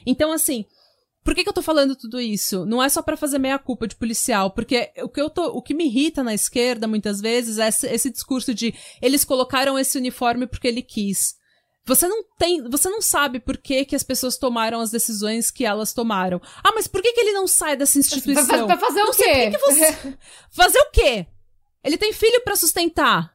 Então, 0.05 0.31
assim, 0.31 0.65
por 1.23 1.33
que, 1.33 1.43
que 1.43 1.49
eu 1.49 1.53
tô 1.53 1.61
falando 1.61 1.95
tudo 1.95 2.19
isso? 2.19 2.65
Não 2.65 2.83
é 2.83 2.89
só 2.89 3.01
para 3.01 3.15
fazer 3.15 3.39
meia 3.39 3.57
culpa 3.57 3.87
de 3.87 3.95
policial, 3.95 4.51
porque 4.51 4.91
o 5.01 5.09
que 5.09 5.21
eu 5.21 5.29
tô, 5.29 5.45
o 5.47 5.61
que 5.61 5.73
me 5.73 5.85
irrita 5.85 6.21
na 6.21 6.33
esquerda 6.33 6.87
muitas 6.87 7.21
vezes 7.21 7.57
é 7.57 7.69
esse, 7.69 7.87
esse 7.87 8.09
discurso 8.09 8.53
de 8.53 8.73
eles 9.01 9.23
colocaram 9.23 9.79
esse 9.79 9.97
uniforme 9.97 10.45
porque 10.45 10.67
ele 10.67 10.81
quis. 10.81 11.35
Você 11.85 12.07
não 12.07 12.23
tem, 12.37 12.63
você 12.69 12.89
não 12.89 13.01
sabe 13.01 13.39
por 13.39 13.57
que, 13.57 13.83
que 13.83 13.95
as 13.95 14.03
pessoas 14.03 14.37
tomaram 14.37 14.79
as 14.79 14.89
decisões 14.89 15.51
que 15.51 15.65
elas 15.65 15.93
tomaram. 15.93 16.41
Ah, 16.63 16.71
mas 16.73 16.87
por 16.87 17.01
que, 17.01 17.11
que 17.11 17.19
ele 17.19 17.33
não 17.33 17.45
sai 17.45 17.75
dessa 17.75 17.99
instituição? 17.99 18.67
Pra, 18.67 18.77
fazer 18.77 19.03
o 19.03 19.11
quê? 19.11 19.51
Que 19.51 19.57
você... 19.57 20.17
fazer 20.49 20.79
o 20.79 20.91
quê? 20.91 21.27
Ele 21.83 21.97
tem 21.97 22.13
filho 22.13 22.41
para 22.41 22.55
sustentar. 22.55 23.33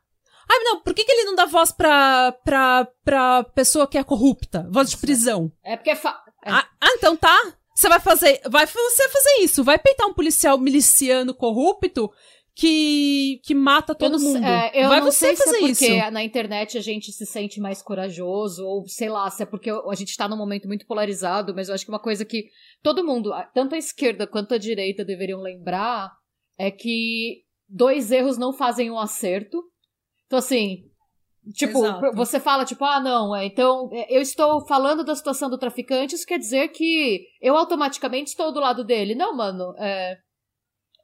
Ah, 0.50 0.64
não, 0.64 0.80
por 0.80 0.94
que, 0.94 1.04
que 1.04 1.12
ele 1.12 1.24
não 1.24 1.34
dá 1.34 1.44
voz 1.44 1.70
pra, 1.70 2.32
pra, 2.42 2.88
pra 3.04 3.44
pessoa 3.44 3.86
que 3.86 3.98
é 3.98 4.02
corrupta? 4.02 4.66
Voz 4.70 4.88
de 4.88 4.96
prisão. 4.96 5.52
É 5.62 5.76
porque 5.76 5.90
é, 5.90 5.96
fa... 5.96 6.18
é. 6.42 6.50
Ah, 6.50 6.66
ah, 6.80 6.94
então 6.96 7.14
tá. 7.14 7.38
Você 7.74 7.88
vai 7.88 8.00
fazer. 8.00 8.40
Vai 8.48 8.66
você 8.66 9.08
fazer 9.08 9.40
isso. 9.40 9.62
Vai 9.62 9.78
peitar 9.78 10.06
um 10.06 10.14
policial 10.14 10.58
miliciano 10.58 11.34
corrupto 11.34 12.10
que, 12.58 13.40
que 13.44 13.54
mata 13.54 13.94
todo 13.94 14.18
mundo. 14.18 14.44
É, 14.44 14.72
eu 14.74 14.88
vai 14.88 14.98
não 14.98 15.12
você 15.12 15.26
sei 15.26 15.36
fazer 15.36 15.50
se 15.50 15.56
é 15.56 15.60
porque 15.60 15.96
isso. 15.96 16.10
na 16.10 16.24
internet 16.24 16.76
a 16.76 16.80
gente 16.80 17.12
se 17.12 17.24
sente 17.24 17.60
mais 17.60 17.80
corajoso, 17.80 18.66
ou 18.66 18.84
sei 18.88 19.08
lá, 19.08 19.30
se 19.30 19.44
é 19.44 19.46
porque 19.46 19.70
a 19.70 19.94
gente 19.94 20.16
tá 20.16 20.28
num 20.28 20.36
momento 20.36 20.66
muito 20.66 20.84
polarizado, 20.84 21.54
mas 21.54 21.68
eu 21.68 21.74
acho 21.76 21.84
que 21.84 21.90
uma 21.90 22.00
coisa 22.00 22.24
que 22.24 22.48
todo 22.82 23.06
mundo, 23.06 23.30
tanto 23.54 23.76
a 23.76 23.78
esquerda 23.78 24.26
quanto 24.26 24.54
a 24.54 24.58
direita, 24.58 25.04
deveriam 25.04 25.40
lembrar 25.40 26.10
é 26.58 26.68
que 26.68 27.44
dois 27.68 28.10
erros 28.10 28.36
não 28.36 28.52
fazem 28.52 28.90
um 28.90 28.98
acerto. 28.98 29.62
Então, 30.26 30.40
assim, 30.40 30.82
Tipo, 31.54 31.78
Exato. 31.78 32.12
você 32.14 32.38
fala, 32.38 32.62
tipo, 32.62 32.84
ah, 32.84 33.00
não, 33.00 33.34
é, 33.34 33.46
então 33.46 33.88
é, 33.90 34.14
eu 34.14 34.20
estou 34.20 34.66
falando 34.66 35.02
da 35.02 35.14
situação 35.14 35.48
do 35.48 35.56
traficante, 35.56 36.14
isso 36.14 36.26
quer 36.26 36.38
dizer 36.38 36.68
que 36.68 37.24
eu 37.40 37.56
automaticamente 37.56 38.28
estou 38.28 38.52
do 38.52 38.60
lado 38.60 38.84
dele. 38.84 39.14
Não, 39.14 39.34
mano, 39.34 39.74
é. 39.78 40.18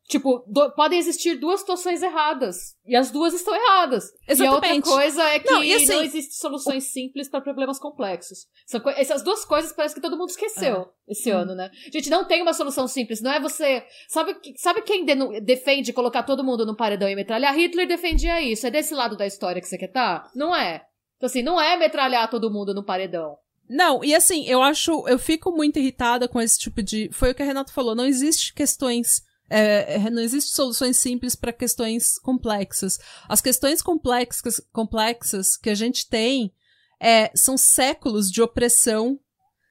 Tipo, 0.07 0.45
do, 0.47 0.71
podem 0.73 0.99
existir 0.99 1.37
duas 1.37 1.61
situações 1.61 2.03
erradas. 2.03 2.75
E 2.87 2.95
as 2.95 3.11
duas 3.11 3.33
estão 3.33 3.55
erradas. 3.55 4.05
Exatamente. 4.29 4.43
E 4.43 4.47
a 4.47 4.53
outra 4.53 4.83
coisa 4.83 5.23
é 5.31 5.39
que 5.39 5.51
Não, 5.51 5.63
não, 5.63 5.77
assim, 5.77 6.05
existem 6.05 6.33
soluções 6.33 6.93
simples 6.93 7.27
para 7.31 7.41
problemas 7.41 7.79
complexos. 7.79 8.41
São 8.67 8.83
essas 8.91 9.23
duas 9.23 9.47
coisas 9.47 9.73
parece 9.73 9.95
que 9.95 10.03
todo 10.03 10.19
mundo 10.19 10.29
esqueceu 10.29 10.83
É. 10.83 10.87
esse 11.13 11.31
ano, 11.31 11.55
né? 11.55 11.71
Gente, 11.91 12.11
não 12.11 12.27
tem 12.27 12.43
uma 12.43 12.53
solução 12.53 12.87
simples. 12.87 13.23
Não 13.23 13.33
é 13.33 13.41
você. 13.41 13.83
Sabe, 14.09 14.37
sabe 14.57 14.83
quem 14.83 15.07
denu- 15.07 15.41
defende 15.41 15.91
colocar 15.93 16.23
todo 16.23 16.45
mundo 16.45 16.67
no 16.67 16.77
paredão 16.77 17.09
e 17.09 17.17
metralhar? 17.17 17.55
Hitler 17.57 17.89
defendia 17.89 18.43
isso. 18.43 18.67
É 18.67 18.71
desse 18.71 18.93
lado 18.93 19.17
da 19.17 19.27
história 19.27 19.61
que 19.63 19.67
você 19.67 19.79
quer 19.79 19.87
estar? 19.87 20.31
Não 20.35 20.55
é. 20.55 20.85
Então, 21.17 21.27
assim, 21.27 21.43
não 21.43 21.59
é 21.59 21.79
metralhar 21.79 22.29
todo 22.29 22.53
mundo 22.53 22.75
no 22.75 22.85
paredão. 22.85 23.39
Não, 23.67 24.05
e 24.05 24.15
assim, 24.15 24.45
eu 24.47 24.61
acho. 24.63 25.09
Eu 25.09 25.19
fico 25.19 25.51
muito 25.51 25.79
irritada 25.79 26.29
com 26.29 26.39
esse 26.43 26.59
tipo 26.59 26.83
de. 26.83 27.09
Foi 27.11 27.31
o 27.31 27.35
que 27.35 27.43
a 27.43 27.47
Renata 27.47 27.73
falou. 27.73 27.95
Não 27.95 28.05
existe 28.05 28.53
questões. 28.53 29.23
É, 29.57 29.95
é, 29.95 30.11
não 30.11 30.21
existe 30.21 30.51
soluções 30.51 30.97
simples 30.97 31.37
para 31.37 31.53
questões 31.53 32.19
complexas. 32.19 32.99
As 33.29 33.41
questões 33.41 33.81
complexas, 33.81 34.61
complexas 34.73 35.57
que 35.57 35.71
a 35.71 35.75
gente 35.77 36.09
tem 36.09 36.53
é, 37.01 37.31
são 37.37 37.57
séculos 37.57 38.33
de 38.33 38.43
opressão, 38.43 39.21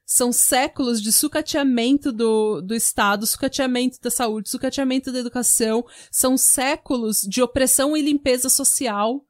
são 0.06 0.32
séculos 0.32 1.02
de 1.02 1.12
sucateamento 1.12 2.10
do, 2.10 2.62
do 2.62 2.74
Estado, 2.74 3.26
sucateamento 3.26 3.98
da 4.00 4.10
saúde, 4.10 4.48
sucateamento 4.48 5.12
da 5.12 5.18
educação, 5.18 5.84
são 6.10 6.36
séculos 6.38 7.20
de 7.20 7.42
opressão 7.42 7.94
e 7.94 8.00
limpeza 8.00 8.48
social 8.48 9.22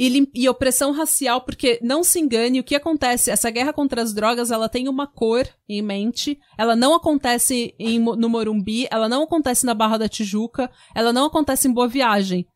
e, 0.00 0.30
e 0.34 0.48
opressão 0.48 0.92
racial, 0.92 1.42
porque 1.42 1.78
não 1.82 2.02
se 2.02 2.18
engane, 2.18 2.58
o 2.58 2.64
que 2.64 2.74
acontece, 2.74 3.30
essa 3.30 3.50
guerra 3.50 3.70
contra 3.70 4.00
as 4.00 4.14
drogas, 4.14 4.50
ela 4.50 4.66
tem 4.66 4.88
uma 4.88 5.06
cor 5.06 5.46
em 5.68 5.82
mente, 5.82 6.38
ela 6.56 6.74
não 6.74 6.94
acontece 6.94 7.74
em, 7.78 7.98
no 7.98 8.28
Morumbi, 8.30 8.88
ela 8.90 9.10
não 9.10 9.24
acontece 9.24 9.66
na 9.66 9.74
Barra 9.74 9.98
da 9.98 10.08
Tijuca, 10.08 10.70
ela 10.94 11.12
não 11.12 11.26
acontece 11.26 11.68
em 11.68 11.72
Boa 11.72 11.86
Viagem. 11.86 12.46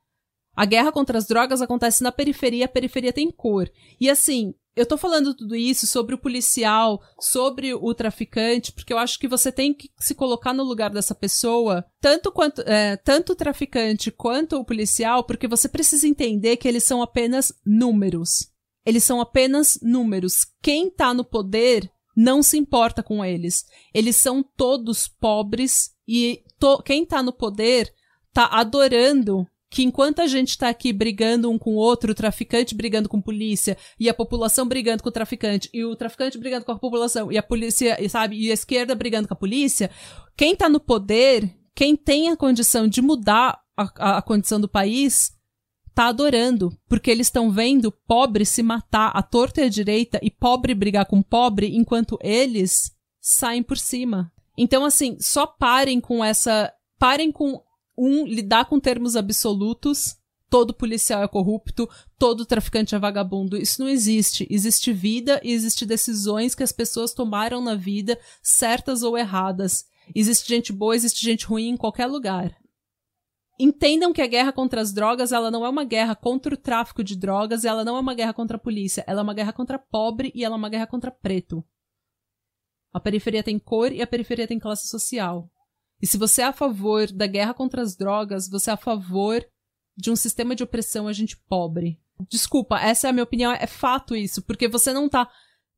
A 0.56 0.64
guerra 0.64 0.90
contra 0.90 1.18
as 1.18 1.26
drogas 1.26 1.60
acontece 1.60 2.02
na 2.02 2.10
periferia, 2.10 2.64
a 2.64 2.68
periferia 2.68 3.12
tem 3.12 3.30
cor. 3.30 3.70
E 4.00 4.08
assim, 4.08 4.54
eu 4.76 4.84
tô 4.84 4.96
falando 4.96 5.34
tudo 5.34 5.54
isso 5.54 5.86
sobre 5.86 6.14
o 6.14 6.18
policial, 6.18 7.00
sobre 7.20 7.72
o 7.74 7.94
traficante, 7.94 8.72
porque 8.72 8.92
eu 8.92 8.98
acho 8.98 9.18
que 9.18 9.28
você 9.28 9.52
tem 9.52 9.72
que 9.72 9.90
se 9.98 10.14
colocar 10.14 10.52
no 10.52 10.64
lugar 10.64 10.90
dessa 10.90 11.14
pessoa, 11.14 11.84
tanto 12.00 12.32
quanto 12.32 12.60
é, 12.62 12.96
tanto 12.96 13.32
o 13.32 13.36
traficante 13.36 14.10
quanto 14.10 14.56
o 14.56 14.64
policial, 14.64 15.24
porque 15.24 15.46
você 15.46 15.68
precisa 15.68 16.08
entender 16.08 16.56
que 16.56 16.66
eles 16.66 16.84
são 16.84 17.02
apenas 17.02 17.52
números. 17.64 18.50
Eles 18.84 19.04
são 19.04 19.20
apenas 19.20 19.78
números. 19.80 20.46
Quem 20.60 20.90
tá 20.90 21.14
no 21.14 21.24
poder 21.24 21.90
não 22.16 22.42
se 22.42 22.58
importa 22.58 23.02
com 23.02 23.24
eles. 23.24 23.64
Eles 23.92 24.16
são 24.16 24.42
todos 24.42 25.08
pobres 25.08 25.90
e 26.06 26.42
quem 26.84 27.06
tá 27.06 27.22
no 27.22 27.32
poder 27.32 27.92
tá 28.32 28.46
adorando 28.46 29.46
que 29.74 29.82
enquanto 29.82 30.20
a 30.20 30.28
gente 30.28 30.56
tá 30.56 30.68
aqui 30.68 30.92
brigando 30.92 31.50
um 31.50 31.58
com 31.58 31.72
o 31.72 31.78
outro, 31.78 32.12
o 32.12 32.14
traficante 32.14 32.76
brigando 32.76 33.08
com 33.08 33.20
polícia, 33.20 33.76
e 33.98 34.08
a 34.08 34.14
população 34.14 34.68
brigando 34.68 35.02
com 35.02 35.08
o 35.08 35.12
traficante, 35.12 35.68
e 35.74 35.84
o 35.84 35.96
traficante 35.96 36.38
brigando 36.38 36.64
com 36.64 36.70
a 36.70 36.78
população, 36.78 37.32
e 37.32 37.36
a 37.36 37.42
polícia, 37.42 37.98
sabe, 38.08 38.40
e 38.40 38.52
a 38.52 38.54
esquerda 38.54 38.94
brigando 38.94 39.26
com 39.26 39.34
a 39.34 39.36
polícia, 39.36 39.90
quem 40.36 40.54
tá 40.54 40.68
no 40.68 40.78
poder, 40.78 41.52
quem 41.74 41.96
tem 41.96 42.30
a 42.30 42.36
condição 42.36 42.86
de 42.86 43.02
mudar 43.02 43.60
a, 43.76 43.90
a, 43.98 44.18
a 44.18 44.22
condição 44.22 44.60
do 44.60 44.68
país, 44.68 45.32
tá 45.92 46.06
adorando, 46.06 46.72
porque 46.88 47.10
eles 47.10 47.26
estão 47.26 47.50
vendo 47.50 47.90
pobre 47.90 48.44
se 48.44 48.62
matar 48.62 49.08
à 49.08 49.24
torta 49.24 49.60
e 49.60 49.64
à 49.64 49.68
direita 49.68 50.20
e 50.22 50.30
pobre 50.30 50.72
brigar 50.72 51.06
com 51.06 51.20
pobre, 51.20 51.74
enquanto 51.74 52.16
eles 52.22 52.92
saem 53.20 53.60
por 53.64 53.76
cima. 53.76 54.30
Então, 54.56 54.84
assim, 54.84 55.16
só 55.18 55.48
parem 55.48 56.00
com 56.00 56.24
essa. 56.24 56.72
Parem 56.96 57.32
com 57.32 57.60
um 57.96 58.26
lidar 58.26 58.66
com 58.66 58.80
termos 58.80 59.16
absolutos. 59.16 60.16
Todo 60.50 60.74
policial 60.74 61.22
é 61.22 61.28
corrupto, 61.28 61.88
todo 62.16 62.46
traficante 62.46 62.94
é 62.94 62.98
vagabundo. 62.98 63.56
Isso 63.56 63.80
não 63.80 63.88
existe. 63.88 64.46
Existe 64.48 64.92
vida 64.92 65.40
e 65.42 65.52
existe 65.52 65.84
decisões 65.84 66.54
que 66.54 66.62
as 66.62 66.70
pessoas 66.70 67.12
tomaram 67.12 67.60
na 67.60 67.74
vida, 67.74 68.18
certas 68.42 69.02
ou 69.02 69.18
erradas. 69.18 69.84
Existe 70.14 70.48
gente 70.48 70.72
boa, 70.72 70.94
existe 70.94 71.24
gente 71.24 71.46
ruim 71.46 71.70
em 71.70 71.76
qualquer 71.76 72.06
lugar. 72.06 72.54
Entendam 73.58 74.12
que 74.12 74.20
a 74.20 74.26
guerra 74.26 74.52
contra 74.52 74.80
as 74.80 74.92
drogas, 74.92 75.30
ela 75.30 75.50
não 75.50 75.64
é 75.64 75.68
uma 75.68 75.84
guerra 75.84 76.16
contra 76.16 76.54
o 76.54 76.56
tráfico 76.56 77.04
de 77.04 77.16
drogas, 77.16 77.64
ela 77.64 77.84
não 77.84 77.96
é 77.96 78.00
uma 78.00 78.14
guerra 78.14 78.34
contra 78.34 78.56
a 78.56 78.60
polícia, 78.60 79.04
ela 79.06 79.20
é 79.20 79.22
uma 79.22 79.34
guerra 79.34 79.52
contra 79.52 79.78
pobre 79.78 80.32
e 80.34 80.44
ela 80.44 80.56
é 80.56 80.58
uma 80.58 80.68
guerra 80.68 80.86
contra 80.88 81.10
preto. 81.10 81.64
A 82.92 82.98
periferia 82.98 83.42
tem 83.42 83.58
cor 83.58 83.92
e 83.92 84.02
a 84.02 84.06
periferia 84.06 84.46
tem 84.46 84.58
classe 84.58 84.88
social. 84.88 85.50
E 86.04 86.06
se 86.06 86.18
você 86.18 86.42
é 86.42 86.44
a 86.44 86.52
favor 86.52 87.10
da 87.10 87.26
guerra 87.26 87.54
contra 87.54 87.80
as 87.80 87.96
drogas, 87.96 88.46
você 88.46 88.68
é 88.68 88.74
a 88.74 88.76
favor 88.76 89.42
de 89.96 90.10
um 90.10 90.16
sistema 90.16 90.54
de 90.54 90.62
opressão 90.62 91.08
a 91.08 91.14
gente 91.14 91.34
pobre. 91.48 91.98
Desculpa, 92.28 92.78
essa 92.78 93.06
é 93.06 93.10
a 93.10 93.12
minha 93.14 93.24
opinião, 93.24 93.50
é 93.50 93.66
fato 93.66 94.14
isso, 94.14 94.42
porque 94.42 94.68
você 94.68 94.92
não 94.92 95.08
tá. 95.08 95.26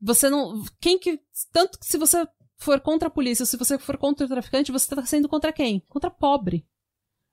Você 0.03 0.29
não. 0.29 0.65
Quem 0.81 0.99
que. 0.99 1.21
Tanto 1.53 1.79
que 1.79 1.87
se 1.87 1.97
você 1.97 2.27
for 2.59 2.81
contra 2.81 3.07
a 3.07 3.11
polícia, 3.11 3.47
se 3.47 3.57
você 3.57 3.79
for 3.79 3.97
contra 3.97 4.27
o 4.27 4.29
traficante, 4.29 4.73
você 4.73 4.93
tá 4.97 5.07
sendo 5.07 5.29
contra 5.29 5.53
quem? 5.53 5.81
Contra 5.89 6.11
pobre. 6.11 6.67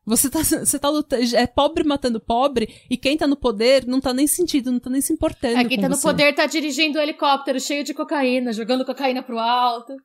Você 0.06 0.30
tá, 0.30 0.44
você 0.46 0.78
tá 0.78 0.88
lutando. 0.88 1.36
É 1.36 1.48
pobre 1.48 1.84
matando 1.84 2.20
pobre, 2.20 2.72
e 2.92 2.96
quem 2.96 3.18
tá 3.18 3.26
no 3.26 3.36
poder 3.36 3.88
não 3.88 4.00
tá 4.00 4.14
nem 4.14 4.28
sentindo, 4.28 4.72
não 4.72 4.80
tá 4.80 4.92
nem 4.92 5.02
se 5.02 5.12
importando. 5.12 5.58
É, 5.58 5.66
quem 5.66 5.82
tá 5.82 5.90
no 5.90 5.96
você. 5.96 6.04
poder 6.04 6.36
tá 6.36 6.46
dirigindo 6.46 7.00
um 7.00 7.02
helicóptero 7.02 7.60
cheio 7.60 7.84
de 7.84 7.92
cocaína, 7.92 8.54
jogando 8.54 8.86
cocaína 8.86 9.24
pro 9.24 9.40
alto. 9.40 9.96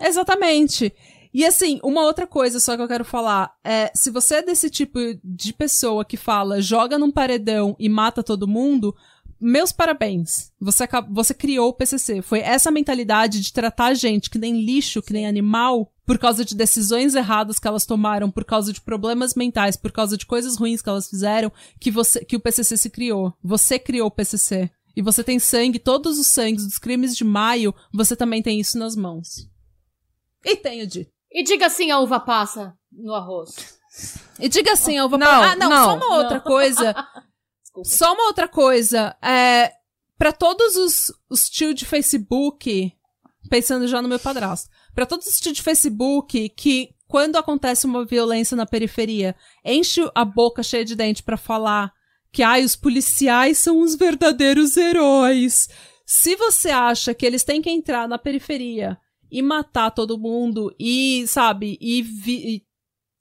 Exatamente. 0.00 0.94
E 1.34 1.44
assim, 1.44 1.80
uma 1.82 2.02
outra 2.02 2.28
coisa 2.28 2.60
só 2.60 2.76
que 2.76 2.82
eu 2.82 2.86
quero 2.86 3.04
falar 3.04 3.52
é: 3.64 3.90
se 3.92 4.08
você 4.08 4.36
é 4.36 4.42
desse 4.42 4.70
tipo 4.70 5.00
de 5.24 5.52
pessoa 5.52 6.04
que 6.04 6.16
fala, 6.16 6.62
joga 6.62 6.96
num 6.96 7.10
paredão 7.10 7.74
e 7.76 7.88
mata 7.88 8.22
todo 8.22 8.46
mundo, 8.46 8.94
meus 9.40 9.72
parabéns. 9.72 10.52
Você, 10.60 10.88
você 11.10 11.34
criou 11.34 11.70
o 11.70 11.72
PCC. 11.72 12.22
Foi 12.22 12.38
essa 12.38 12.70
mentalidade 12.70 13.40
de 13.40 13.52
tratar 13.52 13.86
a 13.86 13.94
gente 13.94 14.30
que 14.30 14.38
nem 14.38 14.64
lixo, 14.64 15.02
que 15.02 15.12
nem 15.12 15.26
animal, 15.26 15.92
por 16.06 16.18
causa 16.18 16.44
de 16.44 16.54
decisões 16.54 17.16
erradas 17.16 17.58
que 17.58 17.66
elas 17.66 17.84
tomaram, 17.84 18.30
por 18.30 18.44
causa 18.44 18.72
de 18.72 18.80
problemas 18.80 19.34
mentais, 19.34 19.76
por 19.76 19.90
causa 19.90 20.16
de 20.16 20.24
coisas 20.24 20.56
ruins 20.56 20.80
que 20.80 20.88
elas 20.88 21.10
fizeram, 21.10 21.52
que, 21.80 21.90
você, 21.90 22.24
que 22.24 22.36
o 22.36 22.40
PCC 22.40 22.76
se 22.76 22.88
criou. 22.88 23.34
Você 23.42 23.76
criou 23.76 24.06
o 24.06 24.10
PCC. 24.10 24.70
E 24.96 25.02
você 25.02 25.24
tem 25.24 25.40
sangue, 25.40 25.80
todos 25.80 26.16
os 26.16 26.28
sangues 26.28 26.64
dos 26.64 26.78
crimes 26.78 27.16
de 27.16 27.24
maio, 27.24 27.74
você 27.92 28.14
também 28.14 28.40
tem 28.40 28.60
isso 28.60 28.78
nas 28.78 28.94
mãos. 28.94 29.50
E 30.44 30.56
tenho 30.56 30.86
dito. 30.86 31.13
E 31.34 31.42
diga 31.42 31.66
assim 31.66 31.90
a 31.90 31.98
uva 31.98 32.20
passa 32.20 32.78
no 32.92 33.12
arroz. 33.12 33.76
E 34.38 34.48
diga 34.48 34.72
assim, 34.72 34.96
eu 34.96 35.08
vou 35.08 35.18
Não, 35.18 35.26
Ah, 35.26 35.56
não, 35.56 35.68
não, 35.68 35.84
só 35.84 35.96
uma 35.96 36.16
outra 36.18 36.40
coisa. 36.40 36.92
Desculpa. 37.62 37.88
Só 37.88 38.14
uma 38.14 38.26
outra 38.26 38.46
coisa. 38.46 39.16
É, 39.20 39.72
para 40.16 40.32
todos 40.32 40.76
os, 40.76 41.12
os 41.28 41.50
tio 41.50 41.74
de 41.74 41.84
Facebook, 41.84 42.92
pensando 43.50 43.88
já 43.88 44.00
no 44.00 44.08
meu 44.08 44.20
padrasto, 44.20 44.70
para 44.94 45.06
todos 45.06 45.26
os 45.26 45.40
tio 45.40 45.52
de 45.52 45.60
Facebook 45.60 46.48
que, 46.50 46.90
quando 47.08 47.36
acontece 47.36 47.84
uma 47.84 48.04
violência 48.04 48.56
na 48.56 48.64
periferia, 48.64 49.34
enche 49.64 50.08
a 50.14 50.24
boca 50.24 50.62
cheia 50.62 50.84
de 50.84 50.94
dente 50.94 51.22
pra 51.22 51.36
falar 51.36 51.92
que 52.32 52.42
ai, 52.42 52.64
os 52.64 52.74
policiais 52.74 53.58
são 53.58 53.80
os 53.80 53.94
verdadeiros 53.94 54.76
heróis. 54.76 55.68
Se 56.06 56.36
você 56.36 56.70
acha 56.70 57.14
que 57.14 57.24
eles 57.24 57.44
têm 57.44 57.62
que 57.62 57.70
entrar 57.70 58.08
na 58.08 58.18
periferia 58.18 58.98
e 59.30 59.42
matar 59.42 59.90
todo 59.90 60.18
mundo 60.18 60.74
e, 60.78 61.24
sabe, 61.26 61.76
e, 61.80 62.02
vi- 62.02 62.56
e 62.56 62.62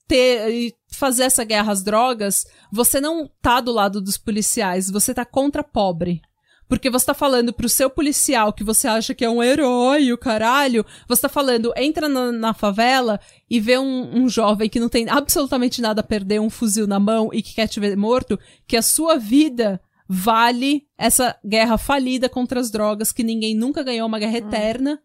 ter 0.08 0.50
e 0.52 0.74
fazer 0.92 1.24
essa 1.24 1.44
guerra 1.44 1.72
às 1.72 1.82
drogas, 1.84 2.46
você 2.72 3.00
não 3.02 3.30
tá 3.42 3.60
do 3.62 3.72
lado 3.72 4.02
dos 4.02 4.18
policiais, 4.18 4.90
você 4.92 5.14
tá 5.14 5.26
contra 5.26 5.64
pobre. 5.64 6.22
Porque 6.68 6.90
você 6.90 7.06
tá 7.08 7.14
falando 7.14 7.54
pro 7.54 7.68
seu 7.70 7.90
policial 7.90 8.52
que 8.54 8.64
você 8.64 8.88
acha 8.88 9.14
que 9.14 9.24
é 9.24 9.30
um 9.30 9.44
herói, 9.44 10.12
o 10.12 10.18
caralho. 10.18 10.84
Você 11.08 11.22
tá 11.24 11.30
falando, 11.30 11.74
entra 11.76 12.08
na, 12.10 12.32
na 12.32 12.54
favela 12.54 13.20
e 13.50 13.60
vê 13.60 13.78
um, 13.78 14.24
um 14.24 14.30
jovem 14.30 14.70
que 14.70 14.80
não 14.80 14.90
tem 14.90 15.08
absolutamente 15.10 15.82
nada 15.82 16.02
a 16.02 16.04
perder, 16.04 16.40
um 16.40 16.50
fuzil 16.50 16.88
na 16.88 17.00
mão 17.00 17.30
e 17.34 17.42
que 17.44 17.54
quer 17.54 17.68
te 17.68 17.80
ver 17.80 17.96
morto, 17.98 18.40
que 18.66 18.78
a 18.78 18.82
sua 18.82 19.18
vida 19.18 19.80
vale 20.08 20.84
essa 20.98 21.36
guerra 21.46 21.78
falida 21.78 22.30
contra 22.30 22.60
as 22.60 22.72
drogas, 22.72 23.12
que 23.12 23.24
ninguém 23.24 23.54
nunca 23.56 23.84
ganhou 23.84 24.08
uma 24.08 24.18
guerra 24.20 24.38
eterna. 24.38 25.00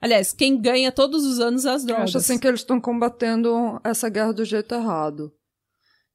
Aliás, 0.00 0.32
quem 0.32 0.60
ganha 0.60 0.90
todos 0.90 1.24
os 1.26 1.38
anos 1.40 1.64
é 1.64 1.70
as 1.70 1.82
Eu 1.82 1.88
drogas. 1.88 2.10
acho 2.10 2.18
assim 2.18 2.38
que 2.38 2.46
eles 2.48 2.60
estão 2.60 2.80
combatendo 2.80 3.80
essa 3.84 4.08
guerra 4.08 4.32
do 4.32 4.44
jeito 4.44 4.74
errado. 4.74 5.32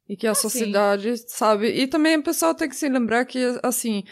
E 0.07 0.15
que 0.15 0.27
a 0.27 0.35
sociedade, 0.35 1.15
sabe? 1.27 1.67
E 1.67 1.87
também 1.87 2.17
o 2.17 2.23
pessoal 2.23 2.53
tem 2.53 2.69
que 2.69 2.75
se 2.75 2.87
lembrar 2.87 3.25
que, 3.25 3.59
assim, 3.63 4.03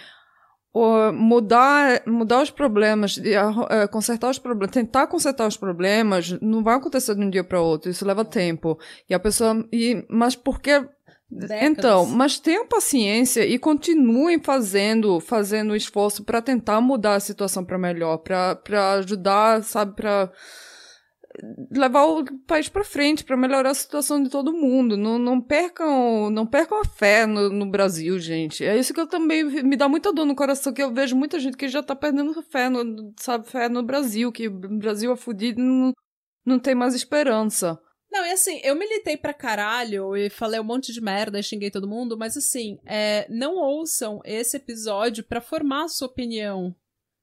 mudar, 1.14 2.02
mudar 2.08 2.42
os 2.42 2.50
problemas, 2.50 3.20
eh, 3.20 3.88
consertar 3.88 4.30
os 4.32 4.40
problemas, 4.40 4.74
tentar 4.74 5.08
consertar 5.08 5.48
os 5.48 5.56
problemas, 5.58 6.32
não 6.42 6.64
vai 6.64 6.76
acontecer 6.76 7.16
de 7.16 7.22
um 7.22 7.30
dia 7.30 7.44
para 7.44 7.62
outro. 7.62 7.92
Isso 7.92 8.06
leva 8.06 8.26
tempo. 8.26 8.78
E 9.10 9.14
a 9.14 9.20
pessoa. 9.20 9.68
E, 9.72 10.06
mas 10.10 10.36
porque. 10.36 10.72
Décadas. 11.30 11.64
Então, 11.64 12.06
mas 12.06 12.40
tenham 12.40 12.68
paciência 12.68 13.46
e 13.46 13.58
continuem 13.58 14.40
fazendo, 14.40 15.20
fazendo 15.20 15.76
esforço 15.76 16.24
para 16.24 16.42
tentar 16.42 16.80
mudar 16.80 17.16
a 17.16 17.20
situação 17.20 17.66
para 17.66 17.78
melhor, 17.78 18.18
para 18.18 18.94
ajudar, 19.00 19.64
sabe, 19.64 19.96
para 19.96 20.32
levar 21.72 22.06
o 22.06 22.24
país 22.46 22.70
para 22.70 22.84
frente, 22.84 23.24
para 23.24 23.36
melhorar 23.36 23.72
a 23.72 23.76
situação 23.76 24.22
de 24.22 24.30
todo 24.30 24.54
mundo. 24.54 24.96
Não, 24.96 25.18
não 25.18 25.42
percam, 25.42 26.30
não 26.30 26.46
percam 26.46 26.82
a 26.82 26.86
fé 26.86 27.26
no, 27.26 27.50
no 27.50 27.66
Brasil, 27.66 28.20
gente. 28.20 28.64
É 28.64 28.78
isso 28.78 28.94
que 28.94 29.00
eu 29.00 29.08
também 29.08 29.44
me 29.44 29.76
dá 29.76 29.88
muita 29.88 30.14
dor 30.14 30.26
no 30.26 30.36
coração, 30.36 30.74
que 30.74 30.84
eu 30.84 30.94
vejo 30.94 31.16
muita 31.16 31.40
gente 31.40 31.58
que 31.58 31.68
já 31.68 31.82
tá 31.82 31.96
perdendo 31.96 32.40
fé, 32.44 32.70
no, 32.70 33.14
sabe, 33.20 33.48
fé 33.48 33.68
no 33.68 33.82
Brasil, 33.82 34.32
que 34.32 34.48
o 34.48 34.52
Brasil 34.52 35.12
é 35.12 35.16
fudido 35.16 35.60
e 35.60 35.64
não, 35.64 35.94
não 36.46 36.60
tem 36.60 36.76
mais 36.76 36.94
esperança. 36.94 37.80
Não, 38.24 38.30
e 38.30 38.32
assim, 38.32 38.62
eu 38.64 38.74
militei 38.74 39.18
pra 39.18 39.34
caralho 39.34 40.16
e 40.16 40.30
falei 40.30 40.58
um 40.58 40.64
monte 40.64 40.94
de 40.94 41.02
merda 41.02 41.38
e 41.40 41.44
xinguei 41.44 41.70
todo 41.70 41.88
mundo, 41.90 42.18
mas 42.18 42.38
assim, 42.38 42.80
é, 42.86 43.28
não 43.30 43.56
ouçam 43.58 44.22
esse 44.24 44.56
episódio 44.56 45.26
pra 45.26 45.42
formar 45.42 45.84
a 45.84 45.88
sua 45.90 46.08
opinião. 46.08 46.74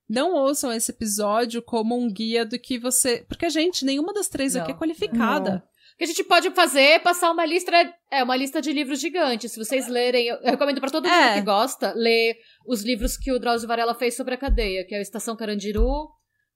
Não 0.07 0.35
ouçam 0.35 0.71
esse 0.71 0.91
episódio 0.91 1.63
como 1.63 1.97
um 1.97 2.13
guia 2.13 2.45
do 2.45 2.59
que 2.59 2.79
você. 2.79 3.25
Porque 3.27 3.47
a 3.47 3.49
gente, 3.49 3.85
nenhuma 3.85 4.13
das 4.13 4.29
três 4.29 4.55
aqui 4.55 4.73
é 4.73 4.75
Não, 4.75 4.79
qualificada. 4.79 5.65
O 5.95 5.97
que 5.99 6.05
a 6.05 6.07
gente 6.07 6.25
pode 6.25 6.51
fazer 6.51 6.81
é 6.81 6.99
passar 6.99 7.31
uma 7.31 7.47
lista, 7.47 7.71
é 8.11 8.23
uma 8.23 8.37
lista 8.37 8.61
de 8.61 8.73
livros 8.73 9.01
gigantes. 9.01 9.53
Se 9.53 9.59
vocês 9.59 9.89
lerem, 9.89 10.27
eu, 10.27 10.39
recomendo 10.43 10.81
pra 10.81 10.91
todo 10.91 11.09
mundo 11.09 11.15
É. 11.15 11.35
que 11.35 11.43
gosta, 11.43 11.93
ler 11.95 12.37
os 12.67 12.83
livros 12.83 13.17
que 13.17 13.33
o 13.33 13.39
Drauzio 13.39 13.69
Varela 13.69 13.95
fez 13.95 14.17
sobre 14.17 14.35
a 14.35 14.39
cadeia, 14.39 14.85
que 14.87 14.95
é 14.95 14.99
o 14.99 15.03
Estação 15.03 15.37
Carandiru, 15.37 16.09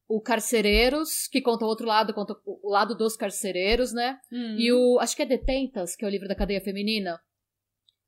o 0.09 0.21
Carcereiros, 0.21 1.27
que 1.29 1.41
conta 1.41 1.65
o 1.65 1.69
outro 1.69 1.87
lado, 1.87 2.13
conta 2.13 2.35
o 2.45 2.71
lado 2.71 2.95
dos 2.95 3.17
carcereiros, 3.17 3.93
né? 3.93 4.19
Hum. 4.33 4.57
E 4.59 4.73
o, 4.73 4.99
acho 5.01 5.17
que 5.17 5.23
é 5.23 5.27
Detentas, 5.27 5.97
que 5.97 6.05
é 6.05 6.09
o 6.09 6.11
livro 6.11 6.29
da 6.29 6.35
cadeia 6.35 6.61
feminina. 6.61 7.19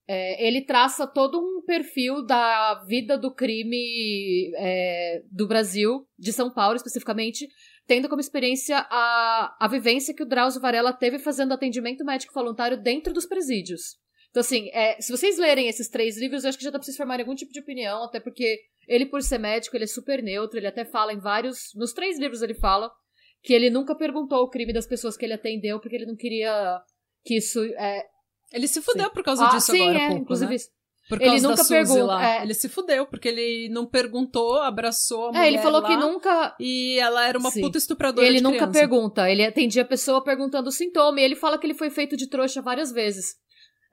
É, 0.09 0.47
ele 0.47 0.60
traça 0.60 1.05
todo 1.06 1.39
um 1.39 1.64
perfil 1.64 2.24
da 2.24 2.85
vida 2.86 3.18
do 3.18 3.35
crime 3.35 4.52
é, 4.56 5.23
do 5.32 5.48
Brasil, 5.48 6.06
de 6.16 6.32
São 6.32 6.52
Paulo 6.52 6.77
especificamente, 6.77 7.48
tendo 7.86 8.09
como 8.09 8.20
experiência 8.20 8.86
a, 8.89 9.56
a 9.59 9.68
vivência 9.68 10.14
que 10.14 10.23
o 10.23 10.28
Drauzio 10.28 10.60
Varela 10.60 10.93
teve 10.93 11.18
fazendo 11.18 11.52
atendimento 11.52 12.05
médico 12.05 12.32
voluntário 12.32 12.81
dentro 12.81 13.12
dos 13.12 13.27
presídios. 13.27 13.97
Então, 14.37 14.43
assim, 14.43 14.69
é, 14.75 15.01
se 15.01 15.11
vocês 15.11 15.39
lerem 15.39 15.67
esses 15.67 15.89
três 15.89 16.19
livros, 16.19 16.45
eu 16.45 16.51
acho 16.51 16.59
que 16.59 16.65
já 16.65 16.69
dá 16.69 16.79
pra 16.79 16.85
vocês 16.85 16.95
formarem 16.95 17.23
algum 17.25 17.35
tipo 17.35 17.51
de 17.55 17.61
opinião, 17.61 18.05
até 18.05 18.21
porque 18.21 18.59
ele, 18.87 19.07
por 19.07 19.23
ser 19.23 19.39
médico, 19.39 19.75
ele 19.75 19.85
é 19.85 19.87
super 19.87 20.23
neutro, 20.23 20.59
ele 20.59 20.67
até 20.67 20.85
fala 20.85 21.15
em 21.15 21.19
vários. 21.19 21.71
Nos 21.75 21.95
três 21.95 22.19
livros 22.19 22.43
ele 22.43 22.53
fala 22.53 22.91
que 23.43 23.55
ele 23.55 23.71
nunca 23.71 23.95
perguntou 23.95 24.43
o 24.43 24.51
crime 24.51 24.75
das 24.75 24.87
pessoas 24.87 25.17
que 25.17 25.25
ele 25.25 25.33
atendeu, 25.33 25.81
porque 25.81 25.97
ele 25.97 26.05
não 26.05 26.15
queria 26.15 26.79
que 27.25 27.39
isso. 27.39 27.65
É, 27.79 28.05
Ele 28.53 28.69
se 28.69 28.83
fudeu 28.83 29.07
Sim. 29.07 29.15
por 29.15 29.25
causa 29.25 29.47
ah, 29.47 29.49
disso 29.53 29.73
sim, 29.73 29.81
agora, 29.81 29.99
é, 29.99 30.07
pouco, 30.09 30.23
inclusive 30.25 30.53
né? 30.53 30.59
Por 31.09 31.23
ele 31.23 31.31
causa 31.31 31.49
da 31.55 31.85
nunca 31.85 32.05
lá. 32.05 32.37
é. 32.37 32.43
Ele 32.43 32.55
se 32.55 32.69
fudeu, 32.69 33.07
porque 33.07 33.29
ele 33.29 33.69
não 33.71 33.87
perguntou, 33.87 34.61
abraçou 34.61 35.29
a 35.29 35.29
mulher 35.29 35.45
É, 35.45 35.49
ele 35.49 35.59
falou 35.59 35.81
lá, 35.81 35.89
que 35.89 35.97
nunca. 35.97 36.57
E 36.61 36.99
ela 36.99 37.27
era 37.27 37.39
uma 37.39 37.51
Sim. 37.51 37.63
puta 37.63 37.79
estupradora 37.79 38.27
Ele 38.27 38.41
nunca 38.43 38.67
criança. 38.67 38.79
pergunta. 38.81 39.31
Ele 39.31 39.47
atendia 39.47 39.81
a 39.83 39.87
pessoa 39.87 40.23
perguntando 40.23 40.69
o 40.69 40.73
sintoma. 40.73 41.21
E 41.21 41.25
ele 41.25 41.37
fala 41.37 41.59
que 41.59 41.67
ele 41.67 41.75
foi 41.75 41.89
feito 41.91 42.17
de 42.17 42.29
trouxa 42.29 42.61
várias 42.61 42.93
vezes. 42.93 43.37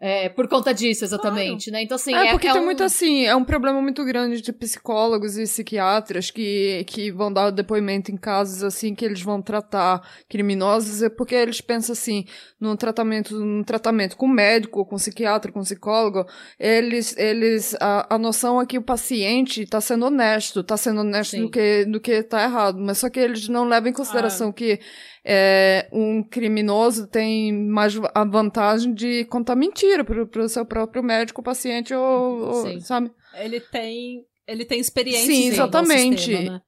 É, 0.06 0.28
por 0.28 0.50
conta 0.50 0.74
disso, 0.74 1.06
exatamente, 1.06 1.72
né? 1.72 1.82
Então, 1.82 1.96
assim, 1.96 2.14
é, 2.14 2.28
é, 2.28 2.32
porque 2.32 2.46
é 2.46 2.52
tem 2.52 2.62
um... 2.62 2.66
muito 2.66 2.84
assim, 2.84 3.24
é 3.24 3.34
um 3.34 3.46
problema 3.46 3.82
muito 3.82 4.04
grande 4.04 4.42
de 4.42 4.52
psicólogos 4.52 5.38
e 5.38 5.44
psiquiatras 5.44 6.30
que, 6.30 6.84
que 6.88 7.10
vão 7.10 7.32
dar 7.32 7.52
depoimento 7.52 8.12
em 8.12 8.18
casos 8.18 8.66
assim 8.66 8.94
que 8.94 9.06
eles 9.06 9.22
vão 9.22 9.42
tratar 9.42 10.06
criminosos, 10.28 11.02
é 11.02 11.10
porque 11.10 11.34
eles 11.34 11.62
pensam 11.62 11.94
assim, 11.94 12.26
num 12.60 12.76
tratamento, 12.76 13.40
num 13.40 13.64
tratamento 13.64 14.18
com 14.18 14.28
médico, 14.28 14.86
com 14.86 14.98
psiquiatra, 14.98 15.54
com 15.54 15.62
psicólogo, 15.62 16.28
eles, 16.60 17.16
eles, 17.18 17.74
a, 17.80 18.16
a 18.16 18.18
noção 18.18 18.60
é 18.60 18.66
que 18.66 18.78
o 18.78 18.82
paciente 18.82 19.62
está 19.62 19.80
sendo 19.80 20.08
honesto, 20.08 20.60
está 20.60 20.76
sendo 20.76 21.00
honesto 21.00 21.32
Sim. 21.32 21.44
no 21.44 21.50
que, 21.50 21.86
no 21.86 22.02
que 22.02 22.22
tá 22.24 22.44
errado, 22.44 22.78
mas 22.78 22.98
só 22.98 23.10
que 23.10 23.22
eles 23.22 23.48
não 23.48 23.64
levam 23.70 23.90
em 23.90 23.94
consideração 23.94 24.52
que 24.52 24.82
é, 25.26 25.88
um 25.92 26.22
criminoso 26.24 27.08
tem 27.08 27.54
mais 27.54 27.94
a 28.14 28.24
vantagem 28.26 28.94
de 28.94 29.26
contar 29.26 29.56
mentira 29.56 30.04
pro, 30.04 30.28
pro 30.28 30.50
seu 30.50 30.66
próprio 30.66 31.02
médico, 31.02 31.42
paciente 31.42 31.94
ou, 31.94 32.42
ou, 32.42 32.54
Sim. 32.66 32.80
sabe? 32.82 33.12
Ele 33.36 33.60
tem, 33.60 34.26
ele 34.48 34.66
tem 34.66 34.80
experiência 34.80 35.26
Sim, 35.34 35.50
o 35.50 35.54
exatamente. 35.54 36.18
sistema, 36.18 36.52
né? 36.54 36.62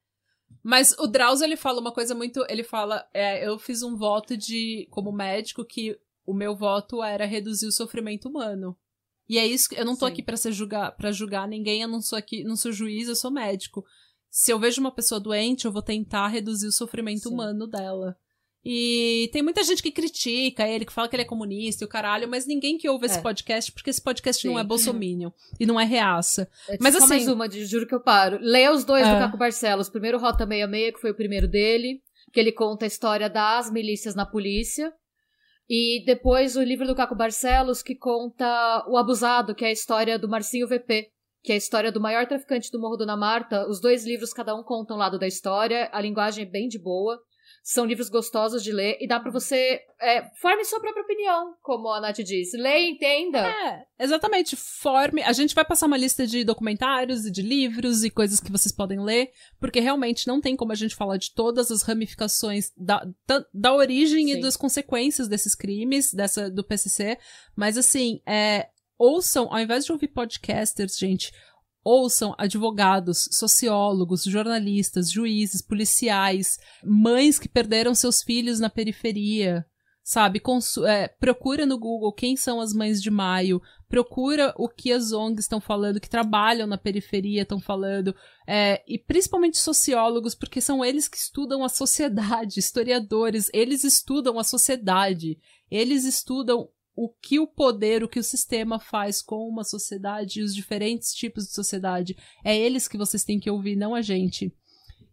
Mas 0.63 0.95
o 0.97 1.05
Drauzio, 1.05 1.45
ele 1.45 1.55
fala 1.57 1.79
uma 1.79 1.91
coisa 1.91 2.15
muito... 2.15 2.43
Ele 2.49 2.63
fala, 2.63 3.05
é, 3.13 3.47
eu 3.47 3.59
fiz 3.59 3.83
um 3.83 3.95
voto 3.95 4.35
de, 4.35 4.87
como 4.89 5.11
médico, 5.11 5.63
que 5.63 5.95
o 6.25 6.33
meu 6.33 6.55
voto 6.55 7.03
era 7.03 7.23
reduzir 7.25 7.67
o 7.67 7.71
sofrimento 7.71 8.27
humano. 8.27 8.75
E 9.29 9.37
é 9.37 9.45
isso, 9.45 9.69
que- 9.69 9.75
eu 9.79 9.85
não 9.85 9.95
tô 9.95 10.07
Sim. 10.07 10.11
aqui 10.11 10.23
pra 10.23 10.37
ser 10.37 10.51
julgar, 10.51 10.95
para 10.95 11.11
julgar 11.11 11.47
ninguém, 11.47 11.81
eu 11.83 11.87
não 11.87 12.01
sou 12.01 12.17
aqui, 12.17 12.43
não 12.43 12.55
sou 12.55 12.71
juiz, 12.71 13.07
eu 13.07 13.15
sou 13.15 13.29
médico. 13.29 13.83
Se 14.31 14.51
eu 14.51 14.57
vejo 14.57 14.81
uma 14.81 14.91
pessoa 14.91 15.19
doente, 15.19 15.65
eu 15.65 15.71
vou 15.71 15.83
tentar 15.83 16.27
reduzir 16.29 16.67
o 16.67 16.71
sofrimento 16.71 17.29
Sim. 17.29 17.33
humano 17.35 17.67
dela. 17.67 18.17
E 18.67 19.29
tem 19.31 19.43
muita 19.43 19.63
gente 19.63 19.83
que 19.83 19.91
critica 19.91 20.67
ele, 20.67 20.85
que 20.85 20.91
fala 20.91 21.07
que 21.07 21.15
ele 21.15 21.21
é 21.21 21.25
comunista 21.25 21.83
e 21.83 21.85
o 21.85 21.87
caralho, 21.87 22.27
mas 22.27 22.47
ninguém 22.47 22.79
que 22.79 22.89
ouve 22.89 23.05
esse 23.05 23.19
É. 23.19 23.21
podcast, 23.21 23.71
porque 23.71 23.91
esse 23.91 24.01
podcast 24.01 24.43
não 24.47 24.55
Sim. 24.55 24.59
é 24.59 24.63
bolsominion 24.63 25.29
e 25.59 25.67
não 25.67 25.79
é 25.79 25.85
reaça. 25.85 26.49
É, 26.67 26.77
Mas 26.81 26.93
só 26.93 26.99
assim- 26.99 27.09
mais 27.09 27.27
uma, 27.27 27.47
de- 27.47 27.63
juro 27.65 27.85
que 27.85 27.93
eu 27.93 27.99
paro. 28.01 28.39
Leia 28.41 28.71
os 28.73 28.83
dois 28.83 29.05
Ah. 29.05 29.13
do 29.13 29.19
Caco 29.19 29.37
Barcelos. 29.37 29.87
Primeiro 29.87 30.17
Rota 30.17 30.47
66, 30.47 30.91
que 30.95 30.99
foi 30.99 31.11
o 31.11 31.15
primeiro 31.15 31.47
dele, 31.47 32.01
que 32.33 32.39
ele 32.39 32.51
conta 32.51 32.85
a 32.85 32.87
história 32.87 33.29
das 33.29 33.69
milícias 33.71 34.15
na 34.15 34.25
polícia. 34.25 34.91
E 35.69 36.03
depois 36.05 36.55
o 36.55 36.63
livro 36.63 36.87
do 36.87 36.95
Caco 36.95 37.15
Barcelos, 37.15 37.83
que 37.83 37.95
conta 37.95 38.83
O 38.87 38.97
Abusado, 38.97 39.53
que 39.53 39.63
é 39.63 39.67
a 39.67 39.71
história 39.71 40.17
do 40.17 40.27
Marcinho 40.27 40.67
VP, 40.67 41.07
que 41.43 41.51
é 41.51 41.55
a 41.55 41.57
história 41.57 41.91
do 41.91 42.01
maior 42.01 42.25
traficante 42.25 42.71
do 42.71 42.79
Morro 42.79 42.97
Dona 42.97 43.15
Marta. 43.15 43.67
Os 43.69 43.79
dois 43.79 44.03
livros, 44.05 44.33
cada 44.33 44.55
um 44.55 44.63
conta 44.63 44.93
um 44.95 44.97
lado 44.97 45.19
da 45.19 45.27
história. 45.27 45.87
A 45.91 46.01
linguagem 46.01 46.43
é 46.45 46.49
bem 46.49 46.67
de 46.67 46.79
boa. 46.79 47.19
São 47.67 47.83
livros 47.83 48.09
gostosos 48.09 48.63
de 48.63 48.71
ler 48.71 48.95
e 49.01 49.07
dá 49.07 49.19
pra 49.19 49.31
você. 49.31 49.81
É, 49.99 50.23
forme 50.39 50.63
sua 50.63 50.79
própria 50.79 51.01
opinião, 51.01 51.55
como 51.63 51.89
a 51.89 51.99
Nath 51.99 52.17
disse. 52.17 52.55
Leia, 52.55 52.91
entenda. 52.91 53.39
É, 53.39 53.87
exatamente. 53.97 54.55
Forme. 54.55 55.23
A 55.23 55.33
gente 55.33 55.55
vai 55.55 55.65
passar 55.65 55.87
uma 55.87 55.97
lista 55.97 56.27
de 56.27 56.43
documentários 56.43 57.25
e 57.25 57.31
de 57.31 57.41
livros 57.41 58.03
e 58.03 58.11
coisas 58.11 58.39
que 58.39 58.51
vocês 58.51 58.71
podem 58.71 59.03
ler, 59.03 59.31
porque 59.59 59.79
realmente 59.79 60.27
não 60.27 60.39
tem 60.39 60.55
como 60.55 60.73
a 60.73 60.75
gente 60.75 60.95
falar 60.95 61.17
de 61.17 61.33
todas 61.33 61.71
as 61.71 61.81
ramificações 61.81 62.71
da, 62.77 63.03
da, 63.25 63.43
da 63.51 63.73
origem 63.73 64.29
e 64.29 64.35
Sim. 64.35 64.41
das 64.41 64.55
consequências 64.55 65.27
desses 65.27 65.55
crimes, 65.55 66.13
dessa 66.13 66.51
do 66.51 66.63
PCC. 66.63 67.17
Mas 67.55 67.79
assim, 67.79 68.21
é, 68.27 68.69
ouçam, 68.95 69.51
ao 69.51 69.59
invés 69.59 69.85
de 69.85 69.91
ouvir 69.91 70.09
podcasters, 70.09 70.99
gente, 70.99 71.33
ouçam 71.85 72.33
advogados, 72.35 73.29
sociólogos, 73.31 74.23
jornalistas, 74.23 75.11
juízes, 75.11 75.61
policiais, 75.61 76.57
mães 76.83 77.37
que 77.37 77.47
perderam 77.47 77.93
seus 77.93 78.23
filhos 78.23 78.59
na 78.59 78.71
periferia. 78.71 79.63
sabe? 80.03 80.39
Consu 80.39 80.85
é, 80.85 81.07
procura 81.07 81.65
no 81.65 81.79
Google 81.79 82.11
quem 82.11 82.35
são 82.35 82.59
as 82.59 82.73
mães 82.73 83.01
de 83.01 83.09
maio, 83.11 83.61
procura 83.87 84.53
o 84.57 84.67
que 84.67 84.91
as 84.91 85.11
ONGs 85.11 85.45
estão 85.45 85.61
falando, 85.61 85.99
que 85.99 86.09
trabalham 86.09 86.67
na 86.67 86.77
periferia 86.77 87.43
estão 87.43 87.59
falando, 87.59 88.15
é, 88.47 88.83
e 88.87 88.99
principalmente 88.99 89.57
sociólogos, 89.57 90.35
porque 90.35 90.61
são 90.61 90.83
eles 90.83 91.07
que 91.07 91.17
estudam 91.17 91.63
a 91.63 91.69
sociedade, 91.69 92.57
historiadores, 92.59 93.49
eles 93.53 93.83
estudam 93.83 94.37
a 94.37 94.43
sociedade, 94.43 95.39
eles 95.71 96.03
estudam 96.03 96.69
o 96.95 97.09
que 97.09 97.39
o 97.39 97.47
poder, 97.47 98.03
o 98.03 98.07
que 98.07 98.19
o 98.19 98.23
sistema 98.23 98.79
faz 98.79 99.21
com 99.21 99.47
uma 99.47 99.63
sociedade 99.63 100.39
e 100.39 100.43
os 100.43 100.55
diferentes 100.55 101.13
tipos 101.13 101.45
de 101.45 101.53
sociedade. 101.53 102.15
É 102.43 102.57
eles 102.57 102.87
que 102.87 102.97
vocês 102.97 103.23
têm 103.23 103.39
que 103.39 103.49
ouvir, 103.49 103.75
não 103.75 103.93
a 103.93 104.01
gente. 104.01 104.53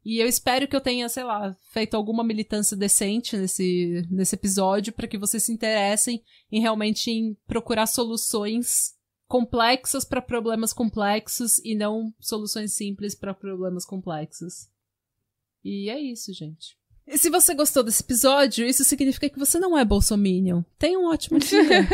E 0.04 0.18
eu 0.18 0.26
espero 0.26 0.66
que 0.66 0.74
eu 0.74 0.80
tenha, 0.80 1.08
sei 1.08 1.22
lá, 1.22 1.56
feito 1.72 1.94
alguma 1.94 2.24
militância 2.24 2.76
decente 2.76 3.36
nesse, 3.36 4.06
nesse 4.10 4.34
episódio 4.34 4.92
para 4.92 5.06
que 5.06 5.18
vocês 5.18 5.44
se 5.44 5.52
interessem 5.52 6.22
em 6.50 6.60
realmente 6.60 7.10
em 7.10 7.36
procurar 7.46 7.86
soluções 7.86 8.94
complexas 9.28 10.04
para 10.04 10.20
problemas 10.20 10.72
complexos 10.72 11.58
e 11.64 11.74
não 11.74 12.12
soluções 12.20 12.74
simples 12.74 13.14
para 13.14 13.32
problemas 13.32 13.84
complexos. 13.84 14.68
E 15.64 15.88
é 15.88 15.98
isso, 16.00 16.32
gente. 16.32 16.76
E 17.06 17.18
se 17.18 17.28
você 17.28 17.54
gostou 17.54 17.82
desse 17.82 18.02
episódio, 18.02 18.66
isso 18.66 18.84
significa 18.84 19.28
que 19.28 19.38
você 19.38 19.58
não 19.58 19.76
é 19.76 19.84
bolsominion. 19.84 20.62
Tenha 20.78 20.98
um 20.98 21.06
ótimo 21.06 21.38
dia. 21.40 21.86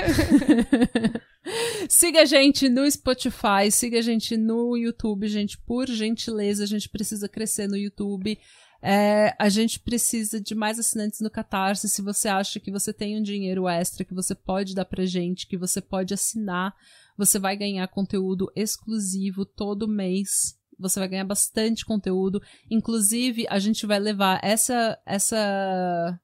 siga 1.88 2.22
a 2.22 2.24
gente 2.24 2.68
no 2.68 2.88
Spotify, 2.90 3.70
siga 3.70 3.98
a 3.98 4.02
gente 4.02 4.36
no 4.36 4.76
YouTube, 4.76 5.26
gente, 5.28 5.58
por 5.58 5.86
gentileza, 5.88 6.62
a 6.64 6.66
gente 6.66 6.88
precisa 6.88 7.28
crescer 7.28 7.66
no 7.66 7.76
YouTube. 7.76 8.38
É, 8.80 9.34
a 9.38 9.48
gente 9.48 9.80
precisa 9.80 10.40
de 10.40 10.54
mais 10.54 10.78
assinantes 10.78 11.20
no 11.20 11.30
Catarse. 11.30 11.88
Se 11.88 12.00
você 12.00 12.28
acha 12.28 12.60
que 12.60 12.70
você 12.70 12.92
tem 12.92 13.18
um 13.18 13.22
dinheiro 13.22 13.66
extra 13.66 14.04
que 14.04 14.14
você 14.14 14.34
pode 14.34 14.74
dar 14.74 14.84
pra 14.84 15.04
gente, 15.04 15.46
que 15.46 15.56
você 15.56 15.80
pode 15.80 16.14
assinar, 16.14 16.74
você 17.16 17.38
vai 17.38 17.56
ganhar 17.56 17.88
conteúdo 17.88 18.52
exclusivo 18.54 19.44
todo 19.44 19.88
mês 19.88 20.57
você 20.78 20.98
vai 21.00 21.08
ganhar 21.08 21.24
bastante 21.24 21.84
conteúdo. 21.84 22.40
Inclusive, 22.70 23.46
a 23.48 23.58
gente 23.58 23.86
vai 23.86 23.98
levar 23.98 24.40
essa 24.42 24.98
essa 25.04 26.18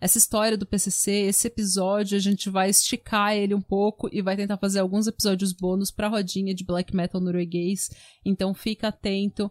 essa 0.00 0.18
história 0.18 0.56
do 0.56 0.66
PCC, 0.66 1.10
esse 1.22 1.48
episódio, 1.48 2.16
a 2.16 2.20
gente 2.20 2.48
vai 2.48 2.70
esticar 2.70 3.34
ele 3.34 3.52
um 3.52 3.60
pouco 3.60 4.08
e 4.12 4.22
vai 4.22 4.36
tentar 4.36 4.56
fazer 4.56 4.78
alguns 4.78 5.08
episódios 5.08 5.52
bônus 5.52 5.90
pra 5.90 6.06
rodinha 6.06 6.54
de 6.54 6.64
black 6.64 6.94
metal 6.94 7.20
norueguês. 7.20 7.90
Então 8.24 8.54
fica 8.54 8.88
atento. 8.88 9.50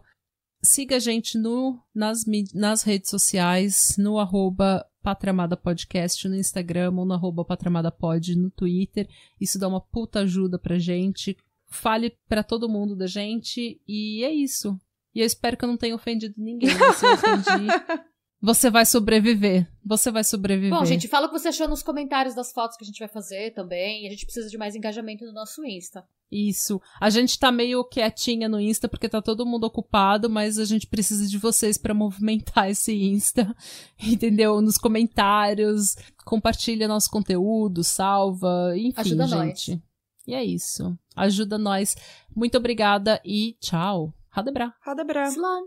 Siga 0.62 0.96
a 0.96 0.98
gente 0.98 1.38
no, 1.38 1.78
nas, 1.94 2.24
nas 2.54 2.82
redes 2.82 3.10
sociais, 3.10 3.94
no 3.98 4.18
arroba 4.18 4.84
Patramada 5.02 5.56
Podcast 5.56 6.26
no 6.28 6.34
Instagram 6.34 6.92
ou 6.96 7.06
no 7.06 7.14
arroba 7.14 7.44
Patramadapod 7.44 8.34
no 8.36 8.50
Twitter. 8.50 9.08
Isso 9.40 9.58
dá 9.58 9.68
uma 9.68 9.80
puta 9.80 10.20
ajuda 10.20 10.58
pra 10.58 10.78
gente 10.78 11.36
fale 11.68 12.16
para 12.28 12.42
todo 12.42 12.68
mundo 12.68 12.96
da 12.96 13.06
gente 13.06 13.80
e 13.86 14.24
é 14.24 14.32
isso. 14.32 14.78
E 15.14 15.20
eu 15.20 15.26
espero 15.26 15.56
que 15.56 15.64
eu 15.64 15.68
não 15.68 15.76
tenha 15.76 15.94
ofendido 15.94 16.34
ninguém. 16.36 16.70
Se 16.94 17.06
eu 17.06 17.12
ofendi, 17.14 17.66
você 18.40 18.70
vai 18.70 18.86
sobreviver. 18.86 19.68
Você 19.84 20.10
vai 20.10 20.22
sobreviver. 20.22 20.70
Bom, 20.70 20.84
gente, 20.84 21.08
fala 21.08 21.26
o 21.26 21.28
que 21.30 21.38
você 21.38 21.48
achou 21.48 21.66
nos 21.66 21.82
comentários 21.82 22.34
das 22.34 22.52
fotos 22.52 22.76
que 22.76 22.84
a 22.84 22.86
gente 22.86 22.98
vai 22.98 23.08
fazer 23.08 23.52
também. 23.52 24.06
A 24.06 24.10
gente 24.10 24.24
precisa 24.24 24.48
de 24.48 24.56
mais 24.56 24.76
engajamento 24.76 25.24
no 25.24 25.32
nosso 25.32 25.64
Insta. 25.64 26.06
Isso. 26.30 26.80
A 27.00 27.08
gente 27.10 27.38
tá 27.38 27.50
meio 27.50 27.82
quietinha 27.84 28.48
no 28.48 28.60
Insta 28.60 28.88
porque 28.88 29.08
tá 29.08 29.20
todo 29.20 29.46
mundo 29.46 29.64
ocupado, 29.64 30.28
mas 30.28 30.58
a 30.58 30.64
gente 30.64 30.86
precisa 30.86 31.26
de 31.26 31.38
vocês 31.38 31.78
para 31.78 31.94
movimentar 31.94 32.68
esse 32.70 32.92
Insta. 32.94 33.54
Entendeu? 33.98 34.60
Nos 34.60 34.78
comentários, 34.78 35.96
compartilha 36.24 36.86
nosso 36.86 37.10
conteúdo, 37.10 37.82
salva, 37.82 38.72
enfim, 38.76 39.00
Ajuda 39.00 39.26
gente. 39.26 39.70
Nós. 39.72 39.87
E 40.28 40.34
é 40.34 40.44
isso. 40.44 40.94
Ajuda 41.16 41.56
nós. 41.56 41.96
Muito 42.36 42.58
obrigada 42.58 43.18
e 43.24 43.56
tchau. 43.62 44.12
Hadebra. 44.30 44.74
Hadebra. 44.84 45.26
Slan. 45.28 45.62